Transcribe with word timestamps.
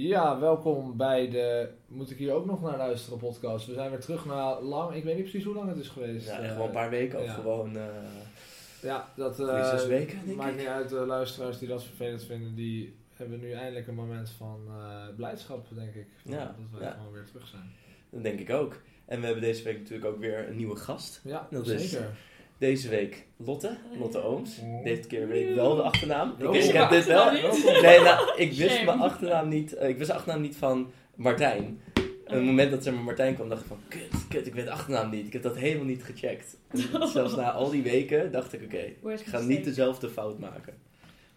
Ja, 0.00 0.38
welkom 0.40 0.96
bij 0.96 1.30
de 1.30 1.68
Moet 1.88 2.10
ik 2.10 2.16
hier 2.18 2.32
ook 2.32 2.46
nog 2.46 2.62
naar 2.62 2.76
luisteren 2.76 3.18
podcast. 3.18 3.66
We 3.66 3.72
zijn 3.74 3.90
weer 3.90 4.00
terug 4.00 4.24
na 4.24 4.60
lang, 4.60 4.94
ik 4.94 5.04
weet 5.04 5.14
niet 5.14 5.22
precies 5.22 5.44
hoe 5.44 5.54
lang 5.54 5.68
het 5.68 5.78
is 5.78 5.88
geweest. 5.88 6.26
Ja, 6.26 6.38
Eh, 6.38 6.44
echt 6.46 6.56
wel 6.56 6.64
een 6.66 6.70
paar 6.70 6.90
weken 6.90 7.18
of 7.18 7.24
ja. 7.24 7.32
gewoon... 7.32 7.76
eh, 7.76 7.84
Ja, 8.82 9.08
dat 9.16 9.40
eh, 9.40 9.68
zes 9.70 9.86
weken, 9.86 10.18
denk 10.24 10.36
maakt 10.36 10.50
ik. 10.52 10.58
niet 10.58 10.66
uit. 10.66 10.88
De 10.88 10.94
luisteraars 10.96 11.58
die 11.58 11.68
dat 11.68 11.84
vervelend 11.84 12.24
vinden, 12.24 12.54
die 12.54 12.96
hebben 13.14 13.40
nu 13.40 13.52
eindelijk 13.52 13.86
een 13.86 13.94
moment 13.94 14.30
van 14.30 14.60
eh, 14.68 15.06
blijdschap, 15.16 15.66
denk 15.74 15.94
ik. 15.94 16.06
Van 16.22 16.32
Ja, 16.32 16.44
dat 16.70 16.78
we 16.80 16.84
ja. 16.84 16.90
gewoon 16.90 17.12
weer 17.12 17.24
terug 17.24 17.46
zijn. 17.46 17.70
dat 18.10 18.22
denk 18.22 18.40
ik 18.40 18.50
ook. 18.50 18.80
En 19.06 19.18
we 19.20 19.24
hebben 19.26 19.44
deze 19.44 19.62
week 19.64 19.78
natuurlijk 19.78 20.06
ook 20.08 20.18
weer 20.18 20.48
een 20.48 20.56
nieuwe 20.56 20.76
gast. 20.76 21.20
Ja, 21.24 21.46
Dat 21.50 21.66
is- 21.68 21.90
zeker. 21.90 22.16
Deze 22.58 22.88
week 22.88 23.26
Lotte, 23.36 23.76
Lotte 23.98 24.22
Ooms. 24.22 24.58
Oh. 24.62 24.84
Deze 24.84 25.00
keer 25.08 25.28
weet 25.28 25.48
ik 25.48 25.54
wel 25.54 25.74
de 25.76 25.82
achternaam. 25.82 26.34
Ik, 26.38 26.48
Wist 26.48 26.72
heb 26.72 26.90
dit 26.90 27.06
wel. 27.06 27.32
Nee, 27.82 28.00
nou, 28.00 28.30
ik 28.36 28.52
wist 28.52 28.70
Shame. 28.74 28.84
mijn 28.84 28.98
achternaam 28.98 29.48
niet. 29.48 29.74
eh, 29.74 29.88
ik 29.88 29.96
wist 29.96 30.10
de 30.10 30.14
achternaam 30.16 30.40
niet 30.40 30.56
van 30.56 30.90
Martijn. 31.14 31.80
En 31.94 32.04
op 32.34 32.40
het 32.40 32.42
moment 32.44 32.70
dat 32.70 32.82
ze 32.82 32.92
maar 32.92 33.02
Martijn 33.04 33.34
kwam, 33.34 33.48
dacht 33.48 33.60
ik 33.60 33.66
van, 33.66 33.78
kut, 33.88 34.28
kut, 34.28 34.46
ik 34.46 34.54
weet 34.54 34.64
de 34.64 34.70
achternaam 34.70 35.10
niet. 35.10 35.26
Ik 35.26 35.32
heb 35.32 35.42
dat 35.42 35.56
helemaal 35.56 35.84
niet 35.86 36.02
gecheckt. 36.04 36.56
En 36.68 37.08
zelfs 37.08 37.36
na 37.36 37.50
al 37.52 37.70
die 37.70 37.82
weken 37.82 38.32
dacht 38.32 38.52
ik, 38.52 38.62
oké, 38.62 39.10
ik 39.12 39.26
ga 39.26 39.40
niet 39.40 39.64
dezelfde 39.64 40.08
fout 40.08 40.38
maken. 40.38 40.74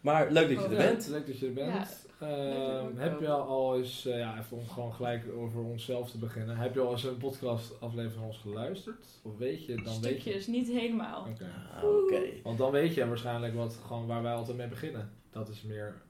Maar 0.02 0.32
leuk 0.32 0.50
dat 0.50 0.58
je 0.58 0.66
Oh, 0.66 0.72
er 0.72 0.78
Ja, 0.84 0.90
bent. 0.90 1.08
Leuk 1.08 1.28
dat 1.28 1.40
je 1.40 1.46
er 1.46 1.54
bent. 1.54 2.01
Ehm, 2.22 2.96
heb 2.98 3.20
je 3.20 3.28
al 3.30 3.78
eens, 3.78 4.06
eh, 4.06 4.18
ja, 4.18 4.38
even 4.40 4.58
om 4.58 4.68
gewoon 4.68 4.94
gelijk 4.94 5.26
over 5.38 5.62
onszelf 5.64 6.12
te 6.12 6.18
beginnen. 6.18 6.58
Heb 6.58 6.74
je 6.74 6.80
al 6.80 6.92
eens 6.92 7.04
een 7.04 7.18
podcast 7.18 7.82
aflevering 7.82 8.14
van 8.14 8.24
ons 8.24 8.38
geluisterd? 8.38 9.06
Of 9.24 9.38
weet 9.38 9.66
je, 9.66 9.76
dan 9.76 10.02
weet 10.02 10.14
je. 10.14 10.20
Stukjes, 10.22 10.48
niet 10.48 10.68
helemaal. 10.68 11.22
Oké. 11.30 11.50
Ah, 11.78 11.84
Oké. 11.84 12.22
Want 12.44 12.58
dan 12.58 12.72
weet 12.72 12.94
je 12.94 13.08
waarschijnlijk 13.08 13.56
wat, 13.56 13.80
gewoon 13.86 14.08
waar 14.08 14.22
wij 14.24 14.34
altijd 14.34 14.58
mee 14.58 14.68
beginnen. 14.68 15.10
Dat 15.32 15.50
is 15.50 15.62
meer, 15.62 16.02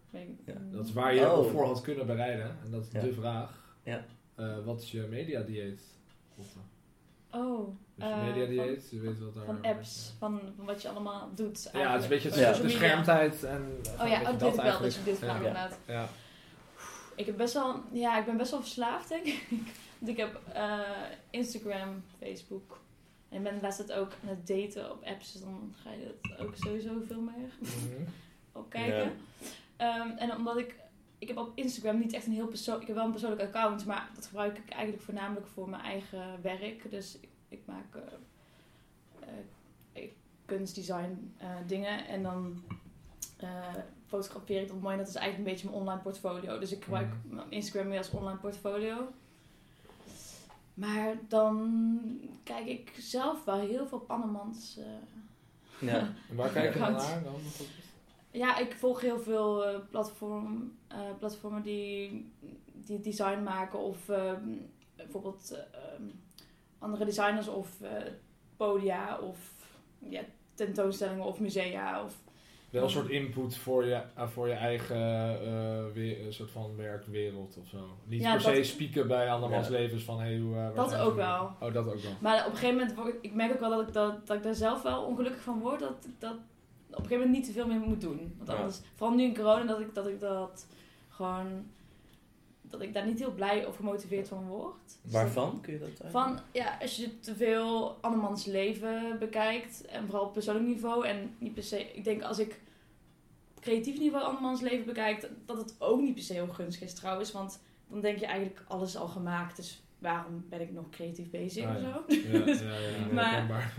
Ja. 0.46 0.54
dat 0.72 0.86
is 0.86 0.94
waar 0.94 1.16
je 1.16 1.32
Oh. 1.32 1.38
op 1.38 1.50
voor 1.50 1.66
had 1.66 1.82
kunnen 1.82 2.06
bereiden. 2.06 2.58
En 2.66 2.72
dat 2.72 2.86
is 2.86 2.92
Ja. 2.92 3.02
de 3.02 3.14
vraag. 3.14 3.76
Ja. 3.84 4.06
Eh, 4.36 4.66
wat 4.66 4.82
is 4.82 4.92
je 4.92 5.02
mediadieet? 5.10 5.82
Oh, 7.32 7.68
Dus 8.02 8.10
je 8.10 8.16
eh, 8.16 8.24
mediadieet, 8.26 8.88
je 8.92 9.00
weet 9.00 9.20
wat 9.20 9.36
daar... 9.36 9.46
van 9.46 9.62
apps, 9.62 10.14
van, 10.20 10.42
van 10.56 10.66
wat 10.66 10.82
je 10.82 10.90
allemaal 10.90 11.30
doet. 11.36 11.70
Ja, 11.74 11.92
het 11.92 11.98
is 11.98 12.04
een 12.04 12.10
beetje 12.10 12.30
het- 12.30 12.38
Ja. 12.40 12.52
de 12.52 12.62
media. 12.64 12.78
schermtijd 12.78 13.44
en... 13.44 13.82
Oh 14.02 14.08
ja, 14.08 14.20
oh, 14.20 14.26
dat 14.26 14.40
weet 14.42 14.54
ik 14.54 14.62
wel, 14.62 14.82
dat 14.82 14.96
je 14.96 15.04
dit 15.04 15.18
vraagt 15.18 15.32
Ja. 15.42 15.48
inderdaad. 15.48 15.78
Ja. 15.88 16.08
Ik, 17.16 17.26
heb 17.26 17.38
best 17.38 17.54
wel, 17.54 17.82
ja, 17.92 18.20
ik 18.20 18.26
ben 18.26 18.38
best 18.38 18.52
wel 18.52 18.62
verslaafd, 18.62 19.10
denk 19.10 19.26
ik. 19.26 19.46
Want 20.00 20.12
ik 20.12 20.18
heb 20.18 20.40
eh, 20.54 20.80
Instagram, 21.30 22.04
Facebook. 22.20 22.80
En 23.30 23.38
ik 23.38 23.44
ben 23.44 23.60
laatst 23.62 23.92
ook 23.94 24.12
aan 24.24 24.30
het 24.30 24.48
daten 24.48 24.92
op 24.92 25.04
apps, 25.04 25.32
dus 25.32 25.42
dan 25.42 25.74
ga 25.84 25.92
je 25.92 26.16
dat 26.22 26.40
ook 26.48 26.54
sowieso 26.56 26.90
veel 27.08 27.22
meer 27.22 27.50
Mhm. 27.60 28.02
op 28.62 28.70
kijken. 28.70 29.12
Ehm, 29.78 30.10
en 30.18 30.36
omdat 30.36 30.58
ik, 30.58 30.76
ik 31.20 31.28
heb 31.28 31.38
op 31.38 31.52
Instagram 31.56 32.00
niet 32.00 32.14
echt 32.14 32.26
een 32.26 32.34
heel 32.34 32.48
persoonlijk, 32.48 32.82
ik 32.82 32.88
heb 32.88 32.98
wel 32.98 33.06
een 33.06 33.12
persoonlijk 33.12 33.42
account, 33.42 33.86
maar 33.86 34.10
dat 34.16 34.26
gebruik 34.26 34.58
ik 34.58 34.70
eigenlijk 34.70 35.04
voornamelijk 35.04 35.48
voor 35.48 35.70
mijn 35.70 35.82
eigen 35.84 36.42
werk. 36.42 36.92
Dus 36.92 37.18
ik, 37.22 37.30
ik 37.52 37.62
maak 37.66 37.96
eh, 37.96 39.28
eh, 39.94 40.10
kunstdesign 40.46 41.34
eh, 41.38 41.50
dingen 41.68 42.08
en 42.08 42.24
dan 42.24 42.64
eh, 43.38 43.50
fotografeer 44.08 44.62
ik 44.62 44.68
dat 44.68 44.80
mooi. 44.82 44.94
En 44.94 45.00
dat 45.00 45.10
is 45.10 45.16
eigenlijk 45.16 45.48
een 45.48 45.54
beetje 45.54 45.70
mijn 45.70 45.82
online 45.82 46.02
portfolio. 46.02 46.60
Dus 46.60 46.72
ik 46.72 46.84
gebruik 46.84 47.08
Mhm. 47.24 47.36
mijn 47.36 47.52
Instagram 47.52 47.88
meer 47.88 47.98
als 47.98 48.10
online 48.12 48.38
portfolio. 48.40 49.08
Maar 50.74 51.16
dan 51.28 51.82
kijk 52.44 52.66
ik 52.68 52.94
zelf 53.00 53.44
wel 53.44 53.60
heel 53.60 53.88
veel 53.88 53.98
op 53.98 54.10
andermans 54.12 54.78
eh, 54.78 54.86
Ja. 55.88 56.00
En 56.30 56.36
waar 56.36 56.50
kijk 56.50 56.74
je 56.74 56.80
dan 56.80 56.92
naar 56.92 57.24
dan? 57.24 57.34
Ja, 58.32 58.58
ik 58.58 58.74
volg 58.76 59.02
heel 59.02 59.20
veel 59.20 59.66
eh, 59.66 59.80
platform, 59.90 60.78
eh, 60.88 61.00
platformen 61.20 61.62
die, 61.64 62.32
die 62.74 63.00
design 63.00 63.44
maken 63.44 63.80
of 63.80 64.10
ehm, 64.10 64.44
bijvoorbeeld 64.96 65.52
eh, 65.52 65.60
ehm, 65.94 66.04
andere 66.82 67.06
designers 67.06 67.48
of 67.48 67.82
eh, 67.82 67.90
podia 68.58 69.18
of 69.20 69.38
ja, 70.10 70.22
tentoonstellingen 70.54 71.26
of 71.26 71.40
musea. 71.40 72.04
Of, 72.04 72.16
Wel 72.70 72.84
een 72.84 72.90
soort 72.90 73.10
input 73.10 73.58
voor 73.58 73.86
je, 73.86 74.02
eh, 74.16 74.28
voor 74.28 74.48
je 74.48 74.54
eigen 74.54 74.96
eh, 75.46 75.94
weer, 75.94 76.26
een 76.26 76.34
soort 76.34 76.52
van 76.52 76.76
werkwereld 76.76 77.58
of 77.62 77.68
zo. 77.68 77.78
Niet 78.06 78.22
Ja, 78.22 78.32
per 78.32 78.42
se 78.42 78.64
spieken 78.64 79.08
bij 79.08 79.32
andermans 79.32 79.68
Ja. 79.68 79.74
levens 79.74 80.04
van 80.04 80.20
hey, 80.20 80.38
hoe... 80.38 80.72
Dat 80.76 80.96
ook 80.96 81.16
wel. 81.16 81.52
Oh, 81.60 81.74
dat 81.74 81.86
ook 81.88 82.02
wel. 82.02 82.12
maar 82.20 82.40
op 82.46 82.52
een 82.52 82.58
gegeven 82.58 82.76
moment, 82.78 82.96
word, 82.96 83.16
ik 83.22 83.34
merk 83.34 83.54
ook 83.54 83.60
wel 83.60 83.70
dat 83.70 83.88
ik, 83.88 83.94
dat, 83.94 84.28
dat 84.28 84.38
ik 84.38 84.44
daar 84.44 84.56
zelf 84.56 84.82
wel 84.82 85.04
ongelukkig 85.04 85.42
van 85.42 85.60
word. 85.60 85.80
Dat 85.80 86.06
ik 86.06 86.20
dat 86.20 86.34
op 86.34 86.98
een 86.98 87.04
gegeven 87.04 87.18
moment 87.18 87.36
niet 87.36 87.46
te 87.46 87.52
veel 87.52 87.68
meer 87.68 87.80
moet 87.80 88.02
doen. 88.02 88.34
Want 88.38 88.50
Ja. 88.50 88.56
anders, 88.56 88.80
vooral 88.96 89.16
nu 89.16 89.24
in 89.24 89.36
corona, 89.36 89.64
dat 89.64 89.80
ik 89.80 89.94
dat, 89.94 90.08
ik 90.08 90.20
dat 90.20 90.68
gewoon... 91.10 91.66
Dat 92.72 92.82
ik 92.82 92.94
daar 92.94 93.06
niet 93.06 93.20
heel 93.20 93.34
blij 93.34 93.66
of 93.66 93.76
gemotiveerd 93.76 94.28
van 94.28 94.48
word. 94.48 94.98
Dus 95.04 95.12
Waarvan 95.12 95.62
kun 95.62 95.74
je 95.74 95.80
dat 95.80 95.88
eigenlijk? 95.88 96.12
Van, 96.12 96.40
ja, 96.52 96.78
als 96.82 96.96
je 96.96 97.20
te 97.20 97.36
veel 97.36 97.98
andermans 98.02 98.46
leven 98.46 99.20
bekijkt, 99.20 99.86
en 99.86 100.06
vooral 100.06 100.26
op 100.26 100.34
persoonlijk 100.34 100.68
niveau, 100.68 101.08
en 101.08 101.36
niet 101.38 101.54
per 101.54 101.64
se, 101.64 101.92
ik 101.94 102.04
denk 102.04 102.22
als 102.22 102.40
ik 102.40 102.60
op 103.56 103.62
creatief 103.62 104.00
niveau 104.00 104.24
andermans 104.24 104.62
leven 104.62 104.86
bekijk, 104.86 105.30
dat 105.46 105.58
het 105.58 105.76
ook 105.80 106.02
niet 106.02 106.14
per 106.14 106.24
se 106.24 106.34
heel 106.34 106.48
gunstig 106.48 106.88
is 106.88 106.94
trouwens, 106.94 107.32
want 107.32 107.60
dan 107.88 108.02
denk 108.02 108.20
je 108.20 108.26
eigenlijk 108.26 108.64
alles 108.68 108.90
is 108.90 108.98
al 108.98 109.08
gemaakt, 109.08 109.56
dus 109.56 109.82
waarom 110.02 110.46
ben 110.50 110.62
ik 110.62 110.72
nog 110.72 110.90
creatief 110.90 111.30
bezig 111.30 111.66
Ah, 111.66 111.76
of 111.76 111.82
zo? 111.82 112.04
Ja, 112.32 112.46
ja, 112.46 112.54
ja. 112.56 113.14
Maar- 113.14 113.32
herkenbaar. 113.32 113.74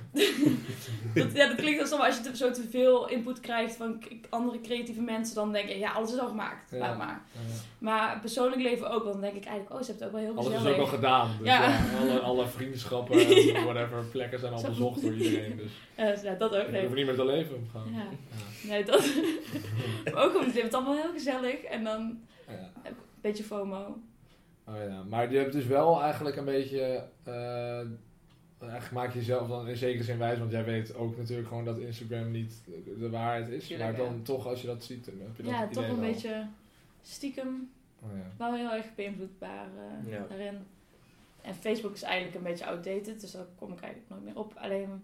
dat, 1.14 1.32
ja, 1.32 1.46
dat 1.46 1.56
klinkt 1.56 1.80
alsof 1.80 2.00
als 2.00 2.16
je 2.16 2.22
te, 2.22 2.36
zo 2.36 2.50
te 2.50 2.62
veel 2.70 3.08
input 3.08 3.40
krijgt 3.40 3.76
van 3.76 4.02
andere 4.30 4.60
creatieve 4.60 5.00
mensen, 5.00 5.34
dan 5.34 5.52
denk 5.52 5.68
je, 5.68 5.78
ja, 5.78 5.92
alles 5.92 6.12
is 6.12 6.18
al 6.18 6.28
gemaakt, 6.28 6.70
Ja. 6.70 6.78
laat 6.78 6.98
maar. 6.98 7.22
Maar 7.78 8.20
persoonlijk 8.20 8.62
leven 8.62 8.90
ook, 8.90 9.02
want 9.02 9.12
dan 9.12 9.22
denk 9.22 9.34
ik 9.34 9.44
eigenlijk, 9.44 9.74
oh, 9.74 9.82
ze 9.86 9.90
hebben 9.90 10.06
het 10.06 10.14
ook 10.16 10.20
wel 10.20 10.30
heel 10.30 10.38
Alles 10.40 10.50
is 10.52 10.56
gezellig. 10.58 10.76
ook 10.78 10.84
al 10.86 10.92
gedaan. 10.94 11.30
Dus 11.38 11.46
Ja. 11.46 11.78
alle, 12.00 12.20
alle 12.20 12.46
vriendschappen, 12.46 13.16
whatever, 13.64 14.04
plekken 14.04 14.38
zijn 14.38 14.52
al 14.52 14.58
Zo. 14.58 14.68
bezocht 14.68 15.02
door 15.02 15.12
iedereen. 15.14 15.60
Dus 15.96 16.22
ja, 16.22 16.34
dat 16.34 16.54
ook. 16.56 16.62
ik 16.62 16.70
nee. 16.70 16.86
hoef 16.86 16.94
niet 16.94 17.06
meer 17.06 17.14
te 17.14 17.24
leven. 17.24 17.68
Gewoon. 17.70 17.92
Ja. 17.94 18.04
Nee, 18.68 18.84
dat. 18.84 19.12
maar 20.14 20.24
ook 20.24 20.34
omdat 20.36 20.54
je 20.54 20.62
het 20.62 20.74
allemaal 20.74 20.96
heel 20.96 21.12
gezellig 21.12 21.62
en 21.62 21.84
dan 21.84 22.18
Ja. 22.48 22.70
een 22.84 22.94
beetje 23.20 23.44
FOMO. 23.44 23.98
Oh 24.66 24.74
ja, 24.88 25.02
maar 25.02 25.32
je 25.32 25.38
hebt 25.38 25.52
dus 25.52 25.66
wel 25.66 26.02
eigenlijk 26.02 26.36
een 26.36 26.44
beetje. 26.44 27.04
eh, 27.22 27.78
eigenlijk 28.60 28.92
maak 28.92 29.12
je 29.12 29.18
jezelf 29.18 29.48
dan 29.48 29.68
in 29.68 29.76
zekere 29.76 30.04
zin 30.04 30.18
wijs, 30.18 30.38
want 30.38 30.50
jij 30.50 30.64
weet 30.64 30.94
ook 30.94 31.16
natuurlijk 31.16 31.48
gewoon 31.48 31.64
dat 31.64 31.78
Instagram 31.78 32.30
niet 32.30 32.62
de 32.98 33.10
waarheid 33.10 33.48
is. 33.48 33.66
Tuurlijk, 33.66 33.88
maar 33.90 33.98
dan 34.06 34.14
ja. 34.16 34.22
toch, 34.22 34.46
als 34.46 34.60
je 34.60 34.66
dat 34.66 34.84
ziet, 34.84 35.04
dan 35.04 35.14
heb 35.18 35.36
je 35.36 35.42
dat 35.42 35.52
Ja, 35.52 35.68
toch 35.68 35.88
een 35.88 36.00
wel. 36.00 36.10
beetje 36.10 36.46
stiekem 37.02 37.70
Oh 38.02 38.08
ja. 38.16 38.30
wel 38.36 38.54
heel 38.54 38.72
erg 38.72 38.94
beïnvloedbaar 38.94 39.66
eh, 39.76 40.12
Ja. 40.12 40.24
daarin. 40.28 40.58
En 41.40 41.54
Facebook 41.54 41.94
is 41.94 42.02
eigenlijk 42.02 42.36
een 42.36 42.42
beetje 42.42 42.66
outdated, 42.66 43.20
dus 43.20 43.30
daar 43.30 43.44
kom 43.58 43.72
ik 43.72 43.80
eigenlijk 43.80 44.10
nooit 44.10 44.24
meer 44.24 44.36
op. 44.38 44.52
Alleen 44.56 45.02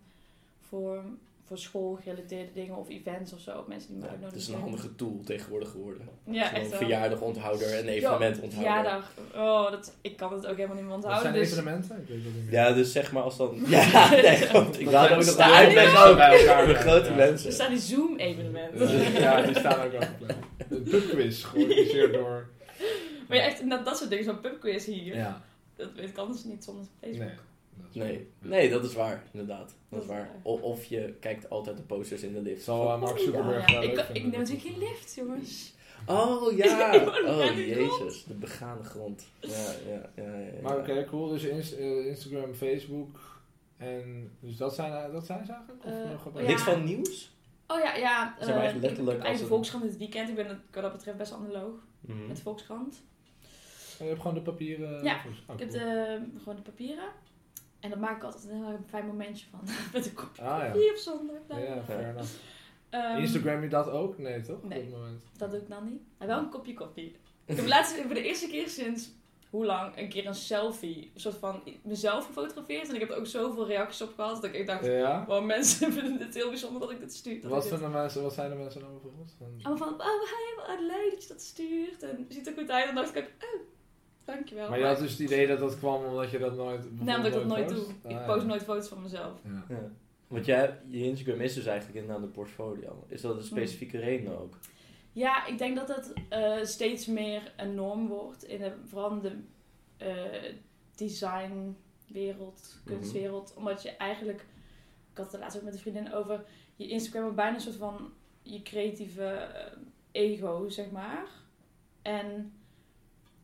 voor, 0.61 1.05
voor 1.49 1.59
schoolgerelateerde 1.59 2.53
dingen 2.55 2.77
of 2.77 2.89
events 2.89 3.33
of 3.33 3.41
zo, 3.41 3.65
mensen 3.69 3.91
die 3.93 3.99
me 3.99 4.07
Ja, 4.21 4.27
het 4.27 4.35
is 4.35 4.49
een 4.49 4.61
handige 4.61 4.95
tool 4.95 5.21
tegenwoordig 5.25 5.71
geworden. 5.71 6.09
Ja, 6.25 6.47
Zo'n 6.49 6.55
echt 6.59 6.69
wel. 6.71 6.79
verjaardagonthouder 6.79 7.73
en 7.79 7.89
evenementonthouder. 7.89 8.51
Verjaardag. 8.51 9.13
Oh, 9.35 9.71
dat, 9.71 9.95
ik 10.01 10.17
kan 10.17 10.33
het 10.33 10.47
ook 10.47 10.57
helemaal 10.57 10.77
niet 10.77 10.85
meer 10.85 10.95
Wat 10.95 11.05
onthouden. 11.05 11.33
zijn 11.33 11.45
Dus, 11.45 11.53
evenementen? 11.53 12.01
Ik 12.01 12.09
weet 12.09 12.25
dat 12.25 12.33
niet. 12.43 12.51
Ja, 12.51 12.73
dus 12.73 12.93
zeg 12.93 13.13
maar 13.13 13.23
als 13.23 13.37
dan... 13.37 13.63
Ja, 13.67 14.11
nee, 14.11 14.21
ik 14.21 14.53
Dat 14.53 14.93
wou 14.93 15.23
zijn- 15.23 15.35
ook 15.35 15.39
een 15.39 15.55
uitleg 15.55 15.93
bij 15.93 16.03
elkaar. 16.29 16.65
voor 16.67 16.75
grote 16.75 17.05
Ja. 17.05 17.11
er 17.11 17.17
mensen. 17.17 17.53
staan 17.53 17.71
die 17.71 17.79
Zoom-evenementen. 17.81 19.13
Ja, 19.13 19.43
die 19.43 19.59
staan 19.59 19.81
ook 19.87 19.95
al 19.95 20.01
gepland. 20.01 20.39
De 20.69 20.77
pubquiz, 20.91 21.45
georganiseerd 21.45 22.13
door... 22.13 22.49
Maar 23.29 23.37
ja, 23.37 23.43
echt 23.43 23.69
dat, 23.71 23.85
dat 23.85 23.97
soort 23.99 24.11
dingen, 24.11 24.25
zo'n 24.25 24.41
pubquiz 24.41 24.85
hier. 24.87 25.17
Ja. 25.17 25.43
Dat 25.77 25.89
weet 25.97 26.09
ik 26.09 26.17
anders 26.17 26.45
niet 26.45 26.65
zonder 26.65 26.85
Facebook. 27.01 27.27
Nee. 27.27 27.35
Nee, 27.93 28.29
nee, 28.39 28.71
dat 28.71 28.85
is 28.85 28.95
waar, 28.95 29.23
inderdaad. 29.33 29.67
Dat 29.67 29.75
Dat 29.89 30.03
is 30.03 30.07
waar. 30.09 30.31
Of 30.43 30.85
je 30.85 31.15
kijkt 31.21 31.51
altijd 31.51 31.77
de 31.77 31.83
posters 31.83 32.23
in 32.23 32.33
de 32.33 32.41
lift. 32.43 32.63
Zal 32.63 32.93
eh, 32.93 33.01
Mark 33.01 33.19
Zuckerberg 33.19 33.69
ja. 33.71 33.75
wel 33.81 33.83
Ik, 33.83 33.95
leuk 33.97 34.07
ik 34.13 34.23
neem 34.23 34.31
natuurlijk 34.31 34.61
geen 34.67 34.79
lift, 34.79 35.15
jongens. 35.15 35.75
Oh 36.07 36.53
ja! 36.57 37.05
Oh 37.27 37.57
jezus, 37.57 38.25
de 38.25 38.35
begane 38.35 38.85
grond. 38.85 39.29
Ja, 39.41 39.49
ja, 39.89 40.11
ja. 40.15 40.23
ja, 40.25 40.39
ja. 40.39 40.51
Maar 40.63 40.79
oké, 40.79 41.05
cool. 41.05 41.29
Dus 41.29 41.43
Inst- 41.45 41.73
eh, 41.73 42.07
Instagram, 42.07 42.55
Facebook 42.55 43.41
en... 43.77 44.31
Dus 44.41 44.57
dat 44.57 44.75
zijn, 44.75 45.13
dat 45.13 45.27
zijn 45.27 45.47
ze 45.47 45.53
eigenlijk? 45.53 45.85
Of 45.85 45.91
Eh, 45.93 46.11
nog 46.11 46.25
wat- 46.25 46.43
ja. 46.43 46.49
Niks 46.49 46.63
van 46.63 46.85
nieuws? 46.85 47.37
Oh 47.67 47.79
ja, 47.81 47.95
ja. 47.97 48.37
Maar 48.41 48.49
eh, 48.49 48.65
echt 48.65 48.77
letterlijk 48.81 49.19
ik- 49.19 49.25
Eigen 49.25 49.47
Volkskrant 49.47 49.85
dit 49.85 49.97
weekend. 49.97 50.29
Ik 50.29 50.35
ben 50.35 50.47
wat 50.73 50.83
dat 50.83 50.93
betreft 50.93 51.19
best 51.19 51.33
analoog 51.33 51.75
Mhm. 52.01 52.27
met 52.27 52.41
Volkskrant. 52.41 53.03
Oh, 53.93 53.99
je 53.99 54.05
hebt 54.05 54.21
gewoon 54.21 54.35
de 54.37 54.43
papieren... 54.43 55.03
Ja, 55.05 55.21
Oh, 55.47 55.55
Ik 55.55 55.61
heb 55.61 55.71
de, 55.71 56.19
gewoon 56.39 56.57
de 56.57 56.63
papieren. 56.63 57.05
En 57.81 57.91
daar 57.91 57.99
maak 57.99 58.17
ik 58.17 58.23
altijd 58.23 58.45
een 58.45 58.65
heel 58.65 58.79
fijn 58.89 59.07
momentje 59.07 59.47
van. 59.51 59.61
met 59.93 60.07
een 60.07 60.15
kopje 60.15 60.43
Ah 60.43 60.59
ja. 60.63 60.71
koffie 60.71 60.93
of 60.93 60.99
zonder. 60.99 61.37
Ja, 61.49 61.59
ja, 61.59 61.83
fair 61.83 62.09
enough. 62.09 62.31
Ehm, 62.91 63.17
Instagram 63.17 63.63
je 63.63 63.69
dat 63.69 63.89
ook? 63.91 64.19
Nee, 64.19 64.41
toch? 64.41 64.63
nee. 64.63 64.79
Op 64.79 64.85
dit 64.85 64.95
moment. 64.95 65.23
Dat 65.37 65.51
doe 65.51 65.61
ik 65.61 65.69
dan 65.69 65.85
niet. 65.85 66.03
Maar 66.19 66.29
wel 66.29 66.39
een 66.39 66.49
kopje 66.49 66.75
koffie. 66.75 67.17
Ik 67.45 67.57
heb 67.57 67.67
laatst 67.67 67.95
voor 68.01 68.15
de 68.15 68.23
eerste 68.23 68.49
keer 68.49 68.69
sinds 68.69 69.11
hoe 69.51 69.65
lang 69.65 69.97
een 69.97 70.09
keer 70.09 70.27
een 70.27 70.35
selfie, 70.35 71.11
een 71.15 71.21
soort 71.21 71.35
van 71.35 71.63
mezelf 71.83 72.27
gefotografeerd. 72.27 72.89
En 72.89 72.95
ik 72.95 73.01
heb 73.01 73.11
er 73.11 73.17
ook 73.17 73.27
zoveel 73.27 73.67
reacties 73.67 74.03
op 74.03 74.15
gehad 74.15 74.43
dat 74.43 74.55
ik 74.55 74.67
dacht, 74.67 74.85
Ja? 74.87 75.25
wow, 75.27 75.45
mensen 75.45 75.93
vinden 75.99 76.19
het 76.27 76.35
heel 76.35 76.49
bijzonder 76.49 76.81
dat 76.81 76.91
ik 76.91 77.01
dit 77.01 77.15
stuur. 77.15 77.41
dat 77.41 77.51
Wat, 77.51 77.65
ik 77.65 77.71
dit- 77.71 77.79
vinden 77.79 78.01
mensen, 78.01 78.23
wat 78.23 78.33
zijn 78.35 78.51
de 78.51 78.57
mensen 78.57 78.81
dan 78.81 78.91
bijvoorbeeld? 78.93 79.33
Allemaal 79.63 79.89
van, 79.89 80.01
oh, 80.01 80.07
hey, 80.07 80.55
wat 80.67 80.81
leuk 80.81 81.11
dat 81.11 81.23
je 81.23 81.29
dat 81.29 81.41
stuurt. 81.43 82.03
En 82.03 82.27
ziet 82.29 82.47
er 82.47 82.53
goed 82.53 82.71
uit. 82.71 82.89
En 82.89 82.95
dan 82.95 83.05
dacht 83.05 83.17
ik 83.17 83.31
oh, 83.45 83.61
dankjewel. 84.35 84.69
Maar 84.69 84.79
je 84.79 84.85
had 84.85 84.99
dus 84.99 85.11
het 85.11 85.21
idee 85.21 85.47
dat 85.47 85.59
dat 85.59 85.79
kwam 85.79 86.05
omdat 86.05 86.31
je 86.31 86.39
dat 86.39 86.57
nooit... 86.57 87.01
Nee, 87.01 87.17
omdat 87.17 87.27
ik 87.27 87.33
dat 87.33 87.47
nooit 87.47 87.67
post? 87.67 87.77
doe. 87.87 87.95
Ah, 88.05 88.11
ik 88.11 88.17
ja. 88.27 88.27
post 88.35 88.47
nooit 88.47 88.63
foto's 88.63 88.89
van 88.89 89.03
mezelf. 89.03 89.41
Ja. 89.45 89.65
Ja. 89.69 89.91
Want 90.27 90.45
jij, 90.47 90.79
je 90.87 91.05
Instagram 91.05 91.41
is 91.41 91.55
dus 91.55 91.67
eigenlijk 91.67 91.99
inderdaad 91.99 92.25
een 92.25 92.31
portfolio. 92.33 93.05
Is 93.09 93.21
dat 93.21 93.31
een 93.31 93.39
Hmm. 93.39 93.47
specifieke 93.47 93.99
reden 93.99 94.39
ook? 94.41 94.59
Ja, 95.13 95.47
ik 95.47 95.59
denk 95.59 95.77
dat 95.77 95.89
het 95.89 96.13
eh, 96.29 96.57
steeds 96.65 97.07
meer 97.07 97.53
een 97.57 97.75
norm 97.75 98.09
wordt. 98.09 98.45
In 98.45 98.59
de, 98.59 98.73
vooral 98.85 99.11
in 99.11 99.21
de 99.21 99.33
eh, 99.97 100.53
designwereld, 100.95 102.79
Mhm. 102.85 102.95
kunstwereld. 102.95 103.55
Omdat 103.57 103.83
je 103.83 103.91
eigenlijk, 103.91 104.41
ik 105.11 105.17
had 105.17 105.25
het 105.25 105.35
er 105.35 105.41
laatst 105.41 105.57
ook 105.59 105.65
met 105.65 105.75
een 105.75 105.81
vriendin 105.81 106.13
over, 106.13 106.45
je 106.77 106.89
Instagram 106.89 107.23
wordt 107.23 107.37
bijna 107.37 107.55
een 107.55 107.61
soort 107.61 107.77
van 107.77 108.13
je 108.43 108.63
creatieve 108.63 109.25
eh, 109.25 109.73
ego, 110.13 110.69
zeg 110.69 110.91
maar. 110.91 111.27
En 112.03 112.53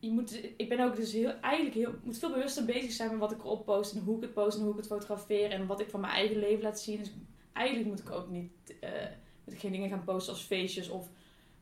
je 0.05 0.11
moet, 0.11 0.41
ik 0.57 0.69
ben 0.69 0.79
ook 0.79 0.95
dus 0.95 1.13
heel, 1.13 1.29
eigenlijk 1.41 1.75
heel, 1.75 1.93
moet 2.03 2.17
veel 2.17 2.31
bewuster 2.31 2.65
bezig 2.65 2.91
zijn 2.91 3.09
met 3.09 3.19
wat 3.19 3.31
ik 3.31 3.39
erop 3.43 3.65
post 3.65 3.93
en 3.95 4.01
hoe 4.01 4.15
ik 4.15 4.21
het 4.21 4.33
post 4.33 4.57
en 4.57 4.63
hoe 4.63 4.71
ik 4.71 4.77
het 4.77 4.87
fotografeer 4.87 5.51
en 5.51 5.65
wat 5.67 5.79
ik 5.79 5.89
van 5.89 5.99
mijn 5.99 6.13
eigen 6.13 6.39
leven 6.39 6.63
laat 6.63 6.79
zien. 6.79 6.97
Dus 6.97 7.11
eigenlijk 7.53 7.87
moet 7.87 7.99
ik 7.99 8.11
ook 8.11 8.29
niet, 8.29 8.51
eh, 8.81 8.89
moet 9.45 9.53
ik 9.53 9.59
geen 9.59 9.71
dingen 9.71 9.89
gaan 9.89 10.03
posten 10.03 10.33
als 10.33 10.43
feestjes 10.43 10.89
of 10.89 11.07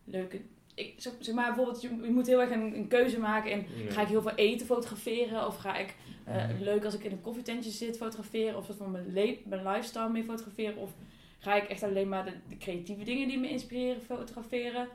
leuke. 0.03 0.41
Ik, 0.75 0.93
zeg, 0.97 1.33
maar 1.33 1.45
bijvoorbeeld, 1.47 1.81
je, 1.81 1.87
je 2.03 2.11
moet 2.11 2.27
heel 2.27 2.41
erg 2.41 2.51
een, 2.51 2.75
een 2.75 2.87
keuze 2.87 3.19
maken 3.19 3.51
Ja. 3.59 3.91
ga 3.91 4.01
ik 4.01 4.07
heel 4.07 4.21
veel 4.21 4.35
eten 4.35 4.65
fotograferen 4.65 5.47
of 5.47 5.57
ga 5.57 5.77
ik 5.77 5.95
eh, 6.25 6.45
leuk 6.59 6.85
als 6.85 6.93
ik 6.93 7.03
in 7.03 7.11
een 7.11 7.21
koffietentje 7.21 7.71
zit 7.71 7.97
fotograferen 7.97 8.57
of 8.57 8.69
van 8.77 8.91
mijn, 8.91 9.13
le- 9.13 9.37
mijn 9.45 9.67
lifestyle 9.67 10.09
mee 10.09 10.23
fotograferen 10.23 10.77
of 10.77 10.91
ga 11.39 11.55
ik 11.55 11.69
echt 11.69 11.83
alleen 11.83 12.09
maar 12.09 12.25
de, 12.25 12.31
de 12.49 12.57
creatieve 12.57 13.03
dingen 13.03 13.27
die 13.27 13.39
me 13.39 13.49
inspireren 13.49 14.01
fotograferen 14.01 14.87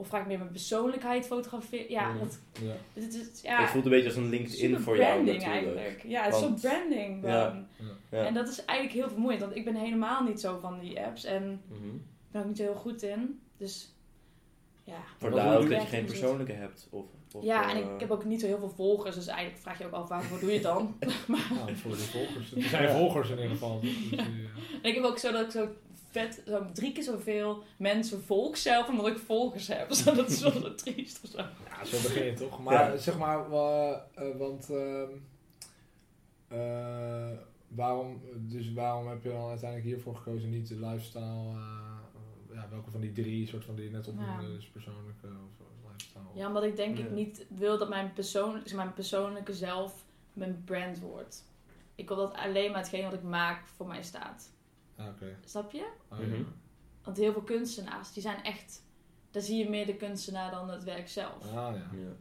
of 0.00 0.08
ga 0.08 0.18
ik 0.20 0.26
meer 0.26 0.38
mijn 0.38 0.50
persoonlijkheid 0.50 1.26
fotograferen. 1.26 1.90
Ja, 1.90 2.12
dat, 2.18 2.40
Ja. 2.62 2.72
dit 2.94 3.14
is, 3.14 3.20
Het 3.20 3.40
ja, 3.42 3.68
voelt 3.68 3.84
een 3.84 3.90
beetje 3.90 4.06
als 4.06 4.16
een 4.16 4.28
LinkedIn 4.28 4.80
voor 4.80 4.96
jou 4.96 5.12
branding 5.12 5.38
natuurlijk. 5.44 5.76
eigenlijk. 5.76 6.02
Ja, 6.08 6.22
het 6.24 6.34
is 6.34 6.40
Want- 6.40 6.60
zo 6.60 6.68
branding. 6.68 7.24
Ja. 7.26 7.44
dan. 7.50 7.66
Ja. 8.10 8.24
En 8.26 8.34
dat 8.34 8.48
is 8.48 8.64
eigenlijk 8.64 8.98
heel 8.98 9.08
vermoeiend, 9.08 9.40
want 9.40 9.56
ik 9.56 9.64
ben 9.64 9.74
helemaal 9.74 10.22
niet 10.24 10.40
zo 10.40 10.58
van 10.58 10.78
die 10.80 11.00
apps 11.00 11.24
en 11.24 11.62
ik 11.72 12.30
ben 12.30 12.40
ook 12.40 12.48
niet 12.48 12.56
zo 12.56 12.62
heel 12.62 12.74
goed 12.74 13.02
in. 13.02 13.40
Dus 13.56 13.94
ja. 14.84 14.98
Vandaar 15.18 15.56
ook 15.56 15.62
je 15.62 15.68
dat 15.68 15.82
je 15.82 15.86
geen 15.88 16.08
zit. 16.08 16.18
persoonlijke 16.20 16.52
hebt. 16.52 16.86
Of, 16.90 17.04
of, 17.34 17.44
Ja, 17.44 17.70
en 17.70 17.76
eh, 17.76 17.94
ik 17.94 18.00
heb 18.00 18.10
ook 18.10 18.24
niet 18.24 18.40
zo 18.40 18.46
heel 18.46 18.58
veel 18.58 18.68
volgers, 18.76 19.14
dus 19.14 19.26
eigenlijk 19.26 19.58
vraag 19.60 19.78
je 19.78 19.86
ook 19.86 19.92
af 19.92 20.08
waarvoor 20.08 20.38
doe 20.40 20.48
je 20.48 20.54
het 20.54 20.62
dan? 20.62 20.96
Nou, 21.26 21.76
voor 21.76 21.90
die 21.96 22.00
volgers. 22.04 22.54
Er 22.54 22.62
zijn 22.62 22.90
volgers 22.90 23.28
in 23.30 23.36
ieder 23.36 23.50
geval. 23.50 23.80
Dus, 23.80 24.10
eh, 24.12 24.18
En 24.82 24.88
ik 24.88 24.94
heb 24.94 25.04
ook 25.04 25.18
zo 25.18 25.32
dat 25.32 25.44
ik 25.44 25.50
zo 25.50 25.68
vet, 26.10 26.42
zo 26.46 26.66
drie 26.72 26.92
keer 26.92 27.02
zoveel 27.02 27.62
mensen 27.76 28.22
volg 28.22 28.56
zelf, 28.56 28.88
omdat 28.88 29.06
ik 29.06 29.18
volgers 29.18 29.68
heb. 29.68 29.88
Dus 29.90 30.04
dat 30.04 30.30
is 30.30 30.40
wel 30.40 30.52
zo 30.52 30.74
triest 30.74 31.20
of 31.24 31.30
zo. 31.30 31.36
Ja, 31.38 31.84
zo 31.84 32.02
begin 32.02 32.24
je 32.24 32.32
toch. 32.32 32.62
Maar 32.62 32.98
zeg 32.98 33.18
maar, 33.18 33.50
eh, 33.52 33.96
want 34.38 34.70
ehm, 34.70 35.08
eh, 36.48 37.30
waarom, 37.68 38.20
dus 38.36 38.72
waarom 38.72 39.08
heb 39.08 39.22
je 39.22 39.28
dan 39.28 39.48
uiteindelijk 39.48 39.88
hiervoor 39.88 40.16
gekozen, 40.16 40.50
niet 40.50 40.68
de 40.68 40.86
lifestyle, 40.86 41.48
eh, 41.50 42.54
ja, 42.54 42.66
welke 42.70 42.90
van 42.90 43.00
die 43.00 43.12
drie, 43.12 43.46
soort 43.46 43.64
van 43.64 43.74
die 43.74 43.84
je 43.84 43.90
net 43.90 44.08
opnoemde, 44.08 44.42
Ja. 44.42 44.48
dus 44.48 44.66
persoonlijke 44.66 45.26
of 45.26 45.66
lifestyle? 45.90 46.22
Ja, 46.34 46.46
omdat 46.46 46.62
ik 46.62 46.76
denk 46.76 46.98
Ja. 46.98 47.04
ik 47.04 47.10
niet 47.10 47.46
wil 47.48 47.78
dat 47.78 47.88
mijn, 47.88 48.12
persoon, 48.12 48.62
mijn 48.74 48.92
persoonlijke 48.92 49.52
zelf 49.54 50.04
mijn 50.32 50.62
brand 50.64 51.00
wordt. 51.00 51.48
Ik 51.94 52.08
wil 52.08 52.16
dat 52.16 52.34
alleen 52.34 52.70
maar 52.70 52.80
hetgeen 52.80 53.04
wat 53.04 53.12
ik 53.12 53.22
maak 53.22 53.66
voor 53.66 53.86
mij 53.86 54.02
staat. 54.02 54.52
Oké. 55.08 55.36
Snap 55.44 55.72
je? 55.72 55.86
Ah, 56.08 56.18
Mhm. 56.18 56.30
ja. 56.34 56.42
Want 57.04 57.16
heel 57.16 57.32
veel 57.32 57.42
kunstenaars, 57.42 58.12
die 58.12 58.22
zijn 58.22 58.42
echt... 58.42 58.82
Daar 59.30 59.42
zie 59.42 59.58
je 59.64 59.70
meer 59.70 59.86
de 59.86 59.96
kunstenaar 59.96 60.50
dan 60.50 60.70
het 60.70 60.84
werk 60.84 61.08
zelf. 61.08 61.44
Ah, 61.46 61.52
ja. 61.52 61.72
Ja. 61.98 62.12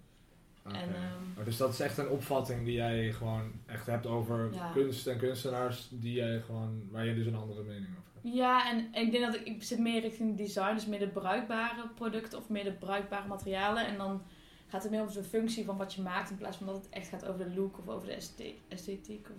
En, 0.72 0.96
ehm, 0.96 1.34
Maar 1.36 1.46
dus 1.46 1.58
dat 1.58 1.74
is 1.74 1.80
echt 1.80 1.98
een 1.98 2.10
opvatting 2.10 2.66
die 2.66 2.74
jij 2.74 3.12
gewoon 3.12 3.52
echt 3.66 3.86
hebt 3.86 4.06
over 4.06 4.54
Ja. 4.54 4.72
kunst 4.72 5.08
en 5.08 5.18
kunstenaars 5.18 5.88
die 5.92 6.14
jij 6.14 6.42
gewoon, 6.42 6.88
waar 6.92 7.06
je 7.06 7.16
dus 7.16 7.26
een 7.26 7.36
andere 7.36 7.64
mening 7.64 7.88
over 7.98 8.10
hebt. 8.22 8.36
Ja, 8.36 8.70
en, 8.72 8.88
en 8.94 9.06
ik 9.06 9.12
denk 9.12 9.26
dat 9.26 9.36
ik, 9.36 9.46
ik 9.46 9.64
zit 9.64 9.80
meer 9.80 10.02
richting 10.02 10.38
design, 10.38 10.74
dus 10.74 10.86
meer 10.86 11.00
de 11.00 11.08
bruikbare 11.08 11.88
producten 11.96 12.38
of 12.40 12.50
meer 12.50 12.64
de 12.64 12.72
bruikbare 12.72 13.28
materialen. 13.28 13.86
En 13.88 13.98
dan 13.98 14.22
gaat 14.68 14.82
het 14.84 14.92
meer 14.92 15.02
om 15.02 15.14
de 15.14 15.24
functie 15.24 15.66
van 15.66 15.78
wat 15.78 15.94
je 15.94 16.02
maakt, 16.02 16.30
in 16.30 16.38
plaats 16.38 16.58
van 16.58 16.66
dat 16.66 16.76
het 16.76 16.90
echt 16.90 17.08
gaat 17.08 17.26
over 17.26 17.50
de 17.50 17.56
look 17.56 17.78
of 17.78 17.88
over 17.88 18.08
de 18.08 18.14
esthe- 18.14 18.54
esthetiek 18.68 19.28
of 19.30 19.38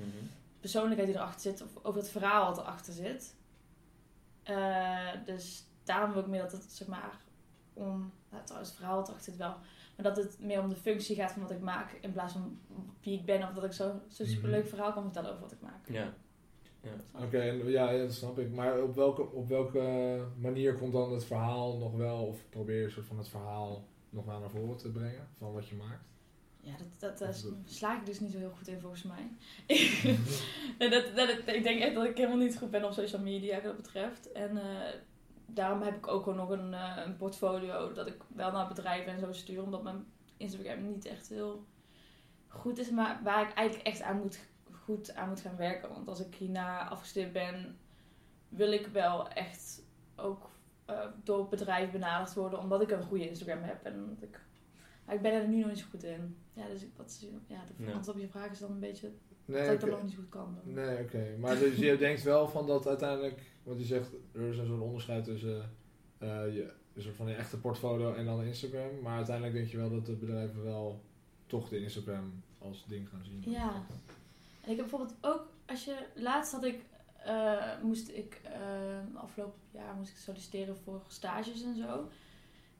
Mhm. 0.00 0.06
Persoonlijkheid 0.60 1.08
die 1.08 1.18
erachter 1.18 1.40
zit, 1.40 1.62
of 1.62 1.84
over 1.84 2.00
het 2.00 2.10
verhaal 2.10 2.46
wat 2.48 2.58
erachter 2.58 2.92
zit. 2.92 3.34
Eh, 4.42 5.08
dus 5.24 5.64
daarom 5.84 6.12
wil 6.12 6.20
ik 6.22 6.28
meer 6.28 6.40
dat 6.42 6.52
het, 6.52 6.62
zeg 6.72 6.88
maar, 6.88 7.18
om, 7.72 8.12
nou, 8.30 8.42
trouwens 8.44 8.70
het 8.70 8.78
verhaal 8.78 8.96
wat 8.96 9.08
erachter 9.08 9.30
zit 9.32 9.40
wel, 9.40 9.56
maar 9.96 10.14
dat 10.14 10.16
het 10.16 10.36
meer 10.40 10.60
om 10.60 10.68
de 10.68 10.76
functie 10.76 11.16
gaat 11.16 11.32
van 11.32 11.42
wat 11.42 11.50
ik 11.50 11.60
maak, 11.60 11.92
in 12.00 12.12
plaats 12.12 12.32
van 12.32 12.58
wie 13.00 13.18
ik 13.18 13.24
ben, 13.24 13.42
of 13.48 13.54
dat 13.54 13.64
ik 13.64 13.72
zo- 13.72 14.00
zo'n 14.08 14.26
Mhm. 14.26 14.34
superleuk 14.34 14.68
verhaal 14.68 14.92
kan 14.92 15.02
vertellen 15.02 15.30
over 15.30 15.42
wat 15.42 15.52
ik 15.52 15.60
maak. 15.60 15.88
Ja. 15.88 16.12
Oké, 17.14 17.38
en 17.38 17.66
ja, 17.70 17.90
ja, 17.90 18.02
dat 18.02 18.12
snap 18.14 18.38
ik. 18.38 18.50
Maar 18.54 18.82
op 18.82 18.94
welke, 18.94 19.30
op 19.32 19.48
welke 19.48 19.80
manier 20.38 20.74
komt 20.74 20.92
dan 20.92 21.12
het 21.12 21.24
verhaal 21.24 21.76
nog 21.78 21.92
wel, 21.96 22.26
of 22.26 22.48
probeer 22.50 22.78
je 22.78 22.84
een 22.84 22.90
soort 22.90 23.06
van 23.06 23.18
het 23.18 23.28
verhaal 23.28 23.84
nog 24.10 24.24
wel 24.24 24.40
naar 24.40 24.50
voren 24.50 24.76
te 24.76 24.90
brengen 24.90 25.28
van 25.38 25.52
wat 25.52 25.68
je 25.68 25.74
maakt? 25.76 26.04
Ja, 26.68 26.76
dat, 26.76 27.18
dat, 27.18 27.18
dat- 27.18 27.52
sla 27.64 27.96
ik 28.00 28.06
dus 28.06 28.20
niet 28.20 28.32
zo 28.32 28.38
heel 28.38 28.50
goed 28.56 28.68
in 28.68 28.80
volgens 28.80 29.02
mij. 29.02 29.30
Dat, 30.90 31.16
dat, 31.16 31.28
ik 31.46 31.62
denk 31.62 31.80
echt 31.80 31.94
dat 31.94 32.04
ik 32.04 32.16
helemaal 32.16 32.36
niet 32.36 32.58
goed 32.58 32.70
ben 32.70 32.84
op 32.84 32.92
social 32.92 33.22
media 33.22 33.54
wat 33.54 33.62
dat 33.64 33.76
betreft. 33.76 34.32
En 34.32 34.56
eh, 34.56 34.94
daarom 35.46 35.82
heb 35.82 35.96
ik 35.96 36.06
ook 36.06 36.22
gewoon 36.22 36.38
nog 36.38 36.50
een, 36.50 36.72
een 37.06 37.16
portfolio 37.16 37.92
dat 37.92 38.06
ik 38.06 38.16
wel 38.34 38.52
naar 38.52 38.68
bedrijven 38.68 39.12
en 39.12 39.20
zo 39.20 39.32
stuur. 39.32 39.62
Omdat 39.62 39.82
mijn 39.82 40.04
Instagram 40.36 40.86
niet 40.86 41.04
echt 41.04 41.28
heel 41.28 41.64
goed 42.48 42.78
is. 42.78 42.90
Maar 42.90 43.20
waar 43.22 43.48
ik 43.48 43.54
eigenlijk 43.54 43.88
echt 43.88 44.02
aan 44.02 44.18
moet, 44.18 44.40
goed 44.70 45.14
aan 45.14 45.28
moet 45.28 45.40
gaan 45.40 45.56
werken. 45.56 45.88
Want 45.88 46.08
als 46.08 46.20
ik 46.20 46.34
hierna 46.34 46.88
afgestudeerd 46.88 47.32
ben, 47.32 47.78
wil 48.48 48.72
ik 48.72 48.86
wel 48.86 49.28
echt 49.28 49.82
ook 50.16 50.50
eh, 50.84 51.06
door 51.24 51.48
bedrijven 51.48 51.92
benaderd 51.92 52.34
worden. 52.34 52.58
Omdat 52.58 52.82
ik 52.82 52.90
een 52.90 53.02
goede 53.02 53.28
Instagram 53.28 53.62
heb. 53.62 53.84
En 53.84 54.16
ik... 54.20 54.40
Maar 55.08 55.16
ik 55.16 55.22
ben 55.22 55.32
er 55.32 55.48
nu 55.48 55.58
nog 55.58 55.68
niet 55.68 55.78
zo 55.78 55.86
goed 55.90 56.02
in. 56.02 56.36
Ja, 56.52 56.66
dus 56.68 56.82
ik, 56.82 56.90
wat 56.96 57.06
is, 57.08 57.26
ja, 57.46 57.64
de 57.76 57.84
Ja. 57.84 57.92
antwoord 57.92 58.16
op 58.16 58.22
je 58.22 58.28
vraag 58.28 58.50
is 58.50 58.58
dan 58.58 58.70
een 58.70 58.80
beetje 58.80 59.10
Nee, 59.44 59.64
dat 59.64 59.72
ik 59.74 59.80
dat 59.80 59.90
nog 59.90 60.02
niet 60.02 60.10
zo 60.12 60.18
goed 60.18 60.28
kan. 60.28 60.58
doen. 60.64 60.74
Nee, 60.74 60.98
oké. 61.02 61.36
Maar 61.38 61.58
dus 61.58 61.76
je 61.76 61.96
denkt 62.06 62.22
wel 62.22 62.48
van 62.48 62.66
dat 62.66 62.86
uiteindelijk, 62.86 63.42
want 63.62 63.78
je 63.80 63.86
zegt 63.86 64.12
er 64.32 64.40
is 64.48 64.58
een 64.58 64.66
soort 64.66 64.80
onderscheid 64.80 65.24
tussen 65.24 65.70
eh, 66.18 66.28
je, 66.54 66.72
een 66.94 67.02
soort 67.02 67.16
van 67.16 67.28
je 67.28 67.34
echte 67.34 67.58
portfolio 67.60 68.14
en 68.14 68.24
dan 68.24 68.42
Instagram. 68.42 69.00
Maar 69.02 69.16
uiteindelijk 69.16 69.56
denk 69.56 69.68
je 69.68 69.76
wel 69.76 69.90
dat 69.90 70.06
de 70.06 70.16
bedrijven 70.16 70.64
wel 70.64 71.02
toch 71.46 71.68
de 71.68 71.80
Instagram 71.80 72.42
als 72.58 72.84
ding 72.88 73.08
gaan 73.08 73.24
zien. 73.24 73.52
Ja. 73.52 73.72
En 74.60 74.70
ik 74.70 74.76
heb 74.76 74.88
bijvoorbeeld 74.88 75.14
ook, 75.20 75.46
als 75.66 75.84
je 75.84 75.96
laatst 76.14 76.52
had 76.52 76.64
ik, 76.64 76.84
eh, 77.24 77.82
moest 77.82 78.08
ik 78.08 78.40
eh, 78.44 78.60
afgelopen 79.14 79.60
jaar 79.70 79.94
moest 79.94 80.10
ik 80.10 80.16
solliciteren 80.16 80.76
voor 80.76 81.02
stages 81.08 81.62
en 81.62 81.76
zo. 81.76 82.08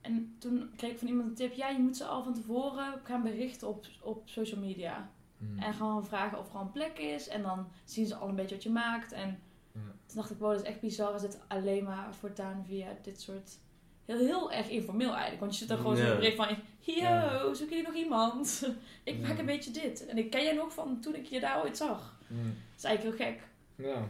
En 0.08 0.34
toen 0.38 0.70
kreeg 0.76 0.90
ik 0.90 0.98
van 0.98 1.08
iemand 1.08 1.28
een 1.28 1.34
tip, 1.34 1.52
ja, 1.52 1.68
je 1.68 1.78
moet 1.78 1.96
ze 1.96 2.04
al 2.04 2.22
van 2.22 2.34
tevoren 2.34 3.00
gaan 3.04 3.22
berichten 3.22 3.68
op, 3.68 3.86
op 4.02 4.22
social 4.28 4.60
media. 4.60 5.10
Hmm. 5.38 5.58
En 5.58 5.74
gewoon 5.74 6.06
vragen 6.06 6.38
of 6.38 6.48
er 6.48 6.54
al 6.54 6.60
een 6.60 6.72
plek 6.72 6.98
is. 6.98 7.28
En 7.28 7.42
dan 7.42 7.68
zien 7.84 8.06
ze 8.06 8.14
al 8.14 8.28
een 8.28 8.34
beetje 8.34 8.54
wat 8.54 8.64
je 8.64 8.70
maakt. 8.70 9.12
En 9.12 9.28
Ja. 9.72 9.80
toen 10.06 10.16
dacht 10.16 10.30
ik, 10.30 10.38
wow, 10.38 10.50
dat 10.50 10.60
is 10.60 10.66
echt 10.66 10.80
bizar. 10.80 11.14
Is 11.14 11.22
het 11.22 11.40
alleen 11.48 11.84
maar 11.84 12.14
voortaan 12.14 12.64
via 12.66 12.86
dit 13.02 13.20
soort... 13.20 13.58
Heel, 14.04 14.18
heel 14.18 14.52
erg 14.52 14.68
informeel 14.68 15.10
eigenlijk. 15.10 15.40
Want 15.40 15.52
je 15.52 15.58
zit 15.58 15.68
dan 15.68 15.76
gewoon 15.78 15.96
Ja. 15.96 16.06
zo'n 16.06 16.16
bericht 16.16 16.36
van... 16.36 16.48
Yo, 16.80 16.94
Ja. 16.94 17.54
zoeken 17.54 17.76
jullie 17.76 17.82
nog 17.92 17.94
iemand? 18.02 18.68
ik 19.02 19.18
maak 19.20 19.38
een 19.38 19.46
beetje 19.46 19.70
dit. 19.70 20.06
En 20.06 20.18
ik 20.18 20.30
ken 20.30 20.42
jij 20.42 20.54
nog 20.54 20.72
van 20.72 21.00
toen 21.00 21.14
ik 21.14 21.26
je 21.26 21.40
daar 21.40 21.62
ooit 21.62 21.76
zag. 21.76 22.16
Hmm. 22.26 22.44
Dat 22.44 22.76
is 22.76 22.84
eigenlijk 22.84 23.18
heel 23.18 23.26
gek. 23.32 23.40
Ja. 23.74 24.08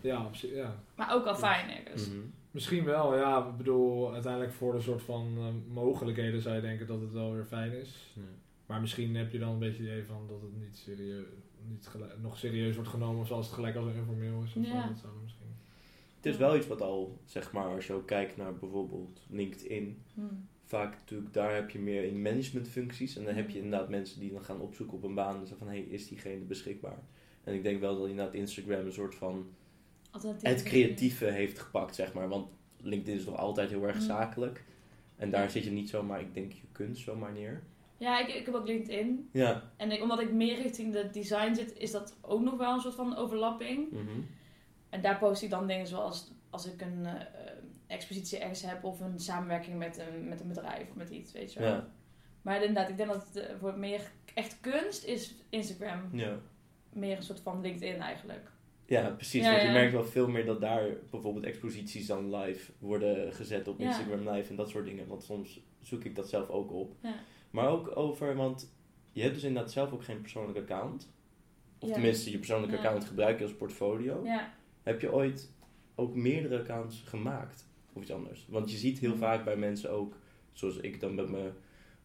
Ja, 0.00 0.24
op 0.26 0.36
zich, 0.36 0.54
ja. 0.54 0.74
Maar 0.94 1.14
ook 1.14 1.26
al 1.26 1.34
fijn 1.36 1.70
ergens. 1.70 2.08
Mhm. 2.08 2.18
Misschien 2.52 2.84
wel, 2.84 3.16
ja. 3.16 3.48
Ik 3.48 3.56
bedoel, 3.56 4.12
uiteindelijk 4.12 4.52
voor 4.52 4.72
de 4.72 4.80
soort 4.80 5.02
van 5.02 5.34
eh, 5.38 5.74
mogelijkheden 5.74 6.40
zou 6.40 6.54
je 6.54 6.60
denken 6.60 6.86
dat 6.86 7.00
het 7.00 7.12
wel 7.12 7.32
weer 7.32 7.44
fijn 7.44 7.72
is. 7.72 8.12
Ja. 8.14 8.22
Maar 8.66 8.80
misschien 8.80 9.14
heb 9.16 9.32
je 9.32 9.38
dan 9.38 9.52
een 9.52 9.58
beetje 9.58 9.82
het 9.82 9.90
idee 9.92 10.04
van 10.04 10.26
dat 10.28 10.40
het 10.42 10.56
niet, 10.60 10.76
serieus, 10.76 11.24
niet 11.68 11.86
gelijk- 11.86 12.20
nog 12.22 12.38
serieus 12.38 12.74
wordt 12.74 12.90
genomen 12.90 13.26
zoals 13.26 13.46
het 13.46 13.54
gelijk 13.54 13.76
als 13.76 13.86
een 13.86 13.94
informeel 13.94 14.42
is. 14.42 14.54
Of 14.56 14.66
Ja. 14.66 14.82
zo. 14.82 14.88
Dat 14.88 14.98
zou 14.98 15.12
misschien... 15.22 15.40
Het 16.16 16.26
is 16.32 16.36
wel 16.36 16.56
iets 16.56 16.66
wat 16.66 16.80
al, 16.80 17.18
zeg 17.24 17.52
maar, 17.52 17.66
als 17.66 17.86
je 17.86 17.92
ook 17.92 18.06
kijkt 18.06 18.36
naar 18.36 18.54
bijvoorbeeld 18.58 19.20
LinkedIn, 19.28 20.02
Hm. 20.14 20.20
vaak 20.64 20.94
natuurlijk, 20.94 21.32
daar 21.32 21.54
heb 21.54 21.70
je 21.70 21.78
meer 21.78 22.04
in 22.04 22.22
managementfuncties. 22.22 23.16
En 23.16 23.24
dan 23.24 23.34
heb 23.34 23.50
je 23.50 23.58
inderdaad 23.62 23.88
mensen 23.88 24.20
die 24.20 24.32
dan 24.32 24.44
gaan 24.44 24.60
opzoeken 24.60 24.96
op 24.96 25.02
een 25.02 25.14
baan 25.14 25.34
en 25.40 25.46
zeggen 25.46 25.66
van, 25.66 25.74
hé, 25.74 25.80
hey, 25.82 25.88
is 25.90 26.08
diegene 26.08 26.44
beschikbaar? 26.44 26.98
En 27.44 27.54
ik 27.54 27.62
denk 27.62 27.80
wel 27.80 27.98
dat 27.98 28.08
inderdaad 28.08 28.34
Instagram 28.34 28.86
een 28.86 28.92
soort 28.92 29.14
van. 29.14 29.46
Het 30.42 30.62
creatieve 30.62 31.24
heeft 31.24 31.58
gepakt, 31.58 31.94
zeg 31.94 32.12
maar. 32.12 32.28
Want 32.28 32.48
LinkedIn 32.80 33.16
is 33.18 33.24
nog 33.24 33.36
altijd 33.36 33.70
heel 33.70 33.86
erg 33.86 33.96
Mm. 33.96 34.00
zakelijk. 34.02 34.64
En 35.16 35.30
daar 35.30 35.50
zit 35.50 35.64
je 35.64 35.70
niet 35.70 35.88
zomaar, 35.88 36.20
ik 36.20 36.34
denk, 36.34 36.52
je 36.52 36.62
kunt 36.72 36.98
zomaar 36.98 37.32
neer. 37.32 37.62
Ja, 37.96 38.18
ik, 38.20 38.34
ik 38.34 38.46
heb 38.46 38.54
ook 38.54 38.66
LinkedIn. 38.66 39.28
Ja. 39.32 39.62
En 39.76 39.90
ik, 39.90 40.02
omdat 40.02 40.20
ik 40.20 40.32
meer 40.32 40.62
richting 40.62 40.92
de 40.92 41.10
design 41.10 41.54
zit, 41.54 41.78
is 41.78 41.90
dat 41.90 42.16
ook 42.20 42.42
nog 42.42 42.56
wel 42.56 42.74
een 42.74 42.80
soort 42.80 42.94
van 42.94 43.16
overlapping. 43.16 43.90
Mhm. 43.90 44.20
En 44.90 45.02
daar 45.02 45.18
post 45.18 45.42
ik 45.42 45.50
dan 45.50 45.66
dingen 45.66 45.86
zoals 45.86 46.30
als 46.50 46.66
ik 46.66 46.80
een 46.80 47.06
eh, 47.06 47.20
expositie 47.86 48.38
ergens 48.38 48.62
heb 48.62 48.84
of 48.84 49.00
een 49.00 49.20
samenwerking 49.20 49.78
met 49.78 49.98
een, 49.98 50.28
met 50.28 50.40
een 50.40 50.48
bedrijf 50.48 50.88
of 50.88 50.94
met 50.94 51.10
iets, 51.10 51.32
weet 51.32 51.52
je 51.52 51.60
wel. 51.60 51.68
Ja. 51.68 51.88
Maar 52.42 52.54
inderdaad, 52.60 52.88
ik 52.88 52.96
denk 52.96 53.08
dat 53.12 53.26
het 53.26 53.36
eh, 53.36 53.54
voor 53.60 53.78
meer 53.78 54.10
echt 54.34 54.60
kunst 54.60 55.04
is 55.04 55.34
Instagram. 55.48 56.08
Ja. 56.12 56.38
Meer 56.92 57.16
een 57.16 57.22
soort 57.22 57.40
van 57.40 57.60
LinkedIn 57.60 58.00
eigenlijk. 58.00 58.50
Ja, 58.92 59.10
precies. 59.10 59.42
Ja, 59.42 59.50
want 59.50 59.60
je 59.62 59.66
ja. 59.66 59.72
merkt 59.72 59.92
wel 59.92 60.04
veel 60.04 60.28
meer 60.28 60.44
dat 60.46 60.60
daar 60.60 60.88
bijvoorbeeld 61.10 61.44
exposities 61.44 62.06
dan 62.06 62.36
live 62.36 62.72
worden 62.78 63.32
gezet 63.32 63.68
op 63.68 63.78
Ja. 63.78 63.86
Instagram 63.86 64.28
live 64.28 64.50
en 64.50 64.56
dat 64.56 64.68
soort 64.68 64.84
dingen. 64.84 65.06
Want 65.06 65.22
soms 65.22 65.60
zoek 65.80 66.04
ik 66.04 66.14
dat 66.14 66.28
zelf 66.28 66.48
ook 66.48 66.72
op. 66.72 66.94
Ja. 67.02 67.14
Maar 67.50 67.68
ook 67.68 67.96
over, 67.96 68.36
want 68.36 68.72
je 69.12 69.22
hebt 69.22 69.34
dus 69.34 69.42
inderdaad 69.44 69.72
zelf 69.72 69.92
ook 69.92 70.04
geen 70.04 70.20
persoonlijk 70.20 70.58
account. 70.58 71.12
Of 71.78 71.88
Ja. 71.88 71.94
tenminste, 71.94 72.30
je 72.30 72.36
persoonlijk 72.36 72.72
Ja. 72.72 72.78
account 72.78 73.04
gebruik 73.04 73.38
je 73.38 73.44
als 73.44 73.54
portfolio. 73.54 74.24
Ja, 74.24 74.54
Heb 74.82 75.00
je 75.00 75.12
ooit 75.12 75.52
ook 75.94 76.14
meerdere 76.14 76.58
accounts 76.60 77.02
gemaakt? 77.06 77.66
Of 77.92 78.02
iets 78.02 78.12
anders? 78.12 78.46
Want 78.48 78.70
je 78.70 78.76
ziet 78.76 78.98
heel 78.98 79.16
vaak 79.16 79.44
bij 79.44 79.56
mensen 79.56 79.90
ook, 79.90 80.16
zoals 80.52 80.76
ik 80.76 81.00
dan 81.00 81.14
met 81.14 81.30
mijn 81.30 81.52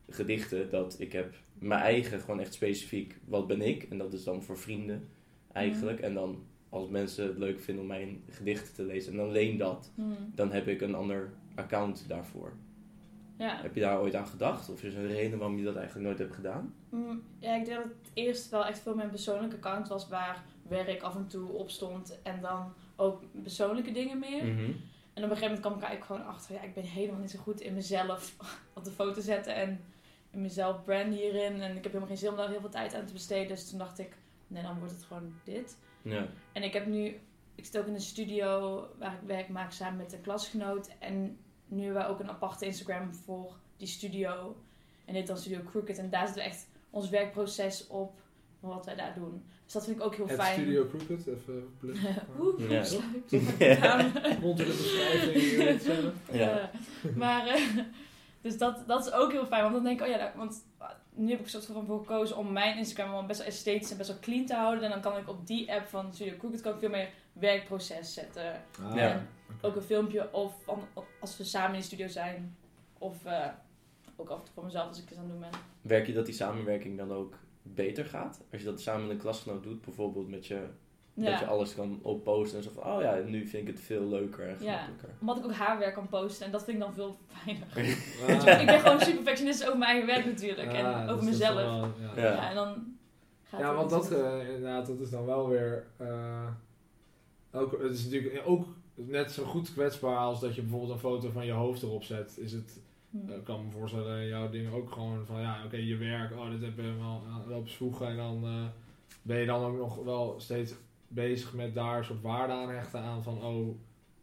gedichten, 0.09 0.69
dat 0.69 0.95
ik 0.99 1.11
heb 1.11 1.35
mijn 1.53 1.81
eigen 1.81 2.19
gewoon 2.19 2.39
echt 2.39 2.53
specifiek, 2.53 3.17
wat 3.25 3.47
ben 3.47 3.61
ik? 3.61 3.83
En 3.83 3.97
dat 3.97 4.13
is 4.13 4.23
dan 4.23 4.43
voor 4.43 4.57
vrienden 4.57 5.09
eigenlijk. 5.51 5.99
En 5.99 6.13
dan 6.13 6.43
als 6.77 6.89
mensen 6.89 7.27
het 7.27 7.37
leuk 7.37 7.59
vinden 7.59 7.81
om 7.83 7.89
mijn 7.89 8.23
gedichten 8.29 8.73
te 8.73 8.83
lezen 8.83 9.13
en 9.13 9.19
alleen 9.19 9.57
dat, 9.57 9.91
Hmm. 9.95 10.31
dan 10.35 10.51
heb 10.51 10.67
ik 10.67 10.81
een 10.81 10.95
ander 10.95 11.29
account 11.55 12.05
daarvoor. 12.07 12.53
ja. 13.37 13.61
Heb 13.61 13.75
je 13.75 13.81
daar 13.81 13.99
ooit 13.99 14.15
aan 14.15 14.27
gedacht? 14.27 14.69
Of 14.69 14.83
is 14.83 14.93
er 14.93 14.99
een 14.99 15.07
reden 15.07 15.39
waarom 15.39 15.57
je 15.57 15.63
dat 15.63 15.75
eigenlijk 15.75 16.05
nooit 16.07 16.19
hebt 16.19 16.33
gedaan? 16.35 16.73
Mm, 16.89 17.23
ja, 17.39 17.55
ik 17.55 17.65
denk 17.65 17.77
dat 17.77 17.85
het 17.85 18.11
eerst 18.13 18.49
wel 18.49 18.65
echt 18.65 18.79
veel 18.79 18.95
mijn 18.95 19.09
persoonlijke 19.09 19.55
account 19.55 19.87
was 19.87 20.07
waar 20.07 20.43
werk 20.67 21.01
af 21.01 21.15
en 21.15 21.27
toe 21.27 21.49
op 21.49 21.69
stond. 21.69 22.19
En 22.23 22.41
dan 22.41 22.73
ook 22.95 23.23
persoonlijke 23.43 23.91
dingen 23.91 24.19
meer. 24.19 24.43
Mhm. 24.45 24.71
En 25.13 25.23
op 25.23 25.29
een 25.29 25.37
gegeven 25.37 25.41
moment 25.41 25.59
kwam 25.59 25.73
ik 25.75 25.81
eigenlijk 25.83 26.05
gewoon 26.05 26.25
achter, 26.35 26.55
ja, 26.55 26.61
ik 26.61 26.73
ben 26.73 26.83
helemaal 26.83 27.19
niet 27.19 27.31
zo 27.31 27.39
goed 27.39 27.61
in 27.61 27.73
mezelf 27.73 28.35
op 28.77 28.83
de 28.83 28.91
foto 28.91 29.21
zetten 29.21 29.55
en 29.55 29.79
in 30.31 30.41
mezelf 30.41 30.83
branden 30.83 31.19
hierin. 31.19 31.61
En 31.61 31.69
ik 31.69 31.83
heb 31.83 31.85
helemaal 31.85 32.07
geen 32.07 32.17
zin 32.17 32.29
om 32.29 32.35
daar 32.35 32.49
heel 32.49 32.59
veel 32.59 32.69
tijd 32.69 32.93
aan 32.95 33.05
te 33.05 33.13
besteden. 33.13 33.47
Dus 33.47 33.69
toen 33.69 33.79
dacht 33.79 33.99
ik, 33.99 34.17
nee, 34.47 34.63
dan 34.63 34.77
wordt 34.79 34.93
het 34.93 35.03
gewoon 35.03 35.33
dit. 35.43 35.77
Ja. 36.09 36.27
En 36.51 36.63
ik 36.63 36.73
heb 36.73 36.85
nu, 36.85 37.19
ik 37.55 37.65
zit 37.65 37.77
ook 37.77 37.87
in 37.87 37.93
een 37.93 38.01
studio 38.01 38.81
waar 38.99 39.13
ik 39.13 39.27
werk 39.27 39.49
maak 39.49 39.71
samen 39.71 39.97
met 39.97 40.13
een 40.13 40.21
klasgenoot. 40.21 40.89
En 40.99 41.37
nu 41.67 41.83
hebben 41.83 42.01
we 42.03 42.07
ook 42.07 42.19
een 42.19 42.29
aparte 42.29 42.65
Instagram 42.65 43.13
voor 43.13 43.55
die 43.77 43.87
studio. 43.87 44.55
En 45.05 45.13
dit 45.13 45.27
dan 45.27 45.37
Studio 45.37 45.59
Crooked. 45.65 45.97
En 45.97 46.09
daar 46.09 46.25
zitten 46.25 46.43
we 46.43 46.49
echt 46.49 46.67
ons 46.89 47.09
werkproces 47.09 47.87
op 47.87 48.19
wat 48.59 48.85
wij 48.85 48.95
daar 48.95 49.13
doen. 49.13 49.43
Dus 49.63 49.73
dat 49.73 49.85
vind 49.85 49.97
ik 49.97 50.03
ook 50.03 50.15
heel 50.15 50.27
Het 50.27 50.39
fijn. 50.39 50.53
Studio 50.53 50.87
Crooked, 50.87 51.27
even 51.27 51.77
blik. 51.79 51.97
Oeh, 52.39 52.69
Ja. 52.69 52.83
sluit. 52.89 53.31
Onder 54.41 54.65
de 54.65 54.71
beschrijving. 54.71 56.11
Ja. 56.31 56.71
Maar, 57.15 57.47
eh, 57.47 57.61
dus 58.41 58.57
dat, 58.57 58.87
dat 58.87 59.05
is 59.05 59.11
ook 59.11 59.31
heel 59.31 59.45
fijn. 59.45 59.61
Want 59.61 59.73
dan 59.73 59.83
denk 59.83 59.99
ik, 59.99 60.05
oh 60.05 60.11
ja, 60.11 60.33
want 60.35 60.65
nu 61.17 61.29
heb 61.29 61.39
ik 61.39 61.47
soort 61.47 61.65
van 61.65 61.85
voor 61.85 61.99
gekozen 61.99 62.37
om 62.37 62.51
mijn 62.51 62.77
Instagram 62.77 63.11
wel 63.11 63.25
best 63.25 63.39
wel 63.39 63.47
esthetisch 63.47 63.91
en 63.91 63.97
best 63.97 64.09
wel 64.09 64.19
clean 64.19 64.45
te 64.45 64.53
houden. 64.55 64.83
En 64.83 64.89
dan 64.89 65.01
kan 65.01 65.17
ik 65.17 65.29
op 65.29 65.47
die 65.47 65.73
app 65.73 65.87
van 65.87 66.13
Studio 66.13 66.37
Crooked 66.37 66.61
kan 66.61 66.73
ik 66.73 66.79
veel 66.79 66.89
meer 66.89 67.09
werkproces 67.33 68.13
zetten. 68.13 68.61
Ah, 68.83 68.95
Ja. 68.95 69.11
En 69.11 69.27
ook 69.61 69.75
een 69.75 69.81
filmpje 69.81 70.33
of 70.33 70.63
van, 70.63 70.83
als 71.19 71.37
we 71.37 71.43
samen 71.43 71.73
in 71.73 71.79
de 71.79 71.85
studio 71.85 72.07
zijn. 72.07 72.57
Of 72.97 73.25
eh, 73.25 73.47
ook 74.15 74.29
af 74.29 74.37
en 74.39 74.43
toe 74.43 74.53
voor 74.53 74.63
mezelf 74.63 74.87
als 74.87 75.01
ik 75.01 75.09
het 75.09 75.17
aan 75.17 75.23
het 75.23 75.31
doen 75.33 75.49
ben. 75.49 75.59
Werk 75.81 76.07
je 76.07 76.13
dat 76.13 76.25
die 76.25 76.35
samenwerking 76.35 76.97
dan 76.97 77.11
ook 77.11 77.37
beter 77.63 78.05
gaat? 78.05 78.41
Als 78.51 78.61
je 78.61 78.67
dat 78.67 78.81
samen 78.81 79.01
met 79.01 79.15
een 79.15 79.21
klasgenoot 79.21 79.63
doet, 79.63 79.81
bijvoorbeeld 79.81 80.27
met 80.27 80.47
je 80.47 80.67
Dat 81.25 81.39
je 81.39 81.45
alles 81.45 81.75
kan 81.75 81.99
opposten 82.01 82.57
en 82.57 82.63
zo 82.63 82.69
van, 82.73 82.83
oh 82.93 83.01
ja, 83.01 83.15
nu 83.25 83.47
vind 83.47 83.67
ik 83.67 83.73
het 83.75 83.83
veel 83.85 84.07
leuker 84.07 84.47
en 84.47 84.55
Ja. 84.59 84.87
omdat 85.19 85.37
ik 85.37 85.43
ook 85.45 85.51
haar 85.53 85.79
werk 85.79 85.93
kan 85.93 86.07
posten 86.07 86.45
en 86.45 86.51
dat 86.51 86.63
vind 86.63 86.77
ik 86.77 86.83
dan 86.83 86.93
veel 86.93 87.17
fijner. 87.27 87.63
Ah. 88.27 88.59
ik 88.61 88.65
ben 88.65 88.79
gewoon 88.79 88.99
super 88.99 89.15
perfectionist 89.15 89.65
over 89.65 89.77
mijn 89.77 89.91
eigen 89.91 90.07
werk 90.07 90.25
natuurlijk. 90.25 90.73
En 90.73 91.09
over 91.09 91.23
mezelf. 91.23 91.55
wel- 91.55 91.81
ja. 91.81 92.11
Ja. 92.15 92.21
Ja. 92.23 92.49
en 92.49 92.55
dan 92.55 92.97
gaat 93.43 93.59
Ja, 93.59 93.67
het 93.67 93.77
want 93.77 93.89
dat, 93.89 94.11
eh, 94.11 94.47
inderdaad, 94.47 94.87
dat 94.87 94.99
is 94.99 95.09
dan 95.09 95.25
wel 95.25 95.47
weer. 95.49 95.85
eh, 95.97 96.47
ook, 97.51 97.81
het 97.81 97.91
is 97.91 98.03
natuurlijk 98.03 98.41
ook 98.45 98.65
net 98.95 99.31
zo 99.31 99.43
goed 99.43 99.73
kwetsbaar 99.73 100.17
als 100.17 100.39
dat 100.39 100.55
je 100.55 100.61
bijvoorbeeld 100.61 100.91
een 100.91 100.99
foto 100.99 101.29
van 101.29 101.45
je 101.45 101.51
hoofd 101.51 101.81
erop 101.83 102.03
zet. 102.03 102.37
Is 102.37 102.51
het, 102.51 102.79
Hm. 103.11 103.29
eh, 103.29 103.35
ik 103.37 103.43
kan 103.43 103.65
me 103.65 103.71
voorstellen, 103.71 104.27
jouw 104.27 104.49
dingen 104.49 104.71
ook 104.73 104.91
gewoon 104.91 105.25
van 105.25 105.41
ja, 105.41 105.57
oké, 105.65 105.77
je 105.77 105.95
werk, 105.97 106.31
oh, 106.31 106.49
dit 106.49 106.61
heb 106.61 106.75
je 106.75 106.81
wel, 106.97 107.23
wel 107.47 107.61
besvoegen. 107.61 108.07
En 108.07 108.17
dan 108.17 108.43
eh, 108.43 108.65
ben 109.21 109.37
je 109.39 109.45
dan 109.45 109.63
ook 109.65 109.77
nog 109.77 110.03
wel 110.03 110.35
steeds 110.37 110.73
bezig 111.07 111.53
met 111.53 111.75
daar 111.75 111.97
een 111.97 112.03
soort 112.05 112.21
waarde 112.21 112.53
aan 112.53 112.69
hechten 112.69 113.01
aan 113.01 113.23
van 113.23 113.43
oh, 113.43 113.75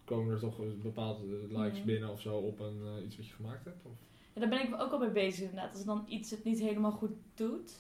komen 0.05 0.33
er 0.35 0.41
toch 0.41 0.57
bepaalde 0.83 1.25
likes 1.49 1.79
Mhm. 1.79 1.87
binnen 1.87 2.09
of 2.11 2.21
zo 2.21 2.37
op 2.37 2.61
een, 2.61 2.81
eh, 2.99 3.05
iets 3.05 3.17
wat 3.17 3.27
je 3.27 3.33
gemaakt 3.33 3.65
hebt? 3.65 3.85
Of? 3.85 3.93
Ja, 4.33 4.41
daar 4.41 4.49
ben 4.51 4.63
ik 4.63 4.81
ook 4.81 4.93
al 4.93 4.99
mee 4.99 5.09
bezig 5.11 5.41
inderdaad. 5.49 5.75
Als 5.75 5.85
dan 5.85 6.05
iets 6.09 6.31
het 6.31 6.45
niet 6.45 6.61
helemaal 6.61 6.91
goed 6.93 7.13
doet, 7.35 7.73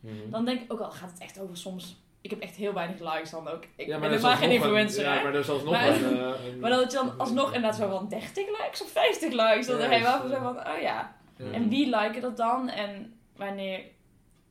Mhm. 0.00 0.30
dan 0.30 0.44
denk 0.44 0.60
ik 0.60 0.72
ook 0.72 0.80
al, 0.80 0.90
gaat 0.90 1.10
het 1.10 1.20
echt 1.20 1.40
over 1.40 1.56
soms... 1.56 1.96
Ik 2.22 2.30
heb 2.30 2.40
echt 2.40 2.56
heel 2.56 2.72
weinig 2.72 2.98
likes 3.00 3.30
dan 3.30 3.48
ook. 3.48 3.64
Ik 3.76 3.86
Ja, 3.86 3.98
ben 3.98 4.10
dat 4.10 4.18
is 4.18 4.24
helemaal 4.24 4.36
geen 4.36 4.48
alsnog 4.50 4.64
een- 4.72 4.78
influencer, 4.80 5.02
Ja, 5.02 5.22
maar 5.22 5.32
dat 5.32 5.42
is 5.42 5.50
alsnog 5.50 5.72
Maar- 5.72 5.88
een, 6.02 6.16
eh, 6.18 6.44
een- 6.52 6.60
Maar 6.60 6.70
dat 6.70 6.92
je 6.92 6.98
dan 6.98 7.18
alsnog 7.18 7.46
inderdaad 7.46 7.76
zo 7.76 7.88
van 7.90 8.08
30 8.08 8.46
likes 8.48 8.82
of 8.82 8.90
50 8.90 9.30
likes. 9.32 9.66
Dan 9.66 9.78
denk 9.78 9.92
je 9.92 10.02
wel 10.02 10.28
zo 10.28 10.38
van, 10.42 10.56
oh 10.56 10.80
ja. 10.80 11.16
ja. 11.36 11.52
En 11.52 11.68
wie 11.68 11.96
liken 11.96 12.20
dat 12.20 12.36
dan? 12.36 12.68
En 12.68 13.12
wanneer 13.36 13.84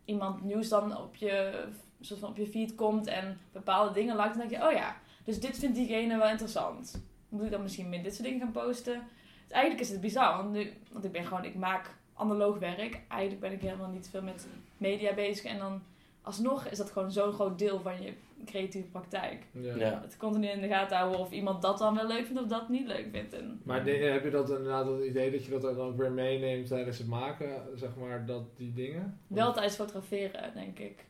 iemand 0.06 0.44
nieuws 0.44 0.70
dan 0.70 0.98
op 0.98 1.16
je, 1.16 1.64
soort 2.06 2.20
van 2.20 2.30
op 2.30 2.38
je 2.38 2.48
feed 2.48 2.76
komt 2.76 3.08
en 3.08 3.38
bepaalde 3.52 3.94
dingen 3.94 4.16
likes, 4.16 4.38
dan 4.38 4.48
denk 4.48 4.62
je, 4.62 4.68
oh 4.68 4.74
ja, 4.74 4.96
dus 5.24 5.40
dit 5.40 5.58
vindt 5.60 5.76
diegene 5.76 6.18
wel 6.18 6.30
interessant. 6.30 7.04
Moet 7.30 7.44
ik 7.44 7.52
dan 7.52 7.62
misschien 7.62 7.90
meer 7.90 8.04
dit 8.04 8.14
soort 8.14 8.28
dingen 8.28 8.40
gaan 8.42 8.52
posten? 8.52 9.02
Dus 9.44 9.52
eigenlijk 9.52 9.84
is 9.84 9.90
het 9.90 10.02
bizar, 10.02 10.38
want, 10.38 10.52
nu, 10.52 10.74
want 10.92 11.06
ik 11.06 11.12
ben 11.12 11.26
gewoon, 11.26 11.44
ik 11.46 11.56
maak 11.56 11.96
analoog 12.14 12.58
werk. 12.60 13.02
Eigenlijk 13.08 13.42
ben 13.42 13.52
ik 13.52 13.62
helemaal 13.62 13.90
niet 13.90 14.08
veel 14.10 14.22
met 14.22 14.48
media 14.78 15.14
bezig. 15.14 15.46
En 15.46 15.58
dan 15.58 15.82
alsnog 16.22 16.66
is 16.68 16.78
dat 16.78 16.92
gewoon 16.92 17.12
zo'n 17.12 17.34
groot 17.34 17.60
deel 17.60 17.80
van 17.80 18.02
je 18.02 18.14
creatieve 18.46 18.88
praktijk. 18.90 19.44
Ja. 19.52 19.76
Ja. 19.76 20.02
Het 20.02 20.18
continu 20.18 20.48
in 20.48 20.62
de 20.62 20.68
gaten 20.68 20.98
houden 20.98 21.20
of 21.20 21.32
iemand 21.32 21.62
dat 21.62 21.78
dan 21.78 21.96
wel 21.96 22.08
leuk 22.08 22.26
vindt 22.26 22.42
of 22.42 22.48
dat 22.48 22.70
niet 22.70 22.88
leuk 22.88 23.08
vindt. 23.12 23.34
En, 23.34 23.62
Maar 23.64 23.84
de- 23.84 23.92
heb 23.92 24.24
je 24.24 24.30
dat 24.30 24.50
inderdaad 24.50 24.86
het 24.86 25.04
idee 25.04 25.32
dat 25.32 25.46
je 25.46 25.52
dat 25.52 25.62
dan 25.62 25.78
ook 25.80 25.98
weer 25.98 26.12
meeneemt 26.12 26.68
tijdens 26.68 26.98
het 26.98 27.08
maken, 27.08 27.62
zeg 27.76 27.90
maar, 27.96 28.26
dat 28.26 28.44
die 28.58 28.74
dingen? 28.74 29.20
Wel 29.28 29.54
tijdens 29.54 29.76
fotograferen, 29.76 30.54
denk 30.54 30.80
ik. 30.80 31.06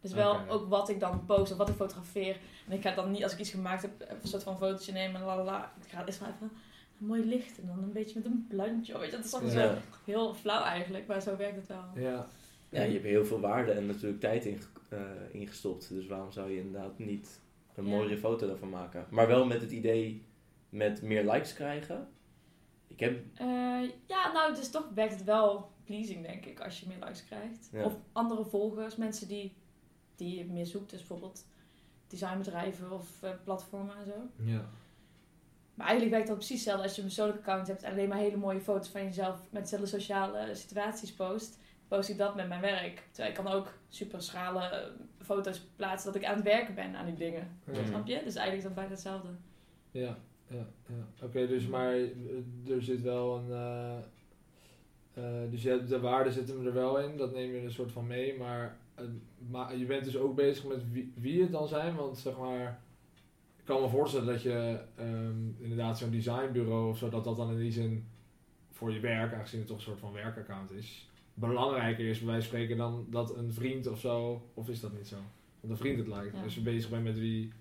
Dus 0.00 0.12
wel 0.12 0.48
ook 0.48 0.68
wat 0.68 0.88
ik 0.88 1.00
dan 1.00 1.24
post 1.26 1.52
of 1.52 1.58
wat 1.58 1.68
ik 1.68 1.74
fotografeer. 1.74 2.36
En 2.66 2.72
ik 2.72 2.82
ga 2.82 2.94
dan 2.94 3.10
niet, 3.10 3.22
als 3.22 3.32
ik 3.32 3.38
iets 3.38 3.50
gemaakt 3.50 3.82
heb, 3.82 3.92
een 4.22 4.28
soort 4.28 4.42
van 4.42 4.56
fotootje 4.58 4.92
nemen 4.92 5.20
en 5.20 5.26
lalala. 5.26 5.72
Ik 5.84 5.90
ga 5.90 6.06
eerst 6.06 6.20
maar 6.20 6.28
even 6.34 6.50
een 7.00 7.06
mooi 7.06 7.24
licht 7.24 7.60
en 7.60 7.66
dan 7.66 7.78
een 7.82 7.92
beetje 7.92 8.14
met 8.18 8.24
een 8.24 8.46
plantje. 8.48 8.98
Weet 8.98 9.10
je, 9.10 9.16
dat 9.16 9.24
is 9.24 9.34
allemaal 9.34 9.52
Ja. 9.52 9.74
zo 9.74 9.78
heel 10.04 10.34
flauw 10.34 10.62
eigenlijk, 10.62 11.06
maar 11.06 11.20
zo 11.22 11.36
werkt 11.36 11.56
het 11.56 11.66
wel. 11.66 11.84
Ja. 11.94 12.26
Ja, 12.68 12.82
je 12.82 12.92
hebt 12.92 13.04
heel 13.04 13.24
veel 13.24 13.40
waarde 13.40 13.72
en 13.72 13.86
natuurlijk 13.86 14.20
tijd 14.20 14.44
in, 14.44 14.60
eh, 14.88 15.00
ingestopt. 15.32 15.88
Dus 15.88 16.06
waarom 16.06 16.32
zou 16.32 16.50
je 16.50 16.58
inderdaad 16.60 16.98
niet 16.98 17.40
een 17.74 17.84
Ja. 17.84 17.90
mooie 17.90 18.18
foto 18.18 18.46
daarvan 18.46 18.70
maken? 18.70 19.06
Maar 19.10 19.26
wel 19.26 19.46
met 19.46 19.60
het 19.60 19.70
idee 19.70 20.24
met 20.68 21.02
meer 21.02 21.30
likes 21.30 21.54
krijgen. 21.54 22.08
Ik 22.86 23.00
heb, 23.00 23.20
Eh, 23.34 23.46
ja, 24.06 24.32
nou, 24.32 24.54
dus 24.54 24.70
toch 24.70 24.88
werkt 24.94 25.14
het 25.14 25.24
wel 25.24 25.70
pleasing, 25.84 26.26
denk 26.26 26.44
ik, 26.44 26.60
als 26.60 26.80
je 26.80 26.86
meer 26.88 26.98
likes 27.00 27.24
krijgt. 27.24 27.68
Ja. 27.72 27.84
Of 27.84 27.92
andere 28.12 28.44
volgers, 28.44 28.96
mensen 28.96 29.28
die, 29.28 29.54
die 30.20 30.38
je 30.38 30.44
meer 30.44 30.66
zoekt. 30.66 30.90
Dus 30.90 30.98
bijvoorbeeld 30.98 31.46
designbedrijven 32.06 32.92
of 32.92 33.22
eh, 33.22 33.30
platformen 33.44 33.96
en 33.96 34.04
zo. 34.04 34.44
Ja. 34.44 34.68
Maar 35.74 35.86
eigenlijk 35.86 36.10
werkt 36.16 36.28
dat 36.28 36.36
precies 36.36 36.56
hetzelfde 36.56 36.82
als 36.82 36.94
je 36.94 37.00
een 37.00 37.06
persoonlijk 37.06 37.38
account 37.38 37.66
hebt 37.66 37.82
en 37.82 37.92
alleen 37.92 38.08
maar 38.08 38.18
hele 38.18 38.36
mooie 38.36 38.60
foto's 38.60 38.88
van 38.88 39.04
jezelf 39.04 39.40
met 39.50 39.62
dezelfde 39.62 39.88
sociale 39.88 40.54
situaties 40.54 41.12
post. 41.12 41.58
Post 41.88 42.08
ik 42.08 42.18
dat 42.18 42.34
met 42.34 42.48
mijn 42.48 42.60
werk. 42.60 43.02
Terwijl 43.10 43.28
ik 43.36 43.44
kan 43.44 43.52
ook 43.52 43.72
super 43.88 44.22
schrale 44.22 44.92
foto's 45.22 45.60
plaatsen 45.76 46.12
dat 46.12 46.22
ik 46.22 46.28
aan 46.28 46.34
het 46.34 46.44
werken 46.44 46.74
ben 46.74 46.96
aan 46.96 47.06
die 47.06 47.14
dingen. 47.14 47.60
Ja. 47.72 47.84
Snap 47.84 48.06
je? 48.06 48.20
Dus 48.24 48.34
eigenlijk 48.34 48.56
is 48.56 48.62
dat 48.62 48.74
bijna 48.74 48.90
hetzelfde. 48.90 49.28
Ja, 49.90 50.18
ja, 50.46 50.66
ja. 50.86 51.24
Oké, 51.26 51.46
dus 51.46 51.66
maar 51.66 51.92
eh, 51.94 52.70
er 52.70 52.82
zit 52.82 53.02
wel 53.02 53.36
een. 53.36 53.50
eh, 53.52 53.98
eh, 55.14 55.50
dus 55.50 55.62
je, 55.62 55.84
de 55.84 56.00
waarden 56.00 56.32
zitten 56.32 56.66
er 56.66 56.72
wel 56.72 56.98
in, 56.98 57.16
dat 57.16 57.32
neem 57.32 57.52
je 57.52 57.62
een 57.62 57.70
soort 57.72 57.92
van 57.92 58.06
mee, 58.06 58.38
maar, 58.38 58.78
maar 59.50 59.76
je 59.76 59.84
bent 59.84 60.04
dus 60.04 60.16
ook 60.16 60.34
bezig 60.34 60.64
met 60.64 60.92
wie, 60.92 61.12
wie 61.16 61.42
het 61.42 61.52
dan 61.52 61.68
zijn, 61.68 61.94
want 61.96 62.18
zeg 62.18 62.38
maar. 62.38 62.82
Ik 63.56 63.76
kan 63.76 63.82
me 63.82 63.88
voorstellen 63.88 64.26
dat 64.26 64.42
je 64.42 64.80
ehm, 64.96 65.62
inderdaad 65.62 65.98
zo'n 65.98 66.10
designbureau 66.10 66.90
of 66.90 66.98
zo, 66.98 67.08
dat 67.08 67.24
dat 67.24 67.36
dan 67.36 67.50
in 67.50 67.58
die 67.58 67.72
zin 67.72 68.06
voor 68.70 68.92
je 68.92 69.00
werk, 69.00 69.34
aangezien 69.34 69.58
het 69.58 69.68
toch 69.68 69.76
een 69.76 69.82
soort 69.82 69.98
van 69.98 70.12
werkaccount 70.12 70.70
is, 70.70 71.10
belangrijker 71.34 72.08
is 72.08 72.18
bij 72.18 72.26
wijze 72.26 72.48
van 72.48 72.56
spreken 72.56 72.76
dan 72.76 73.06
dat 73.10 73.36
een 73.36 73.52
vriend 73.52 73.86
of 73.86 74.00
zo, 74.00 74.42
of 74.54 74.68
is 74.68 74.80
dat 74.80 74.92
niet 74.92 75.08
zo? 75.08 75.16
Dat 75.60 75.70
een 75.70 75.76
vriend 75.76 75.98
het 75.98 76.08
lijkt. 76.08 76.36
Ja. 76.36 76.42
Als 76.42 76.54
je 76.54 76.60
bezig 76.60 76.90
bent 76.90 77.04
met 77.04 77.18
wie, 77.18 77.52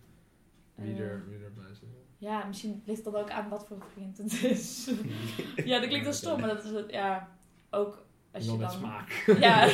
wie, 0.76 0.94
Eh, 0.94 1.00
er, 1.00 1.24
wie 1.30 1.44
erbij 1.44 1.74
zit. 1.74 1.88
Ja, 2.18 2.46
misschien 2.46 2.82
ligt 2.86 3.04
dan 3.04 3.16
ook 3.16 3.30
aan 3.30 3.50
wat 3.50 3.68
voor 3.68 3.78
vriend 3.94 4.18
het 4.18 4.44
is. 4.44 4.92
ja, 5.66 5.80
dat 5.80 5.88
klinkt 5.88 6.06
wel 6.06 6.14
stom, 6.14 6.40
maar 6.40 6.50
dat 6.50 6.64
is 6.64 6.72
het, 6.72 6.92
ja, 6.92 7.38
ook 7.70 8.06
als 8.48 8.58
met 8.58 8.72
smaak. 8.72 9.24
Ja. 9.40 9.68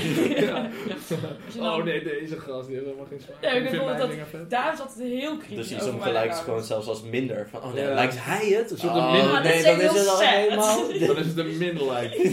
Dan- 1.58 1.68
Oh 1.78 1.84
nee, 1.84 2.04
deze 2.04 2.40
gast 2.40 2.66
die 2.68 2.76
heeft 2.76 2.88
helemaal 2.88 3.08
geen 3.10 3.20
smaak. 3.22 3.38
Ja, 3.42 3.50
ik 3.50 3.70
vind 3.70 3.98
dat- 3.98 4.10
vet. 4.30 4.50
Daar 4.50 4.74
is 4.74 4.80
altijd 4.80 5.00
heel 5.10 5.38
kritisch 5.38 5.68
Dus 5.68 5.82
mijn 5.82 6.02
gelijk 6.02 6.26
account. 6.26 6.44
gewoon 6.44 6.64
zelfs 6.64 6.88
als 6.88 7.02
minder. 7.04 7.48
Van, 7.50 7.62
oh 7.64 7.74
nee, 7.74 7.84
Ja. 7.84 7.94
lijkt 7.94 8.16
hij 8.26 8.48
het? 8.48 8.72
Een 8.72 8.90
oh, 8.90 9.12
minder- 9.12 9.32
Ah, 9.36 9.44
nee, 9.44 9.54
is 9.58 9.64
dan 9.64 9.80
is 9.82 9.88
het 9.88 9.98
heel 9.98 10.10
al 10.10 10.20
helemaal... 10.20 10.78
Dan 11.08 11.18
is 11.18 11.26
het 11.28 11.38
een 11.38 11.58
min-like. 11.58 12.30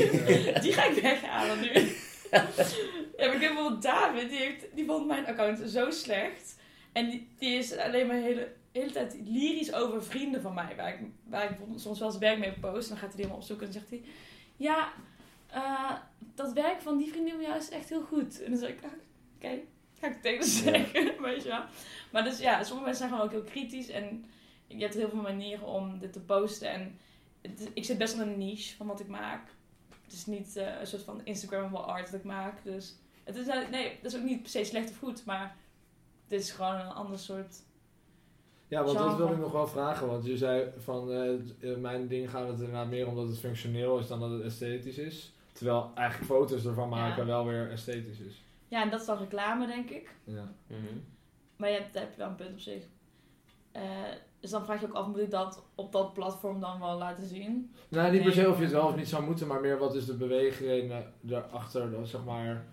Ja. 0.55 0.61
Die 0.65 0.73
ga 0.73 0.85
ik 0.85 1.03
weghalen 1.03 1.61
nu. 1.61 1.69
ja, 2.31 2.47
maar 3.17 3.35
ik 3.35 3.41
heb 3.41 3.53
bijvoorbeeld 3.53 3.83
David, 3.83 4.29
die, 4.29 4.39
heeft, 4.39 4.65
die 4.75 4.85
vond 4.87 5.07
mijn 5.07 5.27
account 5.27 5.59
zo 5.71 5.91
slecht. 5.91 6.57
En 6.93 7.11
die, 7.11 7.29
die 7.39 7.59
is 7.59 7.77
alleen 7.77 8.07
maar 8.07 8.17
de 8.17 8.23
hele, 8.23 8.49
hele 8.73 8.91
tijd 8.93 9.17
lyrisch 9.25 9.75
over 9.75 10.03
vrienden 10.05 10.43
van 10.43 10.55
mij. 10.55 10.73
Waar 10.77 10.89
ik, 10.89 10.99
waar 11.29 11.45
ik 11.45 11.57
soms 11.77 11.99
wel 11.99 12.09
eens 12.09 12.19
werk 12.19 12.39
mee 12.39 12.53
post. 12.61 12.83
En 12.83 12.89
dan 12.89 12.97
gaat 12.99 13.01
hij 13.01 13.11
die 13.11 13.17
helemaal 13.17 13.37
opzoeken 13.37 13.67
en 13.67 13.73
dan 13.73 13.81
zegt 13.83 13.91
hij... 14.03 14.11
Ja, 14.57 14.93
eh, 15.53 15.93
dat 16.35 16.53
werk 16.53 16.81
van 16.81 16.99
die 16.99 17.11
vriendin 17.11 17.33
van 17.35 17.43
jou 17.43 17.57
is 17.57 17.71
echt 17.71 17.89
heel 17.89 18.03
goed. 18.03 18.43
En 18.43 18.51
dan 18.51 18.59
zeg 18.61 18.69
ik... 18.71 18.85
ah, 18.85 18.91
Oké, 19.37 19.59
ga 19.99 20.07
ik 20.07 20.13
het 20.13 20.23
tegen 20.23 20.45
zeggen. 20.45 21.13
Weet 21.23 21.43
je 21.43 21.49
wel. 21.49 21.63
Maar 22.13 22.25
dus 22.25 22.39
ja, 22.39 22.63
sommige 22.63 22.85
mensen 22.89 23.09
zijn 23.09 23.11
gewoon 23.11 23.25
ook 23.25 23.31
heel 23.33 23.53
kritisch. 23.53 23.89
En 23.89 24.25
je 24.67 24.79
hebt 24.83 24.95
heel 24.95 25.09
veel 25.09 25.21
manieren 25.21 25.67
om 25.67 25.99
dit 25.99 26.13
te 26.13 26.21
posten. 26.21 26.71
En 26.71 26.99
het- 27.43 27.71
ik 27.75 27.85
zit 27.85 27.99
best 27.99 28.17
wel 28.17 28.27
in 28.27 28.33
een 28.33 28.39
niche 28.39 28.77
van 28.77 28.87
wat 28.87 29.01
ik 29.01 29.09
maak. 29.09 29.49
Het 30.05 30.13
is 30.13 30.27
niet 30.27 30.57
eh, 30.57 30.81
een 30.81 30.87
soort 30.87 31.03
van 31.03 31.21
Instagrammable 31.25 31.79
art 31.79 32.11
dat 32.11 32.21
ik 32.21 32.25
maak. 32.27 32.65
Dus 32.65 32.97
het 33.25 33.37
is, 33.37 33.47
eh, 33.47 33.69
nee, 33.71 33.99
dat 34.03 34.13
is 34.13 34.19
ook 34.19 34.25
niet 34.25 34.41
per 34.43 34.51
se 34.51 34.65
slecht 34.65 34.91
of 34.91 34.99
goed, 34.99 35.25
maar 35.25 35.57
het 36.29 36.41
is 36.41 36.51
gewoon 36.51 36.75
een 36.75 36.93
ander 36.93 37.19
soort. 37.19 37.57
Ja, 38.69 38.85
want 38.85 38.99
dat 38.99 39.17
wilde 39.17 39.33
ik 39.33 39.39
nog 39.41 39.53
wel 39.53 39.67
vragen. 39.67 40.07
Want 40.07 40.25
je 40.25 40.37
zei 40.37 40.71
van 40.79 41.07
mijn 41.81 42.09
ding 42.09 42.31
gaat 42.31 42.47
het 42.49 42.57
inderdaad 42.59 42.89
meer 42.89 43.09
omdat 43.09 43.29
het 43.29 43.39
functioneel 43.39 43.99
is 43.99 44.07
dan 44.07 44.21
dat 44.21 44.31
het 44.31 44.43
esthetisch 44.43 44.99
is. 44.99 45.33
Terwijl 45.53 45.91
eigenlijk 45.95 46.31
foto's 46.31 46.65
ervan 46.65 46.89
maken 46.89 47.23
Ja. 47.23 47.31
wel 47.31 47.47
weer 47.47 47.71
esthetisch 47.71 48.19
is. 48.19 48.43
Ja, 48.69 48.83
en 48.83 48.91
dat 48.91 49.01
is 49.01 49.07
dan 49.07 49.19
reclame, 49.19 49.67
denk 49.67 49.91
ik. 49.91 50.15
Ja. 50.25 50.53
Mhm. 50.67 50.83
Maar 51.57 51.71
je 51.71 51.77
hebt, 51.77 51.93
daar 51.93 52.03
heb 52.03 52.13
je 52.13 52.19
wel 52.19 52.29
een 52.29 52.35
punt 52.35 52.51
op 52.53 52.59
zich. 52.59 52.83
Eh, 53.73 53.83
dus 54.41 54.51
dan 54.51 54.65
vraag 54.65 54.81
je 54.81 54.87
ook 54.87 54.95
af, 54.95 55.07
moet 55.07 55.19
ik 55.19 55.31
dat 55.31 55.65
op 55.75 55.93
dat 55.93 56.13
platform 56.13 56.61
dan 56.61 56.81
wel 56.81 56.99
laten 56.99 57.27
zien? 57.27 57.75
Nou, 57.89 58.13
niet 58.13 58.23
per 58.23 58.33
se 58.33 58.49
of 58.49 58.57
je 58.57 58.63
het 58.63 58.73
wel 58.73 58.87
of 58.87 58.97
niet 58.97 59.09
zou 59.09 59.25
moeten, 59.25 59.47
maar 59.47 59.61
meer 59.61 59.79
wat 59.79 59.95
is 59.95 60.07
de 60.07 60.15
beweegreden 60.15 61.13
daarachter, 61.21 61.91
dat, 61.91 62.09
zeg 62.09 62.25
maar. 62.25 62.65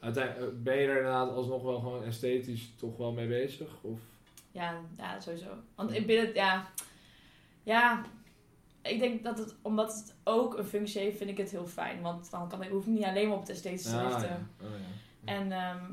Uiteindelijk, 0.00 0.62
ben 0.62 0.76
je 0.76 0.86
er 0.86 0.96
inderdaad 0.96 1.30
alsnog 1.30 1.62
wel 1.62 1.78
gewoon 1.78 2.04
esthetisch 2.04 2.72
toch 2.76 2.96
wel 2.96 3.12
mee 3.12 3.28
bezig? 3.28 3.68
Of? 3.80 3.98
Ja, 4.50 4.80
ja 4.96 5.20
sowieso. 5.20 5.50
Want 5.74 5.92
ik 5.94 6.06
ben 6.06 6.26
het, 6.26 6.34
ja... 6.34 6.68
Ja, 7.62 8.04
ik 8.82 8.98
denk 8.98 9.24
dat 9.24 9.38
het, 9.38 9.54
omdat 9.62 9.94
het 9.94 10.14
ook 10.24 10.58
een 10.58 10.64
functie 10.64 11.00
heeft, 11.00 11.16
vind 11.16 11.30
ik 11.30 11.36
het 11.36 11.50
heel 11.50 11.66
fijn. 11.66 12.00
Want 12.02 12.30
dan 12.30 12.48
kan 12.48 12.62
ik, 12.62 12.70
hoef 12.70 12.86
ik 12.86 12.92
niet 12.92 13.04
alleen 13.04 13.26
maar 13.28 13.36
op 13.36 13.42
het 13.42 13.50
esthetische 13.50 13.90
te 13.90 13.96
Ah, 13.96 14.04
richten. 14.08 14.28
ja. 14.28 14.66
Oh, 14.66 14.70
ja. 15.24 15.32
En 15.34 15.52
ehm, 15.52 15.84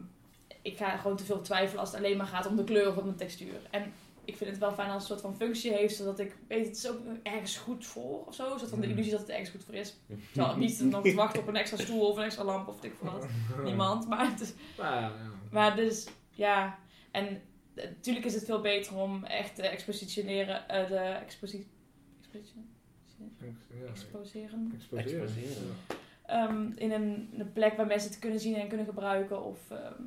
ik 0.62 0.78
ga 0.78 0.98
gewoon 0.98 1.18
te 1.18 1.26
veel 1.26 1.42
twijfelen 1.42 1.80
als 1.80 1.90
het 1.92 1.98
alleen 2.00 2.18
maar 2.18 2.28
gaat 2.28 2.48
om 2.48 2.56
de 2.56 2.64
kleur 2.64 2.88
of 2.90 2.98
om 2.98 3.08
de 3.08 3.16
textuur. 3.16 3.60
En 3.72 3.94
ik 4.26 4.38
vind 4.38 4.50
het 4.50 4.60
wel 4.60 4.72
fijn 4.74 4.90
als 4.90 5.02
het 5.04 5.12
een 5.12 5.18
soort 5.20 5.32
van 5.38 5.48
functie 5.48 5.72
heeft, 5.74 5.96
zodat 5.96 6.20
ik 6.20 6.36
weet, 6.48 6.68
het 6.68 6.78
is 6.78 6.90
ook 6.90 7.00
ergens 7.24 7.58
goed 7.58 7.86
voor 7.86 8.26
of 8.26 8.36
zo. 8.36 8.44
Zodat 8.44 8.70
van 8.70 8.80
de 8.80 8.86
Mm. 8.88 8.92
illusie 8.94 9.12
dat 9.12 9.22
het 9.22 9.30
ergens 9.30 9.50
goed 9.50 9.64
voor 9.64 9.74
is. 9.74 9.96
Terwijl 10.34 10.58
niet 10.58 10.80
nog 10.82 11.04
te 11.04 11.14
wachten 11.24 11.42
op 11.42 11.48
een 11.48 11.56
extra 11.56 11.78
stoel 11.78 12.10
of 12.10 12.18
een 12.18 12.24
extra 12.24 12.44
lamp 12.44 12.68
of 12.68 12.84
ik 12.84 12.94
veel 13.02 13.12
wat. 13.12 13.28
Niemand. 13.64 14.08
Maar, 14.08 14.32
het 14.32 14.42
is, 14.42 14.54
Nou 14.78 14.94
ja, 14.96 15.02
ja. 15.02 15.12
maar 15.52 15.76
dus, 15.76 16.08
ja. 16.32 16.78
En 17.12 17.42
natuurlijk 17.76 18.26
is 18.26 18.34
het 18.34 18.46
veel 18.46 18.62
beter 18.62 18.96
om 18.96 19.24
echt 19.24 19.56
te 19.56 19.62
expositioneren, 19.68 20.70
eh, 20.70 20.88
de 20.88 20.98
exposi 20.98 21.68
exposition- 22.22 22.70
Ja, 23.40 23.86
exposeren. 23.90 24.72
exposeren. 24.76 25.22
Exposeren. 25.22 25.76
Ehm, 26.26 26.72
in 26.76 26.92
een, 26.92 27.30
een 27.38 27.54
plek 27.54 27.78
waar 27.78 27.88
mensen 27.88 28.10
het 28.10 28.20
kunnen 28.20 28.40
zien 28.40 28.56
en 28.56 28.68
kunnen 28.68 28.86
gebruiken. 28.86 29.44
Of 29.44 29.72
ehm, 29.72 30.02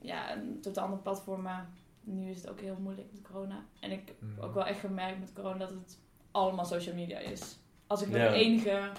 ja, 0.00 0.36
een 0.36 0.60
totaal 0.60 0.84
ander 0.84 0.98
platform. 1.00 1.42
Maar 1.42 1.68
nu 2.00 2.30
is 2.30 2.36
het 2.40 2.50
ook 2.50 2.60
heel 2.60 2.76
moeilijk 2.80 3.08
met 3.12 3.22
corona. 3.22 3.64
En 3.80 3.90
ik 3.90 4.02
heb 4.06 4.20
Mm. 4.20 4.40
ook 4.40 4.54
wel 4.54 4.66
echt 4.66 4.80
gemerkt 4.80 5.20
met 5.20 5.32
corona 5.32 5.58
dat 5.58 5.70
het 5.70 5.98
allemaal 6.30 6.64
social 6.64 6.94
media 6.94 7.18
is. 7.18 7.58
Als 7.86 8.02
ik 8.02 8.08
nog 8.08 8.16
Ja. 8.16 8.32
enige 8.32 8.90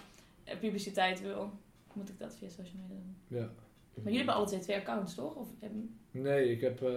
eh, 0.43 0.59
publiciteit 0.59 1.21
wil, 1.21 1.51
moet 1.93 2.09
ik 2.09 2.19
dat 2.19 2.35
via 2.35 2.49
social 2.49 2.81
media 2.81 2.95
doen. 2.95 3.15
Ja. 3.27 3.49
Maar 3.93 4.03
jullie 4.03 4.17
hebben 4.17 4.35
alle 4.35 4.45
twee 4.47 4.59
twee 4.59 4.77
accounts, 4.77 5.15
toch? 5.15 5.35
Of, 5.35 5.47
hebben- 5.59 5.95
Nee, 6.11 6.51
ik 6.51 6.61
heb, 6.61 6.81
eh, 6.81 6.89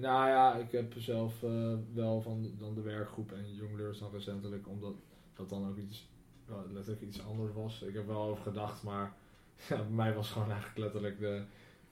nou 0.00 0.28
ja, 0.28 0.54
ik 0.56 0.72
heb 0.72 0.94
zelf 0.96 1.42
eh, 1.42 1.74
wel 1.94 2.20
van 2.20 2.50
dan 2.58 2.74
de 2.74 2.80
werkgroep 2.80 3.32
en 3.32 3.54
Jongleurs 3.54 3.98
dan 3.98 4.10
recentelijk, 4.12 4.68
omdat 4.68 4.94
dat 5.38 5.48
dan 5.48 5.68
ook 5.68 5.76
iets, 5.76 6.08
letterlijk 6.72 7.02
iets 7.02 7.24
anders 7.26 7.52
was. 7.52 7.82
Ik 7.82 7.94
heb 7.94 8.06
wel 8.06 8.22
over 8.22 8.42
gedacht, 8.42 8.82
maar 8.82 9.12
ja, 9.68 9.76
bij 9.76 9.90
mij 9.90 10.14
was 10.14 10.30
gewoon 10.30 10.50
eigenlijk 10.50 10.78
letterlijk 10.78 11.18
de 11.18 11.44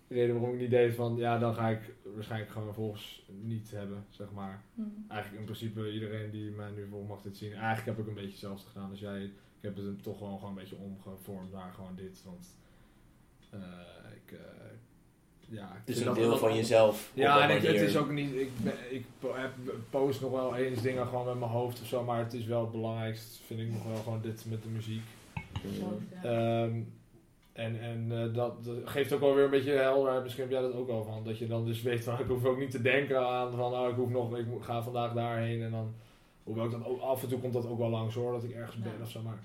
reden 0.08 0.34
waarom 0.34 0.54
ik 0.54 0.60
niet 0.60 0.70
deed 0.70 0.94
van, 0.94 1.16
ja, 1.16 1.38
dan 1.38 1.54
ga 1.54 1.68
ik 1.68 1.94
waarschijnlijk 2.14 2.50
gewoon 2.50 2.74
volgens 2.74 3.26
niet 3.42 3.70
hebben, 3.70 4.04
zeg 4.10 4.32
maar. 4.32 4.62
hm. 4.74 4.82
Eigenlijk 5.08 5.40
in 5.40 5.44
principe 5.44 5.92
iedereen 5.92 6.30
die 6.30 6.50
mij 6.50 6.70
nu 6.70 6.86
volgt 6.88 7.08
mag 7.08 7.22
dit 7.22 7.36
zien. 7.36 7.52
Eigenlijk 7.52 7.86
heb 7.86 7.98
ik 7.98 8.06
een 8.06 8.14
beetje 8.14 8.30
hetzelfde 8.30 8.68
gedaan 8.68 8.90
als 8.90 9.00
jij. 9.00 9.22
Ik 9.24 9.72
heb 9.72 9.76
het 9.76 10.02
toch 10.02 10.18
wel 10.18 10.36
gewoon 10.36 10.48
een 10.48 10.54
beetje 10.54 10.76
omgevormd 10.76 11.52
naar 11.52 11.72
gewoon 11.72 11.96
dit, 11.96 12.22
want 12.24 12.56
eh, 13.50 13.60
ik, 14.14 14.32
eh, 14.32 14.72
ja, 15.48 15.82
Dus 15.84 15.96
vind 15.96 16.08
een 16.08 16.14
deel 16.14 16.36
van 16.38 16.54
jezelf. 16.56 17.10
op 17.12 17.18
ja, 17.18 17.44
een 17.44 17.50
en 17.50 17.56
ik, 17.56 17.62
het 17.62 17.80
is 17.80 17.96
ook 17.96 18.10
niet. 18.10 18.34
Ik, 18.34 18.50
ben- 18.62 18.94
ik 18.94 19.04
po- 19.18 19.34
heb, 19.34 19.50
post 19.90 20.20
nog 20.20 20.30
wel 20.30 20.56
eens 20.56 20.82
dingen 20.82 21.06
gewoon 21.06 21.26
met 21.26 21.38
mijn 21.38 21.50
hoofd 21.50 21.80
of 21.80 21.86
zo, 21.86 22.04
maar 22.04 22.18
het 22.18 22.32
is 22.32 22.44
wel 22.44 22.60
het 22.60 22.70
belangrijkst, 22.70 23.40
vind 23.46 23.60
ik 23.60 23.72
nog 23.72 23.84
wel 23.84 23.96
gewoon 24.02 24.20
dit 24.22 24.44
met 24.48 24.62
de 24.62 24.68
muziek. 24.68 25.02
Ja. 26.22 26.22
Ehm, 26.22 26.80
en 27.52 27.80
en 27.80 28.06
eh, 28.10 28.34
dat, 28.34 28.64
dat 28.64 28.76
geeft 28.84 29.12
ook 29.12 29.20
wel 29.20 29.34
weer 29.34 29.44
een 29.44 29.50
beetje 29.50 29.70
helderheid. 29.72 30.22
Misschien 30.22 30.42
heb 30.44 30.52
jij 30.52 30.60
dat 30.62 30.74
ook 30.74 30.86
wel 30.86 31.04
van. 31.04 31.24
Dat 31.24 31.38
je 31.38 31.46
dan 31.46 31.64
dus 31.64 31.82
weet 31.82 32.04
van 32.04 32.18
ik 32.20 32.26
hoef 32.26 32.44
ook 32.44 32.58
niet 32.58 32.70
te 32.70 32.82
denken 32.82 33.26
aan 33.28 33.50
van 33.56 33.72
oh, 33.72 33.88
ik 33.88 33.94
hoef 33.94 34.08
nog, 34.10 34.36
ik 34.36 34.46
ga 34.60 34.82
vandaag 34.82 35.12
daarheen. 35.12 35.62
En 35.62 35.70
dan, 35.70 35.94
hoewel 36.44 36.64
ik 36.64 36.70
dat 36.70 36.84
ook, 36.84 37.00
af 37.00 37.22
en 37.22 37.28
toe 37.28 37.38
komt 37.38 37.52
dat 37.52 37.66
ook 37.68 37.78
wel 37.78 37.88
langs 37.90 38.14
hoor, 38.14 38.32
dat 38.32 38.44
ik 38.44 38.50
ergens 38.54 38.76
ben 38.78 38.92
Ja. 38.98 39.02
of 39.02 39.10
zo. 39.10 39.20
Maar 39.22 39.38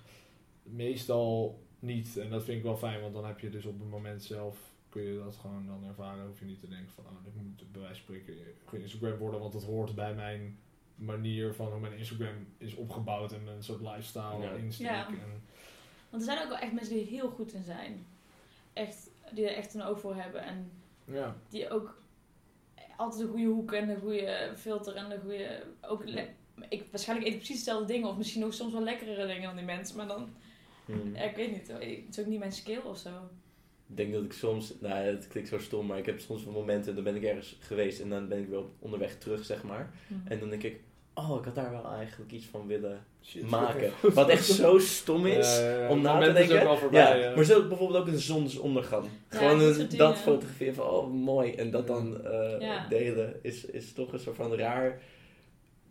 meestal 0.64 1.60
niet. 1.80 2.18
En 2.18 2.30
dat 2.30 2.44
vind 2.44 2.58
ik 2.58 2.64
wel 2.64 2.78
fijn, 2.78 3.02
want 3.02 3.14
dan 3.14 3.26
heb 3.26 3.40
je 3.40 3.50
dus 3.50 3.66
op 3.66 3.80
het 3.80 3.90
moment 3.90 4.24
zelf 4.24 4.58
kun 4.92 5.02
je 5.02 5.22
dat 5.24 5.36
gewoon 5.36 5.66
dan 5.66 5.84
ervaren. 5.88 6.26
Hoef 6.26 6.40
je 6.40 6.46
niet 6.46 6.60
te 6.60 6.68
denken 6.68 6.92
van 6.92 7.04
oh, 7.04 7.24
dit 7.24 7.36
moet 7.36 7.72
bij 7.72 7.82
wijze 7.82 8.02
van 8.04 8.16
spreken 8.16 8.44
geïnstagramd 8.66 9.18
worden, 9.20 9.40
want 9.40 9.54
dat 9.54 9.64
hoort 9.64 9.96
bij 9.96 10.14
mijn 10.14 10.60
manier 10.96 11.54
van 11.54 11.72
hoe 11.72 11.80
mijn 11.80 11.98
Instagram 11.98 12.48
is 12.58 12.76
opgebouwd 12.76 13.32
en 13.32 13.44
mijn 13.44 13.64
soort 13.64 13.82
lifestyle 13.82 14.42
Ja. 14.42 14.52
insteek. 14.52 14.88
Ja. 14.88 15.08
En, 15.08 15.44
Want 16.10 16.24
er 16.24 16.30
zijn 16.30 16.44
ook 16.44 16.50
wel 16.50 16.58
echt 16.58 16.74
mensen 16.74 16.94
die 16.94 17.04
er 17.04 17.10
heel 17.10 17.30
goed 17.30 17.54
in 17.54 17.64
zijn. 17.64 18.06
Echt, 18.74 19.10
die 19.32 19.50
er 19.50 19.56
echt 19.56 19.74
een 19.74 19.84
oog 19.84 20.00
voor 20.00 20.16
hebben. 20.16 20.44
En 20.44 20.72
ja. 21.06 21.36
die 21.50 21.70
ook 21.70 22.02
altijd 22.98 23.22
een 23.22 23.30
goede 23.30 23.46
hoek 23.46 23.72
en 23.72 23.90
een 23.90 24.00
goede 24.00 24.54
filter 24.56 24.96
en 24.96 25.12
een 25.12 25.22
goede... 25.22 25.64
Ook 25.82 26.04
ik, 26.70 26.86
waarschijnlijk 26.92 27.28
eet 27.28 27.34
ik 27.34 27.40
precies 27.40 27.64
dezelfde 27.64 27.94
dingen. 27.94 28.10
Of 28.10 28.18
misschien 28.18 28.46
ook 28.46 28.54
soms 28.54 28.74
wel 28.74 28.84
lekkerere 28.84 29.28
dingen 29.28 29.44
dan 29.44 29.56
die 29.56 29.66
mensen. 29.66 29.98
Maar 29.98 30.08
dan, 30.08 30.30
ja, 31.14 31.22
ik 31.22 31.36
weet 31.36 31.52
niet. 31.52 31.68
Het 31.68 32.06
is 32.10 32.20
ook 32.20 32.26
niet 32.26 32.40
mijn 32.40 32.52
skill 32.52 32.80
of 32.80 32.98
zo. 32.98 33.30
Ik 33.92 33.98
denk 33.98 34.14
dat 34.14 34.24
ik 34.24 34.34
soms, 34.34 34.74
nou 34.80 34.96
ja, 34.96 35.02
het 35.02 35.28
klinkt 35.28 35.50
zo 35.50 35.60
stom, 35.60 35.86
maar 35.86 35.98
ik 35.98 36.06
heb 36.06 36.20
soms 36.20 36.44
wel 36.44 36.54
momenten, 36.54 36.96
dan 36.96 37.04
ben 37.04 37.16
ik 37.16 37.24
ergens 37.24 37.58
geweest 37.60 38.00
en 38.00 38.10
dan 38.10 38.28
ben 38.28 38.40
ik 38.40 38.48
weer 38.48 38.60
op 38.60 38.70
onderweg 38.80 39.18
terug, 39.18 39.46
zeg 39.46 39.64
maar. 39.64 39.94
En 40.26 40.40
dan 40.40 40.50
denk 40.50 40.64
ik, 40.64 40.80
oh, 41.14 41.38
ik 41.40 41.46
had 41.46 41.56
daar 41.56 41.72
wel 41.72 41.86
eigenlijk 41.92 42.32
iets 42.32 42.46
van 42.46 42.68
willen 42.68 43.06
Shit. 43.24 43.50
maken. 43.50 43.92
Wat 44.14 44.30
echt 44.30 44.46
zo 44.46 44.78
stom 44.80 45.26
is. 45.26 45.58
Ja, 45.58 45.70
ja, 45.70 45.80
ja. 45.80 45.90
om 45.90 46.02
na 46.02 46.20
te 46.22 46.32
denken. 46.32 46.62
ook 46.62 46.68
al 46.68 46.78
voorbij, 46.78 47.20
ja, 47.20 47.26
ja. 47.30 47.36
maar 47.36 47.44
zo 47.44 47.68
bijvoorbeeld 47.68 48.00
ook 48.00 48.08
een 48.08 48.20
zonsondergang. 48.20 49.06
Ja, 49.32 49.38
Gewoon 49.38 49.60
dat 49.60 49.78
een- 49.78 49.98
dat 49.98 50.18
fotograferen 50.18 50.74
van, 50.76 50.86
oh 50.86 51.14
mooi, 51.14 51.52
en 51.54 51.72
dat 51.72 51.88
dan 51.88 52.26
eh, 52.26 52.60
Ja. 52.60 52.88
delen, 52.88 53.40
is, 53.42 53.66
is 53.66 53.94
toch 53.94 54.14
een 54.14 54.20
soort 54.20 54.36
van 54.36 54.56
raar 54.56 55.02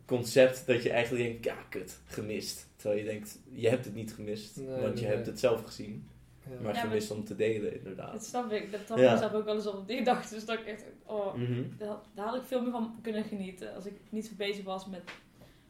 concept 0.06 0.66
dat 0.66 0.82
je 0.82 0.90
eigenlijk 0.90 1.24
denkt, 1.24 1.44
ja, 1.44 1.56
kut, 1.68 2.00
gemist. 2.04 2.68
Terwijl 2.76 3.00
je 3.00 3.06
denkt, 3.06 3.38
je 3.52 3.68
hebt 3.68 3.84
het 3.84 3.94
niet 3.94 4.12
gemist, 4.12 4.56
Nee, 4.56 4.66
want 4.80 4.98
je 4.98 5.04
nee, 5.06 5.14
hebt 5.14 5.26
het 5.26 5.40
zelf 5.40 5.64
gezien. 5.64 6.08
Ja. 6.48 6.60
Maar 6.62 6.74
Ja, 6.74 6.80
gemist 6.80 7.10
om 7.10 7.24
te 7.24 7.36
delen, 7.36 7.76
inderdaad. 7.76 8.12
Dat 8.12 8.24
snap 8.24 8.52
ik. 8.52 8.72
Dat 8.72 8.80
had 8.88 8.98
Ja. 8.98 9.04
ik 9.06 9.12
mezelf 9.12 9.32
ook 9.32 9.44
wel 9.44 9.54
eens 9.54 9.66
op 9.66 9.86
die 9.88 9.96
gedachte. 9.96 10.34
Dus 10.34 10.44
dat 10.44 10.58
ik 10.58 10.64
echt... 10.66 10.84
Oh, 11.06 11.34
Mhm. 11.34 11.62
daar, 11.78 11.96
daar 12.14 12.26
had 12.26 12.36
ik 12.36 12.42
veel 12.44 12.62
meer 12.62 12.70
van 12.70 12.94
kunnen 13.02 13.24
genieten. 13.24 13.74
Als 13.74 13.86
ik 13.86 13.94
niet 14.10 14.26
zo 14.26 14.32
bezig 14.36 14.64
was 14.64 14.86
met... 14.86 15.02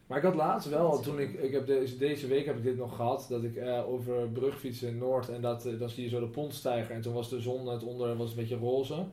Maar 0.06 0.18
ik 0.18 0.24
had 0.24 0.34
laatst 0.34 0.68
wel, 0.68 1.00
toen 1.00 1.18
ik, 1.20 1.32
ik 1.42 1.52
heb 1.52 1.66
deze, 1.66 1.96
deze 1.96 2.26
week 2.26 2.46
heb 2.46 2.56
ik 2.56 2.62
dit 2.62 2.76
nog 2.76 2.96
gehad, 2.96 3.26
dat 3.28 3.44
ik 3.44 3.56
eh, 3.56 3.88
over 3.88 4.16
een 4.18 4.32
brug 4.32 4.58
fietste 4.58 4.86
in 4.86 4.98
Noord 4.98 5.28
en 5.28 5.40
dat, 5.40 5.66
eh, 5.66 5.78
dan 5.78 5.88
zie 5.88 6.02
je 6.04 6.08
zo 6.08 6.20
de 6.20 6.26
pont 6.28 6.54
stijgen 6.54 6.94
en 6.94 7.00
toen 7.00 7.12
was 7.14 7.28
de 7.30 7.40
zon 7.40 7.66
het 7.68 7.82
onder 7.82 8.16
was 8.16 8.30
een 8.30 8.36
beetje 8.36 8.56
roze. 8.56 9.06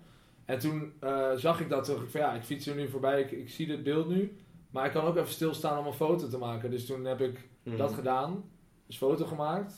En 0.46 0.60
toen 0.60 0.94
eh, 1.00 1.32
zag 1.36 1.60
ik 1.62 1.70
dat, 1.70 1.90
ik 1.90 1.98
van 2.10 2.22
ja, 2.22 2.34
ik 2.34 2.44
fiets 2.44 2.68
er 2.68 2.76
nu 2.76 2.88
voorbij, 2.90 3.22
ik, 3.22 3.32
ik 3.32 3.50
zie 3.50 3.68
dit 3.68 3.84
beeld 3.84 4.08
nu, 4.08 4.38
maar 4.70 4.86
ik 4.86 4.92
kan 4.92 5.04
ook 5.06 5.16
even 5.18 5.30
stilstaan 5.32 5.80
om 5.80 5.86
een 5.86 5.94
foto 5.94 6.28
te 6.28 6.38
maken. 6.38 6.72
Dus 6.72 6.86
toen 6.86 7.06
heb 7.06 7.22
ik 7.22 7.48
Mhm. 7.64 7.78
dat 7.78 7.94
gedaan, 7.94 8.44
dus 8.88 8.98
foto 8.98 9.26
gemaakt. 9.26 9.74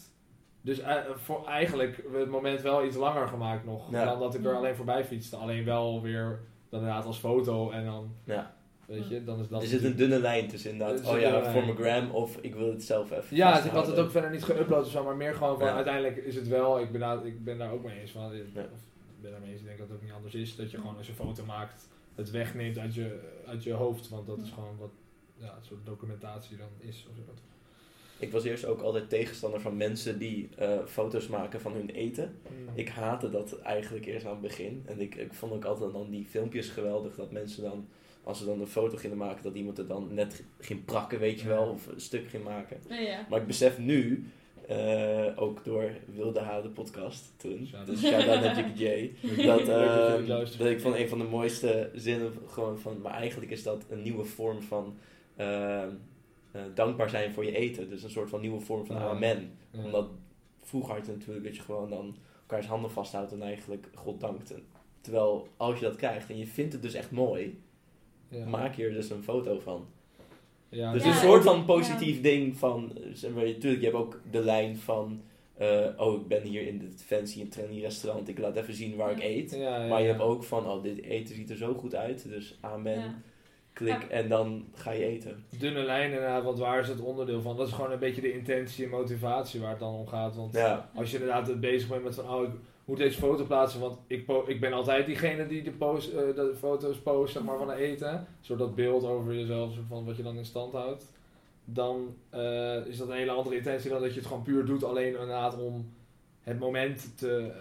Dus 0.61 0.79
eh, 0.79 0.95
voor 1.15 1.45
eigenlijk 1.45 2.03
het 2.13 2.29
moment 2.29 2.61
wel 2.61 2.85
iets 2.85 2.95
langer 2.95 3.27
gemaakt 3.27 3.65
nog, 3.65 3.91
Ja. 3.91 4.05
dan 4.05 4.19
dat 4.19 4.35
ik 4.35 4.45
er 4.45 4.55
alleen 4.55 4.75
voorbij 4.75 5.05
fietste. 5.05 5.35
Alleen 5.35 5.65
wel 5.65 6.01
weer 6.01 6.39
dan 6.69 6.79
inderdaad 6.79 7.05
als 7.05 7.17
foto 7.17 7.69
en 7.71 7.85
dan 7.85 8.11
Ja. 8.23 8.55
weet 8.85 9.07
je, 9.09 9.23
dan 9.23 9.39
is 9.39 9.47
dat 9.47 9.61
er 9.61 9.67
zit 9.67 9.83
een 9.83 9.95
dunne 9.95 10.19
lijn 10.19 10.47
tussen 10.47 10.69
Er 10.69 10.75
inderdaad. 10.79 11.13
Oh 11.13 11.19
ja, 11.19 11.51
voor 11.51 11.63
mijn 11.65 11.75
gram 11.77 12.11
of 12.11 12.37
ik 12.41 12.55
wil 12.55 12.69
het 12.69 12.83
zelf 12.83 13.11
even 13.11 13.35
Ja, 13.37 13.55
dus 13.55 13.65
ik 13.65 13.71
had 13.71 13.87
het 13.87 13.97
ook 13.99 14.11
verder 14.11 14.31
niet 14.31 14.45
geüpload 14.51 14.79
of 14.79 14.89
zo, 14.89 15.03
maar 15.03 15.15
meer 15.15 15.33
gewoon 15.33 15.57
van 15.57 15.67
Ja. 15.67 15.73
uiteindelijk 15.75 16.17
is 16.17 16.35
het 16.35 16.47
wel, 16.47 16.79
ik 16.79 16.91
ben, 16.91 16.99
daar, 17.01 17.25
ik 17.25 17.43
ben 17.43 17.57
daar 17.57 17.71
ook 17.71 17.83
mee 17.83 17.99
eens 17.99 18.11
van, 18.11 18.33
ik 18.33 18.45
Ja. 18.53 18.61
of 18.61 18.79
ik 19.15 19.21
ben 19.21 19.31
daarmee 19.31 19.51
eens, 19.51 19.59
ik 19.59 19.65
denk 19.65 19.77
dat 19.79 19.87
het 19.87 19.97
ook 19.97 20.03
niet 20.03 20.11
anders 20.13 20.33
is, 20.35 20.55
dat 20.55 20.71
je 20.71 20.77
gewoon 20.77 20.97
als 20.97 21.05
je 21.05 21.11
een 21.11 21.25
foto 21.25 21.45
maakt, 21.45 21.89
het 22.15 22.31
wegneemt 22.31 22.77
uit 22.77 22.93
je, 22.95 23.19
uit 23.47 23.63
je 23.63 23.73
hoofd, 23.73 24.09
want 24.09 24.27
dat 24.27 24.39
is 24.39 24.49
gewoon 24.51 24.77
wat, 24.77 24.91
ja, 25.35 25.47
een 25.47 25.65
soort 25.65 25.85
documentatie 25.85 26.57
dan 26.57 26.67
is. 26.77 27.07
Of 27.09 27.15
zo. 27.15 27.21
Ik 28.19 28.31
was 28.31 28.43
eerst 28.43 28.65
ook 28.65 28.81
altijd 28.81 29.09
tegenstander 29.09 29.61
van 29.61 29.77
mensen 29.77 30.19
die 30.19 30.49
eh, 30.57 30.77
foto's 30.85 31.27
maken 31.27 31.61
van 31.61 31.73
hun 31.73 31.89
eten. 31.89 32.35
Ik 32.73 32.89
haatte 32.89 33.29
dat 33.29 33.59
eigenlijk 33.59 34.05
eerst 34.05 34.25
aan 34.25 34.31
het 34.31 34.41
begin. 34.41 34.83
En 34.85 35.01
ik, 35.01 35.15
ik 35.15 35.33
vond 35.33 35.53
ook 35.53 35.65
altijd 35.65 35.93
dan 35.93 36.09
die 36.09 36.25
filmpjes 36.25 36.69
geweldig. 36.69 37.15
Dat 37.15 37.31
mensen 37.31 37.63
dan, 37.63 37.87
als 38.23 38.37
ze 38.37 38.45
dan 38.45 38.59
een 38.59 38.67
foto 38.67 38.97
gingen 38.97 39.17
maken, 39.17 39.43
dat 39.43 39.55
iemand 39.55 39.77
er 39.77 39.87
dan 39.87 40.13
net 40.13 40.43
ging 40.59 40.85
prakken, 40.85 41.19
weet 41.19 41.39
je 41.39 41.47
wel. 41.47 41.63
Of 41.63 41.87
een 41.87 42.01
stuk 42.01 42.29
ging 42.29 42.43
maken. 42.43 42.77
Nee, 42.89 43.05
ja. 43.05 43.25
Maar 43.29 43.41
ik 43.41 43.47
besef 43.47 43.77
nu, 43.77 44.25
eh, 44.67 45.25
ook 45.35 45.63
door 45.63 45.91
Wilde 46.15 46.39
Hade 46.39 46.69
podcast 46.69 47.33
toen. 47.37 47.67
Shout-out. 47.67 47.87
Dus 47.87 48.09
shout-out 48.09 48.41
naar 48.41 48.55
Jiggy 48.55 48.83
J. 48.83 49.11
Dat, 49.45 49.67
eh, 49.67 50.27
dat 50.57 50.67
ik 50.67 50.81
van 50.81 50.95
een 50.95 51.09
van 51.09 51.17
de 51.17 51.23
mooiste 51.23 51.89
zinnen 51.93 52.31
gewoon 52.47 52.79
van... 52.79 53.01
Maar 53.01 53.13
eigenlijk 53.13 53.51
is 53.51 53.63
dat 53.63 53.85
een 53.89 54.01
nieuwe 54.01 54.23
vorm 54.23 54.61
van 54.61 54.97
eh, 56.51 56.61
dankbaar 56.75 57.09
zijn 57.09 57.31
voor 57.33 57.45
je 57.45 57.55
eten. 57.55 57.89
Dus 57.89 58.03
een 58.03 58.09
soort 58.09 58.29
van 58.29 58.41
nieuwe 58.41 58.59
vorm 58.59 58.85
van 58.85 58.95
Ja. 58.95 59.01
amen. 59.09 59.51
Ja. 59.71 59.83
Omdat 59.83 60.09
vroeger 60.61 60.93
had 60.95 61.05
je 61.05 61.11
natuurlijk 61.11 61.45
dat 61.45 61.55
je 61.55 61.61
gewoon 61.61 61.89
dan 61.89 62.15
elkaars 62.41 62.65
handen 62.65 62.91
vasthoudt 62.91 63.31
en 63.31 63.41
eigenlijk 63.41 63.89
God 63.93 64.19
dankt. 64.19 64.51
En 64.53 64.63
terwijl 65.01 65.47
als 65.57 65.79
je 65.79 65.85
dat 65.85 65.95
krijgt 65.95 66.29
en 66.29 66.37
je 66.37 66.47
vindt 66.47 66.73
het 66.73 66.81
dus 66.81 66.93
echt 66.93 67.11
mooi, 67.11 67.61
Ja. 68.29 68.45
maak 68.45 68.75
je 68.75 68.83
er 68.85 68.93
dus 68.93 69.09
een 69.09 69.23
foto 69.23 69.59
van. 69.59 69.85
Ja, 70.69 70.91
Dus 70.91 71.03
Ja, 71.03 71.09
een 71.09 71.15
soort 71.15 71.43
van 71.43 71.65
positief 71.65 72.21
ding 72.21 72.57
van, 72.57 72.97
zeg 73.13 73.31
maar, 73.33 73.45
natuurlijk, 73.45 73.81
je 73.83 73.87
hebt 73.89 73.99
ook 73.99 74.21
de 74.31 74.39
lijn 74.39 74.77
van, 74.77 75.21
eh, 75.53 75.85
oh 75.97 76.21
ik 76.21 76.27
ben 76.27 76.41
hier 76.43 76.67
in 76.67 76.77
dit 76.79 77.03
fancy 77.05 77.41
en 77.41 77.49
trendy 77.49 77.79
restaurant, 77.79 78.27
ik 78.29 78.39
laat 78.39 78.55
even 78.55 78.73
zien 78.73 78.95
waar 78.95 79.11
ik 79.11 79.23
eet. 79.23 79.51
Ja, 79.51 79.57
ja, 79.81 79.87
Maar 79.89 79.99
je 80.01 80.05
ja. 80.07 80.11
hebt 80.11 80.23
ook 80.23 80.43
van, 80.43 80.67
oh 80.67 80.83
dit 80.83 81.01
eten 81.01 81.35
ziet 81.35 81.49
er 81.49 81.57
zo 81.57 81.73
goed 81.73 81.95
uit, 81.95 82.27
dus 82.29 82.57
amen, 82.61 82.99
Ja. 82.99 83.21
Klik 83.79 84.01
Ja. 84.01 84.07
en 84.09 84.29
dan 84.29 84.65
ga 84.73 84.91
je 84.91 85.05
eten. 85.05 85.43
Dunne 85.59 85.83
lijn 85.83 86.11
inderdaad, 86.11 86.43
want 86.43 86.59
waar 86.59 86.79
is 86.79 86.87
het 86.87 86.99
onderdeel 87.01 87.41
van? 87.41 87.57
Dat 87.57 87.67
is 87.67 87.73
gewoon 87.73 87.91
een 87.91 87.99
beetje 87.99 88.21
de 88.21 88.33
intentie 88.33 88.83
en 88.83 88.89
motivatie 88.89 89.59
waar 89.61 89.69
het 89.69 89.79
dan 89.79 89.93
om 89.93 90.07
gaat. 90.07 90.35
Want 90.35 90.53
Ja, 90.53 90.89
als 90.95 91.11
je 91.11 91.17
inderdaad 91.19 91.59
bezig 91.59 91.89
bent 91.89 92.03
met 92.03 92.15
van, 92.15 92.29
oh, 92.29 92.43
ik 92.43 92.49
moet 92.85 92.97
deze 92.97 93.17
foto 93.19 93.43
plaatsen, 93.43 93.79
want 93.79 93.97
ik, 94.07 94.25
po- 94.25 94.43
ik 94.47 94.59
ben 94.59 94.73
altijd 94.73 95.05
diegene 95.05 95.47
die 95.47 95.63
de, 95.63 95.71
post, 95.71 96.09
eh, 96.13 96.15
de 96.35 96.53
foto's 96.57 96.97
post 96.97 97.33
zeg 97.33 97.43
maar, 97.43 97.57
van 97.57 97.69
het 97.69 97.79
eten. 97.79 98.27
Zo 98.39 98.55
dat 98.55 98.75
beeld 98.75 99.03
over 99.03 99.33
jezelf, 99.35 99.73
van 99.87 100.05
wat 100.05 100.17
je 100.17 100.23
dan 100.23 100.37
in 100.37 100.45
stand 100.45 100.73
houdt. 100.73 101.05
Dan 101.65 102.15
eh, 102.29 102.85
is 102.85 102.97
dat 102.97 103.07
een 103.07 103.15
hele 103.17 103.31
andere 103.31 103.55
intentie 103.55 103.89
dan 103.89 104.01
dat 104.01 104.13
je 104.13 104.19
het 104.19 104.27
gewoon 104.27 104.43
puur 104.43 104.65
doet, 104.65 104.83
alleen 104.83 105.07
inderdaad 105.11 105.57
om 105.61 105.91
het 106.41 106.59
moment 106.59 107.17
te 107.17 107.51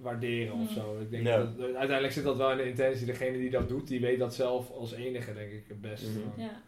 waarderen 0.00 0.52
of 0.54 0.60
Mm. 0.60 0.74
zo. 0.74 0.98
Ik 1.00 1.10
denk 1.10 1.26
Ja. 1.26 1.36
dat, 1.36 1.60
uiteindelijk 1.60 2.12
zit 2.12 2.24
dat 2.24 2.36
wel 2.36 2.50
in 2.50 2.56
de 2.56 2.68
intentie. 2.68 3.06
Degene 3.06 3.38
die 3.38 3.50
dat 3.50 3.68
doet, 3.68 3.88
die 3.88 4.00
weet 4.00 4.18
dat 4.18 4.34
zelf 4.34 4.70
als 4.70 4.92
enige, 4.92 5.34
denk 5.34 5.50
ik, 5.52 5.64
het 5.68 5.80
beste. 5.80 6.06
Gewoon. 6.10 6.32
Ja. 6.36 6.62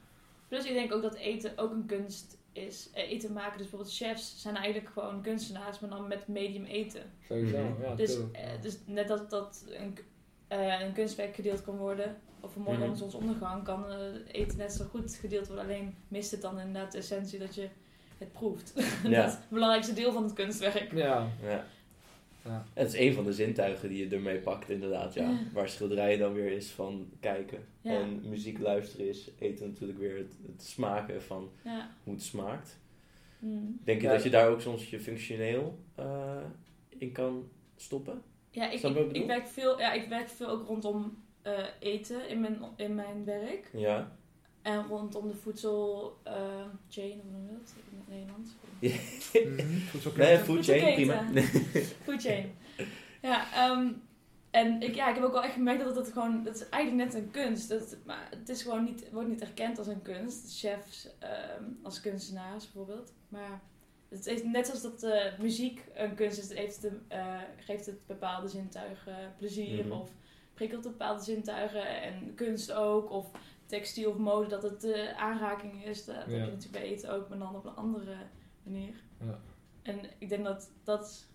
Plus 0.49 0.65
ik 0.67 0.73
denk 0.75 0.93
ook 0.93 1.03
dat 1.03 1.15
eten 1.15 1.53
ook 1.57 1.71
een 1.71 1.87
kunst 1.87 2.39
is. 2.53 2.91
Eh, 2.95 3.11
Eten 3.11 3.33
maken, 3.33 3.53
dus 3.59 3.61
bijvoorbeeld 3.69 3.97
chefs 3.97 4.41
zijn 4.43 4.57
eigenlijk 4.57 4.89
gewoon 4.93 5.23
kunstenaars, 5.23 5.81
maar 5.81 5.91
dan 5.91 6.09
met 6.09 6.29
medium 6.29 6.65
eten. 6.65 7.03
Sowieso, 7.29 7.59
Mhm. 7.59 7.83
ja. 7.83 7.95
Dus, 7.95 8.17
eh, 8.33 8.51
dus 8.61 8.79
net 8.87 9.09
dat, 9.09 9.31
dat 9.31 9.65
een, 9.69 9.99
eh, 10.49 10.81
een 10.81 10.93
kunstwerk 10.93 11.35
gedeeld 11.35 11.63
kan 11.63 11.77
worden, 11.77 12.17
of 12.41 12.57
een 12.57 12.63
mooie 12.63 12.79
Mhm. 12.87 12.95
zonsondergang, 12.95 13.65
kan 13.65 13.91
eh, 13.91 13.99
eten 14.33 14.59
net 14.59 14.73
zo 14.73 14.85
goed 14.85 15.15
gedeeld 15.15 15.47
worden. 15.47 15.65
Alleen 15.65 15.95
mist 16.09 16.31
het 16.31 16.43
dan 16.43 16.59
inderdaad 16.61 16.93
de 16.93 16.99
essentie 16.99 17.39
dat 17.39 17.55
je 17.55 17.69
het 18.19 18.33
proeft. 18.33 18.73
Ja. 19.05 19.21
dat 19.23 19.27
is 19.29 19.33
het 19.39 19.49
belangrijkste 19.49 19.95
deel 19.95 20.13
van 20.13 20.23
het 20.23 20.33
kunstwerk. 20.33 20.93
ja. 20.93 21.29
ja. 21.43 21.65
Ja. 22.45 22.65
Het 22.75 22.89
is 22.95 22.99
een 22.99 23.15
van 23.15 23.25
de 23.25 23.33
zintuigen 23.33 23.89
die 23.89 24.07
je 24.09 24.15
ermee 24.15 24.39
pakt, 24.39 24.71
inderdaad. 24.71 25.15
Ja. 25.15 25.31
Ja. 25.31 25.39
Waar 25.53 25.69
schilderijen 25.69 26.19
dan 26.19 26.33
weer 26.33 26.53
is 26.53 26.71
van 26.71 27.09
kijken. 27.21 27.65
Ja. 27.81 27.91
En 28.01 28.29
muziek 28.29 28.59
luisteren 28.59 29.09
is 29.09 29.31
eten 29.39 29.69
natuurlijk 29.69 29.99
weer 29.99 30.17
het, 30.17 30.35
het 30.53 30.63
smaken 30.63 31.23
van 31.23 31.51
Ja. 31.65 31.91
hoe 32.05 32.15
het 32.15 32.23
smaakt. 32.23 32.79
Mm. 33.39 33.79
Denk 33.85 34.01
je 34.01 34.07
Ja. 34.07 34.13
dat 34.13 34.23
je 34.23 34.31
daar 34.31 34.49
ook 34.49 34.61
soms 34.61 34.91
je 34.91 35.01
functioneel 35.01 35.79
eh, 35.95 36.37
in 36.89 37.13
kan 37.13 37.49
stoppen? 37.77 38.23
Ja, 38.51 38.71
ik, 38.71 38.83
ik, 38.83 38.97
ik 38.97 39.13
ik, 39.17 39.27
werk 39.27 39.47
veel, 39.47 39.79
ja, 39.79 39.93
ik 39.93 40.09
werk 40.09 40.29
veel 40.29 40.49
ook 40.49 40.67
rondom 40.67 41.19
eh, 41.43 41.65
eten 41.79 42.29
in 42.29 42.41
mijn, 42.41 42.59
in 42.77 42.95
mijn 42.95 43.25
werk. 43.25 43.71
Ja. 43.73 44.17
En 44.63 44.87
rondom 44.87 45.29
de 45.29 45.35
voedsel 45.35 46.17
eh, 46.23 46.65
chain, 46.89 47.21
hoe 47.23 47.31
noem 47.31 47.47
je 47.47 47.53
dat 47.53 47.75
in 47.91 47.99
het 47.99 48.09
Nederlands? 48.09 48.51
Mhm. 48.81 49.79
Voedselketen. 49.91 50.35
Nee, 50.35 50.39
food 50.39 50.65
chain, 50.65 50.95
prima. 50.95 51.25
Food 52.05 52.23
chain. 52.23 52.53
Ja, 53.23 53.53
ehm, 53.55 53.93
en 54.51 54.83
ik, 54.83 54.95
ja, 54.95 55.09
ik 55.09 55.15
heb 55.15 55.25
ook 55.25 55.33
wel 55.33 55.43
echt 55.45 55.53
gemerkt 55.53 55.85
dat 55.85 55.97
het 55.97 56.13
gewoon, 56.13 56.43
dat 56.45 56.55
is 56.55 56.69
eigenlijk 56.69 57.13
net 57.13 57.23
een 57.23 57.31
kunst. 57.31 57.69
Dat, 57.69 57.97
maar 58.07 58.27
het 58.31 58.49
is 58.49 58.63
gewoon 58.63 58.85
niet, 58.85 59.11
wordt 59.13 59.29
niet 59.29 59.41
erkend 59.41 59.79
als 59.79 59.87
een 59.87 60.03
kunst. 60.03 60.59
Chefs 60.61 61.09
ehm, 61.19 61.65
als 61.83 62.01
kunstenaars 62.01 62.65
bijvoorbeeld. 62.73 63.13
Maar 63.29 63.61
het 64.09 64.27
is 64.27 64.43
net 64.45 64.67
zoals 64.67 64.83
dat 64.83 65.03
eh, 65.03 65.39
muziek 65.39 65.85
een 65.95 66.15
kunst 66.15 66.39
is, 66.39 66.59
heeft 66.59 66.87
eh, 67.09 67.37
geeft 67.57 67.87
het 67.87 68.07
bepaalde 68.07 68.49
zintuigen 68.49 69.35
plezier 69.39 69.85
Mhm. 69.85 69.93
of 70.01 70.11
prikkelt 70.55 70.83
bepaalde 70.83 71.23
zintuigen. 71.25 72.03
En 72.03 72.33
kunst 72.35 72.73
ook, 72.73 73.11
of 73.11 73.27
textiel 73.67 74.11
of 74.11 74.17
mode, 74.17 74.49
dat 74.49 74.63
het 74.63 74.85
eh, 74.85 75.19
aanraking 75.19 75.85
is. 75.85 76.05
Dat, 76.05 76.15
dat 76.17 76.25
Ja. 76.27 76.33
heb 76.33 76.45
je 76.47 76.53
natuurlijk 76.53 76.83
bij 76.83 76.93
eten 76.93 77.11
ook, 77.13 77.29
maar 77.29 77.39
dan 77.39 77.57
op 77.57 77.65
een 77.65 77.77
andere 77.77 78.15
manier. 78.71 78.95
Ja. 79.21 79.39
En 79.83 79.99
ik 80.19 80.29
denk 80.29 80.45
dat 80.45 80.71
dat. 80.85 81.27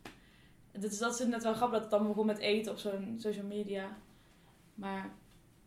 Dat 0.72 0.92
is, 0.92 0.98
dat 0.98 1.20
is 1.20 1.28
net 1.28 1.44
wel 1.44 1.54
grappig 1.54 1.80
dat 1.82 1.92
het 1.92 2.00
dan 2.00 2.08
begon 2.08 2.26
met 2.26 2.38
eten 2.38 2.72
op 2.72 2.78
zo'n 2.78 3.16
social 3.20 3.46
media. 3.46 3.98
Maar 4.74 5.10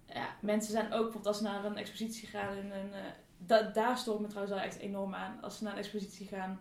ja, 0.07 0.37
mensen 0.41 0.73
zijn 0.73 0.85
ook 0.85 0.91
bijvoorbeeld 0.91 1.27
als 1.27 1.37
ze 1.37 1.43
naar 1.43 1.65
een 1.65 1.77
expositie 1.77 2.29
gaan. 2.29 2.57
En 2.57 2.65
een, 2.81 2.93
eh, 2.93 3.01
da- 3.39 3.71
daar 3.71 3.99
stoor 3.99 4.15
ik 4.15 4.21
me 4.21 4.27
trouwens 4.27 4.57
wel 4.57 4.65
echt 4.65 4.79
enorm 4.79 5.15
aan. 5.15 5.43
Als 5.43 5.59
ze 5.59 5.65
naar 5.65 5.73
een 5.73 5.79
expositie 5.79 6.27
gaan, 6.27 6.61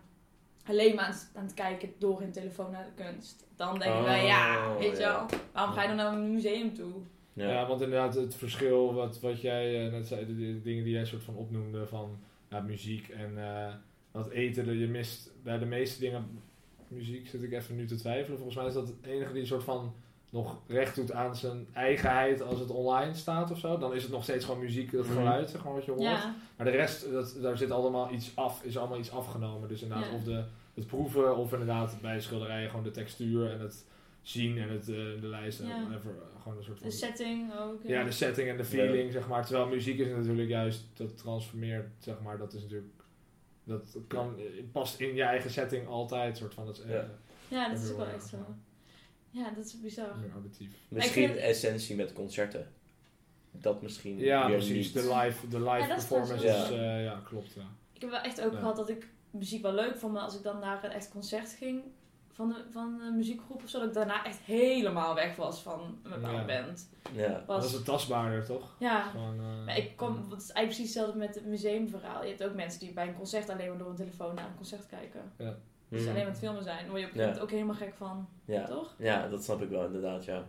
alleen 0.66 0.94
maar 0.94 1.04
aan, 1.04 1.10
het- 1.10 1.30
aan 1.34 1.44
het 1.44 1.54
kijken 1.54 1.92
door 1.98 2.20
hun 2.20 2.32
telefoon 2.32 2.70
naar 2.70 2.84
de 2.96 3.02
kunst. 3.04 3.46
Dan 3.56 3.78
denk 3.78 3.94
ik 3.94 4.04
wel, 4.04 4.14
ja, 4.14 4.70
Oh, 4.72 4.78
weet 4.78 4.96
je 4.96 5.02
ja. 5.02 5.12
wel. 5.28 5.38
Waarom 5.52 5.74
ga 5.74 5.82
je 5.82 5.88
dan 5.88 5.96
naar 5.96 6.12
een 6.12 6.32
museum 6.32 6.74
toe? 6.74 6.92
Ja. 7.32 7.48
Ja. 7.50 7.66
want 7.66 7.80
inderdaad 7.80 8.14
het 8.14 8.34
verschil 8.34 8.94
wat, 8.94 9.20
wat 9.20 9.40
jij 9.40 9.86
eh, 9.86 9.92
net 9.92 10.06
zei, 10.06 10.26
de, 10.26 10.36
de 10.36 10.62
dingen 10.62 10.84
die 10.84 10.92
jij 10.92 11.04
soort 11.04 11.22
van 11.22 11.34
opnoemde 11.36 11.86
van 11.86 12.18
ja, 12.50 12.60
muziek 12.60 13.08
en 13.08 13.38
eh 13.38 13.74
dat 14.12 14.30
eten, 14.30 14.78
je 14.78 14.86
mist 14.86 15.30
bij 15.42 15.58
de 15.58 15.64
meeste 15.66 16.00
dingen, 16.00 16.40
muziek 16.88 17.28
zit 17.28 17.42
ik 17.42 17.52
even 17.52 17.76
nu 17.76 17.86
te 17.86 17.94
twijfelen, 17.96 18.36
volgens 18.38 18.56
mij 18.58 18.66
is 18.66 18.74
dat 18.74 18.86
het 18.88 18.96
enige 19.06 19.32
die 19.32 19.46
soort 19.46 19.64
van 19.64 19.94
nog 20.30 20.60
recht 20.66 20.94
doet 20.94 21.12
aan 21.12 21.36
zijn 21.36 21.66
eigenheid 21.72 22.42
als 22.42 22.60
het 22.60 22.70
online 22.70 23.14
staat 23.14 23.50
of 23.50 23.58
zo, 23.58 23.78
dan 23.78 23.94
is 23.94 24.02
het 24.02 24.12
nog 24.12 24.22
steeds 24.22 24.44
gewoon 24.44 24.60
muziek, 24.60 24.92
dat 24.92 25.04
Mhm. 25.06 25.14
geluid, 25.14 25.50
zeg 25.50 25.64
maar 25.64 25.72
wat 25.74 25.84
je 25.84 25.90
hoort. 25.90 26.02
Ja, 26.02 26.34
Maar 26.56 26.66
de 26.66 26.72
rest, 26.72 27.12
dat, 27.12 27.36
daar 27.42 27.58
zit 27.58 27.70
allemaal 27.70 28.12
iets 28.12 28.32
af, 28.36 28.64
is 28.64 28.78
allemaal 28.78 28.98
iets 28.98 29.10
afgenomen. 29.10 29.68
Dus 29.68 29.82
inderdaad, 29.82 30.06
Ja. 30.10 30.14
of 30.16 30.22
de, 30.24 30.44
het 30.74 30.86
proeven, 30.86 31.36
of 31.36 31.52
inderdaad 31.52 31.98
bij 32.02 32.20
schilderijen 32.20 32.68
gewoon 32.70 32.84
de 32.84 32.90
textuur 32.90 33.50
en 33.50 33.60
het 33.60 33.86
zien 34.22 34.58
en 34.58 34.68
het, 34.68 34.88
eh, 34.88 34.94
de 34.96 35.18
lijst 35.26 35.60
en 35.60 35.66
Ja. 35.66 35.80
whatever. 35.84 36.12
Gewoon 36.42 36.58
een 36.58 36.64
soort 36.64 36.78
van... 36.78 36.88
de 36.88 36.94
setting 36.94 37.52
ook. 37.60 37.80
ja, 37.86 38.04
de 38.04 38.10
setting 38.10 38.48
en 38.48 38.56
de 38.56 38.64
feeling, 38.64 39.12
zeg 39.12 39.28
maar. 39.28 39.46
Terwijl 39.46 39.66
muziek 39.68 39.98
is 39.98 40.12
natuurlijk 40.14 40.48
juist, 40.48 40.84
dat 40.94 41.16
transformeert, 41.16 41.86
zeg 41.98 42.20
maar. 42.22 42.38
Dat 42.38 42.52
is 42.52 42.62
natuurlijk, 42.62 42.88
dat 43.68 43.96
kan, 44.06 44.36
past 44.72 45.00
in 45.00 45.14
je 45.14 45.22
eigen 45.22 45.50
setting 45.50 45.86
altijd, 45.88 46.36
soort 46.36 46.54
van. 46.54 46.66
Dat 46.66 46.78
is, 46.78 46.84
eh, 46.84 46.90
Ja. 46.90 47.08
Ja, 47.48 47.68
dat 47.68 47.78
is 47.82 47.90
ook 47.90 47.96
wel 47.96 48.06
echt 48.06 48.26
zo. 48.28 48.36
ja. 48.36 48.56
Ja, 49.30 49.50
dat 49.50 49.64
is 49.64 49.80
bizar. 49.80 50.16
Misschien 50.88 51.32
de 51.32 51.40
essentie 51.40 51.96
met 51.96 52.12
concerten. 52.12 52.72
Dat 53.50 53.82
misschien 53.82 54.18
Ja, 54.18 54.46
precies. 54.48 54.94
niet. 54.94 55.04
De 55.04 55.14
live, 55.14 55.48
de 55.48 55.58
live 55.60 55.78
Ja, 55.78 55.86
performance 55.86 56.44
wel 56.46 56.64
eh, 56.78 57.04
ja, 57.04 57.22
klopt, 57.24 57.52
ja. 57.52 57.66
Ik 57.92 58.00
heb 58.00 58.10
wel 58.10 58.20
echt 58.20 58.40
ook 58.40 58.52
Ja. 58.52 58.58
gehad 58.58 58.76
dat 58.76 58.88
ik 58.88 59.08
muziek 59.30 59.62
wel 59.62 59.74
leuk 59.74 59.96
vond, 59.96 60.12
maar 60.12 60.22
als 60.22 60.36
ik 60.36 60.42
dan 60.42 60.58
naar 60.58 60.84
een 60.84 60.90
echt 60.90 61.08
concert 61.08 61.48
ging 61.58 61.82
van, 62.38 62.48
de, 62.48 62.64
van 62.70 63.00
een 63.00 63.16
muziekgroep 63.16 63.62
of 63.62 63.68
zo, 63.68 63.78
dat 63.78 63.88
ik 63.88 63.94
daarna 63.94 64.24
echt 64.24 64.38
helemaal 64.38 65.14
weg 65.14 65.36
was 65.36 65.62
van 65.62 65.80
een 66.02 66.10
bepaalde 66.10 66.52
Ja. 66.52 66.62
band. 66.62 66.90
Ja. 67.12 67.28
Dat 67.28 67.46
Was, 67.46 67.64
is 67.66 67.72
het 67.72 67.84
tastbaarder, 67.84 68.44
toch? 68.44 68.74
ja, 68.78 69.02
Gewoon, 69.02 69.38
eh, 69.40 69.64
maar 69.64 69.76
ik 69.78 69.96
kom, 69.96 70.14
het 70.30 70.42
is 70.42 70.50
eigenlijk 70.50 70.66
precies 70.66 70.78
hetzelfde 70.94 71.18
met 71.18 71.34
het 71.34 71.46
museumverhaal. 71.46 72.22
Je 72.22 72.28
hebt 72.28 72.44
ook 72.44 72.54
mensen 72.54 72.80
die 72.80 72.92
bij 72.92 73.08
een 73.08 73.14
concert 73.16 73.48
alleen 73.48 73.68
maar 73.68 73.78
door 73.78 73.88
een 73.90 73.96
telefoon 73.96 74.34
naar 74.34 74.46
een 74.46 74.56
concert 74.56 74.86
kijken. 74.86 75.32
Dus 75.36 76.00
Mhm. 76.00 76.08
alleen 76.10 76.22
maar 76.22 76.30
het 76.32 76.38
filmen 76.38 76.62
zijn. 76.62 76.78
Daar 76.78 76.88
word 76.88 77.00
je 77.00 77.06
op 77.06 77.12
een 77.14 77.20
Ja. 77.20 77.26
gegeven 77.26 77.40
moment 77.40 77.40
ook 77.42 77.50
helemaal 77.50 77.74
gek 77.74 77.94
van, 77.94 78.28
Ja. 78.44 78.64
toch? 78.66 78.94
ja, 78.98 79.28
dat 79.28 79.44
snap 79.44 79.62
ik 79.62 79.68
wel 79.68 79.84
inderdaad, 79.84 80.24
ja. 80.24 80.44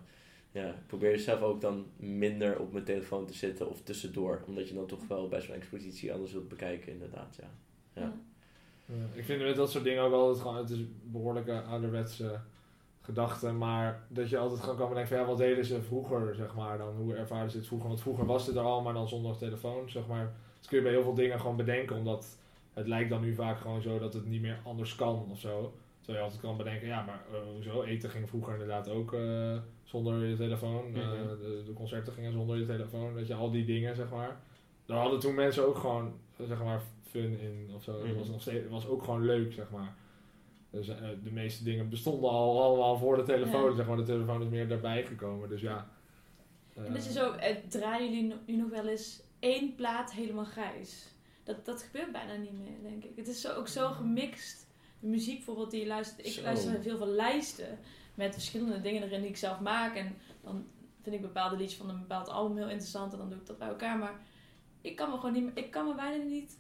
Ja, 0.52 0.68
ik 0.68 0.88
probeer 0.88 1.20
zelf 1.20 1.42
ook 1.42 1.62
dan 1.62 1.86
minder 1.96 2.60
op 2.60 2.72
mijn 2.72 2.84
telefoon 2.86 3.26
te 3.26 3.34
zitten 3.34 3.70
of 3.70 3.82
tussendoor. 3.82 4.44
Omdat 4.48 4.68
je 4.68 4.74
dan 4.74 4.86
toch 4.88 5.08
wel 5.08 5.28
bij 5.28 5.42
zo'n 5.42 5.56
expositie 5.56 6.14
anders 6.14 6.32
wilt 6.32 6.48
bekijken, 6.48 6.92
inderdaad, 6.92 7.36
ja. 7.42 7.48
Ja. 8.02 8.14
Ja, 8.90 9.06
ik 9.14 9.26
vind 9.26 9.42
met 9.42 9.56
dat 9.56 9.72
soort 9.72 9.84
dingen 9.84 10.04
ook 10.04 10.14
altijd 10.14 10.42
gewoon, 10.42 10.58
het 10.58 10.70
is 10.70 10.80
behoorlijk 11.04 11.48
eh, 11.48 11.72
ouderwets 11.72 12.20
eh, 12.20 12.30
gedachte, 13.02 13.52
maar 13.52 14.04
dat 14.08 14.30
je 14.30 14.38
altijd 14.38 14.60
gewoon 14.60 14.78
kan 14.78 14.88
bedenken 14.88 15.16
van 15.16 15.22
ja, 15.24 15.30
wat 15.30 15.38
deden 15.38 15.66
ze 15.66 15.82
vroeger, 15.82 16.36
zeg 16.36 16.56
maar, 16.56 16.78
dan 16.78 16.96
hoe 16.96 17.16
ervaren 17.16 17.52
ze 17.52 17.58
het 17.58 17.68
vroeger, 17.68 17.88
want 17.88 18.02
vroeger 18.02 18.26
was 18.26 18.46
dit 18.46 18.56
er 18.56 18.62
al, 18.62 18.82
maar 18.82 18.94
dan 18.94 19.08
zonder 19.08 19.38
telefoon, 19.38 19.90
zeg 19.90 20.08
maar. 20.08 20.34
Dus 20.58 20.68
kun 20.68 20.78
je 20.78 20.84
bij 20.84 20.94
heel 20.94 21.04
veel 21.04 21.14
dingen 21.14 21.40
gewoon 21.40 21.56
bedenken, 21.56 21.96
omdat 21.96 22.38
het 22.74 22.88
lijkt 22.88 23.10
dan 23.10 23.22
nu 23.22 23.34
vaak 23.34 23.60
gewoon 23.60 23.82
zo 23.82 24.00
dat 24.00 24.14
het 24.14 24.26
niet 24.26 24.42
meer 24.42 24.60
anders 24.64 24.96
kan 24.96 25.26
of 25.30 25.40
zo. 25.40 25.74
Terwijl 26.02 26.18
je 26.18 26.32
altijd 26.32 26.42
kan 26.42 26.58
bedenken, 26.58 26.88
ja, 26.88 27.04
maar 27.06 27.26
uh, 27.32 27.38
hoezo, 27.54 27.84
eten 27.84 28.10
ging 28.10 28.30
vroeger 28.30 28.54
inderdaad 28.54 28.90
ook 28.90 29.14
uh, 29.14 29.58
zonder 29.84 30.26
je 30.26 30.36
telefoon, 30.36 30.88
mm 30.88 30.94
-hmm. 30.94 31.28
de, 31.28 31.64
de, 31.66 31.74
concerten 31.74 32.14
gingen 32.14 32.32
zonder 32.32 32.58
je 32.58 32.66
telefoon, 32.66 33.16
dat 33.16 33.28
je 33.28 33.34
al 33.34 33.52
die 33.52 33.66
dingen, 33.66 33.96
zeg 33.96 34.10
maar. 34.10 34.40
Daar 34.86 34.98
hadden 34.98 35.20
toen 35.20 35.36
mensen 35.36 35.68
ook 35.68 35.78
gewoon, 35.78 36.14
zeg 36.48 36.64
maar, 36.64 36.82
fun 37.10 37.40
in 37.40 37.72
of 37.76 37.84
zo. 37.84 37.92
Mm 37.92 38.00
-hmm. 38.00 38.08
Het 38.08 38.18
was, 38.18 38.30
nog 38.30 38.42
steeds, 38.42 38.62
het 38.62 38.72
was 38.72 38.88
ook 38.88 39.04
gewoon 39.04 39.26
leuk, 39.26 39.54
zeg 39.54 39.70
maar. 39.70 39.96
Dus 40.70 40.88
uh, 40.88 40.96
de 41.24 41.32
meeste 41.32 41.64
dingen 41.64 41.90
bestonden 41.90 42.30
al 42.30 42.64
allemaal 42.64 42.98
voor 42.98 43.16
de 43.16 43.24
telefoon. 43.24 43.70
Ja. 43.70 43.76
Zeg 43.76 43.88
maar, 43.88 43.98
de 43.98 44.04
telefoon 44.04 44.42
is 44.42 44.50
meer 44.50 44.68
daarbij 44.68 45.06
gekomen. 45.06 45.50
Dus 45.50 45.62
ja. 45.62 45.90
Uh, 46.78 46.86
en 46.86 46.94
dus 46.94 47.08
is 47.08 47.20
ook, 47.20 47.36
uh, 47.36 47.56
draaien 47.70 48.12
jullie 48.12 48.36
nu 48.46 48.56
nog 48.56 48.70
wel 48.70 48.88
eens 48.88 49.22
één 49.40 49.76
plaat 49.76 50.14
helemaal 50.14 50.46
grijs? 50.46 51.08
Dat, 51.44 51.66
dat 51.66 51.84
gebeurt 51.84 52.12
bijna 52.12 52.36
niet 52.36 52.58
meer, 52.60 52.92
denk 52.92 53.04
ik. 53.04 53.16
Het 53.16 53.28
is 53.28 53.42
zo, 53.42 53.54
ook 53.54 53.68
zo 53.68 53.90
gemixt. 53.90 54.68
De 55.00 55.08
muziek 55.08 55.36
bijvoorbeeld 55.36 55.72
die 55.72 55.80
je 55.80 55.88
luistert. 55.88 56.26
Ik 56.26 56.32
Zo. 56.32 56.42
luister 56.42 56.82
veel 56.82 56.98
van 56.98 57.16
lijsten 57.16 57.80
met 58.14 58.34
verschillende 58.34 58.82
dingen 58.82 59.04
erin 59.04 59.22
die 59.22 59.30
ik 59.30 59.38
zelf 59.38 59.60
maak. 59.60 59.96
En 59.96 60.16
dan 60.44 60.66
vind 61.02 61.16
ik 61.16 61.22
bepaalde 61.22 61.58
liedjes 61.58 61.80
van 61.80 61.90
een 61.90 62.00
bepaald 62.00 62.30
album 62.30 62.58
heel 62.58 62.70
interessant. 62.70 63.12
En 63.12 63.18
dan 63.18 63.30
doe 63.30 63.40
ik 63.40 63.46
dat 63.46 63.58
bij 63.58 63.68
elkaar. 63.68 63.98
Maar 63.98 64.20
ik 64.82 64.96
kan 64.96 65.10
me 65.10 65.16
gewoon 65.16 65.34
niet 65.34 65.44
meer, 65.44 65.64
ik 65.66 65.72
kan 65.72 65.88
me 65.88 65.96
bijna 65.96 66.24
niet. 66.24 66.58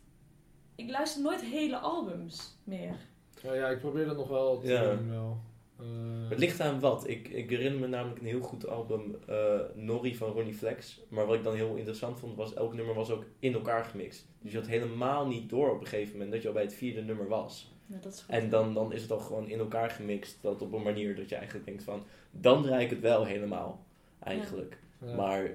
Ik 0.75 0.89
luister 0.89 1.21
nooit 1.21 1.41
hele 1.41 1.77
albums 1.77 2.57
meer. 2.63 2.95
Ja, 3.43 3.53
ja, 3.53 3.67
ik 3.69 3.79
probeer 3.79 4.05
dat 4.05 4.17
nog 4.17 4.27
wel 4.27 4.59
te 4.59 4.67
Ja. 4.67 4.95
doen. 4.95 5.09
Wel. 5.09 5.37
Eh, 5.79 6.29
Het 6.29 6.39
ligt 6.39 6.59
aan 6.61 6.79
wat. 6.79 7.07
Ik, 7.07 7.27
ik 7.27 7.49
herinner 7.49 7.79
me 7.79 7.87
namelijk 7.87 8.19
een 8.19 8.25
heel 8.27 8.41
goed 8.41 8.67
album, 8.67 9.15
eh 9.27 9.59
Norrie 9.73 10.17
van 10.17 10.31
Ronnie 10.31 10.53
Flex. 10.53 11.01
Maar 11.09 11.25
wat 11.25 11.35
ik 11.35 11.43
dan 11.43 11.55
heel 11.55 11.75
interessant 11.75 12.19
vond, 12.19 12.35
was 12.35 12.53
elk 12.53 12.73
nummer 12.73 12.95
was 12.95 13.11
ook 13.11 13.25
in 13.39 13.53
elkaar 13.53 13.85
gemixt. 13.85 14.27
Dus 14.41 14.51
je 14.51 14.57
had 14.57 14.67
helemaal 14.67 15.27
niet 15.27 15.49
door 15.49 15.71
op 15.73 15.79
een 15.81 15.87
gegeven 15.87 16.13
moment 16.13 16.31
dat 16.31 16.41
je 16.41 16.47
al 16.47 16.53
bij 16.53 16.63
het 16.63 16.73
vierde 16.73 17.01
nummer 17.01 17.27
was. 17.27 17.73
Ja, 17.85 17.97
dat 18.01 18.13
is 18.13 18.21
goed. 18.21 18.35
En 18.35 18.49
dan, 18.49 18.73
dan 18.73 18.93
is 18.93 19.01
het 19.01 19.11
al 19.11 19.19
gewoon 19.19 19.47
in 19.49 19.59
elkaar 19.59 19.89
gemixt. 19.89 20.37
Dat 20.41 20.61
op 20.61 20.73
een 20.73 20.81
manier 20.83 21.15
dat 21.15 21.29
je 21.29 21.35
eigenlijk 21.35 21.65
denkt 21.65 21.83
van, 21.83 22.03
dan 22.31 22.61
draai 22.63 22.83
ik 22.83 22.89
het 22.89 22.99
wel 22.99 23.25
helemaal. 23.25 23.85
Eigenlijk. 24.19 24.77
ja. 25.05 25.15
Maar 25.15 25.49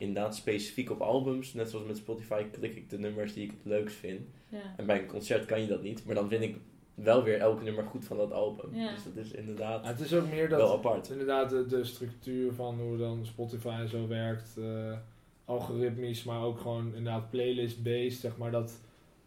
inderdaad 0.00 0.36
specifiek 0.36 0.90
op 0.90 1.00
albums, 1.00 1.54
net 1.54 1.70
zoals 1.70 1.86
met 1.86 1.96
Spotify, 1.96 2.42
klik 2.52 2.74
ik 2.76 2.90
de 2.90 2.98
nummers 2.98 3.32
die 3.32 3.44
ik 3.44 3.50
het 3.50 3.64
leukst 3.64 3.96
vind. 3.96 4.20
Ja. 4.48 4.74
En 4.76 4.86
bij 4.86 4.98
een 5.00 5.06
concert 5.06 5.44
kan 5.46 5.60
je 5.60 5.66
dat 5.66 5.82
niet. 5.82 6.04
Maar 6.04 6.14
dan 6.14 6.28
vind 6.28 6.42
ik 6.42 6.56
wel 6.94 7.22
weer 7.22 7.38
elke 7.38 7.62
nummer 7.62 7.84
goed 7.84 8.04
van 8.04 8.16
dat 8.16 8.32
album. 8.32 8.74
Ja. 8.74 8.90
Dus 8.94 9.04
dat 9.04 9.24
is 9.24 9.30
inderdaad 9.32 9.82
Ja, 9.84 9.90
het 9.90 10.00
is 10.00 10.14
ook 10.14 10.30
meer 10.30 10.48
dat 10.48 10.58
wel 10.58 10.72
apart. 10.76 11.10
inderdaad 11.10 11.50
de, 11.50 11.66
de 11.66 11.84
structuur 11.84 12.52
van 12.52 12.80
hoe 12.80 12.96
dan 12.96 13.26
Spotify 13.26 13.76
en 13.80 13.88
zo 13.88 14.06
werkt, 14.08 14.56
eh, 14.58 14.98
algoritmisch, 15.44 16.24
maar 16.24 16.42
ook 16.42 16.58
gewoon 16.60 16.86
inderdaad 16.86 17.30
playlist-based, 17.30 18.20
zeg 18.20 18.36
maar 18.36 18.50
dat 18.50 18.80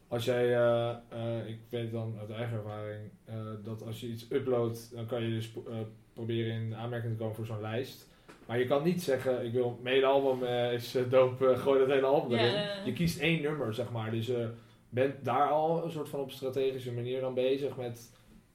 als 0.08 0.26
jij, 0.26 0.56
eh, 0.56 0.90
eh, 1.10 1.48
ik 1.48 1.58
weet 1.70 1.92
dan 1.92 2.16
uit 2.20 2.30
eigen 2.30 2.58
ervaring, 2.58 3.02
eh, 3.26 3.36
dat 3.64 3.86
als 3.86 4.00
je 4.02 4.08
iets 4.08 4.26
uploadt, 4.32 4.92
dan 4.96 5.06
kan 5.06 5.24
je 5.24 5.30
dus 5.30 5.54
eh, 5.68 5.76
proberen 6.14 6.54
in 6.62 6.76
aanmerking 6.76 7.12
te 7.12 7.18
komen 7.20 7.36
voor 7.36 7.46
zo'n 7.46 7.62
lijst. 7.62 8.12
Maar 8.46 8.60
je 8.60 8.66
kan 8.66 8.84
niet 8.84 9.04
zeggen, 9.04 9.46
ik 9.46 9.52
wil, 9.52 9.80
mijn 9.82 9.96
hele 9.96 10.08
album 10.08 10.44
eh, 10.44 10.74
is 10.74 10.96
uh, 10.96 11.10
dope, 11.10 11.48
eh, 11.48 11.60
gooi 11.60 11.80
dat 11.80 11.88
hele 11.88 12.06
album 12.06 12.38
erin. 12.38 12.62
Je 12.86 12.94
kiest 12.94 13.20
één 13.20 13.42
nummer, 13.42 13.74
zeg 13.74 13.92
maar. 13.92 14.12
Dus 14.12 14.26
je 14.26 14.50
bent 14.90 15.26
daar 15.26 15.50
al 15.50 15.84
een 15.84 15.92
soort 15.92 16.10
van 16.10 16.20
op 16.20 16.32
strategische 16.32 16.92
manier 16.92 17.22
dan 17.22 17.34
bezig 17.34 17.78
met... 17.78 18.12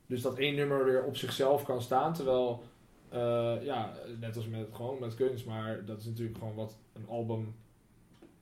Dus 0.07 0.22
dat 0.22 0.38
één 0.38 0.54
nummer 0.54 0.85
weer 0.85 1.04
op 1.04 1.16
zichzelf 1.16 1.64
kan 1.64 1.83
staan, 1.83 2.12
terwijl... 2.14 2.62
eh, 3.09 3.54
ja, 3.62 3.92
net 4.20 4.37
als 4.37 4.46
met, 4.46 4.66
gewoon 4.72 4.98
met 5.00 5.14
kunst, 5.14 5.46
maar 5.46 5.85
dat 5.85 5.98
is 5.98 6.04
natuurlijk 6.04 6.38
gewoon 6.38 6.54
wat 6.54 6.76
een 6.94 7.09
album 7.09 7.54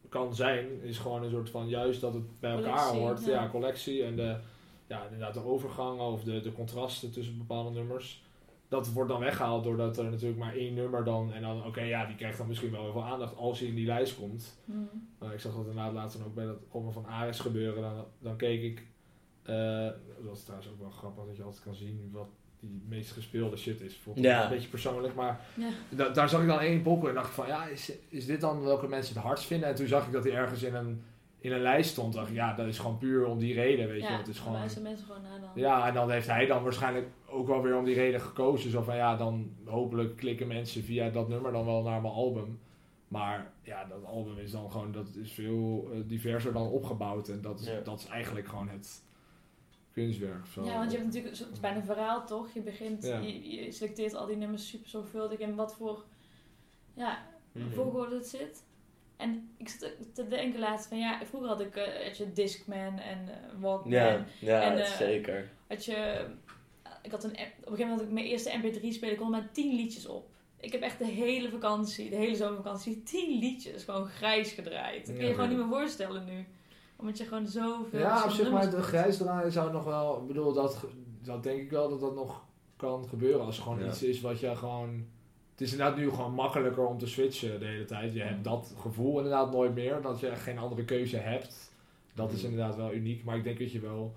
kan 0.08 0.34
zijn, 0.34 0.82
is 0.82 0.98
gewoon 0.98 1.22
een 1.22 1.30
soort 1.30 1.50
van 1.50 1.68
juist 1.68 2.00
dat 2.00 2.14
het 2.14 2.40
bij 2.40 2.50
elkaar 2.50 2.72
Collectie, 2.72 3.00
hoort. 3.00 3.24
ja. 3.24 3.42
Ja, 3.42 3.48
collectie 3.48 4.04
en 4.04 4.16
de, 4.16 4.36
ja, 4.86 5.04
inderdaad 5.04 5.34
de 5.34 5.44
overgangen 5.44 6.04
of 6.04 6.22
de, 6.22 6.40
de 6.40 6.52
contrasten 6.52 7.12
tussen 7.12 7.38
bepaalde 7.38 7.70
nummers. 7.70 8.24
Dat 8.68 8.92
wordt 8.92 9.10
dan 9.10 9.20
weggehaald 9.20 9.64
doordat 9.64 9.98
er 9.98 10.04
natuurlijk 10.10 10.38
maar 10.38 10.54
één 10.54 10.74
nummer 10.74 11.04
dan, 11.04 11.32
en 11.32 11.42
dan, 11.42 11.64
oké, 11.66 11.80
ja, 11.80 12.06
die 12.06 12.16
krijgt 12.16 12.38
dan 12.38 12.46
misschien 12.46 12.70
wel 12.70 12.82
heel 12.82 12.92
veel 12.92 13.04
aandacht 13.04 13.36
als 13.36 13.58
hij 13.58 13.68
in 13.68 13.74
die 13.74 13.86
lijst 13.86 14.16
komt. 14.16 14.58
Maar 15.18 15.32
ik 15.32 15.40
zag 15.40 15.52
dat 15.52 15.60
inderdaad 15.66 15.92
laatst 15.92 16.18
dan 16.18 16.26
ook 16.26 16.34
bij 16.34 16.44
dat 16.44 16.58
album 16.70 16.92
van 16.92 17.06
Ares 17.06 17.38
gebeuren. 17.40 17.82
Dan, 17.82 18.04
dan 18.18 18.36
keek 18.36 18.62
ik, 18.62 18.86
eh, 19.42 19.88
dat 20.24 20.36
is 20.36 20.42
trouwens 20.42 20.70
ook 20.70 20.78
wel 20.80 20.90
grappig 20.90 21.24
dat 21.26 21.36
je 21.36 21.42
altijd 21.42 21.62
kan 21.62 21.74
zien 21.74 22.08
wat 22.12 22.28
die 22.60 22.82
meest 22.88 23.12
gespeelde 23.12 23.56
shit 23.56 23.80
is. 23.80 23.96
Voelt 23.96 24.18
Ja. 24.18 24.44
een 24.44 24.50
beetje 24.50 24.68
persoonlijk, 24.68 25.14
maar 25.14 25.40
Ja. 25.56 25.68
da- 25.88 26.08
daar 26.08 26.28
zag 26.28 26.40
ik 26.40 26.46
dan 26.46 26.58
één 26.60 26.82
pokken 26.82 27.08
en 27.08 27.14
dacht 27.14 27.28
ik 27.28 27.32
van, 27.34 27.46
ja, 27.46 27.66
is, 27.66 27.92
is 28.08 28.26
dit 28.26 28.40
dan 28.40 28.62
welke 28.62 28.88
mensen 28.88 29.14
het 29.14 29.22
hardst 29.24 29.44
vinden? 29.46 29.68
En 29.68 29.74
toen 29.74 29.86
zag 29.86 30.06
ik 30.06 30.12
dat 30.12 30.24
hij 30.24 30.32
ergens 30.34 30.62
in 30.62 30.74
een, 30.74 31.02
in 31.38 31.52
een 31.52 31.60
lijst 31.60 31.90
stond. 31.90 32.12
dacht 32.14 32.28
ik, 32.28 32.34
ja, 32.34 32.54
dat 32.54 32.66
is 32.66 32.78
gewoon 32.78 32.98
puur 32.98 33.26
om 33.26 33.38
die 33.38 33.54
reden, 33.54 33.88
weet 33.88 34.00
je. 34.02 34.08
ja, 34.08 34.16
Het 34.16 34.28
is 34.28 34.34
dan 34.36 34.44
gewoon... 34.44 34.82
mensen 34.82 35.06
gewoon 35.06 35.22
naar 35.22 35.40
dan. 35.40 35.50
Ja, 35.54 35.86
en 35.88 35.94
dan 35.94 36.10
heeft 36.10 36.26
hij 36.26 36.46
dan 36.46 36.62
waarschijnlijk 36.62 37.06
ook 37.26 37.46
wel 37.46 37.62
weer 37.62 37.76
om 37.76 37.84
die 37.84 37.94
reden 37.94 38.20
gekozen. 38.20 38.70
Zo 38.70 38.82
van 38.82 38.96
ja, 38.96 39.16
dan 39.16 39.50
hopelijk 39.64 40.16
klikken 40.16 40.46
mensen 40.46 40.82
via 40.82 41.10
dat 41.10 41.28
nummer 41.28 41.52
dan 41.52 41.64
wel 41.66 41.82
naar 41.82 42.00
mijn 42.00 42.14
album. 42.14 42.60
Maar 43.08 43.52
ja, 43.62 43.84
dat 43.84 44.04
album 44.04 44.38
is 44.38 44.50
dan 44.50 44.70
gewoon, 44.70 44.92
dat 44.92 45.14
is 45.14 45.32
veel 45.32 45.88
eh, 45.92 45.98
diverser 46.06 46.52
dan 46.52 46.68
opgebouwd. 46.70 47.28
En 47.28 47.40
dat 47.40 47.60
is, 47.60 47.66
Ja. 47.66 47.80
dat 47.80 47.98
is 48.00 48.06
eigenlijk 48.06 48.48
gewoon 48.48 48.68
het 48.68 49.04
kunstwerk. 49.92 50.42
of 50.42 50.48
Zo. 50.52 50.64
Ja, 50.64 50.78
want 50.78 50.90
je 50.90 50.96
hebt 50.98 51.08
natuurlijk, 51.14 51.38
het 51.38 51.48
is 51.52 51.60
bijna 51.60 51.76
een 51.76 51.84
verhaal 51.84 52.26
toch? 52.26 52.52
Je 52.54 52.60
begint, 52.60 53.02
Ja. 53.04 53.18
je, 53.18 53.50
je 53.50 53.72
selecteert 53.72 54.14
al 54.14 54.26
die 54.26 54.36
nummers 54.36 54.68
super 54.68 54.88
zorgvuldig 54.88 55.38
en 55.38 55.54
wat 55.54 55.74
voor 55.74 56.04
ja, 56.94 57.18
Mhm. 57.52 57.70
volgorde 57.70 58.14
het 58.14 58.26
zit. 58.28 58.64
En 59.16 59.50
ik 59.56 59.68
zit 59.68 59.84
ook 59.84 60.14
te 60.14 60.28
denken 60.28 60.60
laatst 60.60 60.88
van 60.88 60.98
ja, 60.98 61.20
vroeger 61.24 61.48
had 61.48 61.60
ik 61.60 61.76
eh, 61.76 62.04
had 62.06 62.16
je 62.16 62.32
Discman 62.32 62.98
en 62.98 63.28
eh, 63.28 63.60
Walkman. 63.60 63.92
Ja, 63.92 64.24
ja 64.40 64.62
En, 64.62 64.78
eh, 64.78 64.90
zeker. 64.96 65.50
Had 65.68 65.84
je, 65.84 66.26
ik 67.02 67.10
had 67.10 67.24
een, 67.24 67.30
op 67.30 67.36
een 67.36 67.46
gegeven 67.62 67.78
moment 67.78 67.98
had 68.00 68.08
ik 68.08 68.12
mijn 68.12 68.26
eerste 68.26 68.50
mp3 68.62 68.88
spelen, 68.88 69.12
ik 69.14 69.20
kon 69.20 69.30
maar 69.30 69.48
10 69.52 69.74
liedjes 69.76 70.06
op. 70.06 70.28
Ik 70.60 70.72
heb 70.72 70.80
echt 70.80 70.98
de 70.98 71.04
hele 71.06 71.50
vakantie, 71.50 72.10
de 72.10 72.16
hele 72.16 72.36
zomervakantie, 72.36 73.02
10 73.02 73.38
liedjes 73.38 73.84
gewoon 73.84 74.06
grijs 74.06 74.52
gedraaid. 74.52 75.06
Dat 75.06 75.14
kun 75.14 75.24
je 75.24 75.28
Ja. 75.30 75.34
gewoon 75.34 75.48
niet 75.48 75.58
meer 75.58 75.68
voorstellen 75.68 76.24
nu. 76.24 76.46
Omdat 76.96 77.18
je 77.18 77.24
gewoon 77.24 77.46
zoveel 77.46 78.00
Ja, 78.00 78.24
op 78.24 78.30
zich, 78.30 78.50
maar 78.50 78.70
de 78.70 78.82
grijs 78.82 79.16
draaien 79.16 79.52
zou 79.52 79.72
nog 79.72 79.84
wel, 79.84 80.20
ik 80.20 80.26
bedoel, 80.26 80.52
dat, 80.52 80.84
dat 81.22 81.42
denk 81.42 81.60
ik 81.60 81.70
wel 81.70 81.88
dat 81.88 82.00
dat 82.00 82.14
nog 82.14 82.44
kan 82.76 83.08
gebeuren. 83.08 83.46
Als 83.46 83.56
er 83.56 83.62
gewoon 83.62 83.78
Ja. 83.78 83.86
iets 83.86 84.02
is 84.02 84.20
wat 84.20 84.40
je 84.40 84.56
gewoon, 84.56 85.06
het 85.56 85.60
is 85.66 85.72
inderdaad 85.72 85.96
nu 85.96 86.10
gewoon 86.10 86.32
makkelijker 86.34 86.86
om 86.86 86.98
te 86.98 87.06
switchen 87.06 87.60
de 87.60 87.66
hele 87.66 87.84
tijd. 87.84 88.12
Je 88.14 88.22
hebt 88.22 88.44
dat 88.44 88.74
gevoel 88.78 89.16
inderdaad 89.16 89.52
nooit 89.52 89.74
meer, 89.74 90.00
dat 90.02 90.20
je 90.20 90.28
echt 90.28 90.42
geen 90.42 90.58
andere 90.58 90.84
keuze 90.84 91.16
hebt. 91.16 91.72
Dat 92.14 92.32
is 92.32 92.42
Mm. 92.42 92.50
inderdaad 92.50 92.76
wel 92.76 92.92
uniek, 92.92 93.24
maar 93.24 93.36
ik 93.36 93.44
denk 93.44 93.58
dat 93.58 93.72
je 93.72 93.80
wel, 93.80 94.16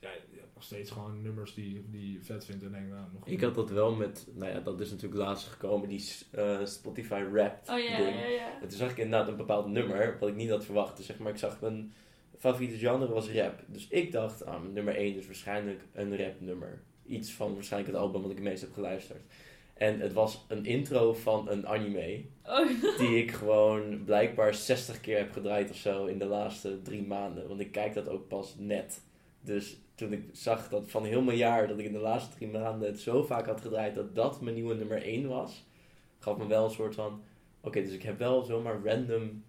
ja, 0.00 0.08
je 0.10 0.36
hebt 0.38 0.54
nog 0.54 0.62
steeds 0.62 0.90
gewoon 0.90 1.22
nummers 1.22 1.54
die, 1.54 1.84
die 1.90 2.12
je 2.12 2.20
vet 2.20 2.44
vindt 2.44 2.62
en 2.64 2.72
denk, 2.72 2.88
nou, 2.88 3.04
nog 3.12 3.26
Ik 3.26 3.40
had 3.40 3.54
dat 3.54 3.70
wel 3.70 3.94
met, 3.94 4.26
nou 4.34 4.52
ja, 4.52 4.60
dat 4.60 4.80
is 4.80 4.90
natuurlijk 4.90 5.20
laatst 5.20 5.46
gekomen, 5.48 5.88
die 5.88 6.04
eh, 6.30 6.58
Spotify 6.64 7.22
Wrapped 7.32 7.68
Oh 7.70 7.78
ja, 7.78 7.96
ding. 7.96 8.14
ja, 8.20 8.26
ja. 8.26 8.52
En 8.60 8.68
toen 8.68 8.78
zag 8.78 8.90
ik 8.90 8.96
inderdaad 8.96 9.28
een 9.28 9.36
bepaald 9.36 9.66
nummer, 9.66 10.16
wat 10.20 10.28
ik 10.28 10.34
niet 10.36 10.50
had 10.50 10.64
verwacht. 10.64 10.96
Dus 10.96 11.06
zeg 11.06 11.18
maar, 11.18 11.32
ik 11.32 11.38
zag 11.38 11.60
mijn 11.60 11.92
favoriete 12.38 12.78
genre 12.78 13.08
was 13.08 13.30
rap. 13.30 13.60
Dus 13.66 13.88
ik 13.88 14.12
dacht, 14.12 14.44
ah, 14.44 14.62
nummer 14.72 14.96
1 14.96 15.16
is 15.16 15.26
waarschijnlijk 15.26 15.80
een 15.92 16.16
rap 16.16 16.40
nummer. 16.40 16.80
Iets 17.06 17.32
van 17.32 17.54
waarschijnlijk 17.54 17.92
het 17.92 18.02
album 18.02 18.22
wat 18.22 18.30
ik 18.30 18.36
het 18.36 18.46
meest 18.46 18.60
heb 18.62 18.72
geluisterd. 18.72 19.22
En 19.82 20.00
het 20.00 20.12
was 20.12 20.44
een 20.48 20.64
intro 20.64 21.14
van 21.14 21.48
een 21.48 21.66
anime, 21.66 22.20
Oh, 22.46 22.98
die 22.98 23.18
ik 23.18 23.30
gewoon 23.30 24.04
blijkbaar 24.04 24.54
60 24.54 25.00
keer 25.00 25.18
heb 25.18 25.32
gedraaid 25.32 25.70
of 25.70 25.76
zo 25.76 26.06
in 26.06 26.18
de 26.18 26.24
laatste 26.24 26.82
drie 26.82 27.06
maanden. 27.06 27.48
Want 27.48 27.60
ik 27.60 27.72
kijk 27.72 27.94
dat 27.94 28.08
ook 28.08 28.28
pas 28.28 28.54
net. 28.58 29.02
Dus 29.40 29.76
toen 29.94 30.12
ik 30.12 30.24
zag 30.32 30.68
dat 30.68 30.90
van 30.90 31.04
heel 31.04 31.22
mijn 31.22 31.36
jaar, 31.36 31.68
dat 31.68 31.78
ik 31.78 31.84
in 31.84 31.92
de 31.92 31.98
laatste 31.98 32.36
drie 32.36 32.48
maanden 32.48 32.88
het 32.88 33.00
zo 33.00 33.22
vaak 33.22 33.46
had 33.46 33.60
gedraaid 33.60 33.94
dat 33.94 34.14
dat 34.14 34.40
mijn 34.40 34.54
nieuwe 34.54 34.74
nummer 34.74 35.02
1 35.02 35.28
was, 35.28 35.64
gaf 36.18 36.36
me 36.36 36.46
wel 36.46 36.64
een 36.64 36.70
soort 36.70 36.94
van, 36.94 37.22
oké, 37.60 37.82
dus 37.82 37.92
ik 37.92 38.02
heb 38.02 38.18
wel 38.18 38.42
zomaar 38.42 38.84
random 38.84 39.44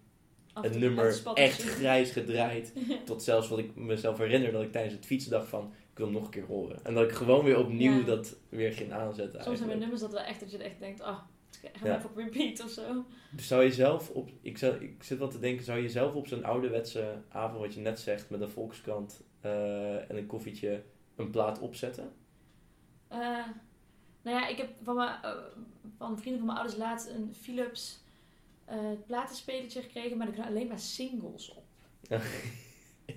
een 0.54 0.78
nummer 0.78 1.20
echt 1.34 1.62
grijs 1.62 2.10
gedraaid. 2.10 2.72
Tot 3.04 3.22
zelfs 3.22 3.48
wat 3.48 3.58
ik 3.58 3.76
mezelf 3.76 4.18
herinner 4.18 4.52
dat 4.52 4.62
ik 4.62 4.72
tijdens 4.72 4.94
het 4.94 5.06
fietsen 5.06 5.30
dacht 5.30 5.48
van, 5.48 5.72
ik 5.94 6.00
wil 6.00 6.06
hem 6.08 6.14
nog 6.16 6.24
een 6.24 6.30
keer 6.30 6.46
horen. 6.46 6.84
En 6.84 6.94
dat 6.94 7.04
ik 7.04 7.12
gewoon 7.12 7.44
weer 7.44 7.58
opnieuw 7.58 7.98
Ja. 7.98 8.04
dat 8.04 8.36
weer 8.48 8.72
ging 8.72 8.92
aanzetten 8.92 9.42
Soms 9.42 9.44
hebben 9.44 9.52
eigenlijk. 9.52 9.80
nummers 9.80 10.00
dat 10.00 10.12
wel 10.12 10.20
echt 10.22 10.40
dat 10.40 10.50
je 10.50 10.58
echt 10.58 10.78
denkt, 10.78 11.00
ah, 11.00 11.18
ga 11.50 11.68
maar 11.80 11.90
Ja. 11.90 11.96
even 11.98 12.10
op 12.10 12.16
repeat 12.16 12.64
of 12.64 12.70
zo. 12.70 13.04
Dus 13.30 13.46
zou 13.46 13.62
je 13.64 13.72
zelf 13.72 14.10
op, 14.10 14.30
ik, 14.40 14.58
zou, 14.58 14.74
ik 14.84 15.02
zit 15.02 15.18
wel 15.18 15.28
te 15.28 15.38
denken, 15.38 15.64
zou 15.64 15.78
je 15.78 15.88
zelf 15.88 16.14
op 16.14 16.26
zo'n 16.26 16.44
ouderwetse 16.44 17.14
avond, 17.28 17.60
wat 17.60 17.74
je 17.74 17.80
net 17.80 17.98
zegt, 18.00 18.30
met 18.30 18.40
een 18.40 18.50
volkskrant 18.50 19.22
eh, 19.40 20.10
en 20.10 20.16
een 20.16 20.26
koffietje, 20.26 20.82
een 21.16 21.30
plaat 21.30 21.58
opzetten? 21.58 22.12
Eh, 23.08 23.18
nou 24.22 24.36
ja, 24.40 24.46
ik 24.48 24.56
heb 24.56 24.68
van, 24.82 24.94
mijn, 24.96 25.22
eh, 25.22 25.30
van 25.98 26.18
vrienden 26.18 26.36
van 26.38 26.46
mijn 26.46 26.58
ouders 26.58 26.78
laatst 26.78 27.08
een 27.08 27.34
Philips 27.34 28.02
platenspelertje 29.06 29.82
gekregen, 29.82 30.16
maar 30.16 30.26
er 30.26 30.32
kunnen 30.32 30.50
alleen 30.50 30.68
maar 30.68 30.78
singles 30.78 31.50
op. 31.54 31.64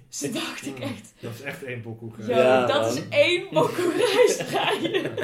Toen 0.10 0.32
dacht 0.32 0.66
ik 0.66 0.80
echt, 0.80 1.14
Dat 1.20 1.34
is 1.34 1.42
echt 1.42 1.64
één 1.64 1.82
pokoe. 1.82 2.12
Ja, 2.28 2.66
dat 2.66 2.82
man. 2.82 2.90
is 2.98 3.08
één 3.10 3.48
pokoe 3.54 3.94
rijstbraaien. 4.14 5.18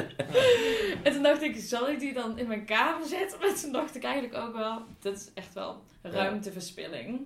en 1.04 1.12
toen 1.12 1.22
dacht 1.22 1.42
ik, 1.42 1.56
zal 1.56 1.88
ik 1.90 1.98
die 2.00 2.12
dan 2.12 2.38
in 2.38 2.46
mijn 2.46 2.64
kamer 2.64 3.06
zetten? 3.06 3.38
Maar 3.40 3.54
toen 3.60 3.72
dacht 3.72 3.96
ik 3.96 4.04
eigenlijk 4.04 4.34
ook 4.44 4.52
wel, 4.56 4.82
dat 5.00 5.14
is 5.16 5.30
echt 5.34 5.54
wel 5.54 5.82
ruimteverspilling. 6.02 7.20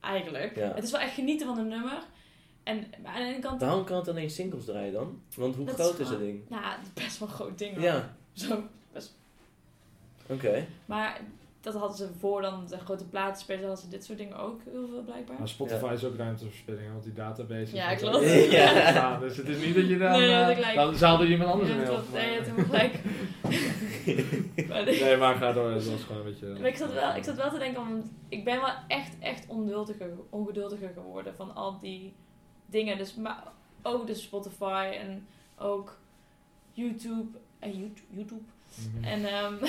Eigenlijk. 0.00 0.56
Ja. 0.56 0.72
Het 0.74 0.84
is 0.84 0.90
wel 0.90 1.00
echt 1.00 1.14
genieten 1.14 1.46
van 1.46 1.58
een 1.58 1.68
nummer. 1.68 1.98
En 2.62 2.86
aan 3.04 3.14
de 3.22 3.28
ene 3.28 3.38
kant, 3.38 3.60
Waarom 3.60 3.84
kan 3.84 3.96
het 3.96 4.08
alleen 4.08 4.30
singles 4.30 4.64
draaien 4.64 4.92
dan? 4.92 5.20
Want 5.36 5.56
hoe 5.56 5.64
Dat 5.66 5.74
groot 5.74 5.94
is 5.94 6.00
is 6.00 6.08
het 6.08 6.18
ding? 6.18 6.40
ja, 6.48 6.76
het 6.78 6.86
is 6.96 7.02
best 7.04 7.18
wel 7.18 7.28
een 7.28 7.34
groot 7.34 7.58
ding. 7.58 7.74
hoor. 7.74 7.82
Ja, 7.84 8.16
Zo. 8.32 8.62
oké. 10.26 10.66
Maar 10.86 11.20
dat 11.72 11.74
hadden 11.74 11.96
ze 11.96 12.08
voor 12.18 12.42
dan 12.42 12.66
de 12.66 12.78
grote 12.78 13.04
platenspelers, 13.08 13.64
hadden 13.64 13.84
ze 13.84 13.88
dit 13.88 14.04
soort 14.04 14.18
dingen 14.18 14.36
ook 14.36 14.60
heel 14.70 14.88
veel 14.88 15.02
blijkbaar. 15.02 15.38
Maar 15.38 15.48
Spotify 15.48 15.90
is 15.92 16.04
ook 16.04 16.16
ruimteverspilling, 16.16 16.92
want 16.92 17.02
die 17.04 17.12
database 17.12 17.74
Ja, 17.74 17.90
is 17.90 18.00
klopt. 18.00 18.50
Ja. 18.50 18.72
Ja, 18.72 19.18
dus 19.18 19.36
het 19.36 19.48
is 19.48 19.64
niet 19.64 19.74
dat 19.74 19.88
je 19.88 19.98
dan... 19.98 20.10
Nee, 20.10 20.44
dat 20.46 20.54
gelijk. 20.54 20.74
dan 20.74 20.94
zou 20.94 21.20
er 21.22 21.30
iemand 21.30 21.50
anders 21.50 21.70
Ja, 21.70 21.74
in 21.74 21.84
dat 21.84 21.94
helpen. 21.94 22.12
Nee, 22.12 22.30
je 22.30 22.40
hebt 22.40 22.56
maar- 22.56 22.80
helemaal 22.80 23.00
gelijk. 24.64 25.00
nee. 25.00 25.16
Maar 25.16 25.34
ga 25.34 25.52
door. 25.52 25.70
Het 25.70 25.90
was 25.90 26.02
gewoon 26.02 26.26
een 26.26 26.32
beetje... 26.32 26.46
Maar 26.46 26.68
ik 26.68 26.76
zat, 26.76 26.92
wel, 26.92 27.14
ik 27.16 27.24
zat 27.24 27.36
wel 27.36 27.50
te 27.50 27.58
denken, 27.58 27.88
want 27.88 28.10
ik 28.28 28.44
ben 28.44 28.60
wel 28.60 28.72
echt, 28.88 29.12
echt 29.20 29.46
ongeduldiger, 29.48 30.10
ongeduldiger 30.30 30.90
geworden 30.94 31.34
van 31.34 31.54
al 31.54 31.78
die 31.78 32.14
dingen. 32.66 32.98
Dus, 32.98 33.14
maar 33.14 33.42
ook 33.82 34.06
dus 34.06 34.22
Spotify 34.22 34.96
en 35.00 35.26
ook 35.58 35.98
YouTube. 36.72 37.38
En 37.58 37.70
YouTube. 37.70 38.06
YouTube. 38.14 38.42
Mhm. 38.94 39.04
En, 39.04 39.24
ehm, 39.24 39.54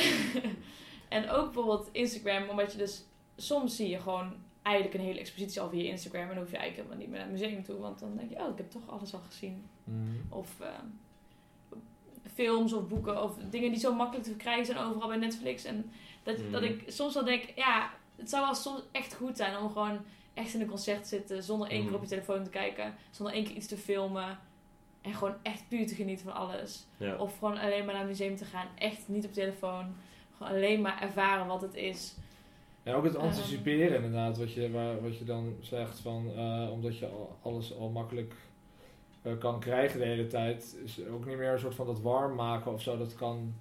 en 1.10 1.30
ook 1.30 1.46
bijvoorbeeld 1.46 1.90
Instagram, 1.92 2.50
omdat 2.50 2.72
je 2.72 2.78
dus 2.78 3.04
soms 3.36 3.76
zie 3.76 3.90
je 3.90 4.00
gewoon 4.00 4.34
eigenlijk 4.62 4.98
een 4.98 5.06
hele 5.06 5.20
expositie 5.20 5.62
al 5.62 5.70
via 5.70 5.90
Instagram. 5.90 6.22
En 6.22 6.28
dan 6.28 6.38
hoef 6.38 6.52
je 6.52 6.58
eigenlijk 6.58 6.76
helemaal 6.90 6.98
niet 6.98 7.08
meer 7.10 7.18
naar 7.26 7.40
het 7.40 7.40
museum 7.42 7.64
toe, 7.64 7.80
want 7.80 8.00
dan 8.00 8.16
denk 8.18 8.30
je, 8.30 8.36
oh, 8.36 8.50
ik 8.52 8.58
heb 8.58 8.72
toch 8.72 8.82
alles 8.90 9.14
al 9.14 9.20
gezien. 9.28 9.66
Mhm. 9.84 10.00
Of 10.30 10.60
ehm, 10.60 10.86
films 12.34 12.74
of 12.74 12.88
boeken 12.88 13.24
of 13.24 13.36
dingen 13.50 13.72
die 13.72 13.80
zo 13.80 13.94
makkelijk 13.96 14.24
te 14.24 14.30
verkrijgen 14.32 14.66
zijn 14.66 14.78
overal 14.78 15.08
bij 15.08 15.18
Netflix. 15.18 15.64
En 15.64 15.92
dat, 16.24 16.38
Mhm. 16.38 16.52
dat 16.52 16.62
ik 16.62 16.84
soms 16.88 17.14
wel 17.14 17.24
denk, 17.24 17.44
ja, 17.56 17.92
het 18.16 18.30
zou 18.30 18.46
wel 18.46 18.56
soms 18.56 18.82
echt 18.92 19.14
goed 19.16 19.38
zijn 19.38 19.58
om 19.58 19.72
gewoon 19.72 20.00
echt 20.34 20.54
in 20.54 20.62
een 20.62 20.68
concert 20.68 21.02
te 21.04 21.08
zitten 21.10 21.44
zonder 21.44 21.68
één 21.70 21.78
keer 21.80 21.88
Mhm. 21.88 21.96
op 21.96 22.02
je 22.04 22.08
telefoon 22.10 22.44
te 22.44 22.50
kijken, 22.50 22.96
zonder 23.12 23.36
één 23.36 23.44
keer 23.44 23.56
iets 23.56 23.68
te 23.68 23.78
filmen. 23.78 24.40
En 25.02 25.14
gewoon 25.14 25.36
echt 25.42 25.68
puur 25.68 25.88
te 25.88 25.96
genieten 25.96 26.26
van 26.26 26.36
alles. 26.36 26.86
Ja. 26.98 27.16
Of 27.16 27.38
gewoon 27.38 27.58
alleen 27.58 27.86
maar 27.86 27.94
naar 27.94 28.04
het 28.08 28.12
museum 28.12 28.36
te 28.36 28.46
gaan. 28.46 28.68
Echt 28.78 29.08
niet 29.08 29.26
op 29.26 29.34
telefoon. 29.34 29.96
Alleen 30.40 30.82
maar 30.82 31.02
ervaren 31.02 31.48
wat 31.48 31.62
het 31.62 31.74
is. 31.76 32.16
Ja, 32.84 32.94
ook 32.94 33.04
het 33.04 33.16
Ehm. 33.16 33.24
anticiperen 33.26 33.96
inderdaad, 33.96 34.38
wat 34.38 34.54
je, 34.54 34.72
waar, 34.72 35.02
wat 35.02 35.18
je 35.18 35.24
dan 35.26 35.56
zegt 35.62 36.00
van, 36.00 36.32
eh, 36.36 36.72
omdat 36.72 36.98
je 36.98 37.06
al, 37.08 37.38
alles 37.42 37.78
al 37.78 37.90
makkelijk 37.90 38.34
eh, 39.22 39.32
kan 39.40 39.60
krijgen 39.60 40.00
de 40.00 40.06
hele 40.06 40.28
tijd, 40.28 40.78
is 40.84 41.00
ook 41.14 41.26
niet 41.26 41.38
meer 41.38 41.52
een 41.52 41.60
soort 41.60 41.76
van 41.76 41.86
dat 41.86 42.02
warm 42.02 42.36
maken 42.36 42.74
of 42.74 42.82
zo, 42.82 42.98
dat 42.98 43.16
kan, 43.16 43.54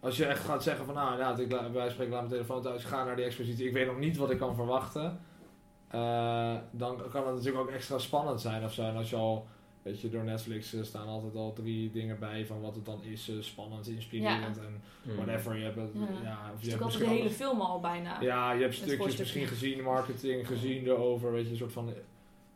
als 0.00 0.16
je 0.16 0.26
echt 0.26 0.44
gaat 0.44 0.62
zeggen 0.62 0.84
van, 0.84 0.94
nou 0.94 1.18
ja, 1.18 1.36
ik, 1.36 1.52
la- 1.52 1.60
bij 1.62 1.70
wijze 1.70 1.80
van 1.80 1.90
spreken 1.90 2.12
laat 2.12 2.20
mijn 2.28 2.32
telefoon 2.32 2.62
thuis, 2.62 2.84
ga 2.84 3.04
naar 3.04 3.16
die 3.16 3.24
expositie, 3.24 3.66
ik 3.66 3.72
weet 3.72 3.86
nog 3.86 3.98
niet 3.98 4.16
wat 4.16 4.30
ik 4.30 4.38
kan 4.38 4.54
verwachten, 4.54 5.20
eh, 5.88 6.54
dan 6.70 6.96
kan 7.10 7.26
het 7.26 7.34
natuurlijk 7.34 7.64
ook 7.68 7.70
extra 7.74 7.98
spannend 7.98 8.40
zijn 8.40 8.64
of 8.64 8.72
zo, 8.72 8.82
en 8.82 8.96
als 8.96 9.10
je 9.10 9.16
al, 9.16 9.46
weet 9.88 10.00
je, 10.00 10.08
door 10.08 10.24
Netflix 10.24 10.72
eh, 10.74 10.82
staan 10.82 11.06
altijd 11.06 11.34
al 11.34 11.52
drie 11.52 11.90
dingen 11.90 12.18
bij 12.18 12.46
van 12.46 12.60
wat 12.60 12.74
het 12.74 12.84
dan 12.84 13.02
is, 13.02 13.28
eh, 13.28 13.34
spannend, 13.40 13.88
inspirerend 13.88 14.58
en 14.58 14.82
Mm. 15.02 15.16
whatever, 15.16 15.56
je 15.56 15.64
hebt 15.64 15.76
het, 15.76 15.90
Ja. 16.22 16.50
of 16.54 16.62
je 16.62 16.70
hebt 16.70 16.84
misschien 16.84 17.08
de 17.08 17.14
hele 17.14 17.30
film 17.30 17.60
al 17.60 17.80
bijna. 17.80 18.20
ja, 18.20 18.52
je 18.52 18.62
hebt 18.62 18.74
stukjes 18.74 19.16
misschien 19.16 19.46
gezien, 19.46 19.82
marketing 19.82 20.46
gezien 20.46 20.86
erover, 20.86 21.32
weet 21.32 21.44
je, 21.44 21.50
een 21.50 21.56
soort 21.56 21.72
van 21.72 21.92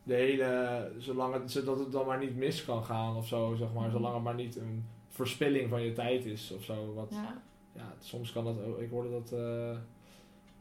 de 0.03 0.15
hele, 0.15 0.91
zolang 0.99 1.35
het, 1.35 1.51
zodat 1.51 1.79
het 1.79 1.93
dan 1.93 2.07
maar 2.07 2.19
niet 2.19 2.37
mis 2.37 2.65
kan 2.65 2.85
gaan 2.85 3.17
of 3.17 3.27
zo, 3.27 3.55
zeg 3.59 3.73
maar, 3.73 3.83
Mhm. 3.83 3.93
zolang 3.93 4.15
het 4.15 4.23
maar 4.23 4.35
niet 4.35 4.57
een 4.57 4.85
verspilling 5.09 5.69
van 5.69 5.83
je 5.83 5.93
tijd 5.93 6.25
is 6.25 6.53
of 6.57 6.65
zo. 6.65 6.93
Wat, 6.95 7.09
ja. 7.11 7.43
Ja. 7.75 7.95
soms 8.01 8.33
kan 8.33 8.45
dat 8.45 8.63
ook, 8.65 8.79
ik 8.81 8.91
hoorde 8.91 9.11
dat, 9.11 9.33
eh, 9.33 9.71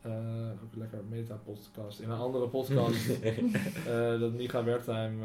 eh, 0.01 0.49
ook 0.63 0.75
lekker 0.75 0.99
meta-podcast, 1.10 1.99
in 1.99 2.10
een 2.10 2.17
andere 2.19 2.47
podcast, 2.47 3.10
eh, 3.19 4.19
dat 4.19 4.34
Micha 4.34 4.63
Wertheim 4.63 5.19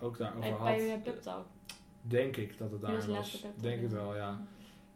ook 0.00 0.18
daarover 0.18 0.40
Bij, 0.40 0.50
had. 0.50 0.76
bij 0.76 1.00
Pep 1.04 1.22
Talk. 1.22 1.44
Denk 2.02 2.36
ik 2.36 2.58
dat 2.58 2.70
het 2.70 2.80
was 2.80 3.06
daar 3.06 3.16
was, 3.16 3.44
denk 3.60 3.80
ja. 3.82 3.88
wel, 3.96 4.16
ja. 4.16 4.40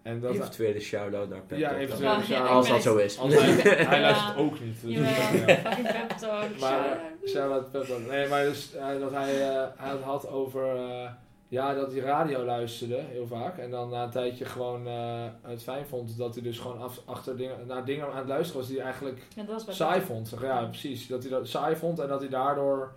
En 0.03 0.21
dat, 0.21 0.35
Eventuele 0.35 0.81
shout-out 0.81 1.29
naar 1.29 1.41
Pep 1.41 1.59
Ja. 1.59 1.75
Ja, 1.79 1.87
shout-out. 2.23 2.49
Als 2.49 2.67
ik 2.67 2.73
dat 2.73 2.83
zo 2.83 2.97
is. 2.97 3.19
als 3.19 3.35
hij, 3.35 3.43
hij 3.87 3.97
Ja. 3.97 4.01
luistert 4.01 4.37
ook 4.37 4.61
niet. 4.61 4.81
dus- 4.83 4.95
ja. 4.97 5.03
fucking 5.05 5.87
Pep 5.87 6.09
Talk. 6.09 6.59
Maar- 6.61 6.71
shout-out. 6.71 7.29
Shout-out 7.29 7.71
Pep 7.71 7.85
Talk. 7.85 8.07
Nee, 8.09 8.29
maar 8.29 8.45
dus 8.45 8.75
eh, 8.75 9.01
dat 9.01 9.11
hij, 9.11 9.49
eh, 9.51 9.65
hij 9.77 9.91
het 9.91 10.03
had 10.03 10.29
over 10.29 10.77
eh, 10.77 11.11
ja, 11.49 11.75
dat 11.75 11.93
hij 11.93 12.01
radio 12.01 12.45
luisterde 12.45 13.01
heel 13.09 13.27
vaak. 13.27 13.59
En 13.59 13.71
dan 13.71 13.88
na 13.91 14.03
een 14.05 14.11
tijdje 14.11 14.45
gewoon 14.45 14.87
eh, 14.87 15.25
het 15.43 15.62
fijn 15.62 15.87
vond 15.87 16.17
dat 16.19 16.35
hij 16.35 16.43
dus 16.43 16.59
gewoon 16.59 16.81
af, 16.81 17.01
achter 17.05 17.37
dingen, 17.37 17.67
naar 17.67 17.85
dingen 17.85 18.11
aan 18.11 18.17
het 18.17 18.29
luisteren 18.29 18.61
was 18.61 18.67
die 18.69 18.77
hij 18.77 18.87
eigenlijk 18.87 19.19
Ja, 19.37 19.43
dat 19.43 19.53
was 19.53 19.65
bij 19.65 19.75
saai 19.75 20.01
vond. 20.01 20.29
Zeg, 20.29 20.43
ja, 20.43 20.65
precies. 20.65 21.07
Dat 21.07 21.23
hij 21.23 21.31
dat 21.31 21.49
saai 21.49 21.77
vond 21.77 21.99
en 21.99 22.09
dat 22.09 22.21
hij 22.21 22.29
daardoor 22.29 22.93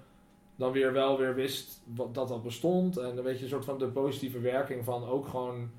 dan 0.55 0.71
weer 0.71 0.93
wel 0.93 1.17
weer 1.17 1.35
wist 1.35 1.81
wat, 1.95 2.13
dat 2.13 2.27
dat 2.27 2.43
bestond. 2.43 2.97
En 2.97 3.15
dan 3.15 3.23
weet 3.23 3.37
je 3.37 3.43
een 3.43 3.49
soort 3.49 3.65
van 3.65 3.77
de 3.79 3.87
positieve 3.87 4.39
werking 4.39 4.83
van 4.83 5.03
ook 5.05 5.27
gewoon, 5.27 5.69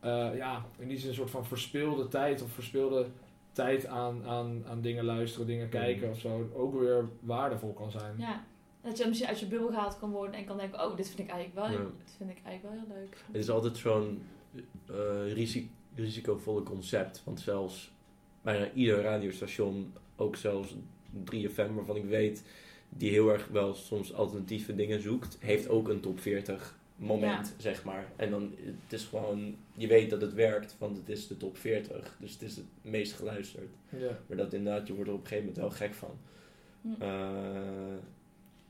eh, 0.00 0.36
ja, 0.36 0.64
in 0.78 0.88
die 0.88 0.98
zin 0.98 1.08
een 1.08 1.14
soort 1.14 1.30
van 1.30 1.44
verspilde 1.46 2.08
tijd 2.08 2.42
of 2.42 2.50
verspilde 2.50 3.06
tijd 3.52 3.86
aan, 3.86 4.24
aan, 4.26 4.64
aan 4.68 4.80
dingen 4.80 5.04
luisteren, 5.04 5.46
dingen 5.46 5.68
kijken 5.68 6.10
of 6.10 6.18
zo, 6.18 6.50
ook 6.54 6.80
weer 6.80 7.08
waardevol 7.20 7.72
kan 7.72 7.90
zijn. 7.90 8.14
Ja. 8.18 8.44
Dat 8.82 8.98
je 8.98 9.06
misschien 9.06 9.28
uit 9.28 9.40
je 9.40 9.46
bubbel 9.46 9.68
gehaald 9.68 9.98
kan 9.98 10.10
worden 10.10 10.34
en 10.34 10.44
kan 10.44 10.56
denken, 10.56 10.84
oh, 10.84 10.96
dit 10.96 11.06
vind 11.08 11.18
ik 11.18 11.28
eigenlijk 11.34 11.54
wel, 11.68 11.78
Ja. 11.80 11.86
dit 11.98 12.14
vind 12.16 12.30
ik 12.30 12.38
eigenlijk 12.44 12.62
wel 12.62 12.84
heel 12.86 12.96
leuk. 13.02 13.16
Het 13.26 13.36
is 13.36 13.50
altijd 13.50 13.76
zo'n 13.76 14.22
eh, 14.86 15.32
risi- 15.32 15.70
risicovolle 15.94 16.62
concept. 16.62 17.22
Want 17.24 17.40
zelfs 17.40 17.92
bijna 18.42 18.72
ieder 18.72 19.02
radiostation, 19.02 19.92
ook 20.16 20.36
zelfs 20.36 20.74
3FM 21.24 21.74
waarvan 21.74 21.96
ik 21.96 22.04
weet, 22.04 22.44
die 22.90 23.10
heel 23.10 23.32
erg 23.32 23.48
wel 23.48 23.74
soms 23.74 24.14
alternatieve 24.14 24.74
dingen 24.74 25.02
zoekt, 25.02 25.36
heeft 25.40 25.68
ook 25.68 25.88
een 25.88 26.00
top 26.00 26.20
40 26.20 26.78
moment, 26.96 27.54
zeg 27.58 27.84
maar. 27.84 28.12
En 28.16 28.30
dan, 28.30 28.54
het 28.64 28.92
is 28.92 29.04
gewoon, 29.04 29.56
je 29.74 29.86
weet 29.86 30.10
dat 30.10 30.20
het 30.20 30.34
werkt, 30.34 30.76
want 30.78 30.96
het 30.96 31.08
is 31.08 31.26
de 31.26 31.36
top 31.36 31.56
40. 31.56 32.16
Dus 32.18 32.32
het 32.32 32.42
is 32.42 32.56
het 32.56 32.64
meest 32.82 33.12
geluisterd. 33.12 33.70
Ja. 33.88 34.18
Maar 34.26 34.36
dat 34.36 34.52
inderdaad, 34.52 34.86
je 34.86 34.94
wordt 34.94 35.08
er 35.08 35.14
op 35.14 35.20
een 35.20 35.26
gegeven 35.26 35.52
moment 35.52 35.64
wel 35.64 35.88
gek 35.88 35.94
van. 35.94 36.18
Hm. 36.80 37.02
Eh, 37.02 37.98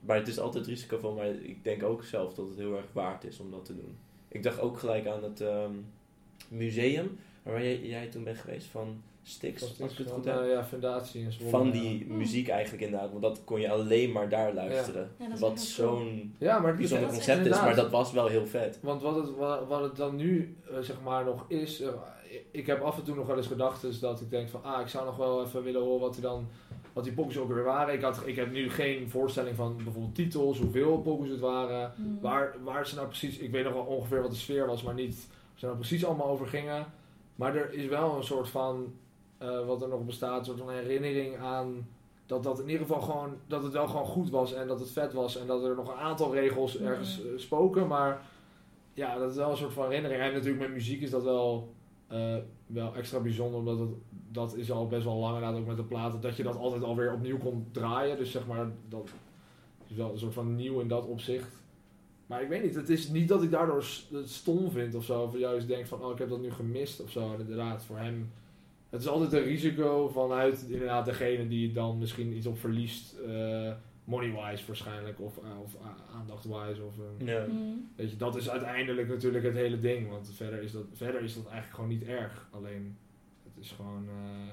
maar 0.00 0.16
het 0.16 0.28
is 0.28 0.38
altijd 0.38 0.66
risicovol, 0.66 1.14
maar 1.14 1.28
ik 1.28 1.64
denk 1.64 1.83
ook 1.83 2.04
zelf 2.04 2.35
dat 2.35 2.48
het 2.48 2.59
heel 2.59 2.76
erg 2.76 2.92
waard 2.92 3.24
is 3.24 3.40
om 3.40 3.50
dat 3.50 3.64
te 3.64 3.76
doen. 3.76 3.96
Ik 4.28 4.42
dacht 4.42 4.61
ook 4.61 4.78
gelijk 4.78 5.06
aan 5.06 5.22
het 5.22 5.40
ehm, 5.40 5.72
museum 6.48 7.18
waar 7.42 7.62
jij, 7.62 7.80
jij 7.80 8.06
toen 8.09 8.24
bent 8.24 8.38
geweest 8.38 8.66
van 8.66 9.02
Stix, 9.22 9.62
als 9.62 9.70
ik 9.70 9.78
het 9.78 9.92
goed 9.96 10.24
van, 10.24 10.33
heb. 10.33 10.40
eh, 10.42 10.50
ja, 10.50 10.64
fundatie 10.64 11.24
en 11.24 11.33
zo. 11.33 11.48
Van 11.48 11.70
die 11.70 11.98
Ja. 12.09 12.14
muziek 12.14 12.48
eigenlijk 12.48 12.83
inderdaad, 12.85 13.11
want 13.11 13.22
dat 13.22 13.44
kon 13.44 13.61
je 13.61 13.70
alleen 13.70 14.12
maar 14.12 14.28
daar 14.28 14.54
luisteren. 14.54 15.11
Ja, 15.18 15.33
is 15.33 15.40
Wat 15.40 15.52
cool. 15.76 15.96
zo'n 15.96 16.35
Ja, 16.38 16.61
bijzonder 16.74 17.09
concept 17.09 17.46
is, 17.46 17.61
maar 17.61 17.74
dat 17.76 17.90
was 17.90 18.12
wel 18.12 18.26
heel 18.26 18.46
vet. 18.46 18.78
Want 18.83 19.02
wat 19.02 19.16
het, 19.16 19.37
wat, 19.37 19.66
wat 19.68 19.83
het 19.83 19.96
dan 19.96 20.16
nu 20.16 20.56
eh, 20.70 20.78
zeg 20.80 20.96
maar 21.04 21.24
nog 21.24 21.44
is, 21.48 21.80
eh, 21.80 21.88
ik 22.50 22.66
heb 22.66 22.80
af 22.80 22.98
en 22.98 23.04
toe 23.04 23.14
nog 23.14 23.26
wel 23.26 23.37
eens 23.37 23.46
gedacht 23.46 23.80
dus 23.80 23.98
dat 23.98 24.20
ik 24.20 24.30
denk 24.30 24.48
van, 24.48 24.62
ah, 24.64 24.80
ik 24.80 24.88
zou 24.88 25.04
nog 25.04 25.16
wel 25.16 25.44
even 25.44 25.62
willen 25.62 25.80
horen 25.83 26.00
wat, 26.00 26.12
die 26.12 26.22
dan, 26.22 26.48
wat 26.92 27.04
die 27.04 27.12
pokus 27.12 27.38
ook 27.38 27.52
weer 27.52 27.64
waren. 27.64 27.94
Ik, 27.94 28.02
had, 28.02 28.22
ik 28.26 28.37
heb 28.37 28.52
nu 28.52 28.70
geen 28.70 29.09
voorstelling 29.11 29.56
van 29.56 29.76
bijvoorbeeld 29.76 30.14
titels, 30.14 30.59
hoeveel 30.59 30.98
pokus 30.98 31.28
het 31.28 31.40
waren, 31.40 31.92
Hm. 31.96 32.02
waar, 32.20 32.54
waar 32.62 32.87
ze 32.87 32.94
nou 32.94 33.06
precies, 33.06 33.38
ik 33.38 33.50
weet 33.50 33.64
nog 33.64 33.72
wel 33.72 33.83
ongeveer 33.83 34.22
wat 34.22 34.30
de 34.30 34.37
sfeer 34.37 34.66
was, 34.66 34.83
maar 34.83 34.94
niet 34.94 35.14
waar 35.28 35.59
ze 35.59 35.64
nou 35.64 35.78
precies 35.78 36.04
allemaal 36.04 36.28
over 36.28 36.46
gingen. 36.46 36.87
Maar 37.37 37.56
er 37.56 37.72
is 37.72 37.87
wel 37.87 38.16
een 38.16 38.24
soort 38.24 38.48
van, 38.48 38.92
eh, 39.40 39.66
wat 39.66 39.83
er 39.83 39.88
nog 39.88 40.05
bestaat, 40.05 40.38
een 40.38 40.44
soort 40.44 40.59
van 40.59 40.70
herinnering 40.70 41.38
aan 41.38 41.87
dat 42.26 42.42
dat 42.42 42.61
in 42.61 42.68
ieder 42.68 42.87
geval 42.87 43.00
gewoon, 43.00 43.37
dat 43.46 43.62
het 43.62 43.72
wel 43.72 43.87
gewoon 43.87 44.07
goed 44.07 44.31
was 44.31 44.53
en 44.53 44.66
dat 44.66 44.81
het 44.81 44.90
vet 44.90 45.12
was 45.12 45.37
en 45.37 45.46
dat 45.46 45.64
er 45.64 45.74
nog 45.74 45.88
een 45.88 45.98
aantal 45.98 46.35
regels 46.35 46.79
ergens 46.79 47.24
eh, 47.24 47.31
spoken, 47.37 47.87
maar 47.87 48.22
ja, 48.94 49.18
dat 49.18 49.31
is 49.31 49.37
wel 49.37 49.50
een 49.50 49.57
soort 49.57 49.72
van 49.72 49.85
herinnering. 49.85 50.22
En 50.22 50.33
natuurlijk 50.33 50.62
met 50.62 50.72
muziek 50.72 51.00
is 51.00 51.11
dat 51.11 51.22
wel, 51.22 51.74
eh, 52.07 52.37
wel 52.66 52.94
extra 52.94 53.20
bijzonder, 53.20 53.59
omdat 53.59 53.79
het, 53.79 53.88
dat 54.29 54.57
is 54.57 54.70
al 54.70 54.87
best 54.87 55.05
wel 55.05 55.16
lang 55.16 55.35
inderdaad 55.35 55.61
ook 55.61 55.66
met 55.66 55.76
de 55.76 55.83
platen, 55.83 56.20
dat 56.20 56.37
je 56.37 56.42
dat 56.42 56.57
altijd 56.57 56.83
alweer 56.83 57.12
opnieuw 57.12 57.38
kon 57.38 57.68
draaien. 57.72 58.16
Dus 58.16 58.31
zeg 58.31 58.46
maar, 58.46 58.70
dat 58.88 59.11
is 59.88 59.96
wel 59.96 60.12
een 60.12 60.18
soort 60.18 60.35
van 60.35 60.57
nieuw 60.57 60.81
in 60.81 60.88
dat 60.88 61.07
opzicht. 61.07 61.59
Maar 62.26 62.42
ik 62.42 62.48
weet 62.48 62.62
niet, 62.62 62.74
het 62.74 62.88
is 62.88 63.09
niet 63.09 63.29
dat 63.29 63.42
ik 63.42 63.50
daardoor 63.50 63.85
het 64.12 64.31
stom 64.31 64.70
vind 64.70 64.94
of 64.94 65.05
zo, 65.05 65.22
of 65.22 65.38
juist 65.38 65.68
denk 65.68 65.87
van, 65.87 66.05
oh 66.05 66.12
ik 66.12 66.18
heb 66.18 66.29
dat 66.29 66.40
nu 66.40 66.50
gemist 66.50 67.03
of 67.03 67.11
zo. 67.11 67.33
En 67.33 67.40
inderdaad, 67.40 67.85
voor 67.85 67.98
hem, 67.98 68.33
het 68.90 69.00
is 69.00 69.09
altijd 69.09 69.33
een 69.33 69.42
risico 69.48 70.09
vanuit 70.09 70.66
inderdaad 70.68 71.05
degene 71.05 71.48
die 71.48 71.72
dan 71.72 71.98
misschien 71.98 72.37
iets 72.37 72.46
op 72.46 72.59
verliest, 72.59 73.12
eh, 73.18 73.72
money-wise 74.05 74.66
waarschijnlijk, 74.66 75.20
of, 75.20 75.37
eh, 75.38 75.61
of 75.62 75.76
aandacht-wise. 76.14 76.83
Of, 76.83 76.94
eh, 77.19 77.27
Ja. 77.27 77.44
Hm. 77.44 77.52
Weet 77.96 78.10
je, 78.10 78.17
dat 78.17 78.37
is 78.37 78.50
uiteindelijk 78.50 79.08
natuurlijk 79.08 79.44
het 79.44 79.54
hele 79.54 79.79
ding. 79.79 80.08
Want 80.08 80.31
verder 80.35 80.62
is 80.62 80.73
dat, 80.73 80.85
verder 80.92 81.23
is 81.23 81.35
dat 81.35 81.44
eigenlijk 81.46 81.75
gewoon 81.75 81.90
niet 81.90 82.04
erg. 82.04 82.48
Alleen, 82.50 82.96
het 83.44 83.64
is 83.64 83.71
gewoon... 83.71 84.08
eh, 84.08 84.52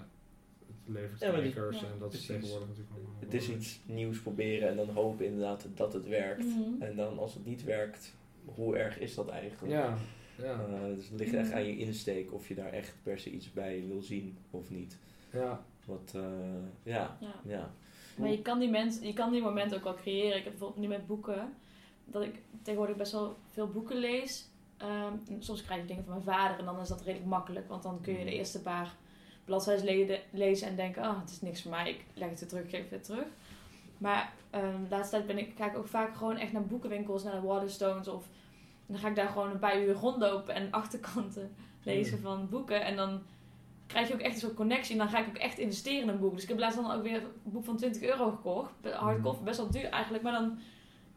het 0.68 0.96
levert 0.96 1.20
Ja, 1.20 1.32
kijkers 1.32 1.84
en 1.84 2.00
dat 2.00 2.14
is 2.14 2.26
tegenwoordig 2.26 2.68
natuurlijk 2.68 2.96
allemaal. 2.96 3.16
Het 3.20 3.34
is 3.34 3.50
iets 3.50 3.80
nieuws 3.86 4.20
proberen 4.22 4.70
en 4.70 4.76
dan 4.76 4.90
hopen 4.90 5.26
inderdaad 5.26 5.68
dat 5.76 5.94
het 5.94 6.08
werkt. 6.08 6.46
Mhm. 6.46 6.82
En 6.82 6.96
dan 6.96 7.18
als 7.20 7.34
het 7.34 7.46
niet 7.46 7.64
werkt, 7.64 8.16
hoe 8.46 8.78
erg 8.78 9.00
is 9.00 9.16
dat 9.16 9.30
eigenlijk? 9.30 9.74
Ja, 9.74 9.98
ja, 10.38 10.58
dus 10.96 11.10
het 11.10 11.20
ligt 11.20 11.34
echt 11.34 11.52
aan 11.52 11.66
je 11.66 11.78
insteek 11.78 12.34
of 12.34 12.48
je 12.48 12.56
daar 12.56 12.72
echt 12.74 12.94
per 13.04 13.20
se 13.20 13.30
iets 13.32 13.54
bij 13.54 13.84
wil 13.88 14.02
zien 14.02 14.38
of 14.52 14.70
niet. 14.70 14.98
ja. 15.34 15.64
Wat, 15.86 16.12
eh, 16.16 16.22
ja, 16.84 17.18
Ja. 17.20 17.34
ja. 17.46 17.72
Maar 18.18 18.30
je 18.30 18.42
kan 18.42 18.60
die 18.60 18.70
mensen, 18.70 19.08
je 19.08 19.14
kan 19.14 19.32
die 19.32 19.42
momenten 19.42 19.78
ook 19.78 19.84
wel 19.84 19.96
creëren. 19.96 20.38
Ik 20.38 20.44
heb 20.44 20.52
bijvoorbeeld 20.52 20.82
nu 20.82 20.88
met 20.88 21.08
boeken, 21.08 21.54
dat 22.06 22.24
ik 22.24 22.36
tegenwoordig 22.62 22.96
best 22.98 23.12
wel 23.12 23.38
veel 23.52 23.68
boeken 23.68 23.96
lees. 23.98 24.48
Ehm, 24.78 25.14
soms 25.40 25.64
krijg 25.64 25.82
ik 25.82 25.88
dingen 25.88 26.04
van 26.04 26.14
mijn 26.14 26.26
vader 26.38 26.60
en 26.60 26.66
dan 26.66 26.80
is 26.80 26.88
dat 26.88 27.02
redelijk 27.02 27.30
makkelijk, 27.30 27.68
want 27.70 27.84
dan 27.84 28.02
kun 28.02 28.20
je 28.20 28.26
de 28.26 28.32
eerste 28.36 28.62
paar 28.62 28.96
bladzijden 29.46 29.86
le- 30.08 30.20
lezen 30.32 30.68
en 30.68 30.76
denken, 30.76 31.04
ah, 31.04 31.20
het 31.20 31.30
is 31.30 31.42
niks 31.42 31.62
voor 31.62 31.72
mij, 31.72 31.90
ik 31.90 32.04
leg 32.14 32.30
het 32.30 32.40
weer 32.40 32.50
terug, 32.50 32.64
ik 32.64 32.70
geef 32.70 32.80
het 32.82 32.90
weer 32.90 33.02
terug. 33.04 33.26
Maar 33.98 34.34
ehm, 34.50 34.84
de 34.84 34.90
laatste 34.90 35.16
tijd 35.16 35.28
ben 35.28 35.38
ik, 35.38 35.54
ga 35.58 35.70
ik 35.70 35.78
ook 35.78 35.88
vaak 35.88 36.16
gewoon 36.16 36.38
echt 36.38 36.52
naar 36.52 36.66
boekenwinkels, 36.66 37.24
naar 37.24 37.42
de 37.42 37.48
Waterstones 37.48 38.08
of 38.08 38.28
dan 38.88 38.98
ga 38.98 39.08
ik 39.08 39.16
daar 39.16 39.28
gewoon 39.30 39.52
een 39.52 39.60
paar 39.60 39.82
uur 39.82 39.94
rondlopen 39.94 40.54
en 40.56 40.72
achterkanten 40.72 41.56
lezen 41.84 42.18
Mm. 42.18 42.24
van 42.24 42.50
boeken 42.50 42.84
en 42.86 42.96
dan 42.96 43.22
krijg 43.88 44.08
je 44.08 44.14
ook 44.14 44.20
echt 44.20 44.34
een 44.34 44.40
soort 44.40 44.54
connectie 44.54 44.92
en 44.92 44.98
dan 44.98 45.10
ga 45.10 45.20
ik 45.20 45.28
ook 45.28 45.38
echt 45.38 45.58
investeren 45.58 46.02
in 46.02 46.10
een 46.10 46.20
boek. 46.20 46.34
Dus 46.34 46.44
ik 46.44 46.50
heb 46.50 46.60
laatst 46.60 46.82
dan 46.82 46.92
ook 46.92 47.04
weer 47.04 47.16
een 47.16 47.52
boek 47.52 47.66
van 47.66 47.78
20 47.78 48.02
euro 48.02 48.30
gekocht, 48.30 48.72
hardcover, 48.94 49.44
best 49.44 49.58
wel 49.58 49.70
duur 49.72 49.86
eigenlijk, 49.90 50.24
maar 50.24 50.34
dan 50.34 50.60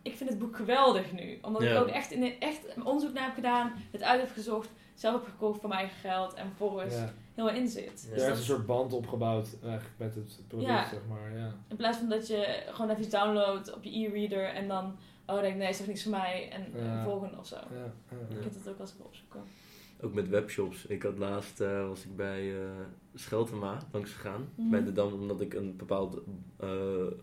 ik 0.02 0.16
vind 0.16 0.30
het 0.30 0.38
boek 0.38 0.56
geweldig 0.56 1.12
nu. 1.12 1.38
Omdat 1.42 1.62
Ja. 1.62 1.70
ik 1.70 1.80
ook 1.80 1.88
echt, 1.88 2.10
in, 2.10 2.40
echt 2.40 2.60
onderzoek 2.84 3.12
naar 3.12 3.24
heb 3.24 3.34
gedaan, 3.34 3.72
het 3.90 4.02
uit 4.02 4.20
heb 4.20 4.30
gezocht, 4.32 4.68
zelf 4.94 5.14
heb 5.14 5.24
gekocht 5.30 5.60
voor 5.60 5.68
mijn 5.68 5.80
eigen 5.80 5.98
geld 6.00 6.34
en 6.34 6.46
vervolgens 6.46 6.94
ja. 6.94 7.12
heel 7.34 7.48
in 7.50 7.68
zit. 7.68 7.84
Ja. 8.08 8.14
Dus 8.14 8.22
Er 8.22 8.28
dat- 8.28 8.38
is 8.38 8.38
een 8.48 8.54
soort 8.54 8.66
band 8.66 8.92
opgebouwd 8.92 9.56
eigenlijk 9.62 9.92
met 9.96 10.14
het 10.14 10.40
product, 10.48 10.70
Ja. 10.70 10.88
zeg 10.88 11.00
maar. 11.08 11.38
Ja. 11.38 11.52
in 11.68 11.76
plaats 11.76 11.98
van 11.98 12.08
dat 12.08 12.26
je 12.26 12.62
gewoon 12.70 12.90
even 12.90 13.02
iets 13.02 13.10
downloadt 13.14 13.74
op 13.74 13.84
je 13.84 13.90
e-reader 13.98 14.44
en 14.54 14.68
dan, 14.68 14.96
oh 15.30 15.40
denk 15.40 15.56
nee, 15.56 15.68
is 15.68 15.76
toch 15.76 15.86
niks 15.86 16.02
voor 16.02 16.10
mij 16.12 16.48
en 16.52 16.66
Ja. 16.84 16.98
eh, 16.98 17.04
volgende 17.04 17.36
of 17.38 17.46
zo. 17.46 17.56
Ja, 17.56 17.92
ja, 18.10 18.36
Ik 18.36 18.42
heb 18.44 18.54
het 18.54 18.68
ook 18.68 18.78
als 18.80 18.94
ik 18.94 19.04
opzoeken. 19.04 19.40
Ook 20.02 20.14
met 20.14 20.28
webshops. 20.28 20.86
Ik 20.86 21.02
had 21.02 21.18
laatst, 21.18 21.60
eh, 21.60 21.88
was 21.88 22.04
ik 22.04 22.16
bij 22.16 22.54
eh 22.54 22.70
Scheltema 23.14 23.78
langs 23.92 24.10
gegaan. 24.12 24.48
Mhm. 24.54 24.70
Bij 24.70 24.84
de 24.84 24.92
Dam, 24.92 25.12
omdat 25.12 25.40
ik 25.40 25.54
een 25.54 25.76
bepaald 25.76 26.20
eh, 26.56 26.70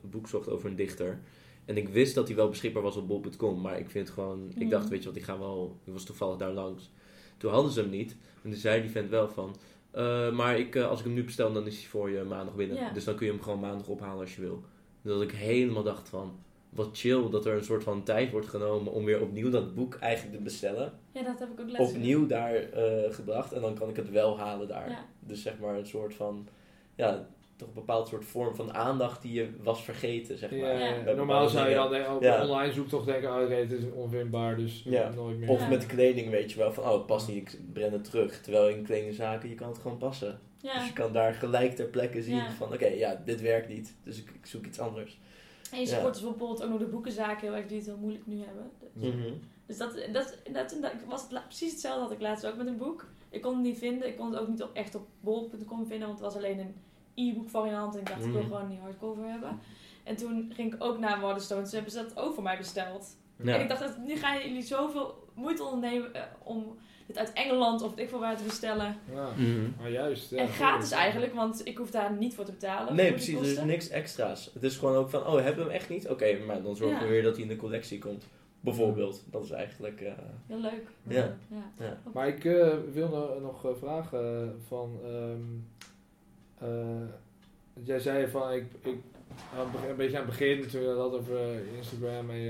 boek 0.01 0.28
zocht 0.28 0.49
over 0.49 0.70
een 0.70 0.76
dichter. 0.76 1.20
En 1.66 1.78
ik 1.78 1.89
wist 1.89 2.16
dat 2.16 2.28
hij 2.28 2.36
wel 2.36 2.49
beschikbaar 2.49 2.84
was 2.84 2.95
op 2.95 3.08
bol.com. 3.08 3.62
Maar 3.62 3.80
ik 3.80 3.89
vind 3.89 4.10
gewoon, 4.10 4.49
ik 4.49 4.55
Mhm. 4.60 4.70
dacht, 4.70 4.89
weet 4.89 5.01
je 5.03 5.08
wat, 5.08 5.18
ik 5.18 5.24
ga 5.24 5.39
wel, 5.39 5.80
ik 5.84 5.93
was 5.93 6.03
toevallig 6.03 6.38
daar 6.38 6.51
langs. 6.51 6.89
Toen 7.38 7.51
hadden 7.51 7.72
ze 7.72 7.80
hem 7.82 7.89
niet. 7.89 8.12
En 8.43 8.49
toen 8.49 8.60
zei 8.60 8.82
die 8.82 8.89
vent 8.91 9.10
wel 9.10 9.30
van, 9.30 9.55
eh, 9.91 10.32
maar 10.32 10.60
ik, 10.60 10.76
als 10.76 10.99
ik 10.99 11.05
hem 11.05 11.14
nu 11.14 11.24
bestel, 11.24 11.53
dan 11.53 11.66
is 11.68 11.78
hij 11.80 11.88
voor 11.88 12.10
je 12.10 12.24
maandag 12.24 12.55
binnen. 12.55 12.93
Dus 12.93 13.03
dan 13.03 13.16
kun 13.16 13.26
je 13.26 13.32
hem 13.32 13.41
gewoon 13.41 13.60
maandag 13.60 13.88
ophalen 13.88 14.20
als 14.20 14.36
je 14.36 14.41
wil. 14.41 14.64
Dat 15.01 15.22
ik 15.22 15.32
helemaal 15.32 15.84
dacht 15.84 16.10
van, 16.10 16.39
wat 16.70 16.89
chill 16.97 17.30
dat 17.30 17.45
er 17.45 17.53
een 17.57 17.63
soort 17.63 17.84
van 17.84 18.03
tijd 18.03 18.32
wordt 18.32 18.47
genomen 18.47 18.93
om 18.93 19.05
weer 19.05 19.22
opnieuw 19.22 19.49
dat 19.49 19.76
boek 19.76 19.95
eigenlijk 19.95 20.38
te 20.38 20.43
bestellen 20.43 20.93
Ja, 21.11 21.24
dat 21.24 21.39
heb 21.39 21.49
ik 21.51 21.59
ook 21.59 21.70
laatst 21.72 21.93
opnieuw 21.95 22.28
daar 22.28 22.55
eh, 22.55 23.13
gebracht 23.13 23.51
en 23.53 23.61
dan 23.61 23.74
kan 23.74 23.89
ik 23.89 23.95
het 23.95 24.09
wel 24.09 24.38
halen 24.39 24.68
daar. 24.68 24.89
Ja. 24.89 25.05
Dus 25.20 25.41
zeg 25.41 25.59
maar 25.59 25.76
een 25.78 25.86
soort 25.86 26.13
van, 26.13 26.47
ja, 26.95 27.28
toch 27.55 27.68
een 27.68 27.74
bepaald 27.74 28.07
soort 28.07 28.26
vorm 28.26 28.55
van 28.55 28.74
aandacht 28.74 29.22
die 29.22 29.34
je 29.34 29.49
was 29.63 29.84
vergeten, 29.84 30.38
zeg 30.38 30.51
maar. 30.51 30.80
Ja, 30.80 31.13
Normaal 31.13 31.47
zou 31.49 31.70
je 31.70 31.76
dan 31.76 31.89
denken, 31.91 32.15
op 32.15 32.24
een 32.24 32.41
online 32.41 32.74
zoektocht 32.74 33.05
denken, 33.05 33.36
oh, 33.36 33.43
oké, 33.43 33.53
het 33.53 33.72
is 33.72 33.84
onvindbaar, 33.95 34.55
dus 34.57 34.82
Ja. 34.86 35.09
nooit 35.09 35.38
meer. 35.38 35.49
Of 35.49 35.59
Ja. 35.59 35.68
met 35.68 35.86
kleding 35.86 36.30
weet 36.30 36.51
je 36.51 36.57
wel 36.57 36.74
van, 36.74 36.84
oh 36.84 36.93
het 36.93 37.05
past 37.05 37.28
niet, 37.28 37.53
ik 37.53 37.74
breng 37.74 37.91
het 37.91 38.03
terug. 38.03 38.41
Terwijl 38.41 38.70
in 38.70 38.84
kledingzaken, 38.84 39.49
je 39.49 39.55
kan 39.55 39.68
het 39.70 39.78
gewoon 39.78 39.97
passen. 39.97 40.39
Dus 40.61 40.88
je 40.88 40.93
kan 40.93 41.13
daar 41.13 41.34
gelijk 41.34 41.76
ter 41.76 41.86
plekke 41.86 42.22
zien 42.24 42.36
Ja. 42.36 42.51
van, 42.51 42.74
oké, 42.74 42.88
ja, 42.88 43.22
dit 43.26 43.41
werkt 43.41 43.68
niet, 43.70 43.95
dus 44.03 44.18
ik, 44.22 44.30
ik 44.30 44.45
zoek 44.45 44.65
iets 44.65 44.80
anders. 44.80 45.20
En 45.72 45.80
je 45.80 45.88
Ja. 45.88 46.01
bijvoorbeeld 46.01 46.63
ook 46.63 46.70
nog 46.70 46.80
de 46.80 46.86
boekenzaken 46.86 47.47
heel 47.47 47.55
erg 47.55 47.68
die 47.68 47.78
het 47.78 47.86
heel 47.86 47.97
moeilijk 47.97 48.28
nu 48.28 48.39
hebben. 48.43 48.72
Dus- 48.93 49.13
Mhm. 49.13 49.34
Dus 49.65 49.78
dat, 49.78 49.93
dat, 50.13 50.38
dat, 50.51 50.78
dat 50.82 50.91
was 51.07 51.22
het 51.30 51.43
precies 51.47 51.72
hetzelfde 51.72 52.01
had 52.01 52.11
ik 52.11 52.22
laatst 52.22 52.45
ook 52.45 52.55
met 52.57 52.68
een 52.68 52.78
boek. 52.78 53.05
Ik 53.30 53.41
kon 53.41 53.53
het 53.53 53.63
niet 53.63 53.78
vinden. 53.78 54.07
Ik 54.07 54.18
kon 54.18 54.32
het 54.32 54.39
ook 54.39 54.47
niet 54.47 54.63
op, 54.63 54.74
echt 54.74 54.95
op 54.95 55.07
bol.com 55.20 55.86
vinden, 55.88 56.07
want 56.07 56.20
het 56.20 56.34
was 56.34 56.36
alleen 56.36 56.59
een 56.59 56.76
e-book 57.15 57.49
variant. 57.49 57.93
En 57.93 57.99
ik 57.99 58.07
dacht, 58.07 58.26
ik 58.26 58.32
wil 58.32 58.41
Mhm. 58.41 58.49
gewoon 58.51 58.70
die 58.70 58.80
hardcover 58.80 59.24
hebben. 59.30 59.59
En 60.03 60.15
toen 60.15 60.51
ging 60.55 60.74
ik 60.74 60.84
ook 60.84 60.97
naar 60.99 61.22
Waterstones. 61.22 61.70
Ze 61.70 61.76
hebben 61.76 61.93
ze 61.93 62.03
dat 62.03 62.18
ook 62.18 62.34
voor 62.34 62.43
mij 62.43 62.57
besteld. 62.57 63.18
Ja. 63.43 63.53
En 63.55 63.61
ik 63.61 63.70
dacht, 63.70 63.82
dat, 63.82 63.97
nu 63.97 64.15
gaan 64.15 64.38
jullie 64.41 64.61
zoveel 64.61 65.28
moeite 65.34 65.63
ondernemen 65.63 66.13
eh, 66.13 66.22
om 66.43 66.78
dit 67.08 67.18
uit 67.18 67.34
Engeland 67.34 67.82
of 67.82 67.97
ik 67.97 68.10
voor 68.10 68.20
waar 68.20 68.38
te 68.38 68.43
bestellen. 68.43 68.95
Ja. 69.14 69.30
Mhm. 69.36 69.70
Maar 69.82 69.91
juist, 69.91 70.30
ja. 70.30 70.38
en 70.38 70.47
gratis 70.47 70.91
eigenlijk, 70.91 71.34
want 71.34 71.62
ik 71.68 71.78
hoef 71.78 71.91
daar 71.91 72.14
niet 72.14 72.36
voor 72.36 72.45
te 72.45 72.51
betalen. 72.51 72.95
Nee, 72.95 73.12
precies. 73.12 73.34
Er 73.36 73.41
is 73.41 73.47
kosten. 73.47 73.68
niks 73.68 73.89
extra's. 73.89 74.49
Het 74.53 74.64
is 74.64 74.78
gewoon 74.78 74.95
ook 74.95 75.10
van, 75.10 75.26
oh, 75.28 75.34
hebben 75.36 75.55
we 75.66 75.72
hem 75.72 75.80
echt 75.80 75.89
niet? 75.89 76.10
Oké, 76.10 76.38
maar 76.45 76.62
dan 76.62 76.76
zorgen 76.76 76.97
we 76.99 77.03
Ja. 77.03 77.10
weer 77.12 77.24
dat 77.24 77.34
hij 77.34 77.41
in 77.43 77.49
de 77.49 77.55
collectie 77.55 77.99
komt. 77.99 78.28
Bijvoorbeeld. 78.60 79.24
Dat 79.32 79.43
is 79.43 79.51
eigenlijk... 79.51 80.01
eh, 80.01 80.12
Heel 80.47 80.60
leuk. 80.60 80.84
Ja. 81.08 81.36
ja. 81.49 81.72
ja. 81.80 81.97
Maar 82.14 82.28
ik 82.28 82.45
eh, 82.45 82.74
wil 82.93 83.08
no- 83.10 83.39
nog 83.39 83.66
eh, 83.66 83.72
vragen 83.80 84.55
van... 84.68 84.99
ehm, 85.05 86.70
eh, 86.72 87.08
jij 87.84 87.99
zei 87.99 88.28
van, 88.28 88.51
ik, 88.51 88.66
ik 88.82 88.97
het 89.55 89.89
een 89.89 89.95
beetje 89.95 90.18
aan 90.20 90.26
het 90.28 90.38
begin, 90.38 90.68
toen 90.68 90.82
je 90.82 90.88
dat 90.88 90.97
had 90.97 91.14
over 91.14 91.38
eh, 91.38 91.78
Instagram 91.78 92.30
en 92.30 92.41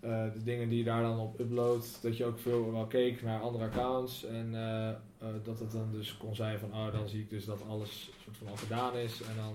eh, 0.00 0.32
de 0.32 0.42
dingen 0.42 0.68
die 0.68 0.78
je 0.78 0.84
daar 0.84 1.02
dan 1.02 1.18
op 1.18 1.40
uploadt, 1.40 1.98
dat 2.02 2.16
je 2.16 2.24
ook 2.24 2.38
veel 2.38 2.72
wel 2.72 2.86
keek 2.86 3.22
naar 3.22 3.40
andere 3.40 3.64
accounts 3.64 4.24
en 4.24 4.54
eh, 4.54 4.88
eh, 4.88 4.96
dat 5.44 5.58
het 5.58 5.72
dan 5.72 5.88
dus 5.92 6.16
kon 6.16 6.34
zijn 6.34 6.58
van, 6.58 6.72
oh 6.72 6.92
dan 6.92 7.08
zie 7.08 7.20
ik 7.20 7.30
dus 7.30 7.44
dat 7.44 7.62
alles 7.68 8.10
soort 8.22 8.36
van 8.36 8.46
al 8.48 8.56
gedaan 8.56 8.96
is 8.96 9.20
en 9.20 9.36
dan... 9.36 9.54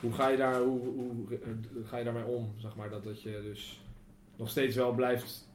Hoe 0.00 0.12
ga 0.12 0.28
je, 0.28 0.36
daar, 0.36 0.62
hoe, 0.62 0.80
hoe 0.80 1.38
ga 1.84 1.96
je 1.96 2.04
daarmee 2.04 2.24
om? 2.24 2.54
Zeg 2.56 2.76
maar, 2.76 2.90
dat, 2.90 3.04
dat 3.04 3.22
je 3.22 3.40
dus 3.42 3.80
nog 4.36 4.50
steeds 4.50 4.76
wel 4.76 4.92
blijft 4.92 5.48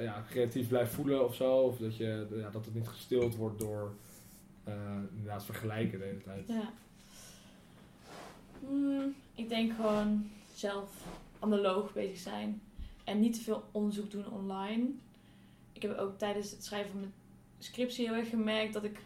ja, 0.00 0.24
creatief 0.30 0.68
blijft 0.68 0.92
voelen 0.92 1.24
of 1.24 1.34
zo. 1.34 1.56
Of 1.56 1.76
dat, 1.76 1.96
je, 1.96 2.26
ja, 2.30 2.50
dat 2.50 2.64
het 2.64 2.74
niet 2.74 2.88
gestild 2.88 3.36
wordt 3.36 3.58
door 3.58 3.94
eh, 4.64 4.74
inderdaad 5.16 5.44
vergelijken 5.44 5.98
de 5.98 6.04
hele 6.04 6.22
tijd. 6.22 6.48
Ja. 6.48 6.72
Hmm, 8.60 9.14
ik 9.34 9.48
denk 9.48 9.72
gewoon 9.74 10.30
zelf 10.54 10.90
analoog 11.38 11.92
bezig 11.92 12.18
zijn. 12.18 12.62
En 13.04 13.20
niet 13.20 13.34
te 13.34 13.40
veel 13.40 13.64
onderzoek 13.72 14.10
doen 14.10 14.30
online. 14.30 14.90
Ik 15.72 15.82
heb 15.82 15.96
ook 15.96 16.18
tijdens 16.18 16.50
het 16.50 16.64
schrijven 16.64 16.90
van 16.90 17.00
mijn 17.00 17.14
scriptie 17.58 18.06
heel 18.06 18.16
erg 18.16 18.28
gemerkt 18.28 18.72
dat 18.72 18.84
ik 18.84 18.98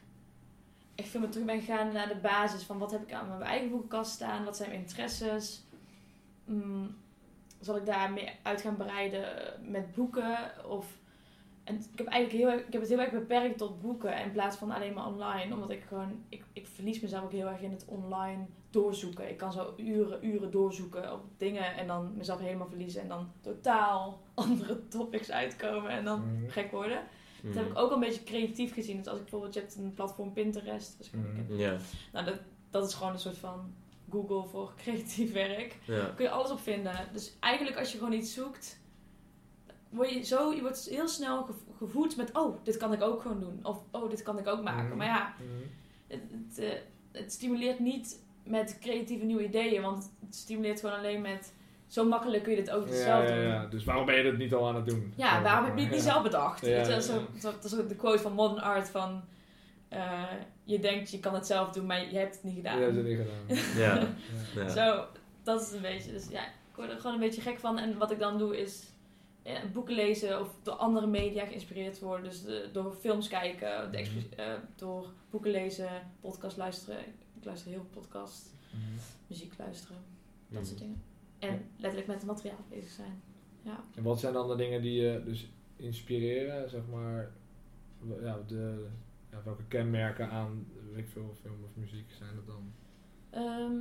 echt 0.94 1.08
veel 1.08 1.20
meer 1.20 1.30
terug 1.30 1.46
ben 1.46 1.60
gegaan 1.60 1.92
naar 1.92 2.08
de 2.08 2.16
basis 2.16 2.62
van 2.62 2.78
wat 2.78 2.90
heb 2.90 3.02
ik 3.02 3.12
aan 3.12 3.28
mijn 3.28 3.42
eigen 3.42 3.70
boekenkast 3.70 4.12
staan, 4.12 4.44
wat 4.44 4.56
zijn 4.56 4.68
mijn 4.68 4.80
interesses. 4.80 5.62
Hmm, 6.44 6.96
zal 7.60 7.76
ik 7.76 7.86
daar 7.86 8.12
meer 8.12 8.34
uit 8.42 8.60
gaan 8.60 8.76
breiden 8.76 9.54
met 9.62 9.94
boeken? 9.94 10.66
Of, 10.68 10.98
en 11.68 11.74
ik 11.92 11.98
heb, 11.98 12.06
eigenlijk 12.06 12.44
heel 12.44 12.58
ik 12.66 12.72
heb 12.72 12.80
het 12.80 12.90
heel 12.90 13.00
erg 13.00 13.10
beperkt 13.10 13.58
tot 13.58 13.80
boeken 13.80 14.24
in 14.24 14.32
plaats 14.32 14.56
van 14.56 14.70
alleen 14.70 14.92
maar 14.94 15.06
online. 15.06 15.54
Omdat 15.54 15.70
ik 15.70 15.82
gewoon, 15.88 16.24
ik, 16.28 16.44
ik 16.52 16.66
verlies 16.66 17.00
mezelf 17.00 17.24
ook 17.24 17.32
heel 17.32 17.46
erg 17.46 17.60
in 17.60 17.70
het 17.70 17.84
online 17.86 18.46
doorzoeken. 18.70 19.28
Ik 19.28 19.36
kan 19.36 19.52
zo 19.52 19.74
uren, 19.76 20.26
uren 20.26 20.50
doorzoeken 20.50 21.12
op 21.12 21.20
dingen 21.36 21.76
en 21.76 21.86
dan 21.86 22.12
mezelf 22.16 22.40
helemaal 22.40 22.68
verliezen. 22.68 23.00
En 23.02 23.08
dan 23.08 23.30
totaal 23.40 24.20
andere 24.34 24.88
topics 24.88 25.30
uitkomen 25.30 25.90
en 25.90 26.04
dan 26.04 26.20
Mhm. 26.20 26.50
gek 26.50 26.70
worden. 26.70 27.00
Dat 27.42 27.52
Mhm. 27.54 27.58
heb 27.58 27.68
ik 27.70 27.78
ook 27.78 27.90
een 27.90 28.00
beetje 28.00 28.22
creatief 28.24 28.72
gezien. 28.74 28.96
Dus 28.96 29.06
als 29.06 29.16
ik 29.16 29.22
bijvoorbeeld, 29.22 29.54
je 29.54 29.60
hebt 29.60 29.76
een 29.76 29.92
platform 29.94 30.32
Pinterest. 30.32 30.98
Dus 30.98 31.10
Mhm. 31.10 31.76
Nou, 32.12 32.24
dat, 32.24 32.38
dat 32.70 32.88
is 32.88 32.94
gewoon 32.94 33.12
een 33.12 33.18
soort 33.18 33.38
van 33.38 33.74
Google 34.10 34.48
voor 34.48 34.72
creatief 34.82 35.32
werk 35.32 35.76
ja. 35.84 36.04
kun 36.16 36.24
je 36.24 36.30
alles 36.30 36.50
op 36.50 36.60
vinden. 36.60 37.08
Dus 37.12 37.36
eigenlijk 37.40 37.78
als 37.78 37.92
je 37.92 37.98
gewoon 37.98 38.12
iets 38.12 38.34
zoekt, 38.34 38.80
word 39.90 40.10
je 40.10 40.22
zo, 40.22 40.52
je 40.54 40.60
wordt 40.60 40.88
heel 40.90 41.08
snel 41.08 41.42
gev- 41.44 41.76
gevoed 41.78 42.16
met, 42.16 42.32
oh, 42.36 42.56
dit 42.64 42.76
kan 42.76 42.92
ik 42.92 43.02
ook 43.02 43.20
gewoon 43.22 43.40
doen. 43.40 43.60
Of, 43.62 43.78
oh, 43.90 44.10
dit 44.10 44.22
kan 44.22 44.38
ik 44.38 44.46
ook 44.46 44.62
maken. 44.62 44.86
Mhm. 44.88 44.96
Maar 44.96 45.06
ja, 45.06 45.34
Mhm. 45.38 45.66
het, 46.06 46.20
het, 46.48 46.58
eh, 46.58 46.78
het 47.20 47.32
stimuleert 47.32 47.78
niet 47.78 48.22
met 48.44 48.78
creatieve 48.80 49.24
nieuwe 49.24 49.44
ideeën, 49.44 49.82
want 49.82 50.10
het 50.26 50.34
stimuleert 50.34 50.80
gewoon 50.80 50.96
alleen 50.98 51.20
met, 51.20 51.52
zo 51.86 52.04
makkelijk 52.04 52.42
kun 52.42 52.52
je 52.52 52.58
dit 52.58 52.70
ook 52.70 52.88
Ja, 52.88 52.94
zelf 52.94 53.28
ja, 53.28 53.34
doen. 53.34 53.44
ja. 53.44 53.66
Dus 53.66 53.84
waarom 53.84 54.06
ben 54.06 54.14
je 54.16 54.22
dat 54.22 54.36
niet 54.36 54.54
al 54.54 54.68
aan 54.68 54.74
het 54.74 54.86
doen? 54.86 55.12
Ja, 55.16 55.36
Zo, 55.36 55.42
waarom 55.42 55.64
heb 55.64 55.74
je 55.76 55.82
het 55.82 55.90
niet 55.92 56.04
ja. 56.04 56.10
zelf 56.10 56.22
bedacht? 56.22 56.60
Ja, 56.66 56.76
Weet 56.76 56.86
je, 56.86 56.92
ja, 56.92 57.00
zo, 57.00 57.12
ja. 57.14 57.40
zo- 57.40 57.50
dat 57.52 57.64
is 57.64 57.70
de 57.70 57.96
quote 57.96 58.18
van 58.22 58.32
Modern 58.32 58.60
Art 58.62 58.88
van... 58.90 59.22
eh, 59.88 60.22
je 60.64 60.78
denkt 60.80 61.10
je 61.10 61.20
kan 61.20 61.34
het 61.34 61.46
zelf 61.46 61.70
doen, 61.70 61.86
maar 61.86 62.10
je 62.10 62.18
hebt 62.18 62.34
het 62.34 62.44
niet 62.44 62.54
gedaan. 62.56 62.78
Ja, 62.80 62.86
dat 62.86 62.94
heb 62.94 63.06
je 63.06 63.10
niet 63.16 63.26
gedaan. 63.26 63.82
Ja. 63.82 63.98
Ja. 64.54 64.62
Ja. 64.62 64.68
Zo, 64.68 65.04
dat 65.42 65.60
is 65.62 65.72
een 65.72 65.80
beetje. 65.82 66.12
Dus 66.12 66.28
ja, 66.30 66.40
ik 66.44 66.74
word 66.76 66.90
er 66.90 66.96
gewoon 66.96 67.12
een 67.14 67.20
beetje 67.20 67.40
gek 67.40 67.58
van. 67.58 67.78
En 67.78 67.98
wat 67.98 68.10
ik 68.10 68.18
dan 68.18 68.38
doe 68.38 68.60
is 68.60 68.82
ja, 68.82 68.97
boeken 69.72 69.94
lezen 69.94 70.40
of 70.40 70.54
door 70.62 70.74
andere 70.74 71.06
media 71.06 71.44
geïnspireerd 71.46 71.98
worden. 72.00 72.24
Dus 72.30 72.42
de- 72.42 72.68
door 72.72 72.92
films 72.92 73.28
kijken, 73.28 73.90
de 73.90 73.96
expo- 73.96 74.36
eh, 74.36 74.52
door 74.76 75.12
boeken 75.30 75.50
lezen, 75.50 75.88
podcast 76.20 76.56
luisteren. 76.56 76.98
Ik 77.38 77.44
luister 77.44 77.70
heel 77.70 77.80
veel 77.90 78.02
podcast, 78.02 78.54
Mhm. 78.70 78.82
muziek 79.26 79.52
luisteren, 79.58 79.96
dat 80.48 80.58
Mhm. 80.60 80.64
soort 80.68 80.78
dingen. 80.78 81.02
En 81.38 81.64
letterlijk 81.76 82.06
met 82.06 82.16
het 82.16 82.26
materiaal 82.26 82.64
bezig 82.68 82.90
zijn. 82.90 83.22
Ja. 83.62 83.84
En 83.94 84.02
wat 84.02 84.20
zijn 84.20 84.32
dan 84.32 84.48
de 84.48 84.56
dingen 84.56 84.82
die 84.82 85.00
je 85.02 85.22
dus 85.24 85.48
inspireren, 85.76 86.70
zeg 86.70 86.82
maar, 86.92 87.30
ja, 88.20 88.38
de, 88.46 88.86
ja, 89.30 89.42
welke 89.44 89.64
kenmerken 89.68 90.30
aan 90.30 90.66
weet 90.92 91.04
ik 91.04 91.08
veel, 91.08 91.34
film 91.40 91.64
of 91.64 91.70
muziek 91.74 92.10
zijn 92.12 92.30
dat 92.34 92.46
dan? 92.46 92.72
Ehm, 93.30 93.72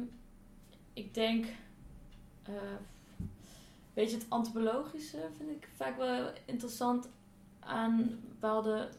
ik 0.93 1.13
denk, 1.13 1.45
eh 2.43 2.53
weet 3.98 4.12
je, 4.12 4.18
het 4.18 4.30
antropologische 4.30 5.18
vind 5.38 5.50
ik 5.50 5.68
vaak 5.76 5.98
wel 5.98 6.30
interessant 6.45 7.10
aan 7.60 8.20
bepaalde, 8.28 8.89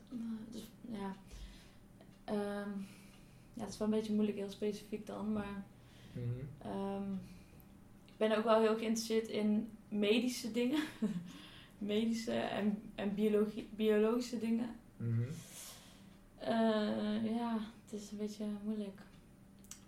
dus, 0.50 0.68
ja, 0.90 1.16
ehm, 2.24 2.70
ja, 3.54 3.62
het 3.64 3.68
is 3.72 3.78
wel 3.78 3.88
een 3.88 3.94
beetje 3.94 4.12
moeilijk, 4.14 4.38
heel 4.38 4.50
specifiek 4.50 5.06
dan, 5.06 5.32
maar 5.32 5.64
Mhm. 6.12 6.68
ehm, 6.70 7.12
ik 8.06 8.16
ben 8.16 8.36
ook 8.38 8.44
wel 8.44 8.60
heel 8.60 8.76
geïnteresseerd 8.76 9.28
in 9.28 9.70
medische 9.88 10.52
dingen, 10.52 10.82
medische 11.78 12.32
en, 12.32 12.82
en 12.94 13.14
biologie, 13.14 13.68
biologische 13.70 14.38
dingen. 14.38 14.70
Mhm. 14.96 15.22
Eh, 16.38 17.34
ja, 17.36 17.58
het 17.84 18.00
is 18.00 18.10
een 18.10 18.18
beetje 18.18 18.44
moeilijk 18.64 19.00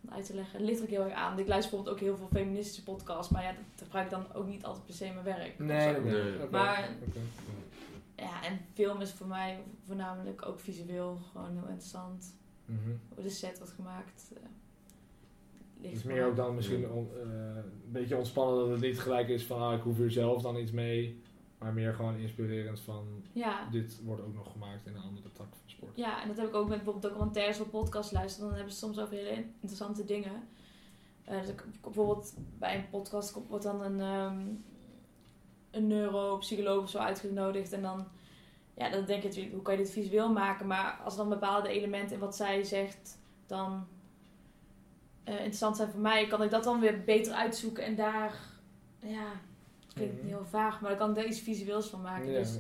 uit 0.08 0.26
te 0.26 0.34
leggen. 0.34 0.58
Het 0.58 0.66
ligt 0.66 0.78
er 0.78 0.84
ook 0.84 0.90
heel 0.90 1.04
erg 1.04 1.12
aan. 1.12 1.38
Ik 1.38 1.48
luister 1.48 1.70
bijvoorbeeld 1.70 1.88
ook 1.96 2.00
heel 2.08 2.16
veel 2.16 2.28
feministische 2.40 2.82
podcasts, 2.82 3.32
maar 3.32 3.42
ja, 3.42 3.52
dat 3.52 3.82
gebruik 3.84 4.04
ik 4.04 4.10
dan 4.10 4.32
ook 4.34 4.46
niet 4.46 4.64
altijd 4.64 4.84
per 4.86 4.94
se 4.94 5.04
in 5.04 5.12
mijn 5.12 5.24
werk. 5.24 5.58
Nee, 5.58 5.92
nee, 6.00 6.22
Nee. 6.22 6.48
Maar-. 6.50 6.88
Ja, 8.16 8.44
en 8.44 8.60
film 8.74 9.00
is 9.00 9.12
voor 9.12 9.26
mij 9.26 9.58
voornamelijk 9.86 10.46
ook 10.46 10.60
visueel 10.60 11.18
gewoon 11.32 11.50
heel 11.52 11.66
interessant. 11.68 12.34
Mhm. 12.64 12.78
Hoe 13.14 13.22
de 13.22 13.30
set 13.30 13.58
wordt 13.58 13.72
gemaakt. 13.72 14.30
eh, 14.34 14.42
ligt 15.80 15.86
Het 15.86 15.92
is 15.96 16.02
voor 16.02 16.12
meer 16.12 16.26
ook 16.26 16.36
dan 16.36 16.54
misschien 16.54 16.90
on- 16.90 17.10
eh, 17.16 17.56
een 17.56 17.92
beetje 17.92 18.16
ontspannen 18.16 18.58
dat 18.58 18.68
het 18.70 18.80
niet 18.80 19.00
gelijk 19.00 19.28
is 19.28 19.44
van 19.44 19.60
ah, 19.62 19.74
ik 19.76 19.82
hoef 19.82 19.96
hier 19.96 20.10
zelf 20.10 20.42
dan 20.42 20.56
iets 20.56 20.70
mee. 20.72 21.20
Maar 21.58 21.72
meer 21.72 21.94
gewoon 21.94 22.16
inspirerend 22.16 22.80
van 22.80 23.24
Ja, 23.32 23.68
dit 23.70 24.00
wordt 24.04 24.22
ook 24.22 24.34
nog 24.34 24.52
gemaakt 24.52 24.86
in 24.86 24.94
een 24.94 25.02
andere 25.02 25.32
tak 25.32 25.46
van 25.50 25.69
sport. 25.80 25.96
ja, 25.96 26.22
en 26.22 26.28
dat 26.28 26.36
heb 26.36 26.46
ik 26.48 26.54
ook 26.54 26.68
met 26.68 26.76
bijvoorbeeld 26.76 27.12
documentaires 27.12 27.60
of 27.60 27.70
podcasts 27.70 28.12
luisteren. 28.12 28.46
Dan 28.48 28.56
hebben 28.56 28.74
ze 28.74 28.78
soms 28.80 28.98
over 28.98 29.14
hele 29.14 29.44
interessante 29.60 30.04
dingen. 30.04 30.48
Dus 31.24 31.48
ik, 31.48 31.64
bijvoorbeeld 31.82 32.34
bij 32.58 32.74
een 32.76 32.88
podcast 32.90 33.36
wordt 33.48 33.64
dan 33.64 33.82
een, 33.82 34.00
ehm 34.00 34.38
een 35.70 35.86
neuropsycholoog 35.86 36.82
of 36.82 36.90
zo 36.90 36.98
uitgenodigd. 36.98 37.72
En 37.72 37.82
dan, 37.82 38.06
ja, 38.74 38.90
dan 38.90 39.04
denk 39.04 39.22
je 39.22 39.28
natuurlijk, 39.28 39.54
hoe 39.54 39.62
kan 39.62 39.76
je 39.76 39.82
dit 39.82 39.90
visueel 39.90 40.32
maken? 40.32 40.66
Maar 40.66 41.00
als 41.04 41.16
dan 41.16 41.28
bepaalde 41.28 41.68
elementen 41.68 42.14
in 42.14 42.20
wat 42.20 42.36
zij 42.36 42.62
zegt 42.64 43.18
dan 43.46 43.86
eh, 45.24 45.34
interessant 45.34 45.76
zijn 45.76 45.90
voor 45.90 46.00
mij, 46.00 46.26
kan 46.26 46.42
ik 46.42 46.50
dat 46.50 46.64
dan 46.64 46.80
weer 46.80 47.04
beter 47.04 47.32
uitzoeken. 47.32 47.84
En 47.84 47.94
daar, 47.94 48.34
ja, 48.98 49.26
het 49.84 49.92
klinkt 49.94 50.16
Mhm. 50.16 50.26
heel 50.26 50.44
vaag, 50.44 50.80
maar 50.80 50.90
dan 50.90 50.98
kan 50.98 51.08
ik 51.10 51.14
daar 51.16 51.26
iets 51.26 51.40
visueels 51.40 51.88
van 51.88 52.00
maken. 52.02 52.30
Ja, 52.30 52.38
Dus 52.38 52.58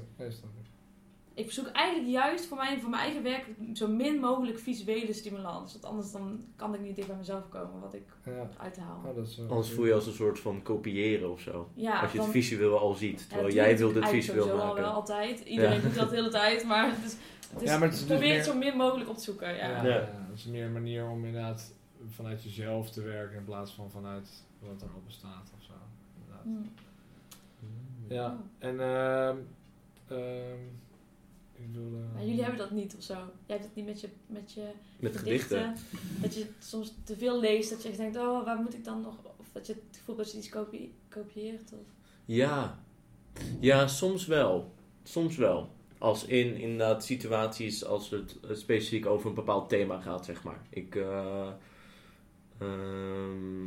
ik. 1.44 1.52
zoek 1.52 1.66
eigenlijk 1.66 2.08
juist 2.10 2.46
voor, 2.46 2.56
mij, 2.56 2.80
voor 2.80 2.90
mijn 2.90 3.02
eigen 3.02 3.22
werk 3.22 3.46
zo 3.74 3.88
min 3.88 4.20
mogelijk 4.20 4.58
visuele 4.58 5.12
stimulans. 5.12 5.72
Want 5.72 5.84
anders 5.84 6.12
dan 6.12 6.44
kan 6.56 6.74
ik 6.74 6.80
niet 6.80 6.96
dicht 6.96 7.08
bij 7.08 7.16
mezelf 7.16 7.48
komen 7.48 7.80
wat 7.80 7.94
ik 7.94 8.02
Ja, 8.24 8.48
eruit 8.56 8.78
haal. 8.78 9.00
oh, 9.06 9.14
dat 9.16 9.26
is, 9.26 9.40
Anders 9.48 9.70
voel 9.72 9.84
je 9.86 9.94
als 9.94 10.06
een 10.06 10.12
soort 10.12 10.38
van 10.40 10.62
kopiëren 10.62 11.30
of 11.32 11.40
zo. 11.40 11.68
Ja, 11.74 12.00
als 12.00 12.12
je 12.12 12.20
het 12.20 12.30
visueel 12.30 12.78
al 12.78 12.94
ziet. 12.94 13.28
Terwijl 13.28 13.52
jij 13.54 13.78
wilt 13.78 13.94
het 13.94 14.08
visueel 14.08 14.46
maken. 14.46 14.62
al 14.68 14.74
wel 14.74 14.84
altijd. 14.90 15.40
Iedereen 15.40 15.76
Ja. 15.76 15.80
doet 15.82 15.94
dat 15.94 16.10
de 16.10 16.16
hele 16.16 16.28
tijd, 16.30 16.64
maar 16.64 16.88
het 16.90 17.04
is, 17.04 17.16
het 17.52 17.62
is, 17.62 17.68
Ja, 17.68 17.78
maar 17.78 17.88
het 17.88 17.92
is 17.92 17.98
dus 17.98 18.08
probeer 18.08 18.28
meer- 18.28 18.36
het 18.36 18.46
zo 18.46 18.56
min 18.56 18.76
mogelijk 18.76 19.10
op 19.10 19.16
te 19.16 19.22
zoeken. 19.22 19.54
Ja. 19.54 19.68
Ja, 19.68 19.82
Ja. 19.84 19.94
ja, 19.94 20.00
dat 20.28 20.36
is 20.36 20.44
meer 20.44 20.64
een 20.64 20.72
manier 20.72 21.08
om 21.08 21.24
inderdaad 21.24 21.74
vanuit 22.08 22.42
jezelf 22.42 22.90
te 22.90 23.02
werken 23.02 23.36
in 23.38 23.44
plaats 23.44 23.72
van 23.72 23.90
vanuit 23.90 24.28
wat 24.58 24.82
er 24.82 24.88
al 24.94 25.02
bestaat 25.06 25.50
of 25.58 25.64
zo. 25.64 25.72
Inderdaad. 26.20 26.44
Hm. 26.44 28.14
Ja, 28.14 28.36
en 28.58 28.80
ehm 28.80 29.36
ehm 30.08 30.58
ik 31.60 31.72
wilde... 31.72 31.96
Maar 32.12 32.24
jullie 32.24 32.42
hebben 32.42 32.58
dat 32.58 32.70
niet 32.70 32.94
of 32.96 33.02
zo. 33.02 33.14
Jij 33.14 33.56
hebt 33.56 33.64
het 33.64 33.74
niet 33.74 33.86
met 33.86 34.00
je, 34.00 34.08
met 34.26 34.52
je 34.52 34.68
Met 34.98 35.16
gedichten. 35.16 35.74
Dat 36.20 36.34
je 36.34 36.46
soms 36.58 36.94
te 37.04 37.16
veel 37.16 37.40
leest, 37.40 37.70
dat 37.70 37.82
je 37.82 37.88
echt 37.88 37.96
denkt, 37.96 38.16
oh, 38.16 38.44
waar 38.44 38.56
moet 38.56 38.74
ik 38.74 38.84
dan 38.84 39.00
nog... 39.00 39.16
Of 39.36 39.46
dat 39.52 39.66
je 39.66 39.72
het 39.72 39.96
gevoel 39.98 40.16
dat 40.16 40.32
je 40.32 40.38
iets 40.38 40.48
kopie, 40.48 40.94
kopieert. 41.08 41.72
Of... 41.72 41.86
Ja. 42.24 42.78
Ja, 43.60 43.86
soms 43.86 44.26
wel. 44.26 44.72
Soms 45.02 45.36
wel. 45.36 45.68
Als 45.98 46.24
in 46.24 46.56
inderdaad 46.56 47.04
situaties 47.04 47.84
als 47.84 48.10
het 48.10 48.36
eh, 48.40 48.54
specifiek 48.54 49.06
over 49.06 49.28
een 49.28 49.34
bepaald 49.34 49.68
thema 49.68 50.00
gaat, 50.00 50.24
zeg 50.24 50.42
maar. 50.42 50.62
Ik, 50.70 50.94
eh, 50.94 51.48
ehm, 52.58 53.64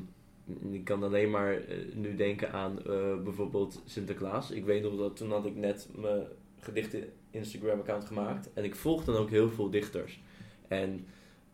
ik 0.71 0.83
kan 0.83 1.03
alleen 1.03 1.29
maar 1.29 1.53
eh, 1.53 1.77
nu 1.95 2.15
denken 2.15 2.51
aan 2.51 2.77
eh, 2.77 3.21
bijvoorbeeld 3.23 3.81
Sinterklaas. 3.85 4.51
Ik 4.51 4.65
weet 4.65 4.83
nog 4.83 4.97
dat 4.97 5.15
toen 5.15 5.31
had 5.31 5.45
ik 5.45 5.55
net 5.55 5.87
mijn 5.95 6.27
gedichten 6.59 7.13
Instagram 7.33 7.79
account 7.79 8.05
gemaakt. 8.05 8.53
En 8.53 8.63
ik 8.63 8.75
volg 8.75 9.03
dan 9.03 9.15
ook 9.15 9.29
heel 9.29 9.49
veel 9.49 9.69
dichters. 9.69 10.21
En 10.67 11.05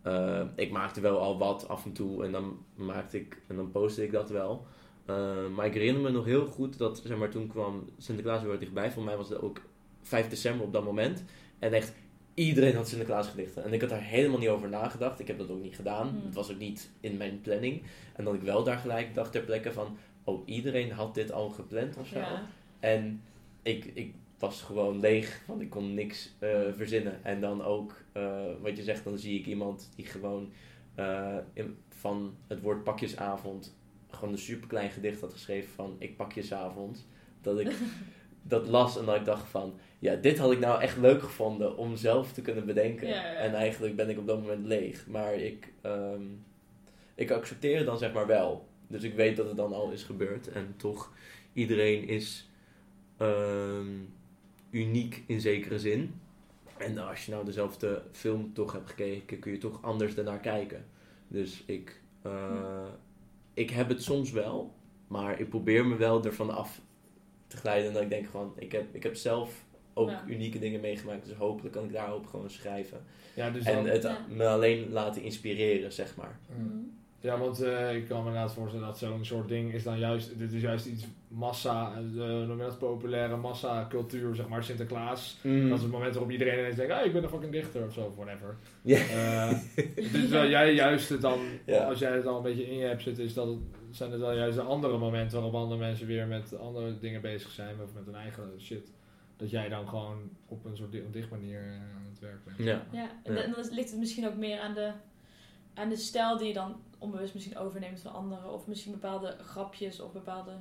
eh, 0.02 0.42
ik 0.56 0.72
maakte 0.72 1.02
wel 1.02 1.20
al 1.20 1.38
wat 1.38 1.68
af 1.68 1.86
en 1.86 1.92
toe 1.92 2.26
en 2.26 2.32
dan 2.32 2.58
maakte 2.76 3.20
ik 3.20 3.42
en 3.48 3.56
dan 3.56 3.72
postte 3.72 4.04
ik 4.04 4.12
dat 4.12 4.30
wel. 4.30 4.66
Uh, 5.10 5.48
maar 5.56 5.66
ik 5.66 5.74
herinner 5.74 6.02
me 6.02 6.10
nog 6.10 6.26
heel 6.26 6.46
goed 6.46 6.78
dat, 6.78 7.02
zeg 7.06 7.18
maar, 7.18 7.30
toen 7.30 7.48
kwam 7.48 7.90
Sinterklaas 7.98 8.44
weer 8.44 8.60
dichtbij. 8.60 8.92
Voor 8.92 9.04
mij 9.04 9.18
was 9.18 9.30
het 9.30 9.42
ook 9.42 9.62
5 10.02 10.30
december 10.30 10.66
op 10.66 10.74
dat 10.74 10.84
moment. 10.84 11.24
En 11.60 11.74
echt, 11.74 11.94
iedereen 12.34 12.76
had 12.76 12.88
Sinterklaas 12.88 13.28
gedichten. 13.28 13.64
En 13.64 13.74
ik 13.74 13.82
had 13.82 13.90
daar 13.90 14.04
helemaal 14.04 14.40
niet 14.40 14.50
over 14.50 14.70
nagedacht. 14.70 15.20
Ik 15.20 15.28
heb 15.28 15.38
dat 15.38 15.50
ook 15.50 15.62
niet 15.62 15.76
gedaan. 15.76 16.08
Mm. 16.08 16.26
Het 16.26 16.36
was 16.36 16.52
ook 16.52 16.60
niet 16.60 16.90
in 17.00 17.18
mijn 17.18 17.42
planning. 17.42 17.82
En 18.16 18.24
dat 18.24 18.34
ik 18.34 18.42
wel 18.42 18.64
daar 18.64 18.78
gelijk 18.78 19.14
dacht 19.14 19.32
ter 19.32 19.42
plekke 19.42 19.72
van... 19.72 19.98
Oh, 20.24 20.48
iedereen 20.48 20.92
had 20.92 21.16
dit 21.16 21.32
al 21.32 21.50
gepland 21.50 21.98
of 21.98 22.08
zo. 22.08 22.20
Ja. 22.20 22.48
En 22.80 23.22
ik, 23.62 23.86
ik 23.94 24.14
was 24.40 24.62
gewoon 24.62 25.00
leeg, 25.00 25.44
want 25.48 25.62
ik 25.62 25.70
kon 25.70 25.94
niks 25.94 26.36
eh, 26.40 26.60
verzinnen. 26.76 27.24
En 27.24 27.42
dan 27.42 27.64
ook, 27.64 28.02
eh, 28.12 28.42
wat 28.62 28.78
je 28.78 28.84
zegt, 28.84 29.04
dan 29.04 29.18
zie 29.18 29.40
ik 29.40 29.46
iemand 29.46 29.90
die 29.96 30.06
gewoon 30.06 30.52
eh, 30.96 31.38
in, 31.54 31.78
van 31.90 32.36
het 32.48 32.62
woord 32.62 32.84
pakjesavond 32.84 33.78
gewoon 34.10 34.34
een 34.34 34.40
superklein 34.40 34.90
gedicht 34.90 35.22
had 35.22 35.34
geschreven 35.34 35.74
van 35.74 35.96
ik 36.00 36.18
pakjesavond. 36.18 37.08
Dat 37.42 37.60
ik 37.60 37.72
dat 38.42 38.68
las 38.68 38.98
en 38.98 39.06
dat 39.06 39.16
ik 39.16 39.26
dacht 39.26 39.50
van, 39.50 39.74
ja, 40.00 40.16
dit 40.16 40.38
had 40.38 40.52
ik 40.52 40.60
nou 40.60 40.82
echt 40.82 40.98
leuk 40.98 41.22
gevonden 41.22 41.78
om 41.78 41.96
zelf 41.96 42.34
te 42.34 42.42
kunnen 42.42 42.66
bedenken. 42.66 43.08
Ja, 43.08 43.16
ja. 43.16 43.34
En 43.34 43.54
eigenlijk 43.54 43.96
ben 43.96 44.10
ik 44.10 44.18
op 44.18 44.28
dat 44.28 44.42
moment 44.42 44.66
leeg. 44.66 45.08
Maar 45.08 45.34
ik, 45.34 45.74
ehm, 45.82 46.24
ik 47.16 47.32
accepteer 47.32 47.78
het 47.78 47.86
dan 47.86 47.98
zeg 47.98 48.14
maar 48.14 48.28
wel. 48.28 48.68
Dus 48.88 49.04
ik 49.04 49.14
weet 49.14 49.38
dat 49.38 49.48
het 49.48 49.58
dan 49.58 49.74
al 49.74 49.92
is 49.92 50.04
gebeurd. 50.04 50.52
En 50.52 50.74
toch, 50.78 51.14
iedereen 51.54 52.08
is 52.08 52.50
ehm, 53.18 53.88
uniek 54.72 55.24
in 55.28 55.42
zekere 55.42 55.80
zin. 55.80 56.14
En 56.78 56.98
als 56.98 57.26
je 57.26 57.32
nou 57.32 57.46
dezelfde 57.46 58.02
film 58.12 58.54
toch 58.54 58.72
hebt 58.72 58.90
gekeken, 58.90 59.40
kun 59.40 59.52
je 59.52 59.58
toch 59.58 59.84
anders 59.84 60.16
ernaar 60.16 60.40
kijken. 60.40 60.86
Dus 61.28 61.64
ik, 61.66 62.02
eh, 62.22 62.86
ik 63.54 63.70
heb 63.70 63.90
het 63.90 64.04
soms 64.04 64.32
wel, 64.32 64.74
maar 65.08 65.40
ik 65.40 65.50
probeer 65.50 65.86
me 65.86 65.96
wel 65.96 66.24
ervan 66.26 66.50
af 66.56 66.82
te 67.48 67.58
glijden. 67.58 67.88
En 67.88 67.94
dat 67.94 68.02
ik 68.04 68.10
denk 68.10 68.28
gewoon, 68.30 68.54
ik 68.58 68.72
heb, 68.72 68.96
ik 68.96 69.04
heb 69.04 69.16
zelf 69.16 69.66
ook 69.94 70.10
Ja. 70.10 70.24
unieke 70.28 70.60
dingen 70.60 70.82
meegemaakt. 70.82 71.26
Dus 71.26 71.36
hopelijk 71.38 71.74
kan 71.76 71.84
ik 71.86 71.92
daarop 71.94 72.26
gewoon 72.28 72.50
schrijven. 72.50 73.04
Ja, 73.36 73.50
dus 73.50 73.64
en 73.66 73.76
dan, 73.76 73.86
het 73.86 74.04
Ja. 74.04 74.26
me 74.30 74.48
alleen 74.48 74.90
laten 74.92 75.22
inspireren, 75.22 75.92
zeg 75.94 76.16
maar. 76.16 76.40
Mhm. 76.58 76.78
Ja, 77.20 77.38
want 77.38 77.62
eh, 77.62 77.96
ik 77.96 78.08
kan 78.08 78.22
me 78.22 78.28
inderdaad 78.28 78.54
voorstellen 78.54 78.86
dat 78.88 78.98
zo'n 78.98 79.26
soort 79.26 79.48
ding 79.48 79.74
is 79.74 79.84
dan 79.84 80.00
juist, 80.00 80.40
dit 80.40 80.52
is 80.52 80.62
juist 80.62 80.86
iets 80.86 81.06
massa, 81.28 81.94
eh, 81.96 82.02
noem 82.24 82.58
je 82.58 82.64
dat, 82.64 82.80
populaire 82.80 83.36
massa 83.38 83.86
cultuur, 83.90 84.36
zeg 84.36 84.48
maar, 84.48 84.64
Sinterklaas. 84.64 85.38
Mm. 85.44 85.70
Dat 85.70 85.78
is 85.78 85.84
het 85.84 85.92
moment 85.92 86.14
waarop 86.14 86.32
iedereen 86.32 86.60
ineens 86.60 86.76
denkt, 86.76 86.94
ah, 86.94 87.06
ik 87.06 87.14
ben 87.14 87.24
een 87.24 87.30
fucking 87.30 87.52
dichter 87.52 87.86
of 87.86 87.94
zo, 87.94 88.14
whatever. 88.18 88.56
Ja. 88.82 88.98
Eh, 88.98 89.58
dus 89.96 90.28
wel 90.28 90.48
jij 90.48 90.74
juist 90.74 91.10
het 91.10 91.22
dan, 91.22 91.40
als 91.88 92.00
jij 92.00 92.12
het 92.12 92.26
al 92.26 92.38
een 92.38 92.44
beetje 92.44 92.70
in 92.72 92.78
je 92.78 92.86
hebt 92.86 93.02
zitten, 93.02 93.24
is 93.24 93.34
dat 93.34 93.48
het, 93.48 93.58
zijn 93.92 94.12
het 94.12 94.20
dan 94.20 94.36
juist 94.36 94.56
de 94.58 94.62
andere 94.64 94.98
momenten 94.98 95.42
waarop 95.42 95.56
andere 95.56 95.80
mensen 95.80 96.08
weer 96.08 96.28
met 96.28 96.58
andere 96.60 97.00
dingen 97.00 97.22
bezig 97.22 97.52
zijn, 97.52 97.76
of 97.84 97.94
met 97.94 98.06
hun 98.06 98.16
eigen 98.16 98.52
shit. 98.60 98.92
Dat 99.38 99.50
jij 99.50 99.70
dan 99.70 99.88
gewoon 99.88 100.30
op 100.46 100.66
een 100.66 100.78
soort 100.78 100.92
di- 100.92 101.04
dicht 101.12 101.30
manier 101.30 101.60
eh, 101.60 101.74
aan 101.74 102.08
het 102.10 102.20
werk 102.20 102.46
bent. 102.46 102.58
Ja. 102.58 102.86
Ja, 102.92 103.10
en 103.24 103.34
dan 103.36 103.66
ligt 103.72 103.90
het 103.90 104.00
misschien 104.00 104.28
ook 104.28 104.36
meer 104.36 104.60
aan 104.60 104.74
de, 104.74 104.92
aan 105.80 105.90
de 105.90 105.96
stijl 105.96 106.38
die 106.38 106.48
je 106.48 106.54
dan 106.54 106.82
onbewust 106.98 107.34
misschien 107.34 107.58
overneemt 107.58 108.00
van 108.00 108.14
anderen. 108.14 108.52
Of 108.54 108.68
misschien 108.68 108.92
bepaalde 108.92 109.36
grapjes 109.42 110.00
of 110.00 110.12
bepaalde 110.12 110.52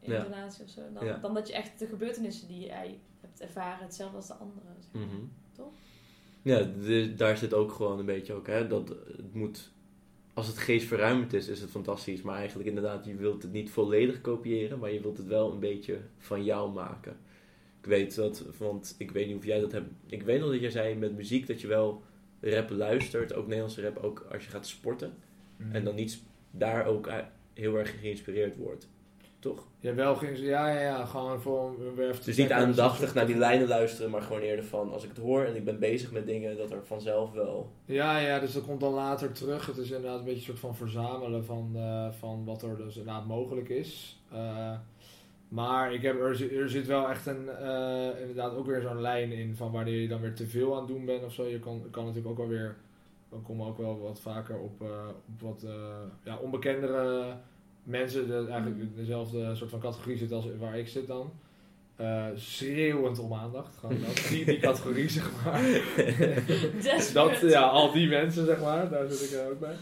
Ja. 0.00 0.16
intonatie 0.16 0.64
of 0.64 0.70
zo. 0.70 0.80
Dan, 0.94 1.04
Ja. 1.04 1.16
dan 1.18 1.34
dat 1.34 1.48
je 1.48 1.54
echt 1.54 1.78
de 1.78 1.86
gebeurtenissen 1.86 2.48
die 2.48 2.66
jij 2.66 2.98
hebt 3.20 3.40
ervaren 3.40 3.84
hetzelfde 3.84 4.16
als 4.16 4.26
de 4.26 4.34
anderen. 4.34 4.76
zeg 4.80 4.92
maar. 4.92 5.02
Mhm. 5.02 5.24
Toch? 5.52 5.72
Ja, 6.42 6.62
de- 6.62 7.14
daar 7.14 7.36
zit 7.36 7.54
ook 7.54 7.72
gewoon 7.72 7.98
een 7.98 8.06
beetje 8.06 8.32
ook, 8.32 8.46
hè, 8.46 8.66
dat 8.66 8.88
het 8.88 9.34
moet, 9.34 9.70
als 10.34 10.46
het 10.46 10.58
geestverruimend 10.58 11.32
is, 11.32 11.48
is 11.48 11.60
het 11.60 11.70
fantastisch. 11.70 12.22
Maar 12.22 12.36
eigenlijk 12.36 12.68
inderdaad, 12.68 13.04
je 13.04 13.14
wilt 13.14 13.42
het 13.42 13.52
niet 13.52 13.70
volledig 13.70 14.20
kopiëren, 14.20 14.78
maar 14.78 14.92
je 14.92 15.00
wilt 15.00 15.16
het 15.18 15.26
wel 15.26 15.52
een 15.52 15.60
beetje 15.60 16.00
van 16.18 16.44
jou 16.44 16.72
maken. 16.72 17.16
Ik 17.80 17.86
weet 17.88 18.14
dat, 18.14 18.44
want 18.58 18.94
ik 18.98 19.10
weet 19.10 19.26
niet 19.26 19.36
of 19.36 19.44
jij 19.44 19.60
dat 19.60 19.72
hebt. 19.72 19.90
Ik 20.06 20.22
weet 20.22 20.40
nog 20.40 20.50
dat 20.50 20.60
jij 20.60 20.70
zei 20.70 20.94
met 20.94 21.16
muziek 21.16 21.46
dat 21.46 21.60
je 21.60 21.66
wel 21.66 22.02
rap 22.42 22.70
luistert, 22.70 23.34
ook 23.34 23.44
Nederlandse 23.46 23.82
rap, 23.82 23.96
ook 23.98 24.26
als 24.32 24.44
je 24.44 24.50
gaat 24.50 24.66
sporten. 24.66 25.14
Mhm. 25.56 25.74
En 25.74 25.84
dan 25.84 25.94
niet 25.94 26.22
daar 26.50 26.86
ook 26.86 27.08
uit- 27.08 27.26
heel 27.54 27.76
erg 27.76 28.00
geïnspireerd 28.00 28.56
wordt. 28.56 28.88
toch? 29.38 29.66
Ja, 29.80 29.94
wel 29.94 30.24
ja, 30.24 30.68
ja, 30.68 30.80
ja, 30.80 31.04
gewoon 31.04 31.40
voor 31.40 31.74
een 31.80 31.94
werf 31.94 32.18
te 32.18 32.24
Dus 32.24 32.36
niet 32.36 32.50
aandachtig 32.52 33.14
naar 33.14 33.26
die 33.26 33.36
lijnen 33.36 33.68
luisteren, 33.68 34.10
maar 34.10 34.22
gewoon 34.22 34.42
eerder 34.42 34.64
van 34.64 34.92
als 34.92 35.02
ik 35.02 35.08
het 35.08 35.18
hoor 35.18 35.44
en 35.44 35.56
ik 35.56 35.64
ben 35.64 35.78
bezig 35.78 36.12
met 36.12 36.26
dingen, 36.26 36.56
dat 36.56 36.70
er 36.70 36.86
vanzelf 36.86 37.32
wel. 37.32 37.72
Ja, 37.84 38.18
ja, 38.18 38.38
dus 38.38 38.52
dat 38.52 38.64
komt 38.64 38.80
dan 38.80 38.92
later 38.92 39.32
terug. 39.32 39.66
Het 39.66 39.76
is 39.76 39.90
inderdaad 39.90 40.18
een 40.18 40.24
beetje 40.24 40.38
een 40.38 40.44
soort 40.44 40.58
van 40.58 40.76
verzamelen 40.76 41.44
van, 41.44 41.70
eh, 41.74 42.12
van 42.12 42.44
wat 42.44 42.62
er 42.62 42.76
dus 42.76 42.96
inderdaad 42.96 43.26
mogelijk 43.26 43.68
is. 43.68 44.20
Eh, 44.32 44.72
maar 45.52 45.92
ik 45.94 46.02
heb, 46.02 46.20
er, 46.20 46.36
zi- 46.36 46.56
er 46.56 46.70
zit 46.70 46.86
wel 46.86 47.08
echt 47.10 47.26
een, 47.26 47.48
eh, 47.48 48.20
inderdaad 48.20 48.54
ook 48.54 48.66
weer 48.66 48.80
zo'n 48.80 49.00
lijn 49.00 49.32
in 49.32 49.56
van 49.56 49.70
wanneer 49.72 50.00
je 50.00 50.08
dan 50.08 50.20
weer 50.20 50.34
te 50.34 50.46
veel 50.46 50.72
aan 50.74 50.78
het 50.78 50.88
doen 50.88 51.04
bent 51.04 51.24
of 51.24 51.32
zo. 51.32 51.44
Je 51.46 51.58
kan, 51.58 51.82
kan 51.90 52.04
natuurlijk 52.04 52.30
ook 52.30 52.38
wel 52.38 52.48
weer, 52.58 52.76
dan 53.30 53.42
komen 53.42 53.66
ook 53.66 53.78
wel 53.78 54.00
wat 54.00 54.20
vaker 54.20 54.58
op, 54.58 54.82
eh, 54.82 54.88
op 55.28 55.40
wat 55.40 55.62
eh, 55.62 55.72
ja, 56.24 56.36
onbekendere 56.36 57.24
mensen, 57.82 58.26
de, 58.28 58.34
eigenlijk 58.34 58.76
Mhm. 58.76 58.86
dezelfde 58.96 59.54
soort 59.54 59.70
van 59.70 59.80
categorie 59.80 60.16
zit 60.16 60.32
als 60.32 60.46
waar 60.58 60.78
ik 60.78 60.88
zit 60.88 61.06
dan. 61.06 61.32
Schreeuwend 62.34 63.18
om 63.18 63.32
aandacht. 63.34 63.76
Gewoon 63.78 64.00
dat. 64.00 64.26
Die, 64.30 64.44
die 64.44 64.58
categorie, 64.58 65.08
zeg 65.08 65.30
maar. 65.44 65.60
Dat, 67.12 67.40
ja, 67.40 67.60
al 67.62 67.92
die 67.92 68.08
mensen, 68.08 68.46
zeg 68.46 68.60
maar, 68.60 68.88
daar 68.88 69.08
zit 69.10 69.30
ik 69.32 69.50
ook 69.50 69.60
bij. 69.60 69.74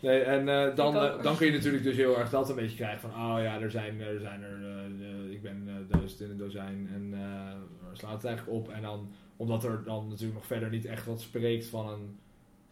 Nee, 0.00 0.20
en 0.20 0.74
dan, 0.74 0.92
dan 1.22 1.36
kun 1.36 1.46
je 1.46 1.52
natuurlijk 1.52 1.82
dus 1.84 1.96
heel 1.96 2.18
erg 2.18 2.30
dat 2.30 2.48
een 2.48 2.54
beetje 2.56 2.76
krijgen 2.76 3.00
van, 3.00 3.10
oh 3.10 3.36
ja, 3.42 3.60
er 3.60 3.70
zijn 3.70 4.00
er, 4.00 4.20
zijn 4.20 4.42
er 4.42 4.58
duizend 6.06 6.20
in 6.20 6.30
een 6.30 6.36
dozijn 6.36 6.88
en 6.94 7.14
eh 7.22 7.54
slaat 7.92 8.12
het 8.12 8.24
eigenlijk 8.24 8.56
op. 8.58 8.68
En 8.68 8.82
dan, 8.82 9.08
omdat 9.36 9.64
er 9.64 9.82
dan 9.84 10.08
natuurlijk 10.08 10.34
nog 10.38 10.46
verder 10.46 10.70
niet 10.70 10.84
echt 10.84 11.06
wat 11.06 11.20
spreekt 11.20 11.66
van 11.66 11.88
een, 11.88 12.16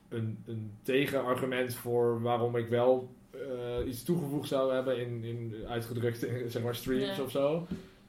een, 0.09 0.39
een 0.47 0.71
tegenargument 0.83 1.75
voor 1.75 2.23
waarom 2.23 2.57
ik 2.57 2.69
wel 2.69 3.09
eh, 3.31 3.87
iets 3.87 4.03
toegevoegd 4.03 4.49
zou 4.49 4.73
hebben 4.75 4.99
in, 5.01 5.25
in 5.25 5.55
uitgedrukte 5.69 6.45
zeg 6.49 6.63
maar, 6.63 6.75
streams 6.75 7.17
Ja. 7.17 7.23
of 7.23 7.31
zo. 7.31 7.67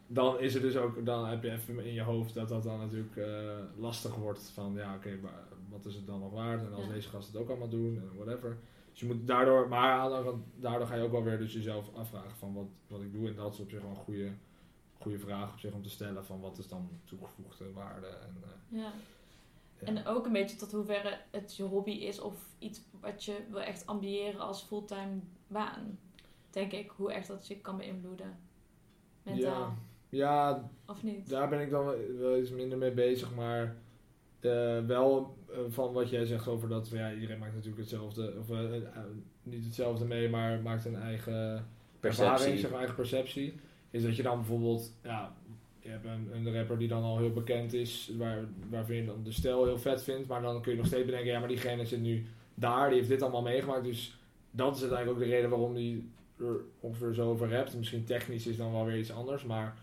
Dan 0.07 0.39
is 0.39 0.53
het 0.53 0.63
dus 0.63 0.75
ook, 0.77 1.05
dan 1.05 1.25
heb 1.27 1.43
je 1.43 1.51
even 1.51 1.85
in 1.85 1.93
je 1.93 2.01
hoofd 2.01 2.33
dat 2.33 2.49
dat 2.49 2.63
dan 2.63 2.79
natuurlijk 2.79 3.15
eh, 3.17 3.25
lastig 3.77 4.15
wordt 4.15 4.49
van 4.53 4.73
ja, 4.75 4.95
oké, 4.95 5.17
maar 5.21 5.43
wat 5.69 5.85
is 5.85 5.95
het 5.95 6.07
dan 6.07 6.19
nog 6.19 6.31
waard? 6.33 6.61
En 6.65 6.73
als 6.73 6.85
Ja. 6.85 6.91
deze 6.93 7.09
gasten 7.09 7.33
het 7.33 7.41
ook 7.41 7.49
allemaal 7.49 7.69
doen 7.69 7.97
en 7.97 8.17
whatever. 8.17 8.57
Dus 8.91 8.99
je 8.99 9.05
moet 9.05 9.27
daardoor, 9.27 9.67
maar 9.67 10.09
daardoor 10.59 10.87
ga 10.87 10.95
je 10.95 11.03
ook 11.03 11.11
wel 11.11 11.23
weer 11.23 11.37
dus 11.37 11.53
jezelf 11.53 11.89
afvragen 11.95 12.35
van 12.37 12.53
wat, 12.53 12.65
wat 12.87 13.01
ik 13.01 13.13
doe. 13.13 13.27
En 13.27 13.35
dat 13.35 13.53
is 13.53 13.59
op 13.59 13.69
zich 13.69 13.81
wel 13.81 13.89
een 13.89 13.95
goede, 13.95 14.29
goede 15.05 15.19
vraag 15.19 15.51
op 15.51 15.59
zich 15.59 15.73
om 15.73 15.81
te 15.83 15.89
stellen 15.89 16.25
van 16.25 16.39
wat 16.39 16.57
is 16.57 16.67
dan 16.67 16.89
toegevoegde 17.03 17.71
waarde. 17.73 18.07
En, 18.07 18.35
eh, 18.43 18.79
Ja. 18.79 18.91
ja. 19.79 19.87
En 19.87 20.05
ook 20.05 20.25
een 20.25 20.31
beetje 20.31 20.57
tot 20.57 20.71
hoeverre 20.71 21.17
het 21.31 21.55
je 21.55 21.63
hobby 21.63 21.91
is 21.91 22.19
of 22.19 22.33
iets 22.59 22.81
wat 23.01 23.23
je 23.23 23.37
wil 23.49 23.61
echt 23.61 23.85
ambiëren 23.87 24.39
als 24.39 24.63
fulltime 24.63 25.19
baan. 25.47 25.99
Denk 26.49 26.71
ik, 26.71 26.91
hoe 26.95 27.11
echt 27.11 27.27
dat 27.27 27.47
je 27.47 27.57
kan 27.59 27.77
beïnvloeden. 27.77 28.37
Mentaal. 29.23 29.73
Ja, 30.09 30.69
Of 30.85 31.03
niet? 31.03 31.29
daar 31.29 31.49
ben 31.49 31.61
ik 31.61 31.69
dan 31.69 31.85
wel- 31.85 32.17
wel 32.17 32.37
iets 32.37 32.51
minder 32.51 32.77
mee 32.77 32.91
bezig, 32.91 33.35
maar 33.35 33.75
eh, 34.39 34.85
wel 34.85 35.37
eh, 35.49 35.57
van 35.67 35.93
wat 35.93 36.09
jij 36.09 36.25
zegt 36.25 36.47
over 36.47 36.69
dat 36.69 36.89
ja, 36.89 37.13
iedereen 37.13 37.39
maakt 37.39 37.53
natuurlijk 37.53 37.79
hetzelfde, 37.81 38.33
of 38.39 38.47
niet 39.43 39.65
hetzelfde 39.65 40.05
mee, 40.05 40.29
maar 40.29 40.61
maakt 40.61 40.85
een 40.85 40.95
eigen 40.95 41.33
ervaring, 41.33 41.69
Perceptie. 41.99 42.57
zeg 42.57 42.69
maar, 42.69 42.79
eigen 42.79 42.95
perceptie. 42.95 43.59
Is 43.95 44.03
dat 44.03 44.15
je 44.15 44.23
dan 44.23 44.37
bijvoorbeeld, 44.37 44.93
ja, 45.03 45.33
je 45.79 45.89
hebt 45.89 46.05
een, 46.05 46.29
een 46.33 46.53
rapper 46.53 46.77
die 46.77 46.87
dan 46.87 47.03
al 47.03 47.17
heel 47.17 47.33
bekend 47.33 47.73
is, 47.73 48.11
waar, 48.17 48.45
waarvan 48.69 48.95
je 48.95 49.05
dan 49.05 49.23
de 49.23 49.31
stijl 49.31 49.65
heel 49.65 49.77
vet 49.79 50.03
vindt, 50.03 50.27
maar 50.27 50.41
dan 50.41 50.61
kun 50.61 50.71
je 50.71 50.77
nog 50.77 50.87
steeds 50.87 51.05
bedenken, 51.05 51.31
ja, 51.31 51.39
maar 51.39 51.47
diegene 51.47 51.85
zit 51.85 52.01
nu 52.01 52.25
daar, 52.55 52.87
die 52.89 52.97
heeft 52.97 53.09
dit 53.09 53.21
allemaal 53.21 53.41
meegemaakt, 53.41 53.83
dus 53.83 54.17
dat 54.51 54.75
is 54.75 54.81
uiteindelijk 54.81 55.19
ook 55.19 55.25
de 55.25 55.31
reden 55.35 55.49
waarom 55.49 55.75
die 55.75 56.09
er 56.39 56.61
ongeveer 56.79 57.13
zo 57.13 57.29
over 57.29 57.49
rapt. 57.51 57.75
Misschien 57.77 58.03
technisch 58.03 58.47
is 58.47 58.57
dan 58.57 58.71
wel 58.71 58.85
weer 58.85 58.97
iets 58.97 59.11
anders, 59.11 59.43
maar 59.43 59.77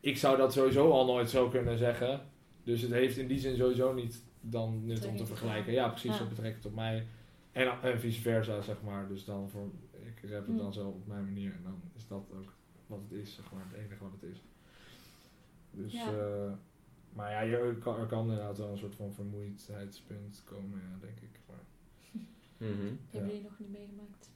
ik 0.00 0.16
zou 0.16 0.36
dat 0.36 0.52
sowieso 0.52 0.90
al 0.90 1.06
nooit 1.06 1.30
zo 1.30 1.48
kunnen 1.48 1.78
zeggen. 1.78 2.20
Dus 2.64 2.82
het 2.82 2.90
heeft 2.92 3.16
in 3.16 3.26
die 3.26 3.38
zin 3.38 3.56
sowieso 3.56 3.92
niet 3.94 4.22
dan 4.40 4.86
nut 4.86 5.06
om 5.06 5.16
te 5.16 5.26
vergelijken. 5.26 5.72
Ja, 5.72 5.88
precies, 5.88 6.12
Ja. 6.12 6.18
dat 6.18 6.28
betrekt 6.28 6.66
op 6.66 6.74
mij. 6.74 7.06
En, 7.52 7.68
en 7.82 8.00
vice 8.00 8.20
versa, 8.20 8.60
zeg 8.60 8.76
maar. 8.84 9.08
Dus 9.08 9.24
dan 9.24 9.48
voor, 9.48 9.68
ik 10.06 10.30
rap 10.30 10.46
het 10.46 10.56
Hm. 10.56 10.62
dan 10.62 10.72
zo 10.72 10.86
op 10.88 11.06
mijn 11.06 11.24
manier 11.24 11.52
en 11.52 11.60
dan 11.62 11.80
is 11.96 12.06
dat 12.08 12.18
ook 12.36 12.52
wat 12.88 13.00
het 13.08 13.18
is, 13.20 13.34
zeg 13.34 13.52
maar. 13.52 13.62
Het 13.68 13.78
enige 13.78 14.02
wat 14.02 14.12
het 14.20 14.30
is. 14.30 14.38
Dus, 15.70 15.92
Ja. 15.92 16.06
eh, 16.12 16.52
maar 17.12 17.30
ja, 17.30 17.40
je, 17.40 17.56
er, 17.56 17.74
kan, 17.74 18.00
er 18.00 18.06
kan 18.06 18.20
inderdaad 18.20 18.58
wel 18.58 18.68
een 18.70 18.78
soort 18.78 18.94
van 18.94 19.12
vermoeidheidspunt 19.12 20.42
komen, 20.44 20.78
ja, 20.78 20.96
denk 21.06 21.16
ik. 21.20 21.38
Maar, 21.46 21.56
Mhm. 22.68 22.92
Hebben 23.10 23.30
jullie 23.30 23.42
nog 23.48 23.58
niet 23.58 23.70
meegemaakt? 23.72 24.28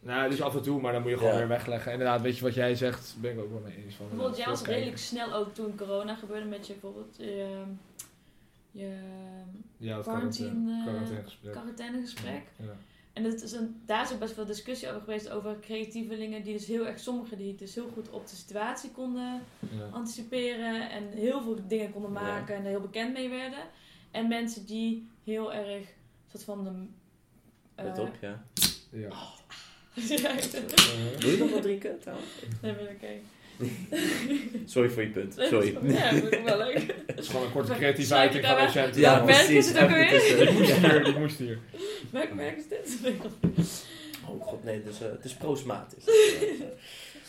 nou, 0.00 0.30
dus 0.30 0.42
af 0.42 0.54
en 0.56 0.62
toe, 0.62 0.80
maar 0.80 0.92
dan 0.92 1.02
moet 1.02 1.10
je 1.10 1.16
gewoon 1.16 1.32
Ja. 1.32 1.38
weer 1.38 1.48
wegleggen. 1.48 1.92
Inderdaad, 1.92 2.20
weet 2.20 2.36
je 2.36 2.42
wat 2.44 2.54
jij 2.54 2.74
zegt, 2.74 3.16
ben 3.20 3.32
ik 3.32 3.38
ook 3.40 3.50
wel 3.50 3.60
mee 3.60 3.76
eens. 3.84 3.94
Van, 3.94 4.06
Bijvoorbeeld, 4.08 4.36
jij 4.38 4.46
was 4.46 4.62
redelijk 4.64 4.98
snel 4.98 5.32
ook 5.34 5.54
toen 5.54 5.76
corona 5.76 6.14
gebeurde 6.14 6.48
met 6.48 6.66
je 6.66 6.72
bijvoorbeeld 6.72 7.16
je, 7.16 7.62
je 8.70 8.98
Ja, 9.76 10.00
quarantine, 10.00 10.76
eh, 10.78 10.84
quarantainegesprek. 10.86 11.52
quarantainegesprek. 11.52 12.42
Ja. 12.56 12.76
En 13.12 13.24
het 13.24 13.42
is 13.42 13.52
een, 13.52 13.80
daar 13.86 14.02
is 14.04 14.12
ook 14.12 14.18
best 14.18 14.34
veel 14.34 14.44
discussie 14.46 14.88
over 14.88 15.00
geweest 15.00 15.28
over 15.30 15.58
creatievelingen 15.60 16.42
die 16.42 16.52
dus 16.52 16.66
heel 16.66 16.86
erg, 16.86 16.98
sommigen 16.98 17.38
die 17.38 17.54
dus 17.54 17.74
heel 17.74 17.88
goed 17.88 18.10
op 18.10 18.28
de 18.28 18.36
situatie 18.36 18.90
konden 18.90 19.42
Ja. 19.78 19.88
anticiperen 19.90 20.90
en 20.90 21.08
heel 21.08 21.42
veel 21.42 21.58
dingen 21.68 21.92
konden 21.92 22.12
Ja. 22.12 22.20
maken 22.20 22.54
en 22.54 22.62
er 22.64 22.68
heel 22.68 22.80
bekend 22.80 23.12
mee 23.12 23.28
werden. 23.28 23.58
En 24.10 24.28
mensen 24.28 24.66
die 24.66 25.08
heel 25.24 25.52
erg 25.54 25.86
soort 26.30 26.44
van 26.44 26.64
de... 26.64 26.70
eh, 27.74 27.84
Let 27.84 27.98
op, 27.98 28.16
ja. 28.20 28.44
Ja. 28.90 29.08
Eh, 29.94 31.18
Wil 31.18 31.30
je 31.30 31.36
nog 31.38 31.50
wat 31.50 31.62
drinken 31.62 32.00
trouwens? 32.00 32.28
nee, 32.62 32.72
maar 32.72 32.82
oké. 32.82 33.06
Sorry 34.66 34.90
voor 34.90 35.02
je 35.02 35.08
punt. 35.08 35.34
Sorry. 35.38 35.76
Ja, 35.82 36.12
dat 36.12 36.32
is 36.32 36.42
wel 36.42 36.58
leuk. 36.58 36.94
Het 37.06 37.18
is 37.18 37.26
gewoon 37.28 37.46
een 37.46 37.52
korte 37.52 37.72
creatieve 37.72 38.14
ik 38.14 38.20
uiting 38.20 38.46
van 38.46 38.58
Ocean. 38.58 38.90
Ja, 38.94 39.18
je 39.18 39.24
precies. 39.24 39.68
het 39.68 39.78
ook 39.78 39.88
weer? 39.90 40.08
Die 40.08 40.52
moest 40.52 40.72
hier, 40.76 41.04
die 41.04 41.18
moest 41.18 41.38
hier. 41.38 41.58
Welk 42.10 42.34
merk 42.34 42.56
is 42.56 42.68
dit? 42.68 42.98
Oh 44.28 44.42
god, 44.46 44.64
nee, 44.64 44.82
dus, 44.82 45.00
eh, 45.00 45.10
het 45.10 45.24
is 45.24 45.34
proosmatisch. 45.34 46.04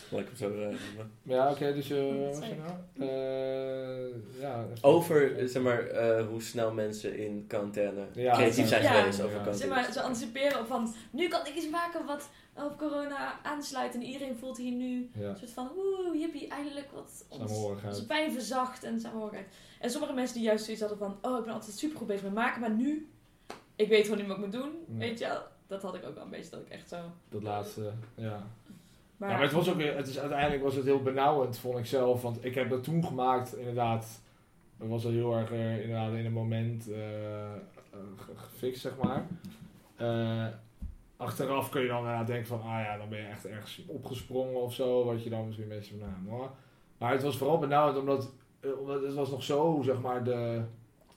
Laat 0.10 0.22
ik 0.22 0.28
hem 0.28 0.36
zo 0.36 0.48
eh, 0.50 0.60
noemen. 0.60 1.12
Ja, 1.24 1.52
oké, 1.52 1.74
dus 1.74 1.90
eh 1.90 1.98
Wat 1.98 2.38
was 2.40 2.48
je 2.48 2.56
nou? 2.56 3.10
Eh, 3.12 4.42
ja. 4.42 4.66
Over, 4.82 5.32
zeg 5.46 5.62
maar, 5.62 5.88
eh, 5.88 6.28
hoe 6.28 6.42
snel 6.42 6.74
mensen 6.74 7.18
in 7.18 7.46
quarantaine 7.48 8.06
Ja, 8.14 8.34
creatief 8.34 8.68
zijn 8.68 8.84
ja. 8.84 8.94
geweest 8.94 9.22
over 9.22 9.36
Ja. 9.36 9.42
quarantaine. 9.42 9.74
Zeg 9.76 9.84
maar, 9.84 9.94
ze 9.94 10.02
anticiperen 10.02 10.60
op 10.60 10.68
van, 10.68 10.94
nu 11.12 11.28
kan 11.28 11.46
ik 11.46 11.56
iets 11.56 11.70
maken 11.70 12.06
wat 12.06 12.30
op 12.56 12.78
corona 12.78 13.42
aansluit 13.44 13.94
en 13.94 14.02
iedereen 14.04 14.36
voelt 14.36 14.58
hier 14.58 14.72
nu 14.72 15.10
Ja, 15.14 15.28
een 15.30 15.38
soort 15.38 15.52
van, 15.52 15.68
woe, 15.76 16.18
hippie, 16.18 16.48
eindelijk 16.48 16.92
wat 16.92 17.26
ons, 17.30 17.52
onze 17.90 18.06
pijn 18.06 18.32
verzacht 18.32 18.84
en 18.84 19.00
samenhorigheid. 19.00 19.48
En 19.80 19.90
sommige 19.90 20.14
mensen 20.14 20.36
die 20.36 20.46
juist 20.46 20.64
zoiets 20.64 20.82
hadden 20.82 21.00
van, 21.00 21.18
oh, 21.32 21.38
ik 21.40 21.46
ben 21.46 21.54
altijd 21.54 21.76
super 21.78 21.98
goed 21.98 22.08
bezig 22.08 22.24
met 22.24 22.34
maken, 22.34 22.62
maar 22.62 22.72
nu, 22.72 23.10
ik 23.76 23.88
weet 23.88 24.04
gewoon 24.04 24.18
niet 24.18 24.28
wat 24.28 24.38
ik 24.38 24.44
moet 24.44 24.52
doen, 24.52 24.72
Ja. 24.88 24.98
weet 24.98 25.20
je 25.20 25.26
wel. 25.28 25.42
Dat 25.68 25.82
had 25.82 25.96
ik 25.96 26.06
ook 26.06 26.16
wel 26.16 26.24
een 26.24 26.30
beetje, 26.30 26.50
dat 26.52 26.60
ik 26.60 26.70
echt 26.70 26.90
zo... 26.90 26.98
Dat 27.30 27.44
laatste, 27.44 27.92
ja. 28.16 28.44
Maar, 29.18 29.30
ja, 29.30 29.36
maar 29.36 29.44
het 29.46 29.52
was 29.56 29.70
ook, 29.70 29.82
het 29.82 30.08
is, 30.08 30.20
uiteindelijk 30.20 30.64
was 30.64 30.76
het 30.76 30.86
heel 30.86 31.02
benauwend, 31.02 31.58
vond 31.58 31.78
ik 31.78 31.86
zelf. 31.86 32.22
Want 32.22 32.46
ik 32.46 32.56
heb 32.56 32.70
dat 32.70 32.84
toen 32.84 33.06
gemaakt, 33.06 33.56
inderdaad. 33.58 34.22
Dat 34.78 34.88
was 34.88 35.06
al 35.06 35.12
heel 35.12 35.36
erg 35.38 35.52
eh, 35.52 35.82
inderdaad 35.82 36.14
in 36.14 36.26
een 36.26 36.32
moment 36.34 36.84
ge- 36.84 38.36
gefixt, 38.36 38.82
zeg 38.82 38.94
maar. 38.98 39.28
Achteraf 41.22 41.70
kun 41.70 41.82
je 41.82 41.88
dan 41.88 42.26
denken 42.26 42.46
van, 42.48 42.62
ah 42.62 42.80
ja, 42.84 42.98
dan 42.98 43.10
ben 43.10 43.20
je 43.20 43.26
echt 43.26 43.46
ergens 43.46 43.84
opgesprongen 43.88 44.62
of 44.62 44.74
zo. 44.74 45.06
Wat 45.06 45.24
je 45.24 45.30
dan 45.30 45.46
misschien 45.46 45.72
een 45.72 45.78
beetje 45.78 45.94
van, 46.00 46.08
nou, 46.10 46.22
moi. 46.38 46.50
Maar 46.98 47.12
het 47.12 47.24
was 47.24 47.38
vooral 47.38 47.60
benauwend 47.60 47.98
omdat, 48.00 48.32
eh, 48.60 48.80
omdat 48.80 49.02
het 49.02 49.14
was 49.14 49.30
nog 49.32 49.44
zo, 49.44 49.80
zeg 49.84 50.02
maar, 50.02 50.24
de... 50.24 50.62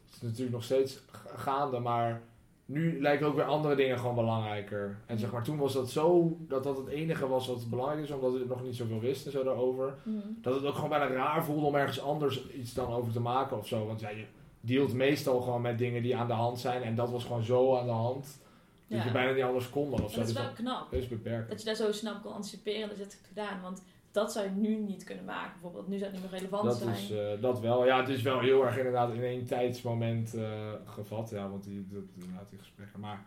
Het 0.05 0.23
is 0.23 0.29
natuurlijk 0.29 0.53
nog 0.57 0.65
steeds 0.65 1.03
ga- 1.11 1.37
gaande, 1.37 1.79
maar 1.79 2.23
nu 2.67 3.01
lijken 3.01 3.27
ook 3.27 3.35
weer 3.35 3.45
andere 3.45 3.75
dingen 3.75 3.99
gewoon 3.99 4.15
belangrijker. 4.15 4.99
En 5.07 5.19
zeg 5.19 5.33
maar, 5.33 5.43
toen 5.43 5.59
was 5.59 5.73
dat 5.73 5.91
zo, 5.91 6.37
dat 6.41 6.65
dat 6.65 6.77
het 6.77 6.87
enige 6.89 7.29
was 7.29 7.47
wat 7.47 7.71
belangrijk 7.71 8.03
is, 8.03 8.11
omdat 8.11 8.33
we 8.33 8.45
nog 8.49 8.63
niet 8.63 8.77
zoveel 8.77 9.01
wisten 9.01 9.33
zo 9.33 9.43
daarover. 9.45 9.95
Mhm. 10.03 10.19
Dat 10.41 10.55
het 10.55 10.65
ook 10.65 10.75
gewoon 10.75 10.89
bijna 10.91 11.07
raar 11.07 11.45
voelde 11.45 11.67
om 11.67 11.75
ergens 11.75 12.01
anders 12.01 12.49
iets 12.51 12.75
dan 12.75 12.93
over 12.93 13.13
te 13.13 13.21
maken 13.21 13.59
of 13.59 13.67
zo. 13.67 13.87
Want 13.87 14.01
ja, 14.01 14.09
je 14.09 14.25
dealt 14.61 14.93
meestal 14.95 15.41
gewoon 15.41 15.61
met 15.61 15.79
dingen 15.79 16.03
die 16.03 16.17
aan 16.17 16.27
de 16.27 16.33
hand 16.33 16.59
zijn. 16.59 16.83
En 16.83 16.95
dat 16.95 17.11
was 17.11 17.25
gewoon 17.25 17.43
zo 17.43 17.77
aan 17.77 17.87
de 17.87 17.93
hand, 17.93 18.41
dat 18.89 18.99
Ja. 18.99 19.05
je 19.05 19.11
bijna 19.13 19.33
niet 19.33 19.43
anders 19.43 19.71
kon 19.71 19.91
dan 19.91 20.03
of 20.03 20.11
zo. 20.13 20.19
dat 20.19 20.29
is 20.29 20.33
Dus 20.35 20.43
wel 20.43 20.51
dat 20.53 20.61
knap. 20.61 20.93
is 20.93 21.09
beperkt. 21.09 21.49
Dat 21.51 21.59
je 21.59 21.65
daar 21.65 21.75
zo 21.75 21.93
snel 21.93 22.21
kon 22.21 22.33
anticiperen, 22.33 22.89
dat 22.89 22.97
je 22.97 23.03
het 23.03 23.13
hebt 23.13 23.27
gedaan. 23.27 23.61
Want 23.63 23.83
dat 24.13 24.33
zou 24.33 24.45
je 24.45 24.51
nu 24.51 24.77
niet 24.77 25.05
kunnen 25.05 25.25
maken. 25.25 25.53
Bijvoorbeeld, 25.53 25.89
nu 25.89 25.99
zou 25.99 26.11
het 26.11 26.21
niet 26.21 26.31
meer 26.31 26.41
relevant 26.41 26.65
Dat 26.65 26.79
zijn. 26.79 26.95
is 26.95 27.11
eh, 27.11 27.43
dat 27.43 27.61
wel. 27.61 27.87
Ja, 27.87 28.01
het 28.01 28.09
is 28.09 28.23
wel 28.23 28.41
heel 28.41 28.65
erg 28.67 28.77
inderdaad 28.77 29.13
in 29.15 29.23
één 29.23 29.47
tijdsmoment 29.47 30.35
eh, 30.35 30.73
gevat. 30.85 31.31
Ja, 31.31 31.49
want 31.49 31.65
die, 31.65 31.87
dat, 31.91 32.03
inderdaad 32.15 32.51
die 32.51 32.59
gesprekken. 32.59 33.01
Maar 33.01 33.25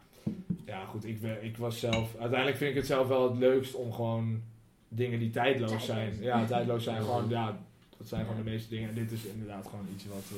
ja, 0.66 0.86
goed, 0.86 1.05
ik, 1.05 1.20
we- 1.20 1.39
ik 1.41 1.58
was 1.58 1.80
zelf... 1.80 2.16
Uiteindelijk 2.18 2.58
vind 2.58 2.70
ik 2.70 2.76
het 2.78 2.86
zelf 2.86 3.08
wel 3.08 3.30
het 3.30 3.38
leukst 3.38 3.76
om 3.76 3.93
gewoon 3.93 4.41
dingen 4.88 5.20
die 5.20 5.30
tijdloos, 5.30 5.70
Tijdloos. 5.70 5.86
zijn. 5.86 6.18
Ja, 6.22 6.45
tijdloos 6.45 6.84
zijn. 6.84 7.01
Gewoon, 7.03 7.30
ja, 7.30 7.58
dat 7.97 8.08
zijn 8.08 8.26
gewoon 8.26 8.43
de 8.43 8.49
meeste 8.49 8.70
dingen. 8.70 8.89
En 8.89 8.95
dit 8.95 9.12
is 9.12 9.24
inderdaad 9.26 9.68
gewoon 9.68 9.86
iets 9.93 10.05
wat 10.05 10.24
eh, 10.32 10.38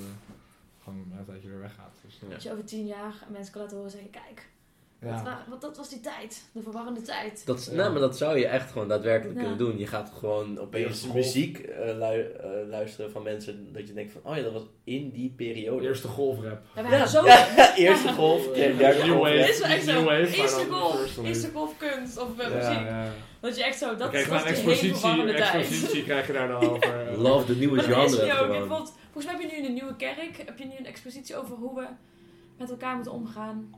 gewoon 0.83 1.05
na 1.11 1.17
een 1.19 1.25
tijdje 1.25 1.49
weer 1.49 1.59
weggaat. 1.59 1.91
Dus, 2.05 2.19
Ja. 2.21 2.27
Dat 2.29 2.43
je 2.43 2.51
over 2.51 2.65
tien 2.65 2.85
jaar 2.85 3.13
mensen 3.31 3.53
kan 3.53 3.61
laten 3.61 3.77
horen 3.77 3.91
zeggen, 3.91 4.09
kijk, 4.09 4.35
Dat, 4.35 4.43
Ja. 5.01 5.23
wa- 5.23 5.43
want 5.49 5.61
dat 5.61 5.77
was 5.77 5.89
die 5.89 5.99
tijd, 5.99 6.43
de 6.51 6.61
verwarrende 6.61 7.01
tijd. 7.01 7.45
Dat, 7.45 7.59
is- 7.59 7.65
Ja. 7.65 7.73
nou, 7.73 7.91
maar 7.91 8.01
dat 8.01 8.17
zou 8.17 8.37
je 8.37 8.45
echt 8.47 8.71
gewoon 8.71 8.87
daadwerkelijk 8.87 9.35
Ja. 9.37 9.41
kunnen 9.41 9.57
doen. 9.65 9.77
Je 9.77 9.87
gaat 9.87 10.11
gewoon 10.17 10.59
opeens 10.59 11.01
golf. 11.01 11.13
muziek 11.13 11.57
eh, 11.57 11.85
lu- 11.97 12.21
eh, 12.31 12.49
luisteren 12.69 13.11
van 13.11 13.23
mensen 13.23 13.73
dat 13.73 13.87
je 13.87 13.93
denkt 13.93 14.11
van, 14.11 14.21
oh 14.23 14.35
ja, 14.37 14.41
dat 14.43 14.53
was 14.53 14.63
in 14.83 15.09
die 15.09 15.33
periode. 15.37 15.87
Eerste 15.87 16.07
golfrap. 16.07 16.61
We 16.75 16.81
waren 16.81 17.07
zo... 17.07 17.25
Ja, 17.25 17.75
eerste 17.75 18.07
golf, 18.13 18.45
Ja. 18.45 18.51
derde 18.53 18.77
derde 18.77 18.99
New 19.03 19.07
golf. 19.11 19.21
wave. 19.21 19.35
ja. 19.37 19.45
Dit 19.45 19.53
is 19.53 19.59
wel 19.59 19.69
echt 19.69 19.85
New 19.85 19.95
zo. 19.97 20.03
wave, 20.03 20.35
Eerste 20.41 20.65
golf, 20.69 21.17
eerste 21.23 21.49
golf 21.53 21.77
kunst 21.77 22.17
of 22.17 22.27
uh, 22.39 22.49
Ja, 22.49 22.55
muziek. 22.55 22.87
ja. 22.87 23.07
Dat 23.39 23.57
je 23.57 23.63
echt 23.63 23.77
zo, 23.77 23.95
dat 23.95 24.09
Kijk, 24.09 24.25
was 24.25 24.33
maar 24.37 24.47
een 24.47 24.53
expositie, 24.55 24.95
verwarrende 24.95 25.33
tijd. 25.33 25.53
expositie 25.53 26.03
krijg 26.03 26.27
je 26.27 26.33
daar 26.33 26.47
dan 26.47 26.61
over. 26.69 27.07
eh. 27.09 27.17
Love 27.25 27.45
de 27.45 27.55
nieuwe 27.55 27.77
is 27.77 27.83
genre 27.85 28.65
volgens 29.11 29.25
mij 29.25 29.33
heb 29.33 29.41
je 29.41 29.47
nu 29.47 29.55
in 29.55 29.63
de 29.63 29.69
Nieuwe 29.69 29.95
Kerk, 29.95 30.37
heb 30.45 30.57
je 30.57 30.65
nu 30.65 30.71
een 30.79 30.85
expositie 30.85 31.35
over 31.37 31.55
hoe 31.55 31.75
we 31.75 31.85
met 32.57 32.69
elkaar 32.69 32.95
moeten 32.95 33.11
omgaan 33.13 33.73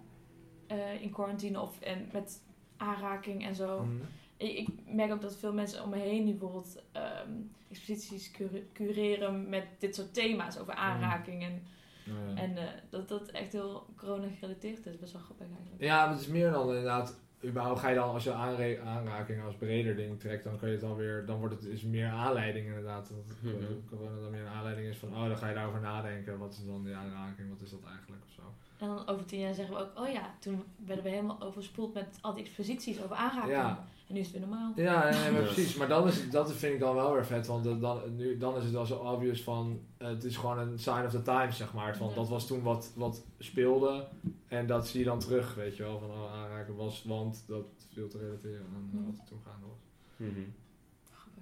eh, 0.71 1.01
in 1.01 1.11
quarantine 1.11 1.61
of 1.61 1.79
en 1.81 2.09
met 2.13 2.41
aanraking 2.77 3.45
en 3.45 3.55
zo. 3.55 3.83
Mhm. 3.83 3.95
Ik, 4.37 4.57
ik 4.57 4.67
merk 4.85 5.11
ook 5.11 5.21
dat 5.21 5.37
veel 5.37 5.53
mensen 5.53 5.83
om 5.83 5.89
me 5.89 5.97
heen 5.97 6.23
nu 6.25 6.31
bijvoorbeeld 6.31 6.81
ehm, 6.91 7.29
exposities 7.69 8.31
cure- 8.31 8.65
cureren 8.73 9.49
met 9.49 9.65
dit 9.79 9.95
soort 9.95 10.13
thema's 10.13 10.57
over 10.57 10.73
aanraking. 10.73 11.43
En, 11.43 11.63
Ja. 12.05 12.35
en 12.41 12.57
eh, 12.57 12.63
dat 12.89 13.07
dat 13.09 13.27
echt 13.31 13.51
heel 13.51 13.85
corona 13.95 14.27
gerelateerd 14.27 14.85
is. 14.85 14.99
Best 14.99 15.13
wel 15.13 15.21
grappig 15.21 15.47
eigenlijk. 15.47 15.81
Ja, 15.81 16.05
maar 16.05 16.13
het 16.13 16.21
is 16.21 16.27
meer 16.27 16.51
dan 16.51 16.67
inderdaad. 16.67 17.19
Überhaupt 17.43 17.79
ga 17.79 17.89
je 17.89 17.95
dan 17.95 18.09
als 18.13 18.23
je 18.23 18.31
aanre- 18.33 18.79
aanraking 18.81 19.43
als 19.43 19.55
breder 19.55 19.95
ding 19.95 20.19
trekt, 20.19 20.43
dan 20.43 20.59
kan 20.59 20.69
je 20.69 20.75
het 20.75 20.83
alweer. 20.83 21.25
Dan 21.25 21.39
wordt 21.39 21.53
het 21.55 21.65
is 21.65 21.81
meer 21.83 22.07
aanleiding 22.09 22.65
inderdaad. 22.67 23.09
Dat 23.09 23.17
het, 23.27 23.53
eh, 23.61 23.67
corona 23.89 24.19
dan 24.21 24.31
meer 24.31 24.41
een 24.41 24.47
aanleiding 24.47 24.87
is 24.87 24.97
van, 24.97 25.09
oh, 25.09 25.27
dan 25.27 25.37
ga 25.37 25.47
je 25.47 25.53
daarover 25.55 25.81
nadenken. 25.81 26.37
Wat 26.37 26.51
is 26.53 26.65
dan 26.65 26.83
die 26.83 26.95
aanraking? 26.95 27.49
Wat 27.49 27.61
is 27.61 27.69
dat 27.69 27.83
eigenlijk? 27.95 28.21
Of 28.27 28.31
zo. 28.33 28.41
En 28.77 28.87
dan 28.87 29.07
over 29.07 29.25
tien 29.25 29.39
jaar 29.39 29.53
zeggen 29.53 29.75
we 29.75 29.81
ook, 29.81 29.99
oh 29.99 30.11
ja, 30.11 30.33
toen 30.39 30.63
werden 30.85 31.03
we 31.03 31.09
helemaal 31.09 31.41
overspoeld 31.41 31.93
met 31.93 32.17
al 32.21 32.33
die 32.33 32.43
exposities 32.43 33.03
over 33.03 33.15
aanraking. 33.15 33.51
Ja. 33.53 33.85
En 34.11 34.17
nu 34.17 34.23
is 34.23 34.31
het 34.31 34.39
weer 34.39 34.47
normaal. 34.47 34.71
Ja, 34.75 35.09
nee, 35.09 35.31
maar 35.31 35.41
Ja. 35.41 35.45
precies. 35.47 35.75
Maar 35.75 35.87
dan 35.87 36.07
is 36.07 36.29
dat 36.29 36.51
vind 36.53 36.73
ik 36.73 36.79
dan 36.79 36.95
wel 36.95 37.13
weer 37.13 37.25
vet. 37.25 37.47
Want 37.47 37.63
dat- 37.63 37.81
dan, 37.81 38.15
nu, 38.15 38.37
dan 38.37 38.57
is 38.57 38.63
het 38.63 38.71
wel 38.71 38.85
zo 38.85 38.95
obvious 38.95 39.43
van... 39.43 39.79
eh, 39.97 40.07
het 40.07 40.23
is 40.23 40.37
gewoon 40.37 40.57
een 40.59 40.79
sign 40.79 41.05
of 41.05 41.11
the 41.11 41.21
times, 41.21 41.57
zeg 41.57 41.73
maar. 41.73 41.97
Van, 41.97 42.09
Ja. 42.09 42.15
Dat 42.15 42.29
was 42.29 42.47
toen 42.47 42.61
wat, 42.61 42.91
wat 42.95 43.23
speelde. 43.39 44.07
En 44.47 44.67
dat 44.67 44.87
zie 44.87 44.99
je 44.99 45.05
dan 45.05 45.19
terug, 45.19 45.55
weet 45.55 45.77
je 45.77 45.83
wel. 45.83 45.99
Van 45.99 46.09
oh, 46.09 46.33
aanraken 46.33 46.75
was, 46.75 47.03
want 47.07 47.43
dat 47.47 47.65
viel 47.93 48.07
te 48.07 48.17
relateren 48.17 48.65
aan 48.75 48.89
Mhm. 48.93 49.05
wat 49.05 49.15
er 49.21 49.27
toen 49.27 49.39
gaande 49.45 49.65
was. 49.67 49.79
Mhm. 50.17 50.39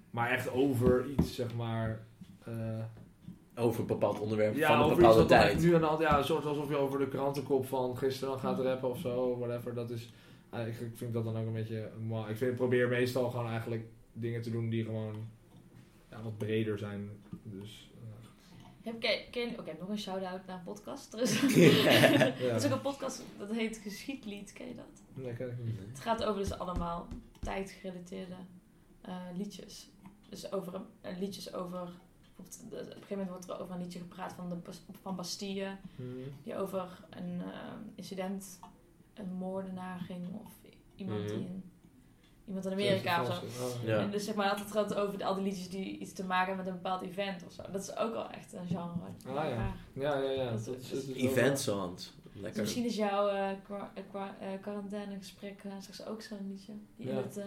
Maar 0.09 0.29
echt 0.29 0.51
over 0.51 1.05
iets, 1.17 1.35
zeg 1.35 1.55
maar... 1.55 1.99
eh, 2.45 2.53
Over 3.55 3.79
een 3.81 3.87
bepaald 3.87 4.19
onderwerp 4.19 4.55
ja, 4.55 4.67
van 4.79 4.89
een 4.89 4.95
bepaalde 4.95 5.25
tijd. 5.25 5.59
nu 5.61 5.69
de 5.69 5.85
hand... 5.85 6.01
Ja, 6.01 6.17
een 6.17 6.23
soort 6.23 6.45
alsof 6.45 6.69
je 6.69 6.75
over 6.77 6.99
de 6.99 7.07
krantenkop 7.07 7.67
van 7.67 7.97
gisteren 7.97 8.39
gaat 8.39 8.59
rappen 8.59 8.89
of 8.89 8.99
zo. 8.99 9.37
Whatever, 9.37 9.73
dat 9.73 9.89
is... 9.89 10.13
eh, 10.49 10.67
ik, 10.67 10.79
ik 10.79 10.91
vind 10.97 11.13
dat 11.13 11.23
dan 11.23 11.37
ook 11.37 11.45
een 11.47 11.53
beetje... 11.53 11.91
moi. 11.99 12.29
ik 12.31 12.37
vind, 12.37 12.55
probeer 12.55 12.87
meestal 12.87 13.29
gewoon 13.29 13.47
eigenlijk 13.49 13.83
dingen 14.13 14.41
te 14.41 14.51
doen 14.51 14.69
die 14.69 14.83
gewoon... 14.83 15.15
Ja, 16.09 16.21
wat 16.21 16.37
breder 16.37 16.77
zijn. 16.77 17.09
Dus... 17.43 17.91
eh, 17.95 18.27
Heb, 18.83 18.99
ken, 18.99 19.19
ken, 19.31 19.59
Oké, 19.59 19.75
nog 19.79 19.89
een 19.89 19.97
shout-out 19.99 20.45
naar 20.45 20.57
een 20.57 20.63
podcast. 20.63 21.13
Er 21.13 21.21
is, 21.21 21.41
Ja. 22.39 22.55
is 22.55 22.65
ook 22.65 22.71
een 22.71 22.81
podcast, 22.81 23.23
dat 23.37 23.51
heet 23.51 23.77
Geschiedlied, 23.77 24.53
ken 24.53 24.67
je 24.67 24.75
dat? 24.75 25.03
Nee, 25.13 25.33
ken 25.33 25.49
ik 25.49 25.63
niet. 25.65 25.79
Het 25.89 25.99
gaat 25.99 26.23
over 26.23 26.41
dus 26.41 26.53
allemaal 26.57 27.07
tijdgerelateerde 27.39 28.35
eh, 29.01 29.15
liedjes. 29.37 29.89
Dus 30.29 30.51
over 30.51 30.73
een- 30.75 30.85
eh, 31.01 31.17
liedjes 31.19 31.53
over... 31.53 31.77
eh, 31.79 31.87
Op 32.37 32.45
een 32.71 32.77
gegeven 32.87 33.07
moment 33.09 33.29
wordt 33.29 33.49
er 33.49 33.59
over 33.59 33.75
een 33.75 33.81
liedje 33.81 33.99
gepraat 33.99 34.33
van, 34.33 34.49
de, 34.49 34.55
van 35.01 35.15
Bastille. 35.15 35.75
Die 36.43 36.55
over 36.57 36.99
een 37.09 37.41
eh, 37.41 37.73
incident, 37.95 38.59
een 39.19 39.33
moordenaar 39.33 39.99
ging. 39.99 40.27
Of 40.45 40.53
iemand 40.95 41.27
die 41.27 41.37
Mhm. 41.37 41.45
in, 41.45 41.63
iemand 42.47 42.65
in 42.65 42.71
Amerika 42.71 43.21
of 43.21 43.27
zo. 43.27 43.63
Oh, 43.65 43.83
Ja. 43.85 43.97
En 43.99 44.11
dus 44.11 44.25
zeg 44.25 44.35
maar 44.35 44.49
altijd 44.49 44.71
gaat 44.71 44.95
over 44.95 45.17
de, 45.17 45.25
al 45.25 45.35
die 45.35 45.43
liedjes 45.43 45.69
die 45.69 45.97
iets 45.97 46.13
te 46.13 46.23
maken 46.25 46.47
hebben 46.47 46.65
met 46.65 46.73
een 46.73 46.81
bepaald 46.81 47.01
event 47.01 47.43
of 47.45 47.51
zo. 47.53 47.61
Dat 47.71 47.81
is 47.81 47.95
ook 47.97 48.11
wel 48.13 48.29
echt 48.29 48.53
een 48.53 48.67
genre. 48.67 49.07
Ah, 49.27 49.49
ja. 49.49 49.73
Ja, 49.93 50.19
ja, 50.21 50.29
ja. 50.31 50.51
Dat 50.51 50.65
Dat 50.65 50.75
is, 50.79 50.91
is- 50.91 51.15
Event 51.15 51.59
songs. 51.59 52.13
Dus 52.41 52.53
misschien 52.55 52.85
is 52.85 52.95
jouw 52.95 53.27
eh, 53.27 53.49
kwa- 53.63 53.91
eh, 53.93 54.53
eh, 54.53 54.61
quarantainegesprek 54.61 55.59
straks 55.79 56.05
ook 56.05 56.21
zo'n 56.21 56.47
liedje. 56.49 56.73
Die 56.95 57.07
Ja. 57.07 57.15
het, 57.15 57.37
eh, 57.37 57.45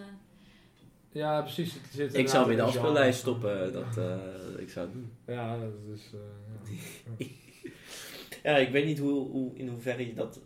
Ja, 1.15 1.41
precies. 1.43 1.73
Het 1.75 1.83
zit 1.93 2.15
Ik 2.15 2.29
zou 2.29 2.43
hem 2.43 2.51
in 2.51 2.57
de 2.57 2.63
afspeellijst 2.63 3.19
stoppen. 3.19 3.73
Dat, 3.73 3.97
eh, 3.97 4.17
ik 4.59 4.71
zou 4.71 4.87
het 4.87 4.95
doen. 4.95 5.13
Ja, 5.27 5.59
dat 5.59 5.73
is... 5.95 6.11
eh, 6.15 6.21
ja. 7.19 7.27
Ja, 8.43 8.57
ik 8.57 8.71
weet 8.71 8.85
niet 8.85 8.99
hoe, 8.99 9.29
hoe, 9.31 9.55
in 9.55 9.69
hoeverre 9.69 10.07
je 10.07 10.15
dat... 10.15 10.41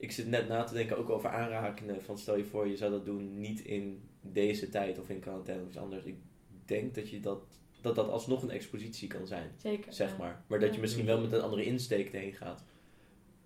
Ik 0.00 0.12
zit 0.12 0.26
net 0.28 0.48
na 0.48 0.64
te 0.64 0.74
denken 0.74 0.98
ook 0.98 1.10
over 1.10 1.30
aanrakingen. 1.30 2.02
Van 2.02 2.18
stel 2.18 2.36
je 2.36 2.44
voor, 2.44 2.68
je 2.68 2.76
zou 2.76 2.90
dat 2.90 3.04
doen 3.04 3.40
niet 3.40 3.60
in 3.60 4.02
deze 4.20 4.68
tijd 4.68 4.98
of 4.98 5.08
in 5.10 5.20
quarantaine 5.20 5.62
of 5.62 5.68
iets 5.68 5.78
anders. 5.78 6.04
Ik 6.04 6.16
denk 6.64 6.94
dat 6.94 7.10
je 7.10 7.20
dat, 7.20 7.42
dat, 7.80 7.94
dat 7.94 8.08
alsnog 8.08 8.42
een 8.42 8.50
expositie 8.50 9.08
kan 9.08 9.26
zijn, 9.26 9.50
zeker. 9.56 9.92
zeg 9.92 10.10
ja. 10.10 10.16
maar. 10.18 10.44
Maar 10.46 10.58
dat 10.60 10.74
je 10.74 10.80
misschien 10.80 11.06
wel 11.06 11.20
met 11.20 11.32
een 11.32 11.40
andere 11.40 11.64
insteek 11.64 12.12
erheen 12.12 12.32
gaat. 12.32 12.64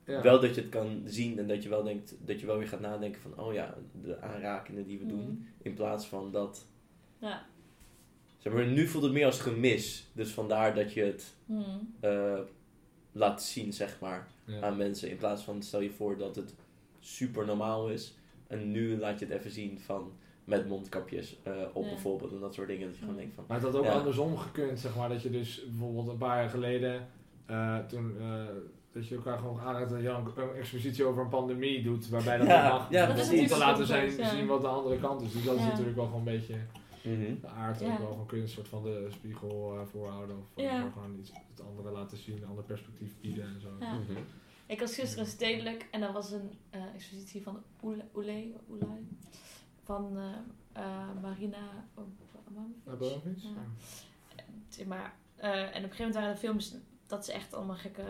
Ja. 0.06 0.22
Wel 0.22 0.40
dat 0.40 0.54
je 0.54 0.60
het 0.60 0.70
kan 0.70 1.02
zien 1.04 1.38
en 1.38 1.46
dat 1.46 1.62
je 1.62 1.68
wel 1.68 1.82
denkt, 1.82 2.14
dat 2.24 2.40
je 2.40 2.46
wel 2.46 2.58
weer 2.58 2.68
gaat 2.68 2.80
nadenken 2.80 3.20
van, 3.20 3.38
oh 3.38 3.52
ja, 3.52 3.74
de 4.02 4.20
aanrakingen 4.20 4.86
die 4.86 4.98
we 4.98 5.06
doen. 5.06 5.20
Mhm. 5.22 5.42
In 5.62 5.74
plaats 5.74 6.06
van 6.06 6.30
dat... 6.30 6.66
Ja. 7.18 7.46
Zeg 8.38 8.52
maar, 8.52 8.66
nu 8.66 8.86
voelt 8.86 9.04
het 9.04 9.12
meer 9.12 9.26
als 9.26 9.40
gemis. 9.40 10.10
Dus 10.12 10.30
vandaar 10.30 10.74
dat 10.74 10.92
je 10.92 11.02
het 11.02 11.34
Mhm. 11.46 11.78
eh, 12.00 12.38
laat 13.16 13.42
zien, 13.42 13.72
zeg 13.72 13.96
maar, 14.00 14.26
Ja. 14.44 14.60
aan 14.60 14.76
mensen. 14.76 15.10
In 15.10 15.16
plaats 15.16 15.42
van, 15.42 15.62
stel 15.62 15.80
je 15.80 15.90
voor 15.90 16.16
dat 16.18 16.36
het 16.36 16.54
super 17.00 17.46
normaal 17.46 17.88
is. 17.88 18.14
En 18.46 18.70
nu 18.70 18.98
laat 18.98 19.18
je 19.18 19.26
het 19.26 19.34
even 19.34 19.50
zien 19.50 19.78
van, 19.80 20.12
met 20.44 20.68
mondkapjes 20.68 21.36
eh, 21.42 21.52
op 21.72 21.84
Ja. 21.84 21.88
bijvoorbeeld. 21.90 22.32
En 22.32 22.40
dat 22.40 22.54
soort 22.54 22.68
dingen. 22.68 22.86
Dat 22.86 22.94
je 22.94 23.00
gewoon 23.00 23.16
denkt 23.16 23.34
van, 23.34 23.44
Maar 23.48 23.56
het 23.56 23.66
had 23.66 23.76
ook 23.76 23.84
Ja. 23.84 23.92
andersom 23.92 24.36
gekund, 24.36 24.80
zeg 24.80 24.96
maar. 24.96 25.08
Dat 25.08 25.22
je 25.22 25.30
dus 25.30 25.64
bijvoorbeeld 25.68 26.08
een 26.08 26.18
paar 26.18 26.40
jaar 26.40 26.50
geleden... 26.50 27.08
eh, 27.46 27.78
toen... 27.78 28.16
eh, 28.20 28.44
dat 28.92 29.08
je 29.08 29.14
elkaar 29.14 29.38
gewoon 29.38 29.60
aanraakt 29.60 29.90
dat 29.90 30.00
je 30.00 30.08
een 30.08 30.54
expositie 30.58 31.04
over 31.04 31.22
een 31.22 31.28
pandemie 31.28 31.82
doet. 31.82 32.08
Waarbij 32.08 32.38
dat 32.38 32.46
Ja, 32.46 32.62
dan 32.68 32.78
mag. 32.78 32.90
ja, 32.90 33.10
om 33.10 33.16
dat 33.16 33.30
is 33.32 33.48
te 33.50 33.58
laten 33.58 33.86
zijn, 33.86 34.10
zien 34.10 34.46
wat 34.46 34.60
de 34.60 34.66
andere 34.66 34.98
kant 34.98 35.22
is. 35.22 35.32
Dus 35.32 35.44
dat 35.44 35.56
is 35.56 35.64
natuurlijk 35.64 35.96
wel 35.96 36.04
gewoon 36.04 36.18
een 36.18 36.24
beetje 36.38 36.54
mhm. 37.04 37.40
de 37.40 37.46
aard. 37.48 37.80
Ja. 37.80 37.92
Ook 37.92 37.98
wel 37.98 38.08
gewoon 38.10 38.26
kun 38.26 38.36
je 38.36 38.42
een 38.42 38.48
soort 38.48 38.68
van 38.68 38.82
de 38.82 39.08
spiegel 39.10 39.78
eh, 39.78 39.86
voorhouden. 39.86 40.38
Of 40.38 40.46
Ja. 40.54 40.90
gewoon 40.90 41.18
iets, 41.18 41.30
het 41.50 41.66
andere 41.66 41.90
laten 41.90 42.18
zien, 42.18 42.36
een 42.36 42.48
ander 42.48 42.64
perspectief 42.64 43.20
bieden 43.20 43.44
en 43.44 43.60
zo. 43.60 43.68
Ja. 43.80 43.92
Mhm. 43.94 44.12
Ik 44.66 44.80
was 44.80 44.94
gisteren 44.94 45.26
stedelijk 45.26 45.88
en 45.90 46.02
er 46.02 46.12
was 46.12 46.30
een 46.30 46.50
eh, 46.70 46.94
expositie 46.94 47.42
van 47.42 47.62
Oele, 47.82 48.04
Oele, 48.14 48.52
Oele 48.70 48.86
van 49.82 50.18
eh, 50.18 50.32
eh, 50.72 51.22
Marina 51.22 51.86
Abramovic. 51.94 52.76
Abramovic? 52.86 53.38
Ja. 54.76 54.84
Maar, 54.86 55.14
eh, 55.36 55.50
en 55.60 55.66
op 55.66 55.74
een 55.74 55.74
gegeven 55.74 55.96
moment 55.98 56.14
waren 56.14 56.30
er 56.30 56.36
films 56.36 56.74
dat 57.06 57.24
ze 57.24 57.32
echt 57.32 57.54
allemaal 57.54 57.76
gekke, 57.76 58.04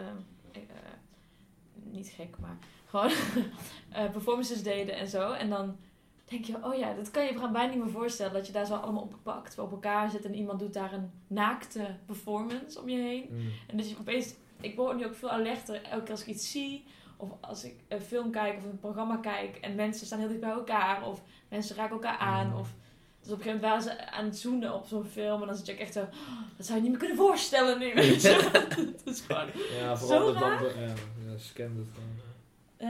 niet 1.74 2.08
gek, 2.08 2.38
maar 2.38 2.58
gewoon 2.86 3.10
eh, 3.90 4.10
performances 4.10 4.62
deden 4.62 4.96
en 4.96 5.08
zo. 5.08 5.32
En 5.32 5.50
dan 5.50 5.76
denk 6.24 6.44
je, 6.44 6.56
oh 6.62 6.74
ja, 6.74 6.94
dat 6.94 7.10
kan 7.10 7.24
je 7.24 7.32
je 7.32 7.38
bijna 7.38 7.72
niet 7.74 7.82
meer 7.84 7.92
voorstellen. 7.92 8.32
Dat 8.32 8.46
je 8.46 8.52
daar 8.52 8.66
zo 8.66 8.74
allemaal 8.74 9.02
op 9.02 9.14
pakt, 9.22 9.58
op 9.58 9.70
elkaar 9.70 10.10
zit 10.10 10.24
en 10.24 10.34
iemand 10.34 10.58
doet 10.58 10.74
daar 10.74 10.92
een 10.92 11.10
naakte 11.26 11.96
performance 12.06 12.80
om 12.80 12.88
je 12.88 12.98
heen. 12.98 13.26
Mm. 13.30 13.50
En 13.66 13.76
dus 13.76 13.88
je 13.90 13.96
opeens, 14.00 14.34
ik 14.60 14.76
word 14.76 14.96
nu 14.96 15.06
ook 15.06 15.14
veel 15.14 15.30
alerter 15.30 15.82
elke 15.82 16.02
keer 16.02 16.10
als 16.10 16.20
ik 16.20 16.26
iets 16.26 16.50
zie. 16.50 16.84
Of 17.16 17.30
als 17.40 17.64
ik 17.64 17.74
een 17.88 18.00
film 18.00 18.30
kijk 18.30 18.56
of 18.56 18.64
een 18.64 18.78
programma 18.78 19.16
kijk 19.16 19.56
en 19.56 19.74
mensen 19.74 20.06
staan 20.06 20.18
heel 20.18 20.28
dicht 20.28 20.40
bij 20.40 20.50
elkaar. 20.50 21.06
Of 21.08 21.22
mensen 21.48 21.76
raken 21.76 21.92
elkaar 21.94 22.16
aan. 22.18 22.48
Mhm. 22.48 22.58
Of, 22.58 22.74
dus 23.20 23.32
op 23.32 23.38
een 23.38 23.44
gegeven 23.44 23.60
moment 23.68 23.84
waren 23.86 23.98
ze 23.98 24.10
aan 24.12 24.24
het 24.24 24.38
zoenen 24.38 24.74
op 24.74 24.86
zo'n 24.86 25.04
film. 25.04 25.40
En 25.40 25.46
dan 25.46 25.56
zit 25.56 25.66
je 25.66 25.72
ook 25.72 25.78
echt 25.78 25.92
zo, 25.92 26.00
"Oh, 26.00 26.08
dat 26.56 26.66
zou 26.66 26.76
je 26.76 26.82
niet 26.82 26.90
meer 26.90 27.00
kunnen 27.00 27.16
voorstellen 27.16 27.78
nu. 27.78 27.94
Weet 27.94 28.22
je? 28.22 28.50
dat 29.04 29.14
is 29.14 29.20
gewoon, 29.20 29.46
Ja, 29.78 29.94
Zo 29.96 30.06
vooral 30.06 30.32
raar. 30.32 30.60
dan... 30.62 30.68
Ja, 30.82 30.86
ja, 30.86 31.38
scan 31.38 31.66
het 31.76 31.86
gewoon. 31.94 32.16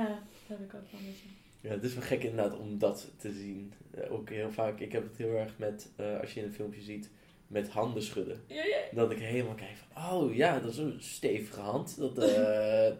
ja, 0.03 0.09
dat 0.09 0.19
heb 0.47 0.59
ik 0.61 0.75
ook 0.75 0.91
wel 0.91 1.01
een 1.01 1.07
beetje. 1.07 1.29
Ja, 1.65 1.71
het 1.71 1.85
is 1.85 1.95
wel 1.95 2.03
gek 2.03 2.23
inderdaad 2.25 2.59
om 2.59 2.79
dat 2.79 3.11
te 3.17 3.33
zien. 3.33 3.73
Eh, 3.91 4.13
ook 4.13 4.29
heel 4.31 4.51
vaak, 4.53 4.81
ik 4.81 4.93
heb 4.93 5.03
het 5.03 5.17
heel 5.17 5.35
erg 5.35 5.59
met, 5.59 5.91
eh, 5.97 6.21
als 6.21 6.35
je 6.35 6.41
in 6.41 6.47
een 6.47 6.53
filmpje 6.53 6.81
ziet, 6.81 7.11
met 7.47 7.69
handen 7.69 8.03
schudden. 8.03 8.41
Ja, 8.47 8.65
ja. 8.65 8.79
Dat 8.93 9.11
ik 9.11 9.19
helemaal 9.19 9.55
kijk 9.55 9.77
van, 9.77 10.13
oh 10.13 10.35
ja, 10.35 10.61
dat 10.61 10.71
is 10.71 10.79
een 10.79 11.03
stevige 11.03 11.61
hand. 11.61 11.97
Dat, 11.99 12.19
eh, 12.19 12.93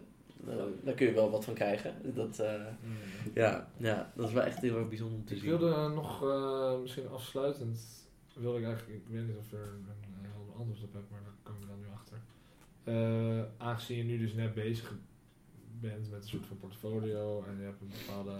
daar 0.83 0.93
kun 0.95 1.07
je 1.07 1.13
wel 1.13 1.29
wat 1.29 1.45
van 1.45 1.53
krijgen. 1.53 1.93
Dat, 2.15 2.39
eh, 2.39 2.65
ja, 3.33 3.69
ja, 3.77 4.11
dat 4.15 4.27
is 4.27 4.33
wel 4.33 4.43
echt 4.43 4.61
heel 4.61 4.77
erg 4.77 4.87
bijzonder 4.87 5.17
om 5.17 5.25
te 5.25 5.33
Ik 5.33 5.39
zien. 5.39 5.49
wilde 5.49 5.87
nog, 5.89 6.23
eh, 6.23 6.79
misschien 6.81 7.09
afsluitend, 7.09 7.79
wilde 8.33 8.59
ik 8.59 8.65
eigenlijk, 8.65 8.97
ik 8.97 9.07
weet 9.09 9.27
niet 9.27 9.37
of 9.37 9.49
je 9.49 9.55
er 9.57 9.63
een 9.63 9.85
heel 10.21 10.55
anders 10.59 10.81
op 10.81 10.93
hebt, 10.93 11.09
maar 11.09 11.21
daar 11.23 11.33
komen 11.43 11.61
we 11.61 11.67
dan 11.67 11.79
nu 11.79 11.85
achter. 11.93 12.17
Eh, 12.83 13.67
aangezien 13.67 13.97
je 13.97 14.03
nu 14.03 14.17
dus 14.17 14.33
net 14.33 14.53
bezig 14.53 14.89
bent 14.89 15.01
met 15.93 16.21
een 16.23 16.23
soort 16.29 16.45
van 16.45 16.57
portfolio 16.59 17.43
en 17.47 17.57
je 17.57 17.63
hebt 17.63 17.81
een 17.81 17.91
bepaalde, 18.05 18.37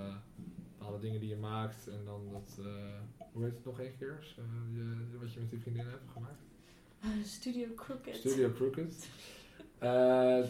bepaalde 0.77 0.99
dingen 0.99 1.19
die 1.19 1.29
je 1.29 1.35
maakt 1.35 1.87
en 1.87 2.05
dan 2.05 2.21
dat, 2.31 2.57
eh, 2.65 2.99
hoe 3.31 3.43
heet 3.43 3.53
het 3.53 3.65
nog 3.65 3.79
een 3.79 3.97
keer, 3.99 4.35
Eh, 4.37 4.43
je, 4.75 5.17
wat 5.19 5.33
je 5.33 5.39
met 5.39 5.49
die 5.49 5.59
vriendin 5.59 5.85
hebt 5.85 6.11
gemaakt? 6.13 6.41
Ah, 7.01 7.09
Studio 7.23 7.67
Crooked. 7.75 8.15
Studio 8.15 8.51
Crooked. 8.51 9.09
Eh, 9.77 10.43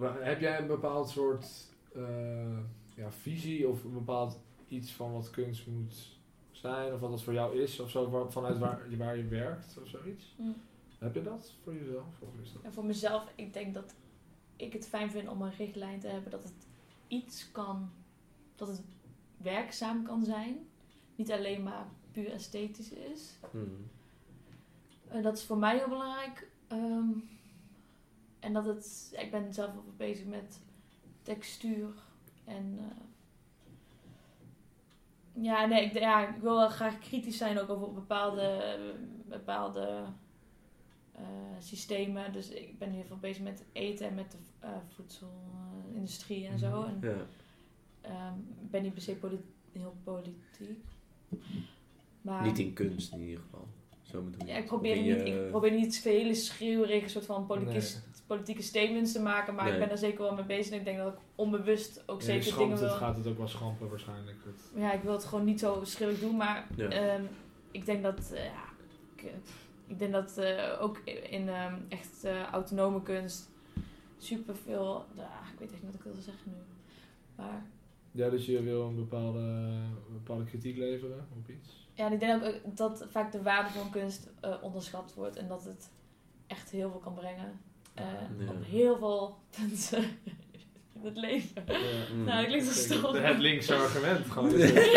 heb 0.00 0.40
jij 0.40 0.58
een 0.60 0.66
bepaald 0.66 1.08
soort 1.08 1.46
eh, 1.94 2.58
ja, 2.94 3.10
visie 3.10 3.68
of 3.68 3.84
een 3.84 3.92
bepaald 3.92 4.38
iets 4.68 4.92
van 4.92 5.12
wat 5.12 5.30
kunst 5.30 5.66
moet 5.66 6.18
zijn, 6.50 6.92
of 6.92 7.00
wat 7.00 7.10
dat 7.10 7.22
voor 7.22 7.32
jou 7.32 7.58
is, 7.60 7.80
of 7.80 7.90
zo, 7.90 8.10
waar- 8.10 8.32
vanuit 8.32 8.58
waar, 8.58 8.80
waar 8.96 9.16
je 9.16 9.24
werkt 9.28 9.76
of 9.82 9.88
zoiets? 9.88 10.34
Mm. 10.38 10.54
Heb 10.98 11.14
je 11.14 11.22
dat 11.22 11.52
voor 11.62 11.74
jezelf? 11.74 12.20
Of 12.20 12.28
is 12.42 12.52
dat? 12.52 12.62
En 12.62 12.72
voor 12.72 12.84
mezelf, 12.84 13.32
ik 13.34 13.52
denk 13.52 13.74
dat 13.74 13.94
ik 14.56 14.72
het 14.72 14.88
fijn 14.88 15.10
vind 15.10 15.28
om 15.28 15.42
een 15.42 15.56
richtlijn 15.56 16.00
te 16.00 16.08
hebben 16.08 16.30
dat 16.30 16.42
het 16.42 16.66
iets 17.08 17.52
kan, 17.52 17.90
dat 18.56 18.68
het 18.68 18.82
werkzaam 19.36 20.02
kan 20.02 20.24
zijn. 20.24 20.68
Niet 21.16 21.32
alleen 21.32 21.62
maar 21.62 21.86
puur 22.12 22.32
esthetisch 22.32 22.90
is. 22.90 23.38
Hmm. 23.50 23.90
En 25.08 25.22
dat 25.22 25.36
is 25.36 25.44
voor 25.44 25.58
mij 25.58 25.76
heel 25.76 25.88
belangrijk. 25.88 26.50
Ehm, 26.68 27.08
en 28.40 28.52
dat 28.52 28.64
het, 28.64 29.14
ik 29.18 29.30
ben 29.30 29.54
zelf 29.54 29.76
ook 29.76 29.96
bezig 29.96 30.26
met 30.26 30.60
textuur 31.22 31.94
en. 32.44 32.78
eh, 32.78 33.04
ja, 35.44 35.66
nee, 35.66 35.84
ik, 35.84 35.92
ja, 35.98 36.28
ik 36.28 36.42
wil 36.42 36.56
wel 36.56 36.68
graag 36.68 36.98
kritisch 36.98 37.36
zijn 37.36 37.60
ook 37.60 37.68
over 37.70 37.92
bepaalde, 37.92 38.74
bepaalde 39.24 39.80
eh, 39.80 40.08
systemen. 41.58 42.32
Dus 42.32 42.48
ik 42.48 42.78
ben 42.78 42.90
heel 42.90 43.04
veel 43.04 43.16
bezig 43.20 43.42
met 43.42 43.64
eten 43.72 44.06
en 44.08 44.14
met 44.14 44.30
de 44.30 44.36
eh, 44.60 44.70
voedselindustrie 44.94 46.46
en 46.46 46.58
zo. 46.58 46.82
En 46.84 46.98
Ja. 47.00 47.16
ehm, 48.00 48.38
ik 48.62 48.70
ben 48.70 48.82
niet 48.82 48.92
per 48.92 49.02
se 49.02 49.16
heel 49.72 49.94
politiek. 50.04 50.84
Maar 52.22 52.42
Niet 52.42 52.58
in 52.58 52.72
kunst 52.72 53.12
in 53.12 53.20
ieder 53.20 53.40
geval. 53.42 53.66
Zo 54.02 54.22
bedoel 54.22 54.46
ja, 54.48 54.56
ik 54.56 54.66
probeer, 54.66 54.96
niet, 54.96 55.04
je- 55.04 55.24
ik 55.44 55.48
probeer 55.50 55.70
niet 55.72 55.98
hele 56.02 56.34
schreeuwerige 56.34 57.08
soort 57.08 57.26
van 57.26 57.46
politieke, 57.46 57.78
Nee. 57.78 58.02
politieke 58.26 58.62
statements 58.62 59.12
te 59.12 59.20
maken. 59.20 59.54
Maar 59.54 59.64
Nee. 59.64 59.72
ik 59.72 59.78
ben 59.78 59.90
er 59.90 59.98
zeker 59.98 60.22
wel 60.22 60.34
mee 60.34 60.44
bezig. 60.44 60.72
En 60.72 60.78
ik 60.78 60.84
denk 60.84 60.98
dat 60.98 61.12
ik 61.12 61.18
onbewust 61.34 62.02
ook 62.08 62.20
Ja, 62.20 62.26
zeker 62.26 62.56
dingen 62.56 62.70
het, 62.70 62.80
wil... 62.80 62.88
gaat 62.88 63.16
het 63.16 63.26
ook 63.26 63.38
wel 63.38 63.48
schampen 63.48 63.88
waarschijnlijk. 63.88 64.36
Het- 64.44 64.70
Ja, 64.80 64.92
ik 64.92 65.02
wil 65.02 65.12
het 65.12 65.24
gewoon 65.24 65.44
niet 65.44 65.60
zo 65.60 65.80
schreeuwig 65.84 66.20
doen. 66.20 66.36
Maar 66.36 66.66
Ja. 66.76 66.88
ehm, 66.88 67.22
ik 67.70 67.86
denk 67.86 68.02
dat... 68.02 68.30
eh, 68.32 68.44
ja, 68.44 68.64
ik, 69.16 69.22
eh, 69.22 69.30
ik 69.86 69.98
denk 69.98 70.12
dat 70.12 70.38
eh, 70.38 70.78
ook 70.80 70.98
in 71.30 71.48
ehm, 71.48 71.74
echt 71.88 72.24
eh, 72.24 72.42
autonome 72.42 73.02
kunst 73.02 73.50
superveel... 74.18 75.04
Ja, 75.16 75.30
ik 75.52 75.58
weet 75.58 75.72
echt 75.72 75.82
niet 75.82 75.90
wat 75.90 76.00
ik 76.00 76.12
wil 76.12 76.22
zeggen 76.22 76.50
nu. 76.50 76.62
Maar 77.36 77.62
Ja, 78.10 78.28
dus 78.30 78.46
je 78.46 78.62
wil 78.62 78.86
een 78.86 78.94
bepaalde, 78.96 79.38
een 79.38 80.12
bepaalde 80.12 80.44
kritiek 80.44 80.76
leveren 80.76 81.26
op 81.36 81.48
iets. 81.50 81.88
Ja, 81.94 82.06
en 82.06 82.12
ik 82.12 82.20
denk 82.20 82.44
ook 82.44 82.52
eh, 82.52 82.60
dat 82.64 83.06
vaak 83.10 83.32
de 83.32 83.42
waarde 83.42 83.70
van 83.78 83.90
kunst 83.90 84.30
eh, 84.40 84.54
onderschat 84.62 85.14
wordt 85.14 85.36
en 85.36 85.48
dat 85.48 85.64
het 85.64 85.90
echt 86.46 86.70
heel 86.70 86.90
veel 86.90 87.00
kan 87.00 87.14
brengen. 87.14 87.60
eh, 87.94 88.04
Ja. 88.38 88.50
Op 88.50 88.64
heel 88.64 88.96
veel 88.98 89.36
punten 89.50 90.04
in 91.00 91.06
het 91.08 91.16
leven. 91.16 91.62
Ja. 91.66 91.78
Mm. 92.14 92.24
Nou, 92.24 92.36
dat 92.36 92.46
klinkt 92.46 92.66
zo 92.66 92.94
stom. 92.98 93.14
Het 93.14 93.38
linkse 93.38 93.74
argument 93.74 94.26
gewoon. 94.30 94.52
het. 94.52 94.84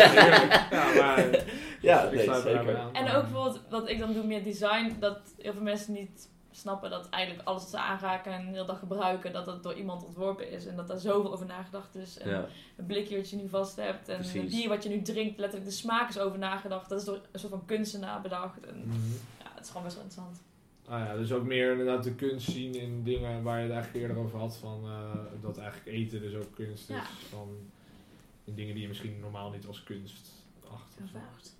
Ja, 0.70 0.92
maar 0.94 1.44
Ja, 1.80 2.02
ik 2.02 2.12
nee, 2.14 2.26
daarbij 2.26 2.52
zeker. 2.56 2.76
aan. 2.78 2.94
En 2.94 3.14
ook 3.14 3.22
bijvoorbeeld 3.22 3.60
wat 3.68 3.88
ik 3.88 3.98
dan 3.98 4.12
doe 4.12 4.24
meer 4.24 4.44
design, 4.44 4.96
dat 5.00 5.18
heel 5.38 5.52
veel 5.52 5.62
mensen 5.62 5.92
niet 5.92 6.28
snappen 6.52 6.90
dat 6.90 7.08
eigenlijk 7.08 7.48
alles 7.48 7.62
wat 7.62 7.70
ze 7.70 7.78
aanraken 7.78 8.32
en 8.32 8.46
de 8.46 8.52
hele 8.52 8.66
dag 8.66 8.78
gebruiken, 8.78 9.32
dat 9.32 9.44
dat 9.44 9.62
door 9.62 9.74
iemand 9.74 10.04
ontworpen 10.04 10.50
is. 10.50 10.66
En 10.66 10.76
dat 10.76 10.88
daar 10.88 10.98
zoveel 10.98 11.32
over 11.32 11.46
nagedacht 11.46 11.94
is. 11.94 12.18
En 12.18 12.30
Ja. 12.30 12.46
een 12.76 12.86
blikje 12.86 13.16
wat 13.16 13.30
je 13.30 13.36
nu 13.36 13.48
vast 13.48 13.76
hebt 13.76 14.08
en 14.08 14.16
Precies. 14.16 14.40
een 14.40 14.48
bier 14.48 14.68
wat 14.68 14.82
je 14.82 14.88
nu 14.88 15.02
drinkt, 15.02 15.38
letterlijk 15.38 15.70
de 15.70 15.76
smaak 15.76 16.08
is 16.08 16.18
over 16.18 16.38
nagedacht. 16.38 16.88
Dat 16.88 16.98
is 16.98 17.04
door 17.06 17.20
een 17.32 17.38
soort 17.40 17.52
van 17.52 17.64
kunstenaar 17.66 18.20
bedacht. 18.20 18.60
En 18.66 18.76
Mhm. 18.86 18.96
ja, 19.38 19.46
het 19.54 19.64
is 19.64 19.68
gewoon 19.68 19.82
best 19.82 19.94
wel 19.94 20.04
interessant. 20.04 20.42
Ah 20.90 21.06
ja, 21.06 21.16
dus 21.16 21.32
ook 21.32 21.44
meer 21.44 21.70
inderdaad 21.70 22.04
de 22.04 22.14
kunst 22.14 22.50
zien 22.50 22.74
in 22.74 23.02
dingen 23.02 23.42
waar 23.42 23.56
je 23.56 23.62
het 23.64 23.72
eigenlijk 23.72 24.02
eerder 24.04 24.22
over 24.24 24.38
had. 24.38 24.56
Van, 24.56 24.84
eh, 24.84 25.14
dat 25.40 25.58
eigenlijk 25.58 25.96
eten 25.96 26.20
dus 26.20 26.34
ook 26.34 26.54
kunst 26.54 26.90
is. 26.90 26.96
Van, 27.28 27.48
in 28.44 28.54
dingen 28.54 28.72
die 28.74 28.82
je 28.82 28.88
misschien 28.88 29.20
normaal 29.20 29.50
niet 29.50 29.66
als 29.66 29.82
kunst 29.82 30.44
acht. 30.70 30.96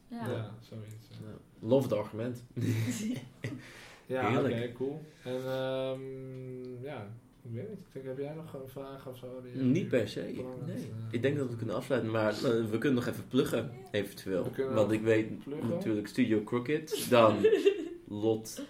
Ja, 0.08 0.26
Ja. 0.28 0.54
zoiets. 0.60 1.08
Ja. 1.10 1.66
Love 1.68 1.82
het 1.82 1.92
argument. 1.98 2.44
ja 4.06 4.38
oké, 4.40 4.72
cool. 4.72 5.00
En 5.24 5.36
ehm, 5.46 6.82
ja, 6.82 7.06
ik 7.42 7.50
weet 7.52 7.68
niet. 7.68 7.78
Ik 7.78 7.92
denk, 7.92 8.06
heb 8.06 8.18
jij 8.18 8.34
nog 8.34 8.54
een 8.54 8.68
vraag 8.68 9.06
of 9.08 9.16
zo? 9.18 9.42
Niet 9.54 9.88
per 9.88 10.08
se. 10.08 10.20
Nee. 10.66 10.90
Ik 11.10 11.22
denk 11.22 11.36
dat 11.36 11.50
we 11.50 11.56
kunnen 11.56 11.74
afsluiten, 11.76 12.10
maar 12.10 12.32
eh, 12.32 12.64
we 12.70 12.78
kunnen 12.78 12.94
nog 12.94 13.06
even 13.06 13.28
pluggen, 13.28 13.70
eventueel. 13.90 14.50
Want 14.74 14.92
ik 14.92 15.02
weet 15.02 15.38
pluggen. 15.44 15.68
natuurlijk 15.68 16.06
Studio 16.06 16.42
Crooked, 16.44 17.06
dan 17.10 17.36
Lot. 18.08 18.62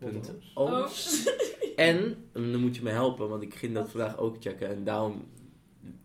Wat 0.00 0.10
punt 0.10 0.28
anders? 0.28 0.52
O. 0.54 0.64
Oh. 0.64 0.88
En, 1.76 2.24
dan 2.32 2.56
moet 2.60 2.76
je 2.76 2.82
me 2.82 2.90
helpen, 2.90 3.28
want 3.28 3.42
ik 3.42 3.54
ging 3.54 3.74
dat 3.74 3.90
vandaag 3.90 4.18
ook 4.18 4.36
checken 4.40 4.68
en 4.68 4.84
daarom, 4.84 5.24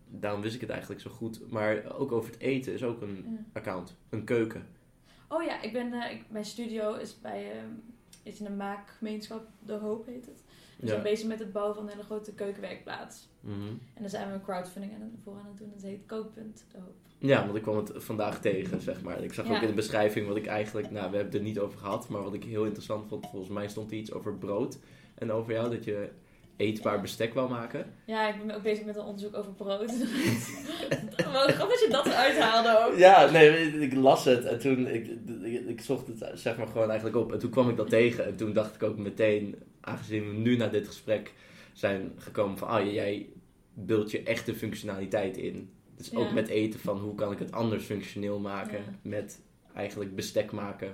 daarom 0.07 0.41
wist 0.41 0.55
ik 0.55 0.61
het 0.61 0.69
eigenlijk 0.69 1.01
zo 1.01 1.09
goed. 1.09 1.51
Maar 1.51 1.95
ook 1.97 2.11
over 2.11 2.31
het 2.31 2.39
eten 2.39 2.73
is 2.73 2.83
ook 2.83 3.01
een 3.01 3.25
Ja. 3.29 3.45
account, 3.53 3.95
een 4.09 4.23
keuken. 4.23 4.67
Oh 5.27 5.43
ja, 5.43 5.61
ik 5.61 5.73
ben, 5.73 5.93
eh, 5.93 6.11
ik, 6.11 6.23
mijn 6.29 6.45
studio 6.45 6.93
is 6.93 7.19
bij 7.21 7.51
ehm, 7.51 7.69
is 8.23 8.39
in 8.39 8.45
een 8.45 8.57
maakgemeenschap, 8.57 9.47
De 9.65 9.73
Hoop 9.73 10.05
heet 10.05 10.25
het. 10.25 10.43
We 10.79 10.87
zijn 10.87 11.03
bezig 11.03 11.27
met 11.27 11.39
het 11.39 11.51
bouwen 11.51 11.75
van 11.75 11.83
een 11.83 11.89
hele 11.89 12.03
grote 12.03 12.33
keukenwerkplaats. 12.33 13.27
Mhm. 13.39 13.55
En 13.93 14.01
daar 14.01 14.09
zijn 14.09 14.27
we 14.27 14.33
een 14.33 14.41
crowdfunding 14.43 14.93
aan, 14.93 15.11
voor 15.23 15.33
aan 15.33 15.47
het 15.47 15.57
doen. 15.57 15.71
Dat 15.73 15.81
heet 15.83 16.05
Kookpunt 16.05 16.65
De 16.71 16.77
Hoop. 16.77 16.93
Ja, 17.17 17.43
want 17.45 17.55
ik 17.55 17.61
kwam 17.61 17.77
het 17.77 17.91
vandaag 17.95 18.41
tegen, 18.41 18.81
zeg 18.81 19.01
maar. 19.01 19.23
Ik 19.23 19.33
zag 19.33 19.47
Ja. 19.47 19.55
ook 19.55 19.61
in 19.61 19.67
de 19.67 19.73
beschrijving 19.73 20.27
wat 20.27 20.35
ik 20.37 20.45
eigenlijk... 20.45 20.91
Nou, 20.91 21.09
we 21.11 21.15
hebben 21.15 21.33
het 21.33 21.35
er 21.35 21.47
niet 21.47 21.59
over 21.59 21.79
gehad, 21.79 22.09
maar 22.09 22.23
wat 22.23 22.33
ik 22.33 22.43
heel 22.43 22.65
interessant 22.65 23.07
vond... 23.07 23.27
Volgens 23.29 23.51
mij 23.51 23.67
stond 23.67 23.91
er 23.91 23.97
iets 23.97 24.11
over 24.13 24.33
brood. 24.37 24.77
En 25.15 25.31
over 25.31 25.53
jou, 25.53 25.69
dat 25.69 25.83
je 25.83 26.09
eetbaar 26.57 26.95
Ja. 26.95 27.01
bestek 27.01 27.33
wou 27.33 27.49
maken. 27.49 27.85
Ja, 28.05 28.27
ik 28.33 28.45
ben 28.45 28.55
ook 28.55 28.63
bezig 28.63 28.85
met 28.85 28.95
een 28.95 29.03
onderzoek 29.03 29.35
over 29.35 29.51
brood. 29.51 29.91
Wat 31.33 31.51
grappig 31.51 31.57
dat 31.57 31.79
je 31.79 31.87
dat 31.89 32.05
eruit 32.05 32.37
haalde 32.37 32.85
ook. 32.85 32.97
Ja, 32.97 33.31
nee, 33.31 33.67
ik 33.79 33.93
las 33.93 34.25
het 34.25 34.45
en 34.45 34.59
toen... 34.59 34.87
Ik, 34.87 35.07
ik, 35.43 35.67
ik 35.67 35.81
zocht 35.81 36.07
het 36.07 36.31
zeg 36.33 36.57
maar 36.57 36.67
gewoon 36.67 36.87
eigenlijk 36.89 37.17
op. 37.17 37.31
En 37.31 37.39
toen 37.39 37.49
kwam 37.49 37.69
ik 37.69 37.77
dat 37.77 37.89
tegen. 37.89 38.25
En 38.25 38.35
toen 38.35 38.53
dacht 38.53 38.75
ik 38.75 38.83
ook 38.83 38.97
meteen, 38.97 39.55
aangezien 39.81 40.27
we 40.27 40.33
nu 40.33 40.55
naar 40.57 40.71
dit 40.71 40.87
gesprek 40.87 41.33
zijn 41.73 42.11
gekomen... 42.17 42.57
van, 42.57 42.67
ah, 42.67 42.93
jij 42.93 43.29
beeld 43.73 44.11
je 44.11 44.23
echte 44.23 44.55
functionaliteit 44.55 45.37
in. 45.37 45.69
Dus 45.97 46.15
ook 46.15 46.31
met 46.31 46.47
eten 46.47 46.79
van, 46.79 46.99
hoe 46.99 47.15
kan 47.15 47.31
ik 47.31 47.39
het 47.39 47.51
anders 47.51 47.83
functioneel 47.83 48.39
maken? 48.39 48.77
Ja. 48.77 48.93
Met 49.01 49.41
eigenlijk 49.73 50.15
bestek 50.15 50.51
maken 50.51 50.93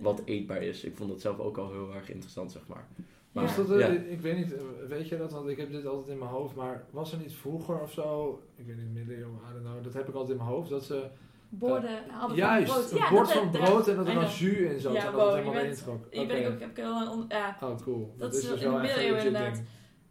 wat 0.00 0.22
eetbaar 0.24 0.62
is. 0.62 0.84
Ik 0.84 0.96
vond 0.96 1.10
dat 1.10 1.20
zelf 1.20 1.38
ook 1.38 1.56
al 1.56 1.70
heel 1.70 1.94
erg 1.94 2.10
interessant, 2.10 2.52
zeg 2.52 2.62
maar. 2.66 2.86
Maar, 3.32 3.44
Was 3.44 3.56
dat, 3.56 3.78
ja. 3.80 3.86
Ik 3.86 4.20
weet 4.20 4.36
niet, 4.36 4.54
eh, 4.54 4.60
weet 4.88 5.08
je 5.08 5.16
dat? 5.18 5.32
Want 5.32 5.48
ik 5.48 5.56
heb 5.56 5.70
dit 5.72 5.86
altijd 5.86 6.08
in 6.08 6.18
mijn 6.18 6.30
hoofd. 6.30 6.54
Maar 6.54 6.84
was 6.90 7.12
er 7.12 7.18
niet 7.18 7.32
vroeger 7.34 7.80
of 7.80 7.92
zo, 7.92 8.40
ik 8.56 8.66
weet 8.66 8.76
niet, 8.76 8.92
middeleeuwen, 8.94 9.38
I 9.50 9.52
don't 9.52 9.64
know. 9.64 9.84
Dat 9.84 9.92
heb 9.94 10.08
ik 10.08 10.14
altijd 10.14 10.38
in 10.38 10.44
mijn 10.44 10.54
hoofd. 10.56 10.70
Dat 10.70 10.84
ze 10.84 11.04
Borden 11.48 11.98
hadden 12.10 12.36
juist 12.36 12.72
van 12.72 12.80
brood. 12.82 12.92
een 12.92 12.98
Ja, 12.98 13.10
bord 13.10 13.32
van 13.32 13.50
brood 13.50 13.88
en 13.88 13.96
dat 13.96 14.06
er 14.08 14.14
dan 14.14 14.24
jus 14.24 14.72
in 14.72 14.80
zat. 14.80 14.92
Ja, 14.92 14.98
en 14.98 15.04
dat 15.04 15.14
wow, 15.14 15.24
het 15.24 15.44
je 15.44 15.50
helemaal 15.50 15.62
bent-. 15.64 15.84
Hier 16.10 16.26
ben 16.26 16.40
ik 16.40 16.48
ook, 16.48 16.60
heb 16.60 16.70
ik 16.70 16.76
heel 16.76 16.92
lang 16.92 17.24
ja, 17.28 17.56
Oh, 17.62 17.76
cool. 17.82 18.14
Dat 18.18 18.32
Dat, 18.32 18.34
is 18.34 18.42
is 18.42 18.48
dus 18.50 18.60
in 18.60 18.68
de 18.70 18.74
een 18.76 18.80
middeleeuwen 18.80 19.24
inderdaad. 19.26 19.62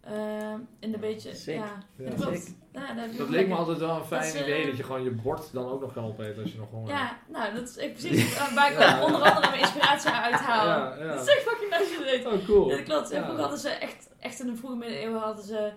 eh, 0.02 0.54
in 0.80 0.92
de 0.92 0.98
beetje, 0.98 1.36
Sick. 1.36 1.56
ja. 1.56 1.78
Ja. 1.96 2.10
dat 2.10 2.22
klopt. 2.22 2.56
Ja, 2.74 2.94
dat, 2.94 3.18
Dat 3.18 3.30
leek 3.30 3.48
me 3.48 3.56
altijd 3.56 3.78
wel 3.78 3.96
een 3.96 4.04
fijn 4.04 4.22
Dat 4.22 4.34
is, 4.34 4.40
eh, 4.42 4.48
idee, 4.48 4.66
dat 4.66 4.78
je 4.78 4.84
gewoon 4.84 5.04
je 5.04 5.12
bord 5.12 5.54
dan 5.54 5.70
ook 5.72 5.82
nog 5.82 5.94
kan 5.94 6.04
opeten 6.06 6.44
als 6.44 6.52
je 6.52 6.58
nog 6.58 6.70
honger 6.70 6.96
hebt. 6.98 7.10
Ja, 7.10 7.40
nou, 7.40 7.54
dat 7.56 7.70
is 7.70 7.78
eh, 7.78 7.92
precies 7.92 8.54
waar 8.56 8.72
ik 8.72 8.80
Ja. 8.80 9.04
onder 9.06 9.22
andere 9.22 9.50
mijn 9.50 9.60
inspiratie 9.62 10.10
uit 10.12 10.34
haal. 10.36 10.68
Ja, 10.68 10.96
ja. 11.00 11.08
Dat 11.16 11.28
is 11.28 11.36
echt 11.36 11.44
Oh, 12.34 12.46
cool. 12.46 12.70
Ja, 12.70 12.76
dat 12.76 12.86
klopt. 12.86 13.10
En 13.12 13.18
Ja. 13.18 13.24
vroeger 13.24 13.42
hadden 13.42 13.60
ze 13.60 13.70
echt, 13.70 14.10
echt 14.20 14.40
in 14.40 14.46
de 14.48 14.56
vroege 14.56 14.76
middeleeuwen 14.76 15.20
hadden 15.22 15.46
ze 15.46 15.72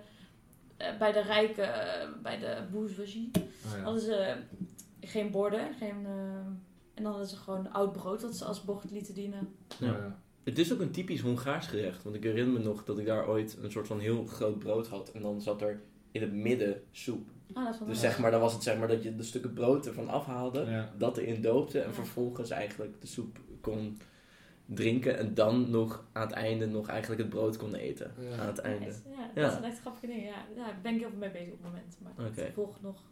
eh, 0.77 0.99
bij 0.99 1.13
de 1.13 1.21
rijken, 1.23 1.75
eh, 2.01 2.09
bij 2.23 2.39
de 2.39 2.57
bourgeoisie, 2.73 3.31
Oh, 3.37 3.77
ja. 3.77 3.83
hadden 3.83 4.03
ze 4.03 4.35
geen 5.01 5.31
borden, 5.31 5.75
geen, 5.79 6.07
eh, 6.07 6.13
en 6.95 7.03
dan 7.03 7.07
hadden 7.07 7.27
ze 7.29 7.37
gewoon 7.37 7.73
oud 7.73 7.93
brood 7.93 8.21
dat 8.21 8.37
ze 8.37 8.45
als 8.45 8.65
bord 8.65 8.91
lieten 8.91 9.15
dienen. 9.15 9.49
Ja. 9.79 9.87
Ja. 9.87 10.19
Het 10.45 10.59
is 10.59 10.73
ook 10.73 10.81
een 10.81 10.91
typisch 10.91 11.21
Hongaars 11.21 11.67
gerecht. 11.67 12.03
Want 12.03 12.17
ik 12.17 12.23
herinner 12.23 12.53
me 12.61 12.65
nog 12.65 12.85
dat 12.85 12.99
ik 12.99 13.07
daar 13.07 13.29
ooit 13.29 13.57
een 13.63 13.71
soort 13.71 13.87
van 13.87 14.01
heel 14.01 14.25
groot 14.25 14.59
brood 14.59 14.87
had. 14.89 15.11
En 15.11 15.23
dan 15.23 15.41
zat 15.41 15.63
er 15.63 15.81
in 16.13 16.21
het 16.21 16.33
midden 16.33 16.83
soep. 16.93 17.29
Ah, 17.53 17.65
dat 17.65 17.73
is 17.75 17.79
wel 17.79 17.89
Dus 17.89 18.01
zeg 18.01 18.19
maar, 18.19 18.31
dan 18.31 18.41
was 18.41 18.53
het 18.53 18.63
zeg 18.63 18.79
maar 18.79 18.89
dat 18.89 19.03
je 19.03 19.17
de 19.17 19.23
stukken 19.23 19.53
brood 19.53 19.87
ervan 19.87 20.09
afhaalde. 20.09 20.61
Ja. 20.65 20.93
Dat 20.99 21.17
erin 21.17 21.43
doopte. 21.43 21.81
En 21.81 21.89
Ja. 21.89 21.95
vervolgens 21.95 22.51
eigenlijk 22.51 23.01
de 23.01 23.07
soep 23.07 23.39
kon 23.61 23.99
drinken. 24.67 25.19
En 25.19 25.35
dan 25.35 25.71
nog 25.71 26.05
aan 26.12 26.23
het 26.27 26.33
einde 26.37 26.67
nog 26.67 26.89
eigenlijk 26.89 27.21
het 27.21 27.31
brood 27.31 27.57
kon 27.57 27.75
eten. 27.75 28.12
Ja. 28.31 28.37
Aan 28.39 28.47
het 28.47 28.59
einde. 28.59 28.85
Nice. 28.85 28.99
Ja, 29.17 29.31
Ja. 29.35 29.43
dat 29.43 29.53
zijn 29.53 29.65
echt 29.65 29.81
grappige 29.81 30.07
dingen. 30.07 30.25
Ja, 30.25 30.45
ja 30.57 30.69
ik 30.71 30.83
ben 30.83 30.95
ik 30.95 31.01
heel 31.01 31.09
veel 31.11 31.19
mee 31.19 31.31
bezig 31.31 31.53
op 31.53 31.59
het 31.62 31.67
moment. 31.67 31.99
Maar 32.03 32.27
Oké. 32.27 32.41
het 32.41 32.53
volgt 32.55 32.83
nog. 32.83 33.03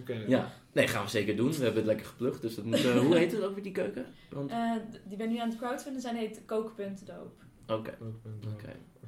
Oké. 0.00 0.24
Ja, 0.26 0.52
nee, 0.72 0.88
gaan 0.88 1.04
we 1.04 1.10
zeker 1.10 1.36
doen. 1.36 1.48
We 1.50 1.54
hebben 1.56 1.74
het 1.76 1.84
lekker 1.86 2.06
geplukt. 2.06 2.42
Dus 2.42 2.54
dat 2.54 2.64
moet, 2.64 2.84
eh, 2.84 2.98
hoe 3.00 3.16
heet 3.16 3.32
het 3.32 3.42
ook 3.42 3.54
weer 3.54 3.62
die 3.62 3.72
keuken? 3.72 4.06
Want, 4.30 4.50
Eh, 4.50 4.72
die 5.04 5.16
ben 5.16 5.28
nu 5.30 5.38
aan 5.38 5.48
het 5.48 5.58
crowdfunden. 5.58 6.02
Zijn 6.02 6.16
heet 6.16 6.42
Kookpunt 6.46 7.06
Doop. 7.06 7.42
Oké, 7.66 7.96
Ook 8.00 8.22
punt. 8.22 8.44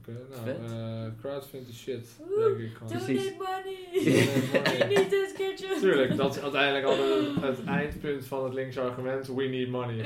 Oké. 0.09 0.19
Oké, 0.19 0.27
nou, 0.31 0.45
Vet. 0.45 1.53
eh 1.53 1.69
is 1.69 1.79
shit, 1.79 2.07
Woe, 2.19 2.45
denk 2.57 2.59
ik 2.71 2.77
gewoon. 2.77 2.93
Precies. 3.05 3.33
Donate 3.39 3.63
money! 3.65 4.15
Donate 4.53 4.85
I 4.85 4.95
need 4.95 5.11
this 5.11 5.33
kitchen! 5.33 5.79
Tuurlijk, 5.81 6.17
dat 6.17 6.37
is 6.37 6.43
uiteindelijk 6.43 6.85
altijd 6.85 7.25
het 7.57 7.65
eindpunt 7.67 8.27
van 8.27 8.45
het 8.45 8.55
linkse 8.55 8.81
argument. 8.81 9.27
We 9.27 9.43
need 9.45 9.69
money. 9.69 9.95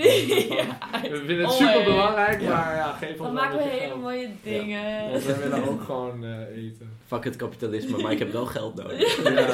ja, 0.48 0.78
We 1.02 1.16
vinden 1.16 1.38
het 1.38 1.46
Oh, 1.46 1.52
super 1.56 1.78
ja. 1.78 1.84
belangrijk, 1.84 2.40
Ja. 2.40 2.48
maar 2.48 2.74
ja, 2.76 2.92
geef 2.92 3.10
ons 3.10 3.18
Dan 3.18 3.32
maken 3.32 3.56
we 3.58 3.64
hele 3.64 3.80
geld. 3.86 4.00
mooie 4.00 4.28
dingen. 4.42 5.10
Want 5.10 5.24
wij 5.24 5.38
willen 5.38 5.68
ook 5.68 5.82
gewoon 5.82 6.24
eh, 6.24 6.56
eten. 6.66 6.90
Fuck 7.06 7.24
het 7.24 7.36
kapitalisme, 7.36 8.02
maar 8.02 8.12
ik 8.12 8.18
heb 8.18 8.32
wel 8.32 8.46
geld 8.46 8.74
nodig. 8.82 9.22
Ja, 9.22 9.30
ja. 9.30 9.46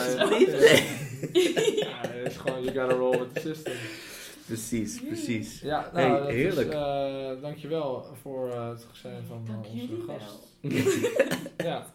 Ja, 1.75 2.01
het 2.09 2.31
is 2.33 2.37
gewoon, 2.37 2.63
you 2.65 2.79
gotta 2.79 2.95
roll 2.95 3.19
with 3.19 3.35
the 3.35 3.41
system. 3.41 3.73
Precies, 4.47 5.01
precies. 5.03 5.61
Ja, 5.61 5.91
Hey, 5.93 6.09
nou, 6.09 6.23
dat 6.23 6.29
heerlijk. 6.33 6.69
Is, 6.69 6.75
eh, 6.75 7.43
dankjewel 7.43 8.05
voor 8.23 8.51
eh, 8.51 8.69
het 8.69 8.87
zijn 8.93 9.25
van 9.27 9.41
eh, 9.47 9.53
Dank 9.53 9.65
onze 9.67 9.77
jullie 9.87 10.03
gast. 10.07 10.57
ja. 11.69 11.87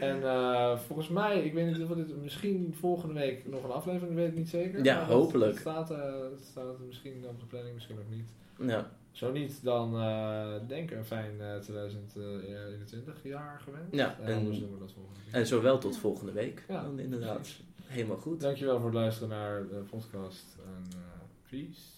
En 0.00 0.22
eh, 0.22 0.78
volgens 0.78 1.08
mij, 1.08 1.44
ik 1.44 1.52
weet 1.54 1.66
niet 1.66 1.82
of 1.90 1.96
dit 1.96 2.22
misschien 2.22 2.74
volgende 2.78 3.14
week 3.14 3.46
nog 3.48 3.64
een 3.64 3.70
aflevering, 3.70 4.10
ik 4.10 4.16
weet 4.16 4.26
het 4.26 4.36
niet 4.36 4.48
zeker. 4.48 4.84
Ja, 4.84 4.96
Maar 4.96 5.06
hopelijk. 5.06 5.50
Dat 5.52 5.60
staat, 5.60 5.90
eh, 5.90 6.12
dat 6.20 6.40
staat 6.50 6.78
misschien 6.86 7.24
op 7.28 7.40
de 7.40 7.46
planning, 7.46 7.74
misschien 7.74 7.96
ook 7.98 8.10
niet. 8.16 8.28
Ja, 8.70 8.90
Zo 9.12 9.32
niet, 9.32 9.62
dan 9.62 9.96
eh, 10.00 10.52
denk 10.68 10.90
ik 10.90 10.96
een 10.96 11.04
fijn 11.04 11.40
eh 11.40 11.56
2021 11.58 13.14
jaar 13.22 13.60
gewenst. 13.64 13.94
Ja, 13.94 14.16
en, 14.20 14.26
en- 14.26 14.36
anders 14.36 14.58
doen 14.58 14.72
we 14.72 14.78
dat 14.78 14.92
volgende 14.92 15.20
keer. 15.24 15.34
en 15.34 15.46
zowel 15.46 15.78
tot 15.78 15.96
volgende 15.96 16.32
week. 16.32 16.64
Ja, 16.68 16.82
dan 16.82 16.98
inderdaad. 16.98 17.48
Helemaal 17.86 18.16
goed. 18.16 18.40
Dankjewel 18.40 18.76
voor 18.76 18.84
het 18.90 18.94
luisteren 18.94 19.28
naar 19.28 19.62
de 19.68 19.82
podcast. 19.90 20.44
En 20.64 20.84
eh, 20.90 20.98
peace. 21.50 21.95